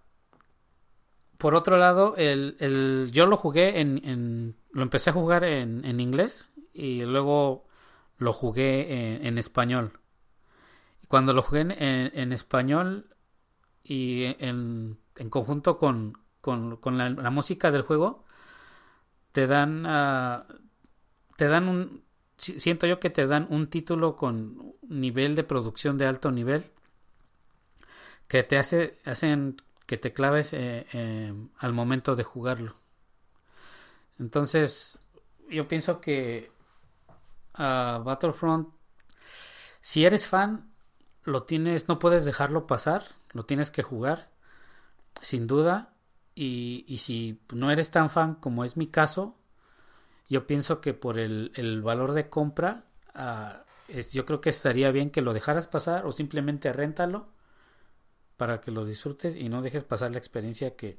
por 1.39 1.55
otro 1.55 1.79
lado, 1.79 2.15
el, 2.17 2.57
el, 2.61 3.11
yo 3.12 3.27
lo 3.27 3.37
jugué 3.37 3.81
en, 3.81 4.01
en 4.05 4.57
lo 4.73 4.83
empecé 4.83 5.11
a 5.11 5.15
jugar 5.15 5.43
en, 5.43 5.85
en, 5.85 5.99
inglés 5.99 6.47
y 6.73 7.03
luego 7.03 7.67
lo 8.19 8.33
jugué 8.33 9.15
en, 9.17 9.27
en 9.27 9.39
español. 9.39 9.99
Cuando 11.09 11.33
lo 11.33 11.43
jugué 11.43 11.62
en, 11.62 12.33
español 12.33 13.10
y 13.82 14.36
en, 14.39 14.98
conjunto 15.31 15.78
con, 15.78 16.19
con, 16.40 16.77
con 16.77 16.98
la, 16.98 17.31
música 17.31 17.70
del 17.70 17.82
juego, 17.82 18.24
te 19.32 19.47
dan, 19.47 19.86
uh, 19.86 20.44
te 21.36 21.48
dan 21.48 21.69
un, 21.69 22.05
siento 22.36 22.86
yo 22.86 23.01
que 23.01 23.11
te 23.11 23.27
dan 23.27 23.47
un 23.51 23.69
título 23.69 24.16
con 24.16 24.74
nivel 24.89 25.36
de 25.36 25.44
producción 25.44 25.98
de 25.98 26.07
alto 26.07 26.31
nivel 26.31 26.70
que 28.28 28.43
te 28.43 28.59
hace, 28.59 28.98
hacen 29.05 29.57
que 29.86 29.97
te 29.97 30.12
claves 30.12 30.52
eh, 30.52 30.86
eh, 30.93 31.35
al 31.59 31.73
momento 31.73 32.15
de 32.15 32.23
jugarlo. 32.23 32.77
Entonces, 34.20 34.98
yo 35.48 35.66
pienso 35.66 36.01
que 36.01 36.52
uh, 37.59 38.02
Battlefront, 38.05 38.69
si 39.81 40.05
eres 40.05 40.28
fan, 40.28 40.73
lo 41.24 41.43
tienes, 41.43 41.89
no 41.89 41.98
puedes 41.98 42.24
dejarlo 42.24 42.69
pasar, 42.69 43.16
lo 43.32 43.44
tienes 43.44 43.70
que 43.70 43.82
jugar, 43.82 44.31
sin 45.20 45.47
duda. 45.47 45.94
Y, 46.35 46.85
y 46.89 46.98
si 46.98 47.40
no 47.52 47.70
eres 47.70 47.90
tan 47.90 48.09
fan 48.09 48.35
como 48.36 48.65
es 48.65 48.77
mi 48.77 48.86
caso, 48.86 49.36
yo 50.31 50.47
pienso 50.47 50.81
que 50.81 50.94
por 50.94 51.19
el, 51.19 51.51
el 51.57 51.82
valor 51.82 52.12
de 52.12 52.28
compra, 52.31 52.85
uh, 53.15 53.59
es, 53.89 54.12
yo 54.12 54.24
creo 54.24 54.40
que 54.40 54.51
estaría 54.51 54.93
bien 54.93 55.11
que 55.11 55.23
lo 55.23 55.35
dejaras 55.35 55.66
pasar 55.66 56.07
o 56.07 56.12
simplemente 56.12 56.73
réntalo 56.73 57.28
para 58.36 58.61
que 58.61 58.70
lo 58.70 58.85
disfrutes 58.85 59.35
y 59.35 59.48
no 59.48 59.61
dejes 59.61 59.85
pasar 59.85 60.12
la 60.12 60.19
experiencia 60.19 60.77
que 60.77 60.98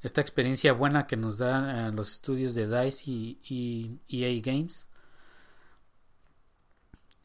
esta 0.00 0.20
experiencia 0.20 0.72
buena 0.72 1.06
que 1.06 1.16
nos 1.16 1.38
dan 1.38 1.90
uh, 1.90 1.94
los 1.94 2.10
estudios 2.12 2.54
de 2.54 2.66
DICE 2.66 3.02
y, 3.10 3.38
y, 4.08 4.24
EA 4.24 4.40
Games 4.42 4.88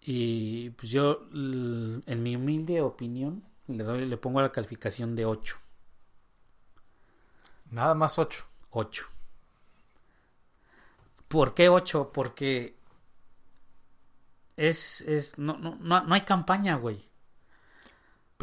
y 0.06 0.72
pues 0.72 0.92
yo 0.92 1.28
en 1.32 2.24
mi 2.24 2.36
humilde 2.36 2.82
opinión 2.82 3.44
le 3.68 3.84
doy 3.84 4.06
le 4.06 4.18
pongo 4.18 4.42
la 4.42 4.52
calificación 4.52 5.16
de 5.16 5.26
8 5.26 5.58
nada 7.72 7.96
más 7.96 8.20
8 8.20 8.46
8 8.72 9.06
¿por 11.28 11.54
qué 11.54 11.70
8? 11.70 12.12
porque 12.14 12.76
es, 14.58 15.02
es 15.02 15.38
no, 15.38 15.58
no, 15.58 15.76
no 15.80 16.14
hay 16.14 16.22
campaña 16.22 16.76
güey 16.76 17.14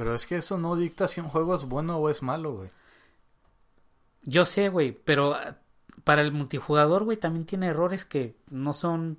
pero 0.01 0.15
es 0.15 0.27
que 0.27 0.37
eso 0.37 0.57
no 0.57 0.77
dicta 0.77 1.09
si 1.09 1.21
un 1.21 1.29
juego 1.29 1.55
es 1.55 1.67
bueno 1.67 1.99
o 1.99 2.09
es 2.09 2.23
malo, 2.23 2.55
güey. 2.55 2.71
Yo 4.23 4.47
sé, 4.47 4.71
güey, 4.71 4.93
pero 4.93 5.35
ah, 5.35 5.59
para 6.05 6.23
el 6.23 6.33
multijugador, 6.33 7.05
güey, 7.05 7.19
también 7.19 7.45
tiene 7.45 7.67
errores 7.67 8.07
que 8.07 8.35
no 8.49 8.73
son 8.73 9.19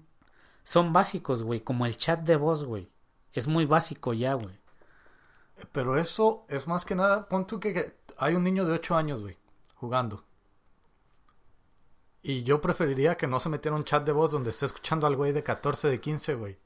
son 0.63 0.93
básicos, 0.93 1.43
güey, 1.43 1.61
como 1.61 1.85
el 1.85 1.97
chat 1.97 2.21
de 2.21 2.35
voz, 2.35 2.63
güey. 2.63 2.91
Es 3.33 3.47
muy 3.47 3.65
básico 3.65 4.13
ya, 4.13 4.33
güey. 4.33 4.59
Pero 5.71 5.97
eso 5.97 6.45
es 6.49 6.67
más 6.67 6.85
que 6.85 6.95
nada, 6.95 7.27
pon 7.27 7.45
tú 7.45 7.59
que, 7.59 7.73
que 7.73 7.95
hay 8.17 8.35
un 8.35 8.43
niño 8.43 8.65
de 8.65 8.73
8 8.73 8.95
años, 8.95 9.21
güey, 9.21 9.37
jugando. 9.75 10.23
Y 12.23 12.43
yo 12.43 12.61
preferiría 12.61 13.17
que 13.17 13.27
no 13.27 13.39
se 13.39 13.49
metiera 13.49 13.75
un 13.75 13.83
chat 13.83 14.03
de 14.05 14.11
voz 14.11 14.31
donde 14.31 14.51
esté 14.51 14.65
escuchando 14.65 15.07
al 15.07 15.15
güey 15.15 15.31
de 15.31 15.43
14, 15.43 15.87
de 15.87 15.99
15, 15.99 16.35
güey. 16.35 16.59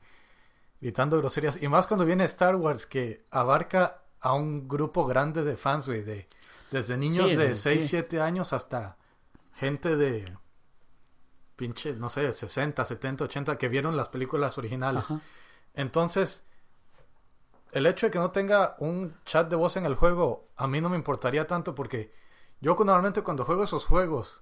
Gritando 0.81 1.17
groserías. 1.17 1.61
Y 1.61 1.67
más 1.67 1.87
cuando 1.87 2.05
viene 2.05 2.25
Star 2.25 2.55
Wars, 2.55 2.85
que 2.85 3.25
abarca 3.31 4.03
a 4.19 4.33
un 4.33 4.67
grupo 4.67 5.05
grande 5.05 5.43
de 5.43 5.55
fans, 5.55 5.87
güey, 5.87 6.03
de, 6.03 6.27
desde 6.71 6.97
niños 6.97 7.29
sí, 7.29 7.35
de 7.35 7.55
6, 7.55 7.81
sí. 7.81 7.87
7 7.87 8.19
años 8.19 8.51
hasta 8.51 8.97
gente 9.53 9.95
de 9.95 10.35
pinche, 11.55 11.93
no 11.93 12.09
sé, 12.09 12.31
60, 12.31 12.83
70, 12.83 13.25
80 13.25 13.57
que 13.57 13.67
vieron 13.69 13.95
las 13.97 14.09
películas 14.09 14.57
originales. 14.57 15.05
Ajá. 15.05 15.21
Entonces, 15.73 16.43
el 17.71 17.85
hecho 17.85 18.07
de 18.07 18.11
que 18.11 18.19
no 18.19 18.31
tenga 18.31 18.75
un 18.79 19.15
chat 19.25 19.49
de 19.49 19.55
voz 19.55 19.77
en 19.77 19.85
el 19.85 19.95
juego, 19.95 20.47
a 20.55 20.67
mí 20.67 20.81
no 20.81 20.89
me 20.89 20.95
importaría 20.95 21.45
tanto 21.47 21.75
porque 21.75 22.13
yo 22.61 22.75
normalmente 22.75 23.21
cuando 23.21 23.45
juego 23.45 23.63
esos 23.63 23.85
juegos, 23.85 24.41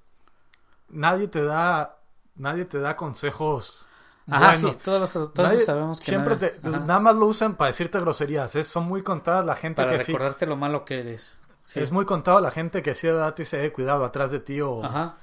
nadie 0.89 1.27
te 1.27 1.43
da, 1.43 1.97
nadie 2.35 2.65
te 2.65 2.79
da 2.79 2.95
consejos 2.95 3.87
Ajá, 4.29 4.53
bueno, 4.53 4.69
sí, 4.69 4.77
todos, 4.81 5.01
los, 5.15 5.33
todos 5.33 5.51
nadie, 5.51 5.65
sabemos 5.65 5.99
que 5.99 6.05
siempre 6.05 6.35
nada, 6.35 6.49
te, 6.49 6.69
nada 6.69 6.99
más 6.99 7.15
lo 7.15 7.25
usan 7.25 7.55
para 7.55 7.71
decirte 7.71 7.99
groserías. 7.99 8.55
Es, 8.55 8.67
son 8.67 8.85
muy 8.85 9.03
contadas 9.03 9.45
la 9.45 9.55
gente 9.55 9.83
para 9.83 9.97
que 9.97 10.03
recordarte 10.03 10.45
sí. 10.45 10.49
lo 10.49 10.55
malo 10.55 10.85
que 10.85 10.99
eres. 10.99 11.37
Sí. 11.63 11.81
Es 11.81 11.91
muy 11.91 12.05
contado 12.05 12.39
la 12.39 12.51
gente 12.51 12.81
que 12.81 12.95
sí 12.95 13.07
de 13.07 13.13
verdad 13.13 13.33
te 13.33 13.43
dice, 13.43 13.65
eh, 13.65 13.73
cuidado 13.73 14.05
atrás 14.05 14.31
de 14.31 14.39
ti 14.39 14.61
o, 14.61 14.83
Ajá. 14.83 15.17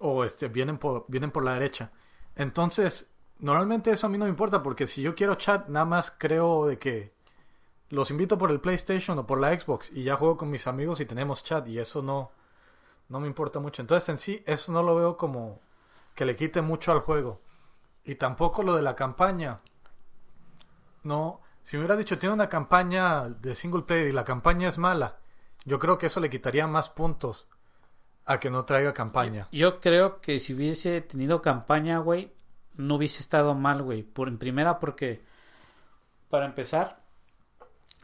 O 0.00 0.24
este, 0.24 0.48
vienen, 0.48 0.78
por, 0.78 1.04
vienen 1.08 1.30
por 1.30 1.44
la 1.44 1.54
derecha. 1.54 1.92
Entonces, 2.34 3.12
normalmente 3.38 3.92
eso 3.92 4.06
a 4.06 4.10
mí 4.10 4.18
no 4.18 4.24
me 4.24 4.30
importa 4.30 4.62
porque 4.62 4.86
si 4.86 5.02
yo 5.02 5.14
quiero 5.14 5.36
chat, 5.36 5.68
nada 5.68 5.86
más 5.86 6.10
creo 6.10 6.66
de 6.66 6.78
que 6.78 7.12
los 7.90 8.10
invito 8.10 8.38
por 8.38 8.50
el 8.50 8.60
PlayStation 8.60 9.18
o 9.18 9.26
por 9.26 9.40
la 9.40 9.58
Xbox 9.58 9.90
y 9.92 10.02
ya 10.04 10.16
juego 10.16 10.36
con 10.36 10.50
mis 10.50 10.66
amigos 10.66 11.00
y 11.00 11.06
tenemos 11.06 11.44
chat 11.44 11.66
y 11.68 11.78
eso 11.78 12.02
no, 12.02 12.32
no 13.08 13.20
me 13.20 13.26
importa 13.26 13.60
mucho. 13.60 13.82
Entonces, 13.82 14.08
en 14.08 14.18
sí, 14.18 14.42
eso 14.46 14.72
no 14.72 14.82
lo 14.82 14.96
veo 14.96 15.16
como 15.16 15.60
que 16.14 16.24
le 16.24 16.34
quite 16.34 16.62
mucho 16.62 16.92
al 16.92 17.00
juego. 17.00 17.40
Y 18.04 18.14
tampoco 18.14 18.62
lo 18.62 18.74
de 18.74 18.82
la 18.82 18.96
campaña. 18.96 19.60
No, 21.02 21.40
si 21.62 21.76
me 21.76 21.82
hubieras 21.82 21.98
dicho 21.98 22.18
tiene 22.18 22.34
una 22.34 22.48
campaña 22.48 23.28
de 23.28 23.54
single 23.54 23.82
player 23.82 24.08
y 24.08 24.12
la 24.12 24.24
campaña 24.24 24.68
es 24.68 24.78
mala, 24.78 25.18
yo 25.64 25.78
creo 25.78 25.98
que 25.98 26.06
eso 26.06 26.20
le 26.20 26.30
quitaría 26.30 26.66
más 26.66 26.88
puntos 26.88 27.48
a 28.30 28.38
que 28.38 28.50
no 28.50 28.64
traiga 28.64 28.94
campaña. 28.94 29.48
Yo 29.50 29.80
creo 29.80 30.20
que 30.20 30.38
si 30.38 30.54
hubiese 30.54 31.00
tenido 31.00 31.42
campaña, 31.42 31.98
güey, 31.98 32.32
no 32.76 32.94
hubiese 32.94 33.20
estado 33.20 33.54
mal, 33.54 33.82
güey. 33.82 34.02
Por 34.04 34.28
en 34.28 34.38
primera 34.38 34.78
porque 34.78 35.22
para 36.28 36.46
empezar, 36.46 37.00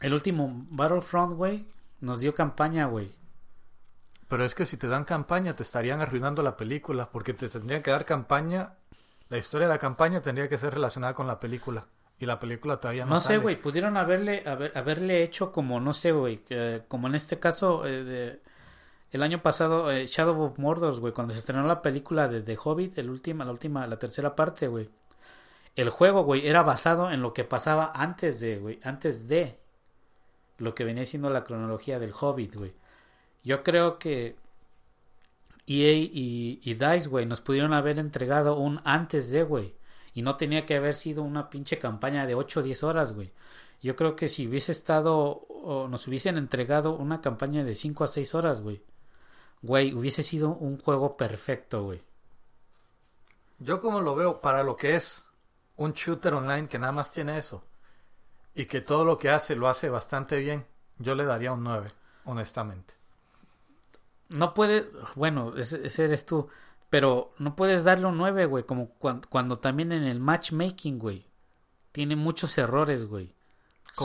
el 0.01 0.13
último 0.13 0.65
Battlefront, 0.69 1.35
güey, 1.35 1.65
nos 2.01 2.19
dio 2.19 2.35
campaña, 2.35 2.87
güey. 2.87 3.15
Pero 4.27 4.43
es 4.43 4.53
que 4.53 4.65
si 4.65 4.75
te 4.75 4.89
dan 4.89 5.05
campaña 5.05 5.55
te 5.55 5.63
estarían 5.63 6.01
arruinando 6.01 6.43
la 6.43 6.57
película 6.57 7.09
porque 7.09 7.33
te 7.33 7.47
tendrían 7.47 7.81
que 7.81 7.91
dar 7.91 8.03
campaña 8.03 8.73
la 9.29 9.37
historia 9.37 9.67
de 9.67 9.73
la 9.73 9.79
campaña 9.79 10.21
tendría 10.21 10.47
que 10.47 10.57
ser 10.57 10.73
relacionada 10.73 11.13
con 11.13 11.27
la 11.27 11.39
película. 11.39 11.85
Y 12.19 12.25
la 12.25 12.39
película 12.39 12.77
todavía 12.77 13.05
no 13.05 13.15
No 13.15 13.21
sé, 13.21 13.37
güey. 13.37 13.61
Pudieron 13.61 13.95
haberle, 13.95 14.41
haber, 14.45 14.75
haberle 14.75 15.23
hecho 15.23 15.51
como, 15.51 15.79
no 15.79 15.93
sé, 15.93 16.11
güey. 16.11 16.43
Eh, 16.49 16.81
como 16.87 17.07
en 17.07 17.15
este 17.15 17.39
caso, 17.39 17.85
eh, 17.85 18.03
de, 18.03 18.41
el 19.11 19.23
año 19.23 19.41
pasado, 19.41 19.91
eh, 19.91 20.05
Shadow 20.07 20.41
of 20.41 20.59
Mordor, 20.59 20.99
güey. 20.99 21.13
Cuando 21.13 21.33
se 21.33 21.39
estrenó 21.39 21.65
la 21.65 21.81
película 21.81 22.27
de 22.27 22.41
The 22.41 22.57
Hobbit, 22.61 22.97
el 22.97 23.09
última, 23.09 23.45
la 23.45 23.51
última, 23.51 23.87
la 23.87 23.97
tercera 23.99 24.35
parte, 24.35 24.67
güey. 24.67 24.89
El 25.75 25.89
juego, 25.89 26.23
güey, 26.23 26.47
era 26.47 26.63
basado 26.63 27.11
en 27.11 27.21
lo 27.21 27.33
que 27.33 27.43
pasaba 27.43 27.91
antes 27.93 28.39
de, 28.39 28.57
güey. 28.57 28.79
Antes 28.83 29.27
de 29.27 29.59
lo 30.57 30.75
que 30.75 30.83
venía 30.83 31.05
siendo 31.05 31.29
la 31.29 31.43
cronología 31.43 31.99
del 31.99 32.13
Hobbit, 32.19 32.55
güey. 32.55 32.73
Yo 33.43 33.63
creo 33.63 33.99
que 33.99 34.35
EA 35.67 35.93
y, 35.93 36.59
y 36.63 36.73
DICE, 36.73 37.07
güey, 37.09 37.25
nos 37.25 37.41
pudieron 37.41 37.73
haber 37.73 37.99
entregado 37.99 38.57
un 38.57 38.81
antes 38.83 39.29
de, 39.29 39.43
güey. 39.43 39.75
Y 40.13 40.21
no 40.21 40.35
tenía 40.35 40.65
que 40.65 40.75
haber 40.75 40.95
sido 40.95 41.23
una 41.23 41.49
pinche 41.49 41.77
campaña 41.79 42.25
de 42.25 42.35
8 42.35 42.61
o 42.61 42.63
10 42.63 42.83
horas, 42.83 43.13
güey. 43.13 43.31
Yo 43.81 43.95
creo 43.95 44.15
que 44.15 44.29
si 44.29 44.47
hubiese 44.47 44.71
estado, 44.71 45.45
o 45.49 45.87
nos 45.87 46.07
hubiesen 46.07 46.37
entregado 46.37 46.95
una 46.95 47.21
campaña 47.21 47.63
de 47.63 47.75
5 47.75 48.03
a 48.03 48.07
6 48.07 48.35
horas, 48.35 48.61
güey. 48.61 48.81
Güey, 49.61 49.93
hubiese 49.93 50.23
sido 50.23 50.49
un 50.49 50.79
juego 50.79 51.17
perfecto, 51.17 51.83
güey. 51.83 52.01
Yo 53.59 53.81
como 53.81 54.01
lo 54.01 54.15
veo, 54.15 54.41
para 54.41 54.63
lo 54.63 54.77
que 54.77 54.95
es 54.95 55.25
un 55.77 55.93
shooter 55.93 56.33
online 56.33 56.67
que 56.67 56.79
nada 56.79 56.91
más 56.91 57.11
tiene 57.11 57.37
eso. 57.37 57.63
Y 58.53 58.65
que 58.65 58.81
todo 58.81 59.05
lo 59.05 59.17
que 59.17 59.29
hace 59.29 59.55
lo 59.55 59.67
hace 59.67 59.89
bastante 59.89 60.37
bien. 60.37 60.65
Yo 60.99 61.15
le 61.15 61.25
daría 61.25 61.51
un 61.51 61.63
9, 61.63 61.91
honestamente 62.25 62.97
no 64.29 64.53
puedes, 64.53 64.85
bueno, 65.15 65.55
ese, 65.57 65.85
ese, 65.85 66.05
eres 66.05 66.25
tú, 66.25 66.47
pero 66.89 67.33
no 67.37 67.55
puedes 67.55 67.83
darle 67.83 68.07
un 68.07 68.17
9, 68.17 68.45
güey, 68.45 68.63
como 68.63 68.89
cuando, 68.89 69.27
cuando, 69.29 69.57
también 69.57 69.91
en 69.91 70.03
el 70.03 70.19
matchmaking, 70.19 70.99
güey, 70.99 71.27
tiene 71.91 72.15
muchos 72.15 72.57
errores, 72.57 73.05
güey. 73.05 73.33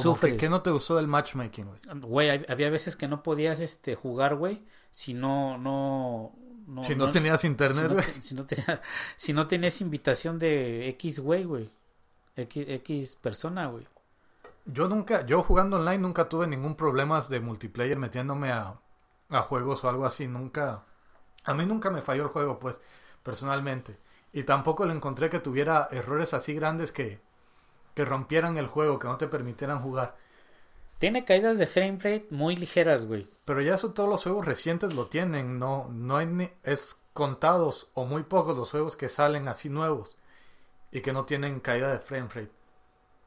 Sufres. 0.01 0.33
Que, 0.33 0.39
¿Qué 0.39 0.49
no 0.49 0.63
te 0.63 0.71
gustó 0.71 0.97
del 0.97 1.09
matchmaking, 1.09 1.67
güey? 1.67 1.81
Güey, 2.01 2.45
había 2.49 2.71
veces 2.71 2.97
que 2.97 3.09
no 3.09 3.23
podías 3.23 3.61
este, 3.61 3.95
jugar, 3.95 4.37
güey, 4.37 4.63
si 4.91 5.13
no, 5.15 5.59
no, 5.59 6.35
no 6.67 6.83
si 6.83 6.95
no, 6.95 7.11
tenías 7.11 7.45
internet, 7.45 7.89
si 7.89 7.89
no, 7.89 7.95
güey. 7.95 8.23
si 8.23 8.35
no 8.35 8.47
tenía- 8.47 8.83
si 9.17 9.33
no 9.33 9.47
tenías 9.49 9.81
invitación 9.81 10.39
de 10.39 10.89
X 10.91 11.21
güey, 11.21 11.45
güey. 11.45 11.71
X, 12.37 12.69
X 12.69 13.17
persona, 13.17 13.67
güey. 13.67 13.87
Yo 14.65 14.89
nunca, 14.89 15.27
yo 15.27 15.43
jugando 15.43 15.77
online 15.77 15.99
nunca 15.99 16.29
tuve 16.29 16.47
ningún 16.47 16.77
problema 16.77 17.21
de 17.21 17.41
multiplayer 17.41 17.99
metiéndome 17.99 18.53
a, 18.53 18.81
a 19.29 19.43
juegos 19.43 19.83
o 19.85 19.89
algo 19.89 20.07
así. 20.07 20.27
Nunca, 20.29 20.85
a 21.45 21.55
mí 21.55 21.67
nunca 21.67 21.91
me 21.91 22.01
falló 22.01 22.23
el 22.23 22.29
juego, 22.29 22.59
pues, 22.59 22.81
personalmente. 23.23 23.99
Y 24.33 24.45
tampoco 24.45 24.87
le 24.87 24.95
encontré 24.95 25.29
que 25.29 25.41
tuviera 25.41 25.89
errores 25.91 26.33
así 26.33 26.55
grandes 26.55 26.93
que, 26.93 27.21
que 27.95 28.05
rompieran 28.05 28.57
el 28.59 28.67
juego, 28.69 28.99
que 28.99 29.09
no 29.09 29.19
te 29.19 29.29
permitieran 29.29 29.81
jugar. 29.81 30.17
Tiene 30.99 31.27
caídas 31.27 31.59
de 31.59 31.67
frame 31.67 31.99
rate 31.99 32.29
muy 32.31 32.57
ligeras, 32.57 33.05
güey. 33.05 33.29
Pero 33.45 33.61
ya 33.61 33.75
eso 33.75 33.93
todos 33.93 34.09
los 34.09 34.23
juegos 34.23 34.47
recientes 34.47 34.95
lo 34.95 35.07
tienen, 35.09 35.59
no, 35.59 35.89
no 35.91 36.17
hay 36.17 36.27
ni, 36.27 36.51
es 36.63 37.01
contados 37.13 37.91
o 37.95 38.05
muy 38.05 38.23
pocos 38.23 38.57
los 38.57 38.71
juegos 38.71 38.97
que 38.97 39.09
salen 39.09 39.49
así 39.49 39.69
nuevos 39.69 40.17
y 40.93 41.03
que 41.03 41.13
no 41.13 41.27
tienen 41.27 41.61
caída 41.61 41.93
de 41.93 42.01
frame 42.01 42.29
rate. 42.29 42.53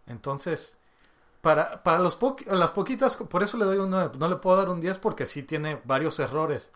Entonces, 0.07 0.77
para, 1.41 1.83
para 1.83 1.99
los 1.99 2.15
po- 2.17 2.37
las 2.47 2.71
poquitas, 2.71 3.17
por 3.17 3.43
eso 3.43 3.57
le 3.57 3.65
doy 3.65 3.77
un 3.79 3.91
9, 3.91 4.13
no 4.19 4.29
le 4.29 4.37
puedo 4.37 4.57
dar 4.57 4.69
un 4.69 4.81
10 4.81 4.99
porque 4.99 5.25
sí 5.27 5.43
tiene 5.43 5.81
varios 5.85 6.19
errores 6.19 6.71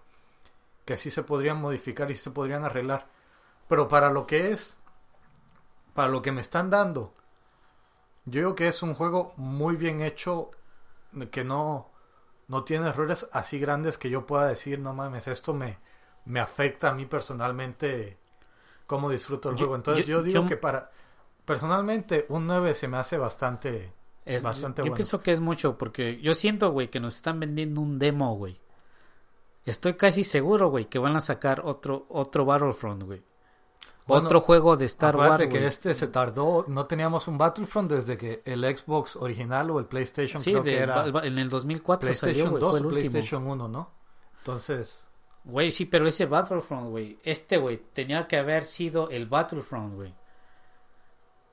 que 0.85 0.97
sí 0.97 1.11
se 1.11 1.23
podrían 1.23 1.61
modificar 1.61 2.11
y 2.11 2.15
se 2.15 2.31
podrían 2.31 2.65
arreglar. 2.65 3.07
Pero 3.69 3.87
para 3.89 4.11
lo 4.11 4.27
que 4.27 4.51
es, 4.51 4.77
para 5.93 6.07
lo 6.09 6.21
que 6.21 6.31
me 6.31 6.41
están 6.41 6.69
dando, 6.69 7.13
yo 8.29 8.39
digo 8.41 8.55
que 8.55 8.67
es 8.67 8.81
un 8.83 8.93
juego 8.93 9.33
muy 9.37 9.75
bien 9.75 10.01
hecho, 10.01 10.51
que 11.31 11.43
no, 11.43 11.89
no 12.47 12.63
tiene 12.63 12.89
errores 12.89 13.27
así 13.31 13.59
grandes 13.59 13.97
que 13.97 14.09
yo 14.09 14.25
pueda 14.25 14.47
decir, 14.47 14.79
no 14.79 14.93
mames, 14.93 15.27
esto 15.27 15.53
me, 15.53 15.77
me 16.25 16.39
afecta 16.39 16.89
a 16.89 16.93
mí 16.93 17.05
personalmente 17.05 18.17
cómo 18.87 19.09
disfruto 19.09 19.49
el 19.49 19.55
Yo- 19.55 19.59
juego. 19.65 19.75
Entonces 19.75 20.05
yo- 20.05 20.17
yo, 20.19 20.23
digo 20.23 20.41
yo- 20.43 20.47
que 20.47 20.57
para, 20.57 20.91
personalmente, 21.45 22.25
un 22.29 22.47
9 22.47 22.73
se 22.73 22.87
me 22.87 22.97
hace 22.97 23.17
bastante... 23.17 23.93
Es, 24.25 24.43
Bastante 24.43 24.81
yo 24.81 24.83
bueno. 24.83 24.95
pienso 24.97 25.21
que 25.21 25.31
es 25.31 25.39
mucho 25.39 25.75
porque 25.77 26.21
yo 26.21 26.35
siento, 26.35 26.71
güey, 26.71 26.89
que 26.89 26.99
nos 26.99 27.15
están 27.15 27.39
vendiendo 27.39 27.81
un 27.81 27.97
demo, 27.97 28.35
güey. 28.35 28.59
Estoy 29.65 29.95
casi 29.95 30.23
seguro, 30.23 30.69
güey, 30.69 30.85
que 30.85 30.99
van 30.99 31.15
a 31.15 31.19
sacar 31.19 31.61
otro 31.65 32.05
otro 32.09 32.45
Battlefront, 32.45 33.01
güey. 33.03 33.23
Bueno, 34.09 34.25
otro 34.25 34.41
juego 34.41 34.75
de 34.77 34.85
Star 34.85 35.15
Wars, 35.15 35.45
que 35.47 35.65
este 35.65 35.95
se 35.95 36.07
tardó, 36.07 36.65
no 36.67 36.85
teníamos 36.85 37.27
un 37.27 37.37
Battlefront 37.37 37.89
desde 37.91 38.17
que 38.17 38.41
el 38.45 38.63
Xbox 38.77 39.15
original 39.15 39.69
o 39.71 39.79
el 39.79 39.85
PlayStation 39.85 40.41
Sí, 40.43 40.51
creo 40.51 40.63
de- 40.63 40.71
que 40.71 40.77
era 40.79 41.05
en 41.23 41.37
el 41.39 41.49
2004 41.49 42.01
PlayStation 42.07 42.35
salió, 42.35 42.49
güey, 42.51 42.61
2 42.61 42.69
fue 42.71 42.79
el 42.79 42.85
o 42.85 42.87
último. 42.89 43.11
PlayStation 43.11 43.47
1, 43.47 43.67
¿no? 43.67 43.91
Entonces, 44.39 45.05
Güey, 45.45 45.71
sí, 45.71 45.85
pero 45.85 46.05
ese 46.05 46.25
Battlefront, 46.25 46.89
güey, 46.89 47.17
este, 47.23 47.57
güey, 47.57 47.77
tenía 47.93 48.27
que 48.27 48.37
haber 48.37 48.65
sido 48.65 49.09
el 49.09 49.25
Battlefront, 49.25 49.95
güey. 49.95 50.13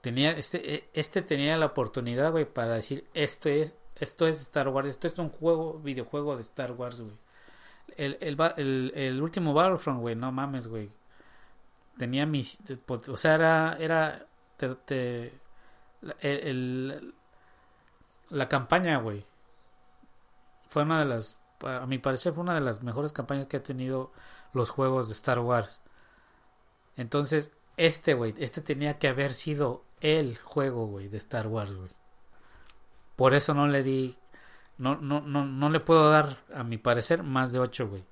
Tenía, 0.00 0.32
este, 0.32 0.74
eh, 0.74 0.90
este 0.92 1.22
tenía 1.22 1.56
la 1.56 1.66
oportunidad, 1.66 2.30
güey, 2.32 2.44
para 2.44 2.74
decir, 2.74 3.06
esto 3.14 3.48
es, 3.48 3.74
esto 3.98 4.26
es 4.26 4.40
Star 4.40 4.68
Wars, 4.68 4.88
esto 4.88 5.06
es 5.06 5.18
un 5.18 5.30
juego, 5.30 5.78
videojuego 5.80 6.36
de 6.36 6.42
Star 6.42 6.72
Wars, 6.72 7.00
güey. 7.00 7.16
El, 7.96 8.18
el, 8.20 8.36
el, 8.56 8.92
el 8.94 9.22
último 9.22 9.54
Battlefront, 9.54 10.00
güey, 10.00 10.14
no 10.14 10.30
mames, 10.32 10.66
güey. 10.68 10.90
Tenía 11.98 12.26
mis, 12.26 12.58
o 12.88 13.16
sea, 13.16 13.34
era, 13.34 13.76
era, 13.78 14.26
te- 14.58 14.74
te- 14.76 15.40
el- 16.20 17.14
la 18.30 18.48
campaña, 18.48 18.98
güey, 18.98 19.24
fue 20.68 20.82
una 20.82 20.98
de 21.00 21.04
las, 21.06 21.36
a 21.62 21.86
mi 21.86 21.98
parecer 21.98 22.32
fue 22.32 22.42
una 22.42 22.54
de 22.54 22.60
las 22.60 22.82
mejores 22.82 23.12
campañas 23.12 23.46
que 23.46 23.56
ha 23.56 23.62
tenido 23.62 24.12
los 24.52 24.70
juegos 24.70 25.08
de 25.08 25.14
Star 25.14 25.38
Wars. 25.40 25.80
Entonces, 26.96 27.52
este, 27.76 28.14
güey, 28.14 28.34
este 28.38 28.60
tenía 28.60 28.98
que 28.98 29.08
haber 29.08 29.34
sido 29.34 29.84
el 30.00 30.36
juego, 30.38 30.86
güey, 30.86 31.08
de 31.08 31.18
Star 31.18 31.46
Wars, 31.46 31.74
güey. 31.74 31.90
Por 33.16 33.34
eso 33.34 33.54
no 33.54 33.66
le 33.68 33.82
di, 33.82 34.16
no, 34.78 34.96
no, 34.96 35.20
no, 35.20 35.46
no 35.46 35.70
le 35.70 35.80
puedo 35.80 36.10
dar, 36.10 36.38
a 36.54 36.64
mi 36.64 36.78
parecer, 36.78 37.22
más 37.22 37.52
de 37.52 37.60
8, 37.60 37.88
güey. 37.88 38.04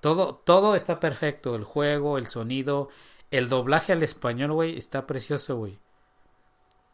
Todo, 0.00 0.36
todo 0.36 0.76
está 0.76 1.00
perfecto, 1.00 1.56
el 1.56 1.64
juego, 1.64 2.18
el 2.18 2.26
sonido, 2.28 2.90
el 3.36 3.48
doblaje 3.48 3.92
al 3.92 4.02
español, 4.02 4.52
güey, 4.52 4.76
está 4.76 5.06
precioso, 5.06 5.56
güey. 5.56 5.80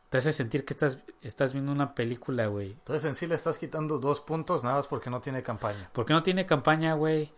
Te 0.09 0.19
hace 0.19 0.33
sentir 0.33 0.65
que 0.65 0.73
estás, 0.73 1.05
estás 1.21 1.53
viendo 1.53 1.71
una 1.71 1.95
película, 1.95 2.47
güey. 2.47 2.71
entonces 2.73 3.05
en 3.05 3.15
sí 3.15 3.27
le 3.27 3.35
estás 3.35 3.59
quitando 3.59 3.99
dos 3.99 4.21
puntos 4.21 4.65
nada 4.65 4.77
más 4.77 4.87
porque 4.87 5.11
no 5.11 5.21
tiene 5.21 5.43
campaña. 5.43 5.91
Porque 5.93 6.13
no 6.13 6.23
tiene 6.23 6.47
campaña, 6.47 6.95
güey. 6.95 7.33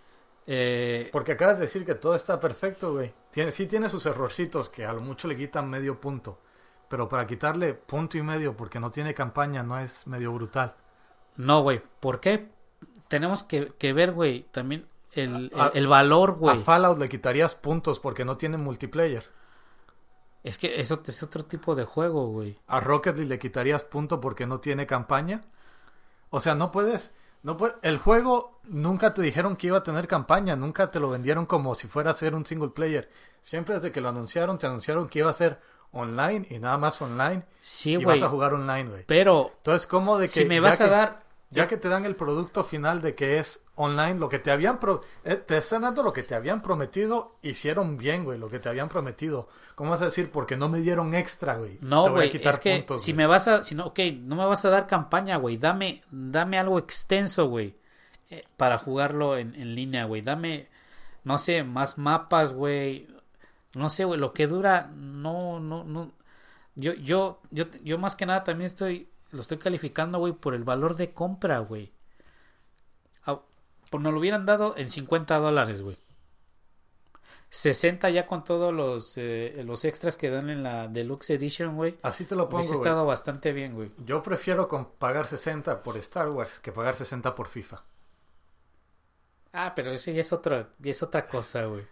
Eh, 0.47 1.09
Porque 1.13 1.33
acabas 1.33 1.59
de 1.59 1.67
decir 1.67 1.85
que 1.85 1.95
todo 1.95 2.15
está 2.15 2.41
perfecto, 2.41 2.95
güey. 2.95 3.13
Tiene, 3.31 3.53
sí 3.53 3.67
tiene 3.67 3.89
sus 3.89 4.07
errorcitos 4.07 4.69
que 4.69 4.87
a 4.87 4.93
lo 4.93 5.01
mucho 5.01 5.29
le 5.29 5.37
quitan 5.37 5.69
medio 5.69 6.01
punto. 6.01 6.39
Pero 6.89 7.09
para 7.09 7.27
quitarle 7.27 7.75
punto 7.75 8.19
y 8.19 8.23
medio 8.23 8.57
porque 8.57 8.81
no 8.81 8.91
tiene 8.91 9.15
campaña 9.15 9.63
no 9.63 9.79
es 9.79 10.07
medio 10.07 10.33
brutal. 10.33 10.75
No, 11.37 11.63
güey. 11.63 11.83
¿Por 12.01 12.21
qué? 12.21 12.51
Tenemos 13.09 13.43
que, 13.43 13.69
que 13.79 13.93
ver, 13.93 14.13
güey, 14.13 14.47
también 14.53 14.87
el, 15.13 15.51
el- 15.53 15.61
A- 15.61 15.71
el 15.75 15.87
valor, 15.87 16.31
A 16.31 16.33
güey. 16.35 16.63
Fallout 16.63 16.99
le 16.99 17.09
quitarías 17.09 17.55
puntos 17.55 18.01
porque 18.01 18.25
no 18.25 18.37
tiene 18.37 18.57
multiplayer. 18.57 19.25
Es 20.43 20.59
que 20.59 20.81
eso 20.81 21.01
es 21.07 21.23
otro 21.23 21.45
tipo 21.45 21.75
de 21.75 21.85
juego, 21.85 22.27
güey. 22.29 22.59
A 22.67 22.81
Rocket 22.81 23.15
League 23.17 23.29
le 23.29 23.39
quitarías 23.39 23.85
punto 23.85 24.21
porque 24.21 24.47
no 24.47 24.59
tiene 24.61 24.87
campaña. 24.87 25.43
O 26.31 26.41
sea, 26.41 26.55
no 26.57 26.73
puedes, 26.73 27.15
no 27.43 27.57
puede- 27.57 27.75
el 27.83 27.99
juego 27.99 28.59
nunca 28.65 29.15
te 29.15 29.23
dijeron 29.23 29.55
que 29.57 29.69
iba 29.69 29.79
a 29.79 29.83
tener 29.85 30.09
campaña, 30.09 30.57
nunca 30.57 30.91
te 30.91 30.99
lo 30.99 31.11
vendieron 31.11 31.47
como 31.47 31.75
si 31.77 31.87
fuera 31.87 32.11
a 32.11 32.15
ser 32.15 32.35
un 32.35 32.45
single 32.45 32.71
player. 32.71 33.09
Siempre 33.41 33.77
desde 33.77 33.93
que 33.93 34.01
lo 34.01 34.09
anunciaron 34.09 34.59
te 34.59 34.67
anunciaron 34.67 35.09
que 35.09 35.21
iba 35.21 35.31
a 35.31 35.35
ser 35.35 35.61
online 35.93 36.47
y 36.51 36.59
nada 36.59 36.79
más 36.79 37.01
online 37.03 37.45
Sí, 37.61 37.93
y 37.93 37.97
güey. 37.97 38.19
vas 38.19 38.23
a 38.27 38.31
jugar 38.31 38.55
online, 38.55 38.89
güey. 38.89 39.05
Pero 39.07 39.53
Entonces, 39.59 39.87
¿cómo 39.87 40.19
de 40.19 40.27
que 40.27 40.33
si 40.41 40.45
me 40.47 40.59
vas 40.59 40.81
a 40.81 40.89
dar... 40.89 41.23
ya 41.53 41.67
que 41.69 41.77
te 41.77 41.89
dan 41.89 42.05
el 42.05 42.17
producto 42.17 42.65
final 42.65 43.03
de 43.03 43.15
que 43.15 43.39
es 43.39 43.63
online, 43.77 44.19
lo 44.19 44.29
que 44.29 44.39
te 44.41 44.51
habían 44.51 44.81
pro- 44.81 45.03
eh, 45.25 45.37
te 45.37 45.59
están 45.59 45.83
dando 45.83 46.03
lo 46.03 46.13
que 46.13 46.23
te 46.25 46.35
habían 46.35 46.63
prometido, 46.63 47.37
hicieron 47.43 47.97
bien, 47.99 48.25
güey, 48.25 48.39
lo 48.39 48.51
que 48.51 48.59
te 48.61 48.69
habían 48.69 48.89
prometido. 48.89 49.49
¿Cómo 49.77 49.91
vas 49.91 50.03
a 50.03 50.07
decir? 50.07 50.31
Porque 50.33 50.57
no 50.57 50.69
me 50.69 50.81
dieron 50.81 51.15
extra, 51.15 51.57
güey. 51.57 51.81
Te 52.03 52.09
No, 52.09 52.11
voy 52.11 52.23
a 52.23 52.29
güey, 52.29 52.31
quitar 52.31 52.41
es 52.41 52.61
que 52.61 52.91
puntos, 52.91 52.97
si 52.97 53.13
güey. 53.13 53.15
me 53.15 53.27
vas 53.27 53.49
a... 53.49 53.65
Si 53.65 53.75
no, 53.75 53.87
ok, 53.87 53.99
no 54.21 54.37
me 54.37 54.45
vas 54.47 54.65
a 54.65 54.71
dar 54.71 54.87
campaña, 54.87 55.37
güey. 55.37 55.57
Dame, 55.57 56.03
dame 56.11 56.59
algo 56.59 56.79
extenso, 56.79 57.49
güey. 57.49 57.75
eh, 58.31 58.45
para 58.57 58.79
jugarlo 58.79 59.37
en, 59.37 59.55
en 59.57 59.75
línea, 59.75 60.05
güey. 60.07 60.23
Dame, 60.23 60.69
no 61.25 61.39
sé, 61.39 61.65
más 61.65 61.99
mapas, 61.99 62.53
güey. 62.55 63.09
No 63.75 63.91
sé, 63.91 64.05
güey, 64.07 64.21
lo 64.21 64.33
que 64.35 64.47
dura, 64.49 64.91
no, 64.97 65.61
no, 65.61 65.85
no. 65.85 66.13
Yo, 66.77 66.95
yo, 66.95 67.41
yo, 67.53 67.67
yo 67.85 67.99
más 67.99 68.17
que 68.17 68.27
nada 68.27 68.45
también 68.45 68.69
estoy, 68.69 69.11
lo 69.33 69.41
estoy 69.41 69.59
calificando, 69.59 70.19
güey, 70.19 70.33
por 70.33 70.55
el 70.55 70.65
valor 70.65 70.97
de 70.97 71.13
compra, 71.13 71.59
güey. 71.61 71.93
Ah, 73.25 73.41
Pues 73.91 74.03
nos 74.03 74.13
lo 74.13 74.21
hubieran 74.21 74.47
dado 74.47 74.75
en 74.77 74.89
50 74.89 75.39
dólares, 75.39 75.83
güey. 75.83 75.99
60 77.51 78.09
ya 78.09 78.27
con 78.27 78.45
todos 78.45 78.75
los, 78.75 79.19
eh, 79.19 79.63
los 79.67 79.85
extras 79.85 80.17
que 80.17 80.31
dan 80.31 80.49
en 80.49 80.63
la 80.63 80.89
Deluxe 80.89 81.31
Edition, 81.31 81.77
güey. 81.77 81.99
Así 82.03 82.25
te 82.25 82.35
lo 82.35 82.49
pongo, 82.49 82.61
Hubiese 82.61 82.75
estado 82.77 83.05
bastante 83.05 83.53
bien, 83.53 83.75
güey. 83.75 83.93
Yo 83.99 84.23
prefiero 84.23 84.69
con 84.69 84.87
pagar 84.93 85.27
60 85.27 85.83
por 85.83 85.99
Star 85.99 86.31
Wars 86.31 86.61
que 86.61 86.73
pagar 86.73 86.97
60 86.97 87.35
por 87.35 87.49
FIFA. 87.49 87.83
Ah, 89.53 89.75
pero 89.77 89.93
ese 89.93 90.15
ya 90.15 90.23
es 90.23 90.33
otra, 90.33 90.71
ya 90.79 90.93
es 90.93 91.03
otra 91.03 91.27
cosa, 91.29 91.67
güey. 91.67 91.85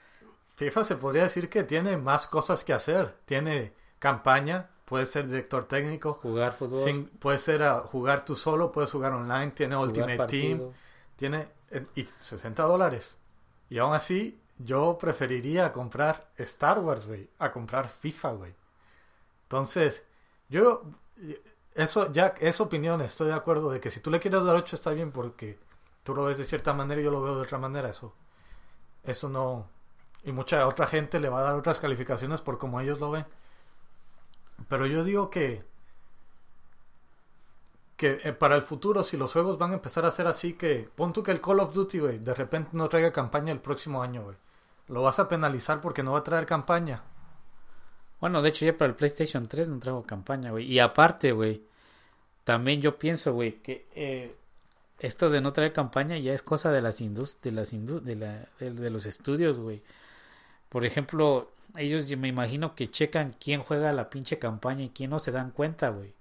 FIFA 0.56 0.82
se 0.82 0.96
podría 0.96 1.22
decir 1.22 1.48
que 1.48 1.62
tiene 1.62 1.96
más 1.96 2.26
cosas 2.26 2.64
que 2.64 2.72
hacer. 2.72 3.14
Tiene 3.24 3.72
campaña, 4.00 4.70
puedes 4.84 5.10
ser 5.10 5.26
director 5.26 5.64
técnico, 5.64 6.14
Jugar 6.22 6.52
fútbol, 6.52 6.84
sin- 6.84 7.06
puedes 7.18 7.42
ser 7.42 7.62
a 7.62 7.80
jugar 7.80 8.24
tú 8.24 8.36
solo, 8.36 8.70
puedes 8.72 8.90
jugar 8.90 9.12
online, 9.12 9.52
tiene 9.52 9.76
Ultimate 9.76 10.16
Team, 10.26 10.58
tiene 11.16 11.48
eh, 11.70 11.84
y 11.96 12.06
60 12.20 12.62
dólares. 12.64 13.18
Y 13.70 13.78
aún 13.78 13.94
así, 13.94 14.38
yo 14.58 14.98
preferiría 14.98 15.72
comprar 15.72 16.28
Star 16.38 16.78
Wars, 16.80 17.06
güey, 17.06 17.28
a 17.38 17.50
comprar 17.50 17.88
FIFA, 17.88 18.32
güey. 18.32 18.54
Entonces, 19.44 20.04
yo, 20.48 20.82
eso 21.74 22.12
ya 22.12 22.34
es 22.40 22.60
opinión, 22.60 23.00
estoy 23.00 23.28
de 23.28 23.34
acuerdo 23.34 23.70
de 23.70 23.80
que 23.80 23.90
si 23.90 24.00
tú 24.00 24.10
le 24.10 24.20
quieres 24.20 24.44
dar 24.44 24.56
8 24.56 24.76
está 24.76 24.90
bien 24.90 25.12
porque 25.12 25.58
tú 26.02 26.14
lo 26.14 26.24
ves 26.24 26.38
de 26.38 26.44
cierta 26.44 26.72
manera 26.72 27.00
y 27.00 27.04
yo 27.04 27.10
lo 27.10 27.22
veo 27.22 27.36
de 27.36 27.42
otra 27.42 27.58
manera, 27.58 27.88
eso, 27.88 28.14
eso 29.04 29.28
no, 29.28 29.68
y 30.24 30.32
mucha 30.32 30.66
otra 30.66 30.86
gente 30.86 31.20
le 31.20 31.28
va 31.28 31.40
a 31.40 31.42
dar 31.44 31.54
otras 31.54 31.80
calificaciones 31.80 32.40
por 32.40 32.58
como 32.58 32.80
ellos 32.80 33.00
lo 33.00 33.10
ven. 33.10 33.26
Pero 34.68 34.86
yo 34.86 35.04
digo 35.04 35.30
que 35.30 35.64
que 37.96 38.20
eh, 38.24 38.32
para 38.32 38.56
el 38.56 38.62
futuro, 38.62 39.04
si 39.04 39.16
los 39.16 39.32
juegos 39.32 39.58
van 39.58 39.70
a 39.70 39.74
empezar 39.74 40.04
a 40.04 40.10
ser 40.10 40.26
así, 40.26 40.54
que 40.54 40.88
pon 40.94 41.12
tú 41.12 41.22
que 41.22 41.30
el 41.30 41.40
Call 41.40 41.60
of 41.60 41.72
Duty, 41.72 41.98
güey, 41.98 42.18
de 42.18 42.34
repente 42.34 42.70
no 42.72 42.88
traiga 42.88 43.12
campaña 43.12 43.52
el 43.52 43.60
próximo 43.60 44.02
año, 44.02 44.24
güey. 44.24 44.36
Lo 44.88 45.02
vas 45.02 45.18
a 45.18 45.28
penalizar 45.28 45.80
porque 45.80 46.02
no 46.02 46.12
va 46.12 46.18
a 46.18 46.24
traer 46.24 46.46
campaña. 46.46 47.02
Bueno, 48.20 48.42
de 48.42 48.48
hecho 48.48 48.64
ya 48.64 48.76
para 48.76 48.88
el 48.88 48.96
PlayStation 48.96 49.48
3 49.48 49.68
no 49.68 49.78
traigo 49.78 50.02
campaña, 50.02 50.50
güey. 50.50 50.70
Y 50.70 50.78
aparte, 50.78 51.32
güey, 51.32 51.62
también 52.44 52.80
yo 52.82 52.98
pienso, 52.98 53.32
güey, 53.32 53.62
que 53.62 53.86
eh, 53.94 54.34
esto 54.98 55.30
de 55.30 55.40
no 55.40 55.52
traer 55.52 55.72
campaña 55.72 56.18
ya 56.18 56.32
es 56.32 56.42
cosa 56.42 56.70
de 56.72 56.82
las 56.82 57.00
indust 57.00 57.42
de 57.42 57.52
las 57.52 57.70
de, 57.70 58.16
la, 58.16 58.48
de, 58.58 58.90
los 58.90 59.06
estudios, 59.06 59.58
güey. 59.58 59.82
Por 60.68 60.84
ejemplo, 60.84 61.50
ellos 61.76 62.06
me 62.16 62.28
imagino 62.28 62.74
que 62.74 62.90
checan 62.90 63.34
quién 63.38 63.62
juega 63.62 63.92
la 63.92 64.10
pinche 64.10 64.38
campaña 64.38 64.84
y 64.84 64.90
quién 64.90 65.10
no 65.10 65.18
se 65.18 65.32
dan 65.32 65.50
cuenta, 65.50 65.88
güey. 65.90 66.14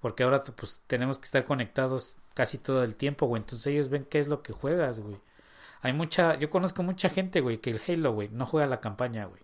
Porque 0.00 0.22
ahora 0.24 0.42
pues 0.42 0.82
tenemos 0.86 1.18
que 1.18 1.26
estar 1.26 1.44
conectados 1.44 2.16
casi 2.34 2.58
todo 2.58 2.84
el 2.84 2.96
tiempo, 2.96 3.26
güey. 3.26 3.40
Entonces 3.42 3.66
ellos 3.68 3.88
ven 3.88 4.04
qué 4.04 4.18
es 4.18 4.28
lo 4.28 4.42
que 4.42 4.52
juegas, 4.52 5.00
güey. 5.00 5.20
Hay 5.82 5.92
mucha, 5.92 6.36
yo 6.36 6.48
conozco 6.50 6.82
mucha 6.82 7.08
gente, 7.08 7.40
güey, 7.40 7.58
que 7.58 7.70
el 7.70 7.80
Halo, 7.86 8.12
güey, 8.12 8.28
no 8.28 8.46
juega 8.46 8.66
la 8.66 8.80
campaña, 8.80 9.24
güey. 9.24 9.42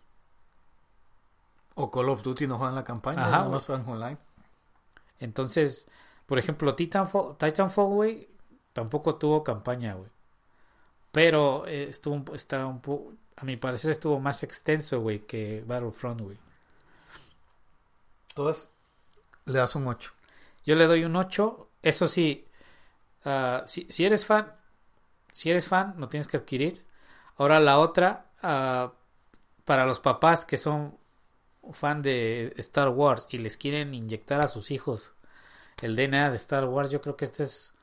O 1.74 1.90
Call 1.90 2.08
of 2.08 2.22
Duty 2.22 2.46
no 2.46 2.58
juegan 2.58 2.74
la 2.74 2.84
campaña, 2.84 3.22
Ajá, 3.22 3.38
nada 3.38 3.48
más 3.48 3.66
juegan 3.66 3.88
online. 3.88 4.18
Entonces, 5.20 5.88
por 6.26 6.38
ejemplo, 6.38 6.74
Titanfall, 6.74 7.36
Titanfall, 7.36 7.86
güey, 7.86 8.28
tampoco 8.72 9.16
tuvo 9.16 9.42
campaña, 9.42 9.94
güey. 9.94 10.10
Pero 11.10 11.66
eh, 11.66 11.84
estuvo, 11.84 12.34
está 12.34 12.66
un 12.66 12.80
poco, 12.80 13.14
a 13.40 13.44
mi 13.44 13.56
parecer 13.56 13.92
estuvo 13.92 14.18
más 14.18 14.42
extenso, 14.42 15.00
güey, 15.00 15.20
que 15.20 15.62
Battlefront, 15.64 16.20
güey. 16.20 16.36
Entonces, 18.30 18.68
le 19.44 19.58
das 19.58 19.76
un 19.76 19.86
8. 19.86 20.12
Yo 20.64 20.74
le 20.74 20.86
doy 20.86 21.04
un 21.04 21.14
8. 21.14 21.70
Eso 21.82 22.08
sí, 22.08 22.48
uh, 23.24 23.66
si, 23.66 23.86
si, 23.90 24.04
eres 24.04 24.26
fan, 24.26 24.52
si 25.32 25.50
eres 25.50 25.68
fan, 25.68 25.94
no 25.98 26.08
tienes 26.08 26.26
que 26.26 26.36
adquirir. 26.36 26.84
Ahora 27.36 27.60
la 27.60 27.78
otra, 27.78 28.26
uh, 28.42 28.90
para 29.64 29.86
los 29.86 30.00
papás 30.00 30.44
que 30.44 30.56
son 30.56 30.98
fan 31.72 32.02
de 32.02 32.52
Star 32.56 32.88
Wars 32.88 33.28
y 33.30 33.38
les 33.38 33.56
quieren 33.56 33.94
inyectar 33.94 34.40
a 34.40 34.48
sus 34.48 34.70
hijos 34.72 35.12
el 35.80 35.94
DNA 35.94 36.30
de 36.30 36.36
Star 36.36 36.64
Wars, 36.64 36.90
yo 36.90 37.00
creo 37.00 37.16
que 37.16 37.24
este 37.24 37.44
es 37.44 37.74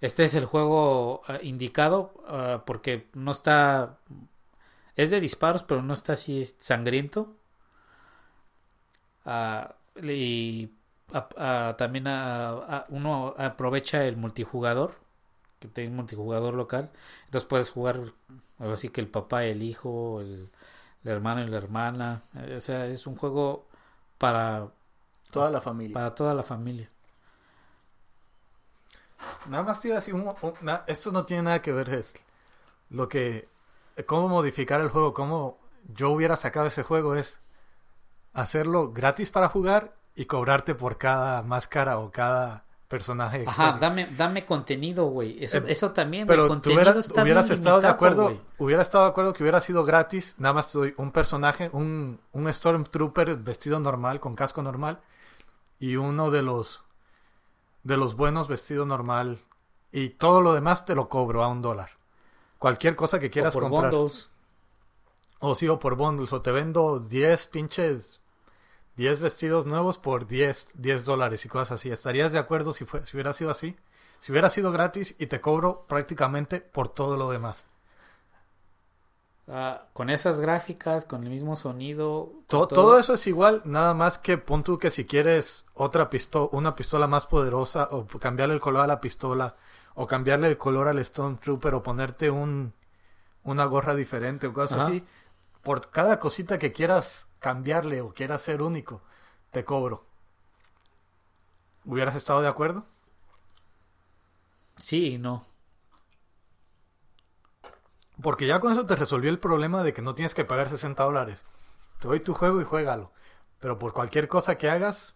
este 0.00 0.24
es 0.24 0.34
el 0.34 0.46
juego 0.46 1.22
uh, 1.28 1.32
indicado 1.42 2.14
porque 2.66 3.08
no 3.14 3.32
está 3.32 3.98
es 4.96 5.10
de 5.10 5.20
disparos 5.20 5.62
pero 5.62 5.82
no 5.82 5.94
está 5.94 6.14
así 6.14 6.44
sangriento 6.58 7.36
uh, 9.24 10.00
y 10.02 10.72
también 11.76 12.06
uno 12.88 13.34
aprovecha 13.38 14.04
el 14.04 14.16
multijugador 14.16 14.96
que 15.60 15.68
tiene 15.68 15.94
multijugador 15.94 16.54
local 16.54 16.90
entonces 17.26 17.48
puedes 17.48 17.70
jugar 17.70 18.12
así 18.58 18.88
que 18.88 19.00
el 19.00 19.08
papá 19.08 19.44
el 19.44 19.62
hijo 19.62 20.20
el 20.20 20.50
el 21.06 21.12
hermano 21.12 21.42
y 21.42 21.46
la 21.46 21.58
hermana. 21.58 22.22
Eh, 22.34 22.56
o 22.56 22.60
sea, 22.60 22.86
es 22.86 23.06
un 23.06 23.14
juego 23.16 23.66
para 24.18 24.68
toda 25.30 25.50
la 25.50 25.60
familia. 25.60 25.94
Para 25.94 26.14
toda 26.14 26.34
la 26.34 26.42
familia. 26.42 26.90
Nada 29.48 29.62
más 29.62 29.80
te 29.80 29.88
iba 29.88 29.96
a 29.96 30.00
decir, 30.00 30.14
esto 30.88 31.12
no 31.12 31.24
tiene 31.24 31.44
nada 31.44 31.62
que 31.62 31.72
ver 31.72 31.90
es 31.90 32.14
lo 32.90 33.08
que, 33.08 33.48
cómo 34.04 34.28
modificar 34.28 34.80
el 34.80 34.88
juego, 34.88 35.14
cómo 35.14 35.58
yo 35.94 36.10
hubiera 36.10 36.36
sacado 36.36 36.66
ese 36.66 36.82
juego 36.82 37.14
es 37.14 37.40
hacerlo 38.32 38.92
gratis 38.92 39.30
para 39.30 39.48
jugar 39.48 39.94
y 40.14 40.26
cobrarte 40.26 40.74
por 40.74 40.98
cada 40.98 41.42
máscara 41.42 41.98
o 41.98 42.10
cada 42.10 42.64
personaje. 42.88 43.44
Ajá, 43.46 43.78
dame, 43.80 44.08
dame 44.16 44.44
contenido, 44.44 45.06
güey. 45.06 45.42
Eso, 45.42 45.58
eh, 45.58 45.64
eso 45.68 45.92
también, 45.92 46.26
Pero 46.26 46.60
tú 46.60 46.70
hubieras, 46.70 47.10
hubieras 47.10 47.50
estado 47.50 47.80
de 47.80 47.88
acuerdo, 47.88 48.40
hubiera 48.58 48.82
estado 48.82 49.04
de 49.04 49.10
acuerdo 49.10 49.32
que 49.32 49.42
hubiera 49.42 49.60
sido 49.60 49.84
gratis, 49.84 50.34
nada 50.38 50.54
más 50.54 50.70
te 50.70 50.78
doy 50.78 50.94
un 50.96 51.12
personaje, 51.12 51.70
un, 51.72 52.20
un 52.32 52.52
Stormtrooper 52.52 53.36
vestido 53.36 53.80
normal, 53.80 54.20
con 54.20 54.34
casco 54.34 54.62
normal, 54.62 55.00
y 55.78 55.96
uno 55.96 56.30
de 56.30 56.42
los 56.42 56.84
de 57.82 57.96
los 57.96 58.16
buenos 58.16 58.48
vestido 58.48 58.84
normal. 58.84 59.38
Y 59.92 60.10
todo 60.10 60.40
lo 60.40 60.52
demás 60.52 60.84
te 60.84 60.94
lo 60.94 61.08
cobro 61.08 61.42
a 61.42 61.48
un 61.48 61.62
dólar. 61.62 61.90
Cualquier 62.58 62.96
cosa 62.96 63.18
que 63.18 63.30
quieras 63.30 63.54
o 63.54 63.60
por 63.60 63.70
comprar. 63.70 63.92
Bundles. 63.92 64.30
O 65.40 65.54
sí, 65.54 65.68
o 65.68 65.78
por 65.78 65.96
bundles. 65.96 66.32
O 66.32 66.42
te 66.42 66.52
vendo 66.52 66.98
10 67.00 67.46
pinches 67.48 68.20
10 68.96 69.20
vestidos 69.20 69.66
nuevos 69.66 69.98
por 69.98 70.26
10, 70.26 70.68
10 70.74 71.04
dólares 71.04 71.44
y 71.44 71.48
cosas 71.48 71.72
así. 71.72 71.90
¿Estarías 71.90 72.32
de 72.32 72.38
acuerdo 72.38 72.72
si, 72.72 72.84
fue, 72.84 73.04
si 73.04 73.16
hubiera 73.16 73.32
sido 73.32 73.50
así? 73.50 73.76
Si 74.20 74.32
hubiera 74.32 74.48
sido 74.48 74.72
gratis 74.72 75.14
y 75.18 75.26
te 75.26 75.40
cobro 75.40 75.84
prácticamente 75.86 76.60
por 76.60 76.88
todo 76.88 77.16
lo 77.16 77.30
demás. 77.30 77.66
Ah, 79.48 79.84
con 79.92 80.10
esas 80.10 80.40
gráficas, 80.40 81.04
con 81.04 81.22
el 81.22 81.30
mismo 81.30 81.54
sonido. 81.54 82.32
todo... 82.48 82.98
eso 82.98 83.14
es 83.14 83.26
igual, 83.28 83.62
nada 83.64 83.94
más 83.94 84.18
que 84.18 84.38
pon 84.38 84.64
tú 84.64 84.76
que 84.78 84.90
si 84.90 85.04
quieres 85.04 85.66
otra 85.74 86.10
pistola, 86.10 86.48
una 86.50 86.74
pistola 86.74 87.06
más 87.06 87.26
poderosa, 87.26 87.88
o 87.92 88.06
cambiarle 88.06 88.54
el 88.54 88.60
color 88.60 88.82
a 88.82 88.86
la 88.88 89.00
pistola, 89.00 89.54
o 89.96 90.06
cambiarle 90.06 90.48
el 90.48 90.58
color 90.58 90.88
al 90.88 91.04
Stormtrooper, 91.04 91.74
o 91.74 91.82
ponerte 91.82 92.30
un, 92.30 92.74
una 93.42 93.64
gorra 93.64 93.94
diferente, 93.94 94.46
o 94.46 94.52
cosas 94.52 94.82
así. 94.82 95.04
Por 95.62 95.90
cada 95.90 96.20
cosita 96.20 96.58
que 96.58 96.70
quieras 96.70 97.26
cambiarle 97.40 98.02
o 98.02 98.12
quieras 98.12 98.42
ser 98.42 98.62
único, 98.62 99.02
te 99.50 99.64
cobro. 99.64 100.04
¿Hubieras 101.86 102.14
estado 102.14 102.42
de 102.42 102.48
acuerdo? 102.48 102.84
Sí 104.76 105.16
no. 105.18 105.46
Porque 108.22 108.46
ya 108.46 108.60
con 108.60 108.72
eso 108.72 108.86
te 108.86 108.96
resolvió 108.96 109.30
el 109.30 109.38
problema 109.38 109.82
de 109.82 109.94
que 109.94 110.02
no 110.02 110.14
tienes 110.14 110.34
que 110.34 110.44
pagar 110.44 110.68
60 110.68 111.02
dólares. 111.02 111.44
Te 112.00 112.08
doy 112.08 112.20
tu 112.20 112.34
juego 112.34 112.60
y 112.60 112.64
juégalo. 112.64 113.12
Pero 113.60 113.78
por 113.78 113.94
cualquier 113.94 114.28
cosa 114.28 114.58
que 114.58 114.68
hagas, 114.68 115.15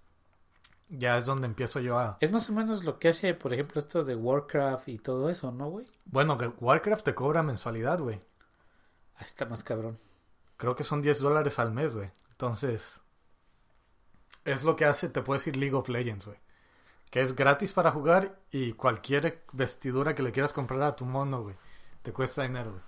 ya 0.90 1.16
es 1.16 1.24
donde 1.24 1.46
empiezo 1.46 1.80
yo 1.80 1.98
a... 1.98 2.18
Es 2.20 2.32
más 2.32 2.50
o 2.50 2.52
menos 2.52 2.84
lo 2.84 2.98
que 2.98 3.08
hace, 3.08 3.32
por 3.34 3.54
ejemplo, 3.54 3.80
esto 3.80 4.04
de 4.04 4.16
Warcraft 4.16 4.88
y 4.88 4.98
todo 4.98 5.30
eso, 5.30 5.52
¿no, 5.52 5.68
güey? 5.70 5.86
Bueno, 6.04 6.36
que 6.36 6.48
Warcraft 6.48 7.04
te 7.04 7.14
cobra 7.14 7.42
mensualidad, 7.42 8.00
güey. 8.00 8.18
Ahí 9.16 9.24
está 9.24 9.46
más 9.46 9.62
cabrón. 9.62 9.98
Creo 10.56 10.74
que 10.74 10.84
son 10.84 11.00
10 11.00 11.20
dólares 11.20 11.58
al 11.58 11.72
mes, 11.72 11.94
güey. 11.94 12.10
Entonces, 12.30 13.00
es 14.44 14.64
lo 14.64 14.76
que 14.76 14.84
hace, 14.84 15.08
te 15.08 15.22
puedes 15.22 15.44
decir 15.44 15.56
League 15.56 15.74
of 15.74 15.88
Legends, 15.88 16.26
güey. 16.26 16.38
Que 17.10 17.20
es 17.20 17.34
gratis 17.34 17.72
para 17.72 17.92
jugar 17.92 18.40
y 18.50 18.72
cualquier 18.72 19.44
vestidura 19.52 20.14
que 20.14 20.22
le 20.22 20.32
quieras 20.32 20.52
comprar 20.52 20.82
a 20.82 20.96
tu 20.96 21.04
mono, 21.04 21.42
güey, 21.42 21.56
te 22.02 22.12
cuesta 22.12 22.42
dinero, 22.42 22.72
güey. 22.72 22.82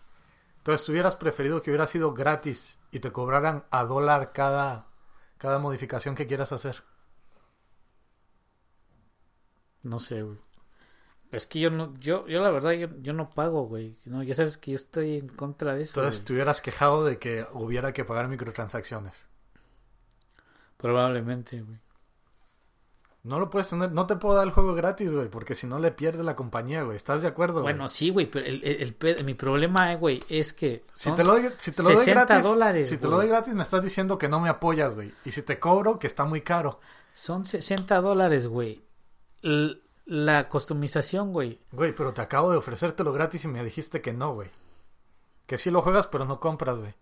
Entonces, 0.59 0.87
tú 0.87 0.93
hubieras 0.93 1.17
preferido 1.17 1.61
que 1.61 1.71
hubiera 1.71 1.87
sido 1.87 2.15
gratis 2.15 2.79
y 2.93 3.01
te 3.01 3.11
cobraran 3.11 3.65
a 3.71 3.85
dólar 3.85 4.33
cada, 4.33 4.87
cada 5.39 5.59
modificación 5.59 6.15
que 6.15 6.27
quieras 6.27 6.53
hacer. 6.53 6.85
No 9.83 9.99
sé, 9.99 10.23
güey. 10.23 10.39
Es 11.33 11.47
que 11.47 11.61
yo 11.61 11.71
no, 11.71 11.95
yo, 11.99 12.27
yo 12.27 12.43
la 12.43 12.51
verdad, 12.51 12.73
yo, 12.73 13.13
no 13.15 13.31
pago, 13.31 13.65
güey. 13.65 13.97
No, 14.05 14.23
ya 14.23 14.35
sabes 14.35 14.59
que 14.59 14.73
yo 14.73 14.75
estoy 14.75 15.17
en 15.17 15.29
contra 15.29 15.75
de 15.75 15.83
eso. 15.83 16.01
Entonces 16.01 16.25
te 16.27 16.35
hubieras 16.35 16.61
quejado 16.61 17.07
de 17.07 17.19
que 17.19 17.47
hubiera 17.55 17.95
que 17.95 18.05
pagar 18.05 18.29
microtransacciones. 18.29 19.27
Probablemente, 20.77 21.63
güey. 21.63 21.79
No 23.23 23.39
lo 23.39 23.49
puedes 23.49 23.71
tener, 23.71 23.95
no 23.95 24.07
te 24.07 24.17
puedo 24.17 24.35
dar 24.35 24.47
el 24.47 24.53
juego 24.53 24.75
gratis, 24.75 25.13
güey, 25.13 25.29
porque 25.29 25.55
si 25.55 25.67
no 25.67 25.79
le 25.79 25.93
pierde 25.93 26.23
la 26.23 26.35
compañía, 26.35 26.83
güey. 26.83 26.97
¿Estás 26.97 27.23
de 27.23 27.29
acuerdo? 27.29 27.63
Bueno, 27.63 27.89
sí, 27.89 28.11
güey, 28.11 28.27
pero 28.27 28.45
el, 28.45 28.63
el, 28.65 29.25
mi 29.25 29.35
problema, 29.35 29.95
güey, 29.95 30.23
es 30.29 30.53
que 30.53 30.85
si 30.93 31.13
te 31.13 31.25
lo 31.25 31.35
doy, 31.35 31.49
si 31.57 31.71
te 31.71 31.83
lo 31.83 31.93
doy 31.93 32.05
gratis, 32.05 32.43
dólares, 32.43 32.89
si 32.89 32.99
te 32.99 33.07
lo 33.07 33.17
doy 33.17 33.29
gratis 33.29 33.55
me 33.55 33.63
estás 33.63 33.83
diciendo 33.83 34.19
que 34.19 34.29
no 34.29 34.41
me 34.41 34.49
apoyas, 34.49 34.95
güey. 34.95 35.15
Y 35.25 35.31
si 35.31 35.43
te 35.43 35.59
cobro, 35.59 35.99
que 35.99 36.09
está 36.09 36.25
muy 36.25 36.43
caro. 36.43 36.81
Son 37.15 37.45
60 37.45 38.01
dólares, 38.01 38.49
güey 38.49 38.83
la 39.43 40.49
customización, 40.49 41.33
güey. 41.33 41.61
Güey, 41.73 41.95
pero 41.95 42.13
te 42.15 42.23
acabo 42.23 42.51
de 42.51 42.59
ofrecértelo 42.59 43.13
gratis 43.13 43.45
y 43.45 43.49
me 43.49 43.65
dijiste 43.65 44.01
que 44.01 44.13
no, 44.13 44.35
güey. 44.35 44.51
Que 45.47 45.59
sí 45.59 45.71
lo 45.71 45.83
juegas, 45.83 46.07
pero 46.07 46.25
no 46.25 46.41
compras, 46.41 46.79
güey. 46.79 46.95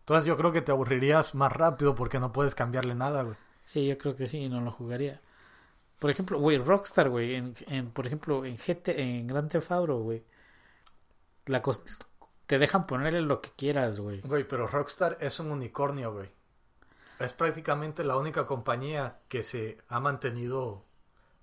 Entonces 0.00 0.24
yo 0.24 0.36
creo 0.36 0.52
que 0.52 0.62
te 0.62 0.72
aburrirías 0.72 1.34
más 1.34 1.52
rápido 1.52 1.94
porque 1.94 2.18
no 2.18 2.32
puedes 2.32 2.54
cambiarle 2.54 2.94
nada, 2.94 3.22
güey. 3.22 3.36
Sí, 3.64 3.86
yo 3.86 3.98
creo 3.98 4.16
que 4.16 4.26
sí, 4.26 4.48
no 4.48 4.60
lo 4.62 4.70
jugaría. 4.70 5.20
Por 5.98 6.10
ejemplo, 6.10 6.38
güey, 6.38 6.58
Rockstar, 6.58 7.10
güey, 7.10 7.34
en, 7.34 7.90
por 7.90 8.06
ejemplo, 8.06 8.44
en 8.44 8.56
GT, 8.56 8.88
en 8.88 9.26
Grand 9.26 9.50
Theft 9.50 9.72
Auto, 9.72 9.98
güey. 9.98 10.24
La 11.46 11.62
te 12.46 12.58
dejan 12.58 12.86
ponerle 12.86 13.20
lo 13.20 13.42
que 13.42 13.50
quieras, 13.50 14.00
güey. 14.00 14.22
Güey, 14.22 14.48
pero 14.48 14.66
Rockstar 14.66 15.18
es 15.20 15.38
un 15.38 15.50
unicornio, 15.50 16.14
güey. 16.14 16.30
Es 17.18 17.34
prácticamente 17.34 18.04
la 18.04 18.16
única 18.16 18.46
compañía 18.46 19.18
que 19.28 19.42
se 19.42 19.76
ha 19.88 20.00
mantenido 20.00 20.87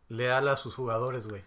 leal 0.09 0.47
a 0.47 0.57
sus 0.57 0.75
jugadores, 0.75 1.27
güey. 1.27 1.43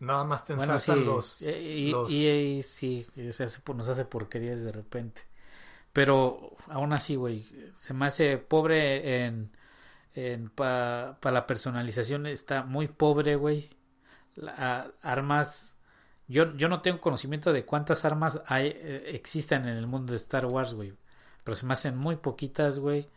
Nada 0.00 0.22
más 0.22 0.44
te 0.44 0.54
bueno, 0.54 0.74
los, 0.74 1.42
y, 1.42 1.92
y, 2.08 2.62
sí, 2.62 3.06
se 3.32 3.44
hace, 3.44 3.60
nos 3.74 3.88
hace 3.88 4.04
porquerías 4.04 4.62
de 4.62 4.70
repente. 4.70 5.22
Pero 5.92 6.56
aún 6.68 6.92
así, 6.92 7.16
güey, 7.16 7.44
se 7.74 7.94
me 7.94 8.06
hace 8.06 8.38
pobre 8.38 9.24
en, 9.24 9.50
en 10.14 10.50
para 10.50 11.18
la 11.24 11.46
personalización. 11.48 12.26
Está 12.26 12.62
muy 12.62 12.86
pobre, 12.86 13.34
güey. 13.34 13.70
armas. 15.02 15.78
Yo, 16.28 16.54
yo 16.56 16.68
no 16.68 16.80
tengo 16.80 17.00
conocimiento 17.00 17.52
de 17.52 17.64
cuántas 17.64 18.04
armas 18.04 18.40
hay, 18.46 18.68
eh, 18.68 19.04
existen 19.14 19.66
en 19.66 19.76
el 19.76 19.88
mundo 19.88 20.12
de 20.12 20.18
Star 20.18 20.46
Wars, 20.46 20.74
güey. 20.74 20.94
Pero 21.42 21.56
se 21.56 21.66
me 21.66 21.72
hacen 21.72 21.96
muy 21.96 22.16
poquitas, 22.16 22.78
güey. 22.78 23.08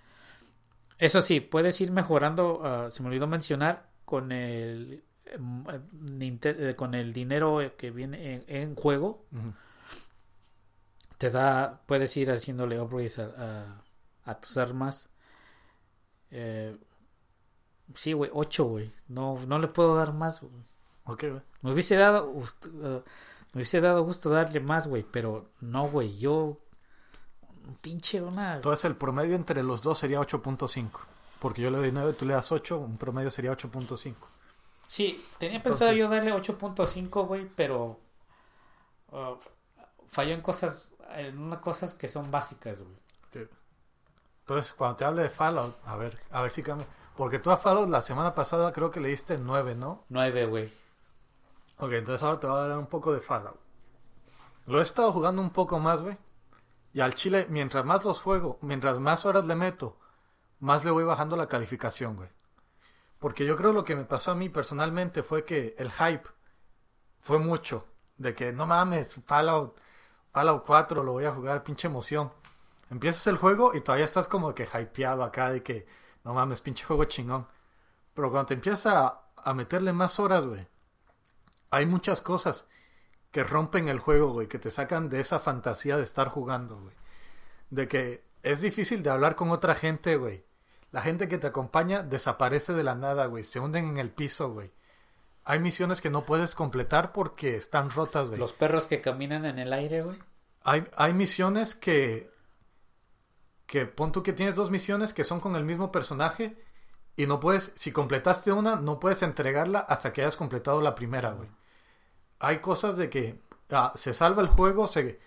Eso 0.97 1.21
sí, 1.21 1.41
puedes 1.41 1.79
ir 1.81 1.91
mejorando. 1.91 2.61
Ah, 2.63 2.87
se 2.89 3.03
me 3.03 3.09
olvidó 3.09 3.27
mencionar 3.27 3.90
con 4.05 4.31
el, 4.31 5.03
em, 5.25 5.63
Ninte- 6.19 6.55
eh, 6.71 6.75
con 6.75 6.93
el 6.95 7.13
dinero 7.13 7.59
que 7.77 7.91
viene 7.91 8.43
en, 8.47 8.75
juego, 8.75 9.25
te 11.17 11.29
da, 11.29 11.81
puedes 11.85 12.15
ir 12.17 12.31
haciéndole 12.31 12.79
upgrades 12.79 13.19
a, 13.19 13.25
a- 13.37 13.83
a 14.31 14.39
tus 14.39 14.57
armas. 14.57 15.09
Eh, 16.31 16.77
sí, 17.95 18.13
güey, 18.13 18.31
8, 18.33 18.65
güey. 18.65 18.91
No, 19.07 19.39
no 19.47 19.59
le 19.59 19.67
puedo 19.67 19.95
dar 19.95 20.13
más. 20.13 20.41
Ok, 21.05 21.23
güey. 21.23 21.41
Me 21.61 21.71
hubiese 21.73 21.95
dado 21.95 22.31
eh, 22.65 23.03
me 23.53 23.59
hubiese 23.59 23.81
dado 23.81 24.03
gusto 24.03 24.29
darle 24.29 24.59
más, 24.61 24.87
güey, 24.87 25.03
pero 25.03 25.51
no, 25.59 25.87
güey, 25.89 26.17
yo 26.17 26.59
un 27.67 27.75
pinche 27.75 28.21
una 28.21 28.55
Entonces 28.55 28.85
el 28.85 28.95
promedio 28.95 29.35
entre 29.35 29.61
los 29.61 29.81
dos 29.83 29.99
sería 29.99 30.19
8.5. 30.19 30.89
Porque 31.41 31.63
yo 31.63 31.71
le 31.71 31.79
doy 31.79 31.91
9, 31.91 32.13
tú 32.13 32.25
le 32.25 32.35
das 32.35 32.51
8, 32.51 32.77
un 32.77 32.97
promedio 32.99 33.31
sería 33.31 33.51
8.5. 33.51 34.13
Sí, 34.85 35.25
tenía 35.39 35.63
pensado 35.63 35.91
yo 35.91 36.07
darle 36.07 36.31
8.5, 36.31 37.25
güey, 37.25 37.49
pero 37.55 37.99
uh, 39.11 39.35
falló 40.07 40.35
en 40.35 40.41
cosas 40.41 40.91
en 41.15 41.39
unas 41.39 41.59
cosas 41.59 41.95
que 41.95 42.07
son 42.07 42.29
básicas, 42.29 42.79
güey. 42.79 43.49
Entonces, 44.41 44.73
cuando 44.73 44.97
te 44.97 45.05
hable 45.05 45.23
de 45.23 45.29
Fallout, 45.29 45.77
a 45.85 45.95
ver, 45.95 46.19
a 46.29 46.41
ver 46.41 46.51
si 46.51 46.61
cambia. 46.61 46.87
Porque 47.15 47.39
tú 47.39 47.49
a 47.49 47.57
Fallout 47.57 47.89
la 47.89 48.01
semana 48.01 48.35
pasada 48.35 48.71
creo 48.71 48.91
que 48.91 48.99
le 48.99 49.09
diste 49.09 49.37
9, 49.37 49.75
¿no? 49.75 50.05
9, 50.09 50.45
güey. 50.45 50.71
Ok, 51.77 51.93
entonces 51.93 52.21
ahora 52.23 52.39
te 52.39 52.47
voy 52.47 52.59
a 52.59 52.67
dar 52.67 52.77
un 52.77 52.87
poco 52.87 53.13
de 53.13 53.21
Fallout. 53.21 53.59
Lo 54.67 54.79
he 54.79 54.83
estado 54.83 55.11
jugando 55.11 55.41
un 55.41 55.49
poco 55.51 55.79
más, 55.79 56.01
güey. 56.01 56.17
Y 56.93 56.99
al 56.99 57.15
chile, 57.15 57.47
mientras 57.49 57.85
más 57.85 58.03
los 58.03 58.19
juego, 58.19 58.59
mientras 58.61 58.99
más 58.99 59.25
horas 59.25 59.45
le 59.45 59.55
meto, 59.55 59.97
más 60.61 60.85
le 60.85 60.91
voy 60.91 61.03
bajando 61.03 61.35
la 61.35 61.47
calificación, 61.47 62.15
güey. 62.15 62.29
Porque 63.19 63.45
yo 63.45 63.57
creo 63.57 63.73
lo 63.73 63.83
que 63.83 63.95
me 63.95 64.05
pasó 64.05 64.31
a 64.31 64.35
mí 64.35 64.47
personalmente 64.47 65.23
fue 65.23 65.43
que 65.43 65.75
el 65.77 65.91
hype 65.91 66.27
fue 67.19 67.39
mucho. 67.39 67.87
De 68.17 68.35
que 68.35 68.53
no 68.53 68.67
mames, 68.67 69.21
Fallout, 69.25 69.79
Fallout 70.31 70.63
4 70.65 71.03
lo 71.03 71.13
voy 71.13 71.25
a 71.25 71.31
jugar, 71.31 71.63
pinche 71.63 71.87
emoción. 71.87 72.31
Empiezas 72.89 73.25
el 73.27 73.37
juego 73.37 73.73
y 73.75 73.81
todavía 73.81 74.05
estás 74.05 74.27
como 74.27 74.53
que 74.53 74.63
hypeado 74.71 75.23
acá 75.23 75.49
de 75.51 75.63
que 75.63 75.87
no 76.23 76.33
mames, 76.33 76.61
pinche 76.61 76.85
juego 76.85 77.05
chingón. 77.05 77.47
Pero 78.13 78.29
cuando 78.29 78.47
te 78.47 78.53
empiezas 78.53 78.93
a, 78.93 79.21
a 79.37 79.53
meterle 79.53 79.93
más 79.93 80.19
horas, 80.19 80.45
güey, 80.45 80.67
hay 81.71 81.85
muchas 81.87 82.21
cosas 82.21 82.67
que 83.31 83.43
rompen 83.43 83.87
el 83.87 83.99
juego, 83.99 84.33
güey, 84.33 84.47
que 84.47 84.59
te 84.59 84.69
sacan 84.69 85.09
de 85.09 85.21
esa 85.21 85.39
fantasía 85.39 85.97
de 85.97 86.03
estar 86.03 86.27
jugando, 86.27 86.79
güey. 86.79 86.95
De 87.69 87.87
que 87.87 88.23
es 88.43 88.61
difícil 88.61 89.01
de 89.03 89.09
hablar 89.09 89.35
con 89.35 89.49
otra 89.51 89.73
gente, 89.73 90.17
güey. 90.17 90.45
La 90.91 91.01
gente 91.01 91.27
que 91.27 91.37
te 91.37 91.47
acompaña 91.47 92.03
desaparece 92.03 92.73
de 92.73 92.83
la 92.83 92.95
nada, 92.95 93.25
güey. 93.25 93.43
Se 93.43 93.59
hunden 93.59 93.87
en 93.87 93.97
el 93.97 94.09
piso, 94.09 94.51
güey. 94.51 94.71
Hay 95.43 95.59
misiones 95.59 96.01
que 96.01 96.09
no 96.09 96.25
puedes 96.25 96.53
completar 96.53 97.13
porque 97.13 97.55
están 97.55 97.89
rotas, 97.89 98.27
güey. 98.27 98.39
Los 98.39 98.53
perros 98.53 98.87
que 98.87 99.01
caminan 99.01 99.45
en 99.45 99.57
el 99.57 99.73
aire, 99.73 100.01
güey. 100.01 100.19
Hay, 100.63 100.85
hay 100.95 101.13
misiones 101.13 101.75
que. 101.75 102.29
Que 103.65 103.85
pon 103.85 104.11
tú 104.11 104.21
que 104.21 104.33
tienes 104.33 104.53
dos 104.53 104.69
misiones 104.69 105.13
que 105.13 105.23
son 105.23 105.39
con 105.39 105.55
el 105.55 105.63
mismo 105.63 105.91
personaje. 105.91 106.61
Y 107.15 107.25
no 107.25 107.39
puedes. 107.39 107.71
Si 107.75 107.93
completaste 107.93 108.51
una, 108.51 108.75
no 108.75 108.99
puedes 108.99 109.23
entregarla 109.23 109.79
hasta 109.79 110.11
que 110.11 110.21
hayas 110.21 110.35
completado 110.35 110.81
la 110.81 110.93
primera, 110.93 111.31
güey. 111.31 111.49
Hay 112.39 112.59
cosas 112.59 112.97
de 112.97 113.09
que. 113.09 113.39
ah, 113.71 113.93
se 113.95 114.13
salva 114.13 114.41
el 114.41 114.49
juego, 114.49 114.87
se. 114.87 115.19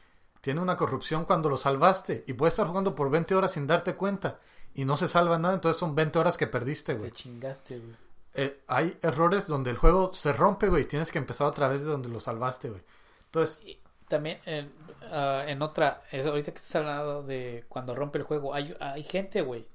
Tiene 0.43 0.61
una 0.61 0.77
corrupción 0.77 1.25
cuando 1.25 1.49
lo 1.49 1.57
salvaste. 1.57 2.23
Y 2.27 2.35
puedes 2.35 2.53
estar 2.53 2.67
jugando 2.67 2.95
por 2.95 3.09
20 3.09 3.35
horas 3.35 3.53
sin 3.53 3.67
darte 3.67 3.95
cuenta. 3.95 4.41
Y 4.75 4.85
no 4.85 4.97
se 4.97 5.09
salva 5.09 5.39
nada, 5.39 5.55
entonces 5.55 5.79
son 5.79 5.95
20 5.95 6.19
horas 6.19 6.37
que 6.37 6.47
perdiste, 6.47 6.95
Te 6.95 6.99
güey. 6.99 7.11
chingaste, 7.13 7.79
güey. 7.79 7.95
Eh, 8.35 8.63
hay 8.67 8.99
errores 9.03 9.47
donde 9.47 9.71
el 9.71 9.77
juego 9.77 10.13
se 10.15 10.33
rompe, 10.33 10.69
güey. 10.69 10.83
y 10.83 10.87
Tienes 10.87 11.13
que 11.13 11.19
empezar 11.19 11.47
otra 11.47 11.69
vez 11.69 11.85
de 11.85 11.91
donde 11.93 12.09
lo 12.09 12.19
salvaste, 12.19 12.71
güey. 12.71 12.83
Entonces, 13.27 13.61
Y 13.65 13.79
también 14.09 14.41
en, 14.45 14.73
ah, 15.13 15.45
en 15.47 15.63
otra, 15.63 16.03
eso, 16.11 16.31
ahorita 16.31 16.51
que 16.53 16.59
estás 16.59 16.75
hablando 16.77 17.23
de 17.23 17.65
cuando 17.69 17.95
rompe 17.95 18.19
el 18.19 18.25
juego, 18.25 18.53
hay, 18.53 18.75
hay 18.81 19.05
gente, 19.05 19.43
güey, 19.43 19.67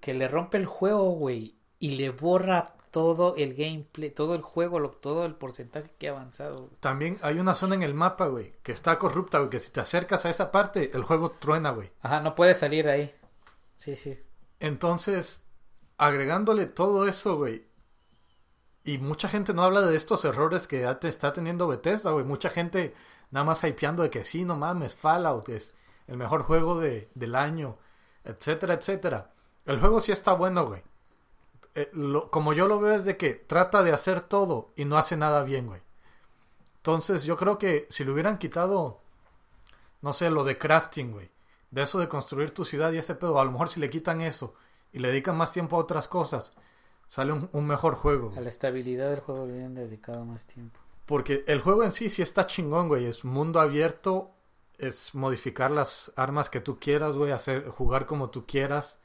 que 0.00 0.14
le 0.14 0.28
rompe 0.28 0.56
el 0.58 0.66
juego, 0.66 1.10
güey, 1.12 1.54
y 1.78 1.92
le 1.92 2.10
borra 2.10 2.74
todo 2.90 3.34
el 3.36 3.54
gameplay, 3.54 4.10
todo 4.10 4.34
el 4.34 4.42
juego, 4.42 4.78
lo- 4.78 4.90
todo 4.90 5.24
el 5.24 5.34
porcentaje 5.34 5.90
que 5.98 6.08
ha 6.08 6.12
avanzado. 6.12 6.56
güey. 6.58 6.70
También 6.80 7.18
hay 7.22 7.38
una 7.38 7.54
zona 7.54 7.74
en 7.76 7.82
el 7.82 7.94
mapa, 7.94 8.26
güey, 8.26 8.52
que 8.62 8.72
está 8.72 8.98
corrupta, 8.98 9.38
güey, 9.38 9.50
que 9.50 9.58
si 9.60 9.70
te 9.72 9.80
acercas 9.80 10.24
a 10.26 10.30
esa 10.30 10.50
parte, 10.52 10.90
el 10.94 11.02
juego 11.04 11.30
truena, 11.30 11.70
güey. 11.70 11.90
Ajá, 12.02 12.20
no 12.20 12.34
puede 12.34 12.54
salir 12.54 12.88
ahí. 12.88 13.12
Sí, 13.84 13.96
sí. 13.96 14.18
Entonces, 14.60 15.42
agregándole 15.98 16.66
todo 16.66 17.06
eso, 17.06 17.36
güey, 17.36 17.66
y 18.84 18.98
mucha 18.98 19.28
gente 19.28 19.54
no 19.54 19.62
habla 19.62 19.82
de 19.82 19.96
estos 19.96 20.24
errores 20.24 20.66
que 20.66 20.86
te 21.00 21.08
está 21.08 21.32
teniendo 21.32 21.66
Bethesda, 21.68 22.10
güey. 22.10 22.24
Mucha 22.24 22.50
gente 22.50 22.94
nada 23.30 23.44
más 23.44 23.64
hypeando 23.64 24.02
de 24.02 24.10
que 24.10 24.24
sí, 24.24 24.44
no 24.44 24.56
mames, 24.56 24.94
Fallout 24.94 25.48
es 25.48 25.74
el 26.06 26.18
mejor 26.18 26.42
juego 26.42 26.78
de, 26.78 27.10
del 27.14 27.34
año, 27.34 27.78
etcétera, 28.24 28.74
etcétera. 28.74 29.32
El 29.64 29.80
juego 29.80 30.00
sí 30.00 30.12
está 30.12 30.34
bueno, 30.34 30.66
güey. 30.66 30.82
Eh, 31.74 31.90
como 32.30 32.52
yo 32.52 32.68
lo 32.68 32.78
veo 32.78 32.94
es 32.94 33.04
de 33.04 33.16
que 33.16 33.32
trata 33.34 33.82
de 33.82 33.92
hacer 33.92 34.20
todo 34.20 34.70
y 34.76 34.84
no 34.84 34.98
hace 34.98 35.16
nada 35.16 35.42
bien, 35.44 35.66
güey. 35.66 35.80
Entonces 36.76 37.24
yo 37.24 37.36
creo 37.36 37.58
que 37.58 37.86
si 37.90 38.04
le 38.04 38.12
hubieran 38.12 38.38
quitado, 38.38 39.00
no 40.02 40.12
sé, 40.12 40.28
lo 40.30 40.44
de 40.44 40.58
crafting, 40.58 41.12
güey. 41.12 41.33
De 41.74 41.82
eso 41.82 41.98
de 41.98 42.08
construir 42.08 42.52
tu 42.52 42.64
ciudad 42.64 42.92
y 42.92 42.98
ese 42.98 43.16
pedo. 43.16 43.40
A 43.40 43.44
lo 43.44 43.50
mejor 43.50 43.68
si 43.68 43.80
le 43.80 43.90
quitan 43.90 44.20
eso 44.20 44.54
y 44.92 45.00
le 45.00 45.08
dedican 45.08 45.36
más 45.36 45.50
tiempo 45.50 45.74
a 45.74 45.80
otras 45.80 46.06
cosas, 46.06 46.52
sale 47.08 47.32
un, 47.32 47.48
un 47.50 47.66
mejor 47.66 47.96
juego. 47.96 48.32
A 48.36 48.40
la 48.40 48.48
estabilidad 48.48 49.10
del 49.10 49.18
juego 49.18 49.44
le 49.44 49.54
habían 49.54 49.74
dedicado 49.74 50.24
más 50.24 50.46
tiempo. 50.46 50.78
Porque 51.04 51.42
el 51.48 51.60
juego 51.60 51.82
en 51.82 51.90
sí 51.90 52.10
sí 52.10 52.22
está 52.22 52.46
chingón, 52.46 52.86
güey. 52.86 53.06
Es 53.06 53.24
mundo 53.24 53.58
abierto. 53.58 54.30
Es 54.78 55.16
modificar 55.16 55.72
las 55.72 56.12
armas 56.14 56.48
que 56.48 56.60
tú 56.60 56.78
quieras, 56.78 57.16
güey. 57.16 57.32
Hacer, 57.32 57.68
jugar 57.70 58.06
como 58.06 58.30
tú 58.30 58.46
quieras. 58.46 59.00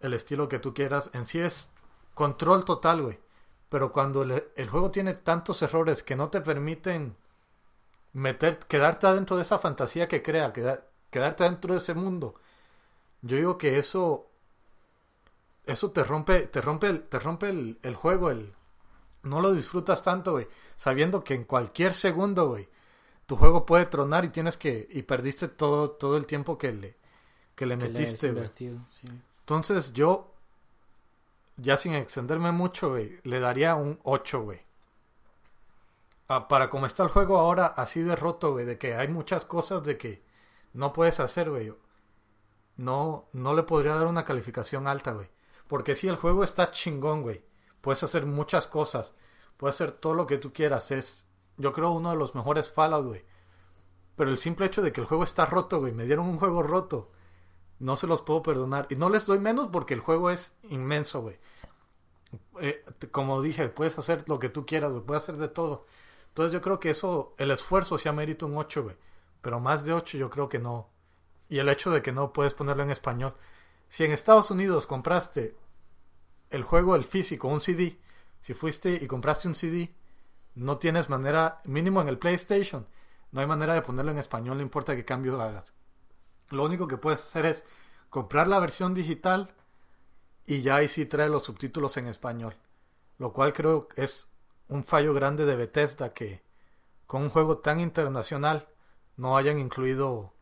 El 0.00 0.12
estilo 0.12 0.50
que 0.50 0.58
tú 0.58 0.74
quieras. 0.74 1.08
En 1.14 1.24
sí 1.24 1.38
es 1.38 1.72
control 2.12 2.66
total, 2.66 3.00
güey. 3.00 3.18
Pero 3.70 3.92
cuando 3.92 4.24
el, 4.24 4.44
el 4.56 4.68
juego 4.68 4.90
tiene 4.90 5.14
tantos 5.14 5.62
errores 5.62 6.02
que 6.02 6.16
no 6.16 6.28
te 6.28 6.42
permiten 6.42 7.16
meter, 8.12 8.58
quedarte 8.58 9.06
adentro 9.06 9.36
de 9.36 9.42
esa 9.42 9.58
fantasía 9.58 10.06
que 10.06 10.22
crea, 10.22 10.52
quedarte 11.14 11.44
dentro 11.44 11.74
de 11.74 11.78
ese 11.78 11.94
mundo. 11.94 12.34
Yo 13.22 13.36
digo 13.36 13.56
que 13.56 13.78
eso, 13.78 14.26
eso 15.64 15.92
te 15.92 16.02
rompe, 16.02 16.48
te 16.48 16.60
rompe, 16.60 16.88
el, 16.88 17.02
te 17.04 17.20
rompe 17.20 17.50
el, 17.50 17.78
el 17.82 17.94
juego, 17.94 18.30
el, 18.32 18.52
no 19.22 19.40
lo 19.40 19.52
disfrutas 19.52 20.02
tanto, 20.02 20.32
güey, 20.32 20.48
sabiendo 20.76 21.22
que 21.22 21.34
en 21.34 21.44
cualquier 21.44 21.92
segundo, 21.94 22.48
güey, 22.48 22.68
tu 23.26 23.36
juego 23.36 23.64
puede 23.64 23.86
tronar 23.86 24.24
y 24.24 24.30
tienes 24.30 24.56
que, 24.56 24.88
y 24.90 25.02
perdiste 25.02 25.46
todo, 25.46 25.92
todo 25.92 26.16
el 26.16 26.26
tiempo 26.26 26.58
que 26.58 26.72
le, 26.72 26.96
que 27.54 27.66
le 27.66 27.78
Que 27.78 27.84
metiste, 27.88 28.32
güey. 28.32 28.50
sí. 28.90 29.08
Entonces 29.40 29.92
yo, 29.92 30.34
ya 31.56 31.76
sin 31.76 31.94
extenderme 31.94 32.50
mucho, 32.50 32.90
güey, 32.90 33.20
le 33.22 33.38
daría 33.38 33.76
un 33.76 34.00
8, 34.02 34.42
güey. 34.42 34.60
Ah, 36.28 36.48
para 36.48 36.70
como 36.70 36.86
está 36.86 37.02
el 37.04 37.10
juego 37.10 37.38
ahora, 37.38 37.66
así 37.66 38.02
de 38.02 38.16
roto, 38.16 38.52
güey, 38.52 38.64
de 38.64 38.78
que 38.78 38.96
hay 38.96 39.08
muchas 39.08 39.44
cosas 39.44 39.84
de 39.84 39.96
que 39.98 40.23
no 40.74 40.92
puedes 40.92 41.20
hacer, 41.20 41.48
güey. 41.48 41.72
No, 42.76 43.28
no 43.32 43.54
le 43.54 43.62
podría 43.62 43.94
dar 43.94 44.08
una 44.08 44.24
calificación 44.24 44.86
alta, 44.88 45.12
güey. 45.12 45.28
Porque 45.68 45.94
si 45.94 46.08
el 46.08 46.16
juego 46.16 46.44
está 46.44 46.72
chingón, 46.72 47.22
güey. 47.22 47.44
Puedes 47.80 48.02
hacer 48.02 48.26
muchas 48.26 48.66
cosas. 48.66 49.14
Puedes 49.56 49.76
hacer 49.76 49.92
todo 49.92 50.14
lo 50.14 50.26
que 50.26 50.36
tú 50.36 50.52
quieras. 50.52 50.90
Es, 50.90 51.28
yo 51.56 51.72
creo, 51.72 51.92
uno 51.92 52.10
de 52.10 52.16
los 52.16 52.34
mejores 52.34 52.70
Fallout, 52.72 53.06
güey. 53.06 53.24
Pero 54.16 54.30
el 54.30 54.38
simple 54.38 54.66
hecho 54.66 54.82
de 54.82 54.92
que 54.92 55.00
el 55.00 55.06
juego 55.06 55.22
está 55.22 55.46
roto, 55.46 55.78
güey. 55.78 55.92
Me 55.92 56.06
dieron 56.06 56.26
un 56.28 56.38
juego 56.38 56.62
roto. 56.62 57.12
No 57.78 57.94
se 57.94 58.08
los 58.08 58.22
puedo 58.22 58.42
perdonar. 58.42 58.88
Y 58.90 58.96
no 58.96 59.08
les 59.08 59.26
doy 59.26 59.38
menos 59.38 59.68
porque 59.72 59.94
el 59.94 60.00
juego 60.00 60.30
es 60.30 60.56
inmenso, 60.64 61.22
güey. 61.22 61.38
Eh, 62.60 62.84
como 63.12 63.42
dije, 63.42 63.68
puedes 63.68 63.96
hacer 63.96 64.28
lo 64.28 64.40
que 64.40 64.48
tú 64.48 64.66
quieras, 64.66 64.92
güey. 64.92 65.04
Puedes 65.04 65.22
hacer 65.22 65.36
de 65.36 65.48
todo. 65.48 65.86
Entonces 66.28 66.52
yo 66.52 66.60
creo 66.60 66.80
que 66.80 66.90
eso, 66.90 67.34
el 67.38 67.52
esfuerzo 67.52 67.96
sí 67.96 68.08
amerita 68.08 68.46
un 68.46 68.56
8, 68.56 68.82
güey. 68.82 68.96
Pero 69.44 69.60
más 69.60 69.84
de 69.84 69.92
8 69.92 70.16
yo 70.16 70.30
creo 70.30 70.48
que 70.48 70.58
no. 70.58 70.88
Y 71.50 71.58
el 71.58 71.68
hecho 71.68 71.90
de 71.90 72.00
que 72.00 72.12
no 72.12 72.32
puedes 72.32 72.54
ponerlo 72.54 72.82
en 72.82 72.90
español. 72.90 73.34
Si 73.90 74.02
en 74.02 74.10
Estados 74.10 74.50
Unidos 74.50 74.86
compraste 74.86 75.54
el 76.48 76.62
juego, 76.62 76.96
el 76.96 77.04
físico, 77.04 77.48
un 77.48 77.60
CD, 77.60 78.00
si 78.40 78.54
fuiste 78.54 78.98
y 79.02 79.06
compraste 79.06 79.46
un 79.46 79.54
CD, 79.54 79.94
no 80.54 80.78
tienes 80.78 81.10
manera, 81.10 81.60
mínimo 81.64 82.00
en 82.00 82.08
el 82.08 82.18
PlayStation, 82.18 82.86
no 83.32 83.42
hay 83.42 83.46
manera 83.46 83.74
de 83.74 83.82
ponerlo 83.82 84.12
en 84.12 84.18
español, 84.18 84.56
no 84.56 84.62
importa 84.62 84.96
qué 84.96 85.04
cambio 85.04 85.38
hagas. 85.42 85.74
Lo 86.48 86.64
único 86.64 86.88
que 86.88 86.96
puedes 86.96 87.22
hacer 87.22 87.44
es 87.44 87.64
comprar 88.08 88.48
la 88.48 88.60
versión 88.60 88.94
digital 88.94 89.54
y 90.46 90.62
ya 90.62 90.76
ahí 90.76 90.88
sí 90.88 91.04
trae 91.04 91.28
los 91.28 91.42
subtítulos 91.42 91.98
en 91.98 92.06
español. 92.06 92.56
Lo 93.18 93.34
cual 93.34 93.52
creo 93.52 93.88
que 93.88 94.04
es 94.04 94.26
un 94.68 94.84
fallo 94.84 95.12
grande 95.12 95.44
de 95.44 95.54
Bethesda 95.54 96.14
que 96.14 96.42
con 97.06 97.20
un 97.20 97.28
juego 97.28 97.58
tan 97.58 97.80
internacional 97.80 98.68
no 99.16 99.36
hayan 99.36 99.58
incluido 99.58 100.32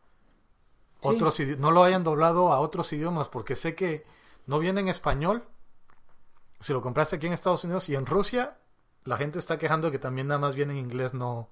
Sí. 1.01 1.09
otros 1.09 1.37
no 1.59 1.71
lo 1.71 1.83
hayan 1.83 2.03
doblado 2.05 2.53
a 2.53 2.59
otros 2.59 2.93
idiomas 2.93 3.27
porque 3.27 3.55
sé 3.55 3.75
que 3.75 4.05
no 4.47 4.59
viene 4.59 4.79
en 4.81 4.87
español 4.87 5.43
si 6.61 6.71
lo 6.71 6.81
compraste 6.81 7.17
aquí 7.17 7.27
en 7.27 7.33
Estados 7.33 7.63
Unidos 7.65 7.89
y 7.89 7.95
en 7.95 8.05
Rusia 8.05 8.57
la 9.03 9.17
gente 9.17 9.37
está 9.37 9.57
quejando 9.57 9.91
que 9.91 9.99
también 9.99 10.27
nada 10.27 10.39
más 10.39 10.55
viene 10.55 10.71
en 10.73 10.79
inglés, 10.79 11.13
no, 11.13 11.49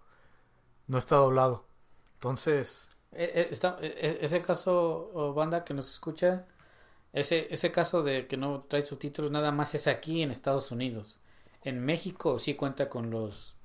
no 0.87 0.97
está 0.97 1.17
doblado. 1.17 1.65
Entonces, 2.13 2.87
Eh, 3.11 3.29
eh, 3.35 3.47
está- 3.51 3.77
eh, 3.81 3.93
eh, 3.97 4.17
ese 4.21 4.41
caso, 4.41 5.11
o 5.13 5.33
banda 5.33 5.65
que 5.65 5.73
nos 5.73 5.91
escucha, 5.91 6.45
ese, 7.11 7.53
ese 7.53 7.73
caso 7.73 8.03
de 8.03 8.25
que 8.27 8.37
no 8.37 8.61
trae 8.61 8.83
subtítulos 8.83 9.31
nada 9.31 9.51
más 9.51 9.75
es 9.75 9.87
aquí 9.87 10.21
en 10.23 10.31
Estados 10.31 10.71
Unidos. 10.71 11.19
En 11.63 11.83
México 11.83 12.39
sí 12.39 12.55
cuenta 12.55 12.87
con 12.87 13.09
los, 13.09 13.57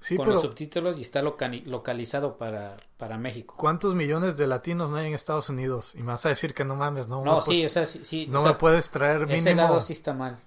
sí, 0.00 0.18
con 0.18 0.26
pero 0.26 0.40
los 0.40 0.40
subtítulos 0.40 0.98
y 0.98 1.02
está 1.02 1.22
localizado 1.22 2.38
para, 2.38 2.76
para 2.98 3.18
México. 3.18 3.56
¿cuántos 3.56 3.94
millones 3.94 4.36
de 4.36 4.46
latinos 4.46 4.90
no 4.90 4.96
hay 4.96 5.08
en 5.08 5.14
Estados 5.14 5.48
Unidos? 5.48 5.94
Y 5.94 5.98
me 5.98 6.06
vas 6.12 6.26
a 6.26 6.30
decir 6.30 6.54
que 6.54 6.64
no 6.64 6.76
mames, 6.76 7.08
no, 7.08 7.24
No, 7.24 7.40
sí, 7.40 7.64
o 7.64 7.68
sea, 7.68 7.86
sí, 7.86 8.04
sí, 8.04 8.30
no 8.32 8.42
o 8.42 8.42
me 8.42 8.54
puedes 8.54 8.90
traer 8.90 9.26
ese 9.26 9.54
mínimo, 9.54 9.54
lado 9.54 9.80
sí 9.80 9.92
está 9.94 10.14
mal. 10.14 10.38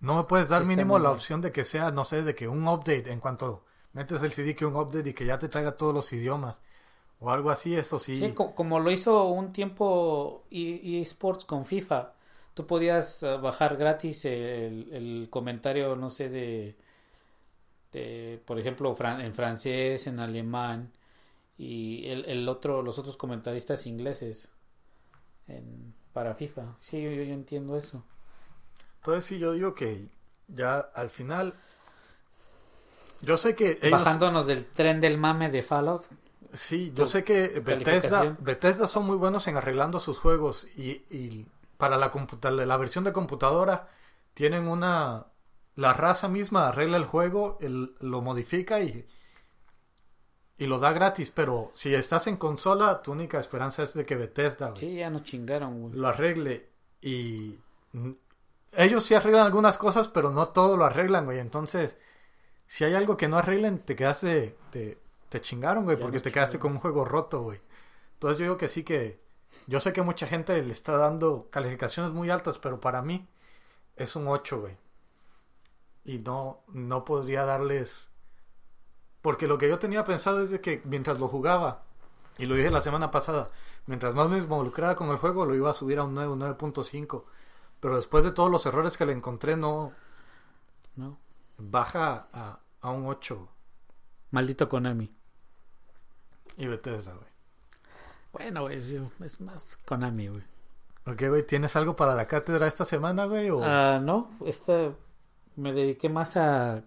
no 0.00 0.16
me 0.16 0.24
puedes 0.24 0.48
dar 0.48 0.64
sí 0.64 0.64
mínimo 0.64 0.98
la 0.98 1.10
opción 1.10 1.40
de 1.42 1.52
que 1.52 1.64
sea, 1.64 1.90
no 1.90 2.04
sé, 2.04 2.22
de 2.22 2.34
que 2.34 2.48
un 2.48 2.66
update 2.68 3.12
en 3.12 3.20
cuanto 3.20 3.64
metes 3.92 4.22
el 4.22 4.32
CD 4.32 4.56
que 4.56 4.66
un 4.66 4.76
update 4.76 5.10
y 5.10 5.14
que 5.14 5.26
ya 5.26 5.38
te 5.38 5.48
traiga 5.48 5.76
todos 5.76 5.94
los 5.94 6.12
idiomas 6.12 6.62
o 7.20 7.30
algo 7.32 7.50
así, 7.50 7.76
eso 7.76 7.98
sí. 8.00 8.10
Sí, 8.10 8.32
co- 8.32 8.54
como 8.54 8.80
lo 8.80 8.90
hizo 8.90 9.24
un 9.26 9.52
tiempo 9.52 10.44
E- 10.50 11.00
eSports 11.02 11.44
con 11.44 11.66
FIFA. 11.66 12.14
Tú 12.54 12.66
podías 12.66 13.22
eh, 13.22 13.36
bajar 13.36 13.76
gratis 13.76 14.24
el, 14.24 14.88
el 14.92 15.28
comentario, 15.30 15.94
no 15.96 16.08
sé, 16.10 16.28
de, 16.30 16.76
por 18.46 18.58
ejemplo, 18.58 18.94
fran- 18.96 19.20
en 19.24 19.34
francés, 19.34 20.06
en 20.06 20.20
alemán 20.20 20.92
y 21.58 22.06
el, 22.08 22.24
el 22.26 22.48
otro, 22.48 22.82
los 22.82 22.98
otros 22.98 23.16
comentaristas 23.16 23.86
ingleses 23.86 24.50
en, 25.48 25.94
para 26.12 26.34
FIFA. 26.34 26.76
Sí, 26.80 27.02
yo, 27.02 27.10
yo 27.10 27.34
entiendo 27.34 27.76
eso. 27.76 28.04
Entonces 28.98 29.24
sí, 29.24 29.38
yo 29.38 29.52
digo 29.52 29.74
que 29.74 30.08
ya 30.48 30.78
al 30.94 31.10
final, 31.10 31.54
yo 33.20 33.36
sé 33.36 33.54
que 33.54 33.78
ellos, 33.82 34.02
Bajándonos 34.04 34.46
del 34.46 34.66
tren 34.66 35.00
del 35.00 35.16
mame 35.18 35.48
de 35.48 35.62
Fallout. 35.62 36.02
sí, 36.52 36.92
yo 36.94 37.06
sé 37.06 37.24
que 37.24 37.60
Bethesda. 37.60 38.36
Bethesda 38.40 38.88
son 38.88 39.06
muy 39.06 39.16
buenos 39.16 39.46
en 39.48 39.56
arreglando 39.56 39.98
sus 40.00 40.18
juegos 40.18 40.66
y, 40.76 41.04
y 41.10 41.46
para 41.76 41.96
la 41.96 42.10
computa- 42.10 42.50
la 42.50 42.76
versión 42.76 43.04
de 43.04 43.12
computadora 43.12 43.88
tienen 44.34 44.68
una, 44.68 45.26
la 45.76 45.92
raza 45.94 46.28
misma 46.28 46.68
arregla 46.68 46.96
el 46.96 47.04
juego, 47.04 47.56
el- 47.60 47.94
lo 48.00 48.20
modifica 48.22 48.80
y 48.80 49.06
y 50.58 50.66
lo 50.66 50.78
da 50.78 50.92
gratis, 50.92 51.28
pero 51.30 51.70
si 51.74 51.94
estás 51.94 52.26
en 52.28 52.38
consola, 52.38 53.02
tu 53.02 53.12
única 53.12 53.38
esperanza 53.38 53.82
es 53.82 53.92
de 53.92 54.06
que 54.06 54.16
Bethesda 54.16 54.68
güey, 54.70 54.80
Sí, 54.80 54.94
ya 54.96 55.10
nos 55.10 55.22
chingaron, 55.22 55.82
güey. 55.82 55.92
lo 55.94 56.08
arregle 56.08 56.70
y 57.02 57.58
ellos 58.72 59.04
sí 59.04 59.14
arreglan 59.14 59.44
algunas 59.46 59.76
cosas, 59.76 60.08
pero 60.08 60.30
no 60.30 60.48
todo 60.48 60.76
lo 60.78 60.84
arreglan, 60.86 61.26
güey. 61.26 61.40
Entonces, 61.40 61.98
si 62.66 62.84
hay 62.84 62.94
algo 62.94 63.16
que 63.18 63.28
no 63.28 63.36
arreglen, 63.36 63.80
te 63.80 63.94
quedaste, 63.96 64.56
te, 64.70 64.98
te 65.28 65.40
chingaron, 65.42 65.84
güey, 65.84 65.98
Ya 65.98 66.02
porque 66.02 66.20
te 66.20 66.32
quedaste 66.32 66.58
con 66.58 66.72
un 66.72 66.78
juego 66.78 67.04
roto, 67.04 67.42
güey. 67.42 67.60
Entonces 68.14 68.38
yo 68.38 68.44
digo 68.44 68.56
que 68.56 68.68
sí 68.68 68.82
que, 68.82 69.20
yo 69.66 69.78
sé 69.80 69.92
que 69.92 70.00
mucha 70.00 70.26
gente 70.26 70.62
le 70.62 70.72
está 70.72 70.96
dando 70.96 71.48
calificaciones 71.50 72.12
muy 72.12 72.30
altas, 72.30 72.58
pero 72.58 72.80
para 72.80 73.02
mí 73.02 73.28
es 73.94 74.16
un 74.16 74.26
8, 74.26 74.60
güey. 74.60 74.76
Y 76.06 76.18
no, 76.18 76.62
no 76.68 77.04
podría 77.04 77.44
darles... 77.44 78.10
Porque 79.20 79.48
lo 79.48 79.58
que 79.58 79.68
yo 79.68 79.80
tenía 79.80 80.04
pensado 80.04 80.40
es 80.40 80.50
de 80.50 80.60
que 80.60 80.80
mientras 80.84 81.18
lo 81.18 81.26
jugaba, 81.26 81.82
y 82.38 82.46
lo 82.46 82.54
dije 82.54 82.70
la 82.70 82.80
semana 82.80 83.10
pasada, 83.10 83.50
mientras 83.86 84.14
más 84.14 84.28
me 84.28 84.38
involucraba 84.38 84.94
con 84.94 85.08
el 85.08 85.16
juego, 85.16 85.44
lo 85.44 85.56
iba 85.56 85.70
a 85.70 85.74
subir 85.74 85.98
a 85.98 86.04
un 86.04 86.14
9, 86.14 86.32
un 86.32 86.40
9.5. 86.40 87.24
Pero 87.80 87.96
después 87.96 88.24
de 88.24 88.30
todos 88.30 88.50
los 88.50 88.64
errores 88.66 88.96
que 88.96 89.04
le 89.04 89.12
encontré, 89.12 89.56
no 89.56 89.92
¿no? 90.94 91.18
baja 91.58 92.28
a, 92.32 92.60
a 92.80 92.90
un 92.90 93.06
8. 93.06 93.48
Maldito 94.30 94.68
Konami. 94.68 95.12
Y 96.56 96.66
Bethesda, 96.66 97.14
güey. 97.14 97.30
Bueno, 98.32 98.62
güey, 98.62 98.96
es 99.24 99.40
más 99.40 99.76
Konami, 99.84 100.28
güey. 100.28 100.44
Ok, 101.06 101.22
güey, 101.28 101.46
¿tienes 101.46 101.74
algo 101.74 101.96
para 101.96 102.14
la 102.14 102.26
cátedra 102.26 102.68
esta 102.68 102.84
semana, 102.84 103.24
güey? 103.24 103.50
O... 103.50 103.60
Ah, 103.62 104.00
no, 104.00 104.30
esta 104.44 104.92
me 105.56 105.72
dediqué 105.72 106.08
más 106.08 106.36
a, 106.36 106.84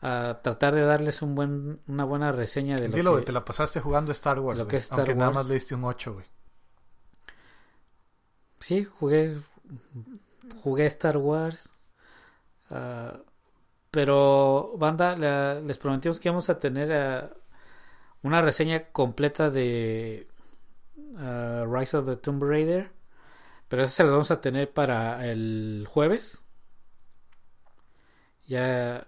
a 0.00 0.40
tratar 0.42 0.74
de 0.74 0.82
darles 0.82 1.22
un 1.22 1.34
buen, 1.34 1.80
una 1.86 2.04
buena 2.04 2.32
reseña 2.32 2.76
de 2.76 2.88
lo 2.88 2.96
Dilo, 2.96 3.12
que... 3.16 3.22
te 3.22 3.32
la 3.32 3.44
pasaste 3.44 3.80
jugando 3.80 4.12
Star 4.12 4.40
Wars, 4.40 4.58
lo 4.58 4.64
güey, 4.64 4.70
que 4.70 4.76
es 4.76 4.84
Star 4.84 4.98
aunque 5.00 5.14
nada 5.14 5.30
más 5.30 5.46
le 5.46 5.54
diste 5.54 5.74
un 5.74 5.84
8, 5.84 6.14
güey. 6.14 6.26
Sí, 8.60 8.84
jugué, 8.84 9.38
jugué 10.62 10.86
Star 10.86 11.16
Wars. 11.16 11.70
ah, 12.70 13.20
pero, 13.90 14.74
banda, 14.78 15.16
la- 15.16 15.60
les 15.60 15.78
prometimos 15.78 16.20
que 16.20 16.28
íbamos 16.28 16.50
a 16.50 16.58
tener 16.60 16.92
ah, 16.92 17.32
una 18.22 18.42
reseña 18.42 18.90
completa 18.92 19.50
de 19.50 20.28
ah, 21.18 21.64
Rise 21.68 21.96
of 21.98 22.06
the 22.06 22.16
Tomb 22.16 22.42
Raider. 22.44 22.92
Pero 23.68 23.82
esa 23.84 23.92
se 23.92 24.04
la 24.04 24.12
vamos 24.12 24.30
a 24.32 24.40
tener 24.40 24.72
para 24.72 25.26
el 25.30 25.86
jueves. 25.88 26.42
Ya 28.48 29.06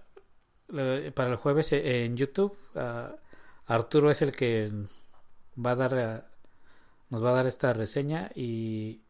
para 1.15 1.31
el 1.31 1.37
jueves 1.37 1.73
eh, 1.73 2.05
en 2.05 2.17
YouTube. 2.17 2.57
Arturo 3.67 4.11
es 4.11 4.23
el 4.23 4.33
que 4.33 4.71
va 5.57 5.73
a 5.73 5.77
dar 5.77 5.95
ah, 5.99 6.27
nos 7.09 7.25
va 7.25 7.31
a 7.31 7.35
dar 7.35 7.47
esta 7.47 7.73
reseña 7.73 8.31
y 8.35 9.03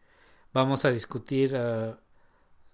vamos 0.55 0.85
a 0.86 0.90
discutir 0.90 1.55
ah, 1.57 1.98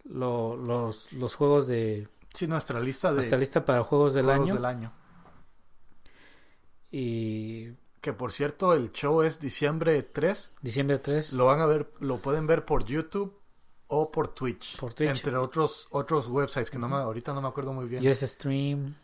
lo- 0.05 0.57
los, 0.57 1.13
los 1.13 1.35
juegos 1.35 1.67
de 1.67 2.09
Sí, 2.35 2.47
nuestra 2.47 2.79
lista 2.81 3.09
de 3.09 3.15
nuestra 3.15 3.39
lista 3.39 3.65
para 3.65 3.83
juegos 3.83 4.15
del 4.15 4.27
juegos 4.27 4.45
año 4.49 4.55
del 4.55 4.65
año. 4.67 4.93
y 6.91 7.73
Que 8.01 8.13
por 8.13 8.33
cierto, 8.33 8.73
el 8.75 8.93
show 8.93 9.23
es 9.23 9.41
diciembre 9.41 10.03
3. 10.03 10.53
diciembre 10.63 10.99
3 10.99 11.33
Lo 11.33 11.47
van 11.47 11.61
a 11.61 11.67
ver, 11.67 11.91
lo 12.01 12.19
pueden 12.19 12.47
ver 12.47 12.65
por 12.65 12.85
YouTube 12.85 13.39
o 13.89 14.11
por 14.11 14.29
Twitch. 14.29 14.77
Por 14.79 14.93
Twitch. 14.95 15.11
Entre 15.11 15.37
otros 15.37 15.87
otros 15.91 16.29
websites 16.29 16.71
que 16.71 16.79
no 16.79 16.89
me, 16.89 16.97
ahorita 16.97 17.33
no 17.33 17.41
me 17.41 17.49
acuerdo 17.49 17.73
muy 17.73 17.87
bien. 17.87 18.07
US 18.07 18.21
Stream 18.21 18.95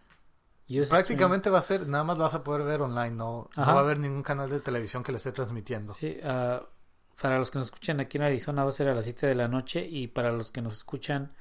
Prácticamente 0.89 1.51
va 1.51 1.59
a 1.59 1.63
ser, 1.63 1.87
nada 1.87 2.03
más 2.03 2.17
lo 2.17 2.25
vas 2.25 2.35
a 2.35 2.43
poder 2.43 2.63
ver 2.63 2.81
online, 2.81 3.11
no, 3.11 3.51
no 3.55 3.67
va 3.67 3.73
a 3.73 3.81
haber 3.81 3.99
ningún 3.99 4.23
canal 4.23 4.49
de 4.49 4.61
televisión 4.61 5.03
que 5.03 5.13
le 5.13 5.19
esté 5.19 5.33
transmitiendo. 5.33 5.93
Stream. 5.93 6.15
Sí, 6.15 6.21
ah, 6.25 6.63
para 7.21 7.39
los 7.39 7.51
que 7.51 7.59
nos 7.59 7.67
escuchan 7.67 8.01
aquí 8.01 8.17
en 8.17 8.23
Arizona 8.23 8.63
va 8.63 8.71
a 8.71 8.73
ser 8.73 8.89
a 8.89 8.95
las 8.95 9.05
7 9.05 9.27
de 9.27 9.35
la 9.35 9.49
noche 9.49 9.87
y 9.87 10.07
para 10.07 10.33
los 10.33 10.51
que 10.51 10.63
nos 10.63 10.75
escuchan 10.75 11.33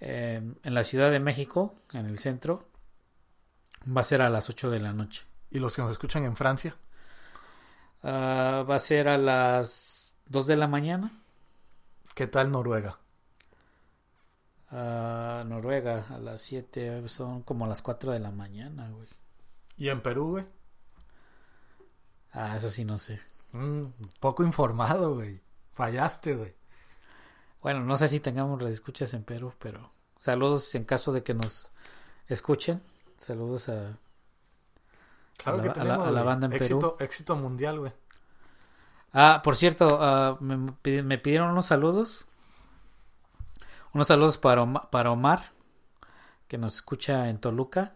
eh, 0.00 0.40
en 0.62 0.74
la 0.74 0.82
Ciudad 0.82 1.12
de 1.12 1.20
México, 1.20 1.76
en 1.92 2.06
el 2.06 2.18
centro, 2.18 2.64
va 3.86 4.00
a 4.00 4.04
ser 4.04 4.22
a 4.22 4.28
las 4.28 4.48
8 4.50 4.70
de 4.70 4.80
la 4.80 4.92
noche. 4.92 5.24
Y 5.50 5.60
los 5.60 5.76
que 5.76 5.82
nos 5.82 5.92
escuchan 5.92 6.24
en 6.24 6.34
Francia, 6.34 6.76
Ah, 8.02 8.64
va 8.68 8.76
a 8.76 8.78
ser 8.78 9.08
a 9.08 9.16
las 9.16 10.16
2 10.26 10.46
de 10.46 10.56
la 10.56 10.66
mañana. 10.66 11.12
¿Qué 12.14 12.26
tal 12.26 12.50
Noruega? 12.50 12.98
a 14.70 15.44
Noruega 15.46 16.06
a 16.08 16.18
las 16.18 16.40
7, 16.42 17.06
son 17.08 17.42
como 17.42 17.66
las 17.66 17.82
4 17.82 18.12
de 18.12 18.20
la 18.20 18.30
mañana, 18.30 18.88
güey. 18.90 19.08
¿Y 19.76 19.90
en 19.90 20.00
Perú, 20.02 20.30
güey? 20.30 20.46
Ah, 22.32 22.56
eso 22.56 22.70
sí 22.70 22.84
no 22.84 22.98
sé. 22.98 23.20
Mm, 23.52 23.84
poco 24.18 24.42
informado, 24.42 25.14
güey. 25.14 25.42
Fallaste, 25.72 26.34
güey. 26.34 26.54
Bueno, 27.60 27.80
no 27.80 27.96
sé 27.96 28.08
si 28.08 28.18
tengamos 28.20 28.62
escuchas 28.62 29.12
en 29.12 29.24
Perú, 29.24 29.52
pero 29.58 29.92
saludos 30.20 30.74
en 30.74 30.84
caso 30.84 31.12
de 31.12 31.22
que 31.22 31.34
nos 31.34 31.70
escuchen. 32.26 32.82
Saludos 33.16 33.68
a... 33.68 33.98
Claro 35.36 35.58
A 35.58 35.62
que 35.62 35.68
la- 35.84 35.94
a 35.96 36.10
a 36.10 36.22
banda 36.22 36.46
en 36.46 36.54
éxito, 36.54 36.96
éxito 36.98 37.36
mundial, 37.36 37.78
güey. 37.78 37.92
Ah, 39.12 39.40
por 39.44 39.56
cierto, 39.56 39.98
ah, 40.00 40.36
me, 40.40 40.56
pidi- 40.82 41.02
me 41.02 41.18
pidieron 41.18 41.50
unos 41.50 41.66
saludos. 41.66 42.26
Unos 43.92 44.06
saludos 44.08 44.38
para, 44.38 44.62
Oma- 44.62 44.90
para 44.90 45.10
Omar, 45.10 45.52
que 46.48 46.56
nos 46.58 46.76
escucha 46.76 47.28
en 47.28 47.38
Toluca. 47.38 47.94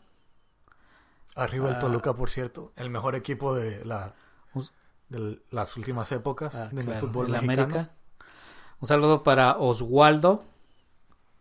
Arriba 1.34 1.68
el 1.70 1.76
Ah. 1.76 1.78
Toluca, 1.78 2.14
por 2.14 2.28
cierto. 2.30 2.72
El 2.76 2.90
mejor 2.90 3.14
equipo 3.14 3.54
de, 3.54 3.84
la, 3.84 4.14
de 5.08 5.40
las 5.50 5.76
últimas 5.76 6.10
épocas 6.12 6.54
Ah, 6.54 6.68
del 6.72 6.84
claro, 6.84 7.00
fútbol 7.00 7.28
mexicano. 7.30 7.52
América. 7.62 7.90
Un 8.80 8.88
saludo 8.88 9.22
para 9.22 9.56
Oswaldo, 9.56 10.44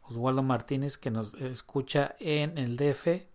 Oswaldo 0.03 0.41
Martínez, 0.41 0.97
que 0.97 1.11
nos 1.11 1.33
escucha 1.35 2.15
en 2.19 2.57
el 2.57 2.77
DF. 2.77 3.27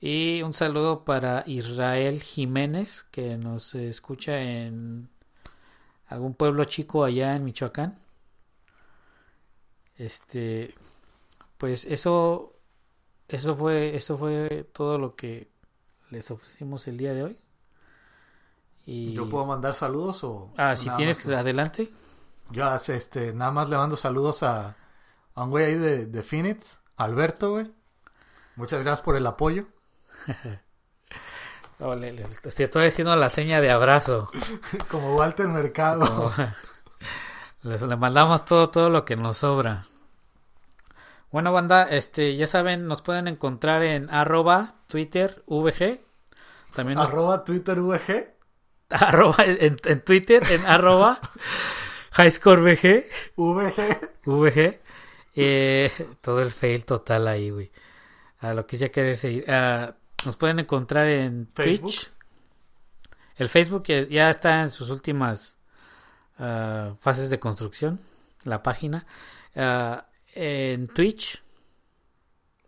Y 0.00 0.42
un 0.42 0.52
saludo 0.52 1.04
para 1.04 1.44
Israel 1.46 2.20
Jiménez, 2.22 3.04
que 3.10 3.36
nos 3.36 3.74
escucha 3.76 4.40
en 4.40 5.08
algún 6.06 6.34
pueblo 6.34 6.64
chico 6.64 7.04
allá 7.04 7.34
en 7.36 7.44
Michoacán. 7.44 7.98
Este, 9.96 10.74
pues 11.58 11.84
eso, 11.84 12.54
eso 13.28 13.54
fue, 13.54 13.96
eso 13.96 14.18
fue 14.18 14.68
todo 14.72 14.98
lo 14.98 15.14
que 15.16 15.48
les 16.10 16.30
ofrecimos 16.30 16.86
el 16.88 16.96
día 16.96 17.14
de 17.14 17.24
hoy. 17.24 17.38
Y... 18.86 19.12
¿Yo 19.12 19.28
puedo 19.28 19.46
mandar 19.46 19.74
saludos 19.74 20.24
o...? 20.24 20.52
Ah, 20.56 20.76
si 20.76 20.90
tienes, 20.90 21.18
tú? 21.20 21.32
adelante. 21.32 21.90
Yo 22.50 22.74
este, 22.74 23.32
nada 23.32 23.50
más 23.50 23.70
le 23.70 23.76
mando 23.76 23.96
saludos 23.96 24.42
a, 24.42 24.76
a 25.34 25.44
un 25.44 25.50
güey 25.50 25.64
ahí 25.64 25.74
de, 25.74 26.06
de 26.06 26.22
Phoenix, 26.22 26.80
Alberto, 26.96 27.52
güey. 27.52 27.72
Muchas 28.56 28.82
gracias 28.84 29.04
por 29.04 29.16
el 29.16 29.26
apoyo. 29.26 29.66
Oh, 31.80 31.94
le, 31.94 32.12
le- 32.12 32.26
estoy 32.44 32.86
haciendo 32.86 33.14
la 33.16 33.30
seña 33.30 33.60
de 33.60 33.70
abrazo. 33.70 34.30
Como 34.90 35.16
Walter 35.16 35.48
Mercado. 35.48 36.06
Como- 36.06 36.32
Les- 37.62 37.82
le 37.82 37.96
mandamos 37.96 38.44
todo, 38.44 38.70
todo 38.70 38.90
lo 38.90 39.04
que 39.04 39.16
nos 39.16 39.38
sobra. 39.38 39.86
Bueno, 41.30 41.52
banda, 41.52 41.84
este, 41.90 42.36
ya 42.36 42.46
saben, 42.46 42.86
nos 42.86 43.02
pueden 43.02 43.26
encontrar 43.26 43.82
en 43.82 44.08
arroba 44.10 44.74
Twitter 44.86 45.42
VG. 45.46 46.00
También 46.76 46.98
nos, 46.98 47.08
Arroba 47.08 47.42
Twitter 47.44 47.80
VG. 47.80 48.34
arroba 48.90 49.36
en, 49.44 49.76
en 49.84 50.00
Twitter 50.02 50.42
en 50.50 50.64
arroba 50.66 51.18
HighscoreVG. 52.16 53.04
VG. 53.36 54.10
VG. 54.26 54.80
Eh, 55.36 55.90
todo 56.20 56.42
el 56.42 56.52
fail 56.52 56.84
total 56.84 57.26
ahí, 57.26 57.50
güey. 57.50 57.72
A 58.38 58.54
lo 58.54 58.66
que 58.66 58.76
ya 58.76 58.90
querer 58.90 59.16
seguir. 59.16 59.44
Nos 60.26 60.36
pueden 60.36 60.58
encontrar 60.58 61.06
en 61.06 61.48
Facebook. 61.54 61.90
Twitch. 61.90 62.10
El 63.36 63.48
Facebook 63.48 63.84
ya, 63.84 64.30
está 64.30 64.62
en 64.62 64.70
sus 64.70 64.90
últimas 64.90 65.58
ah, 66.38 66.94
fases 67.00 67.30
de 67.30 67.38
construcción. 67.38 68.00
La 68.44 68.62
página. 68.62 69.06
Ah, 69.56 70.06
en 70.34 70.86
Twitch. 70.86 71.42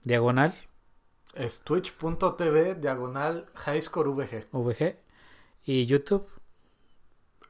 Diagonal. 0.03 0.55
Es 1.35 1.61
twitch.tv 1.61 2.77
diagonal 2.77 3.47
highscore 3.67 4.11
VG. 4.11 4.97
Y 5.65 5.87
YouTube. 5.87 6.27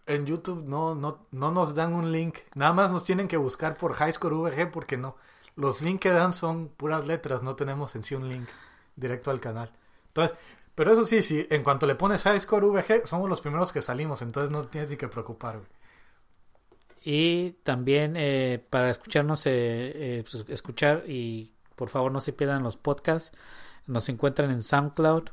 En 0.07 0.27
YouTube 0.27 0.65
no, 0.65 0.95
no, 0.95 1.27
no 1.31 1.53
nos 1.53 1.74
dan 1.74 1.93
un 1.93 2.12
link. 2.12 2.39
Nada 2.55 2.73
más 2.73 2.91
nos 2.91 3.05
tienen 3.05 3.28
que 3.28 3.37
buscar 3.37 3.77
por 3.77 3.95
highscore 3.95 4.35
VG 4.35 4.70
porque 4.70 4.97
no. 4.97 5.16
Los 5.55 5.81
links 5.83 6.01
que 6.01 6.11
dan 6.11 6.33
son 6.33 6.69
puras 6.69 7.07
letras. 7.07 7.43
No 7.43 7.57
tenemos 7.57 7.95
en 7.95 8.03
sí 8.03 8.15
un 8.15 8.28
link 8.28 8.49
directo 8.97 9.31
al 9.31 9.41
canal. 9.41 9.70
Entonces, 10.16 10.38
pero 10.74 10.93
eso 10.93 11.05
sí, 11.05 11.22
sí, 11.22 11.47
en 11.51 11.62
cuanto 11.62 11.86
le 11.86 11.94
pones 11.94 12.24
highscore 12.24 12.66
VG, 12.66 13.06
somos 13.06 13.28
los 13.28 13.40
primeros 13.43 13.72
que 13.72 13.82
salimos. 13.82 14.22
Entonces 14.22 14.51
no 14.51 14.66
tienes 14.68 14.90
ni 14.90 14.97
que 14.97 15.09
preocupar, 15.09 15.59
güey. 15.59 15.68
Y 17.02 17.52
también 17.62 18.14
eh, 18.16 18.64
para 18.70 18.90
escucharnos, 18.90 19.47
eh, 19.47 19.51
eh, 19.52 20.24
pues, 20.28 20.44
escuchar 20.48 21.05
y 21.06 21.55
por 21.76 21.88
favor 21.88 22.10
no 22.10 22.20
se 22.20 22.32
pierdan 22.32 22.62
los 22.62 22.76
podcasts. 22.76 23.36
Nos 23.86 24.09
encuentran 24.09 24.51
en 24.51 24.62
SoundCloud 24.62 25.28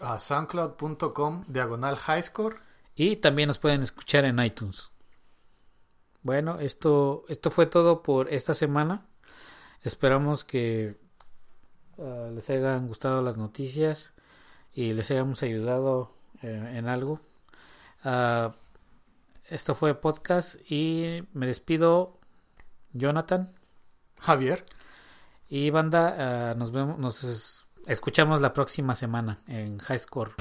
A 0.00 0.18
soundcloud.com 0.18 1.44
diagonal 1.48 1.98
highscore. 1.98 2.56
y 2.94 3.16
también 3.16 3.48
nos 3.48 3.58
pueden 3.58 3.82
escuchar 3.82 4.24
en 4.24 4.38
iTunes. 4.38 4.90
Bueno, 6.22 6.60
esto, 6.60 7.24
esto 7.28 7.50
fue 7.50 7.66
todo 7.66 8.02
por 8.02 8.32
esta 8.32 8.54
semana. 8.54 9.06
Esperamos 9.82 10.44
que 10.44 11.01
ah, 11.98 12.30
les 12.32 12.48
hayan 12.50 12.86
gustado 12.88 13.22
las 13.22 13.36
noticias 13.36 14.12
y 14.74 14.92
les 14.92 15.10
hayamos 15.10 15.42
ayudado 15.42 16.14
eh, 16.42 16.72
en 16.74 16.88
algo. 16.88 17.20
Ah, 18.04 18.54
esto 19.48 19.74
fue 19.74 19.94
podcast 19.94 20.54
y 20.70 21.24
me 21.32 21.46
despido, 21.46 22.18
Jonathan. 22.92 23.52
Javier. 24.20 24.64
Y 25.48 25.70
banda, 25.70 26.50
ah, 26.50 26.54
nos 26.54 26.70
vemos, 26.72 26.98
nos 26.98 27.24
es- 27.24 27.66
escuchamos 27.86 28.40
la 28.40 28.52
próxima 28.54 28.94
semana 28.94 29.40
en 29.48 29.78
High 29.78 29.98
Score. 29.98 30.32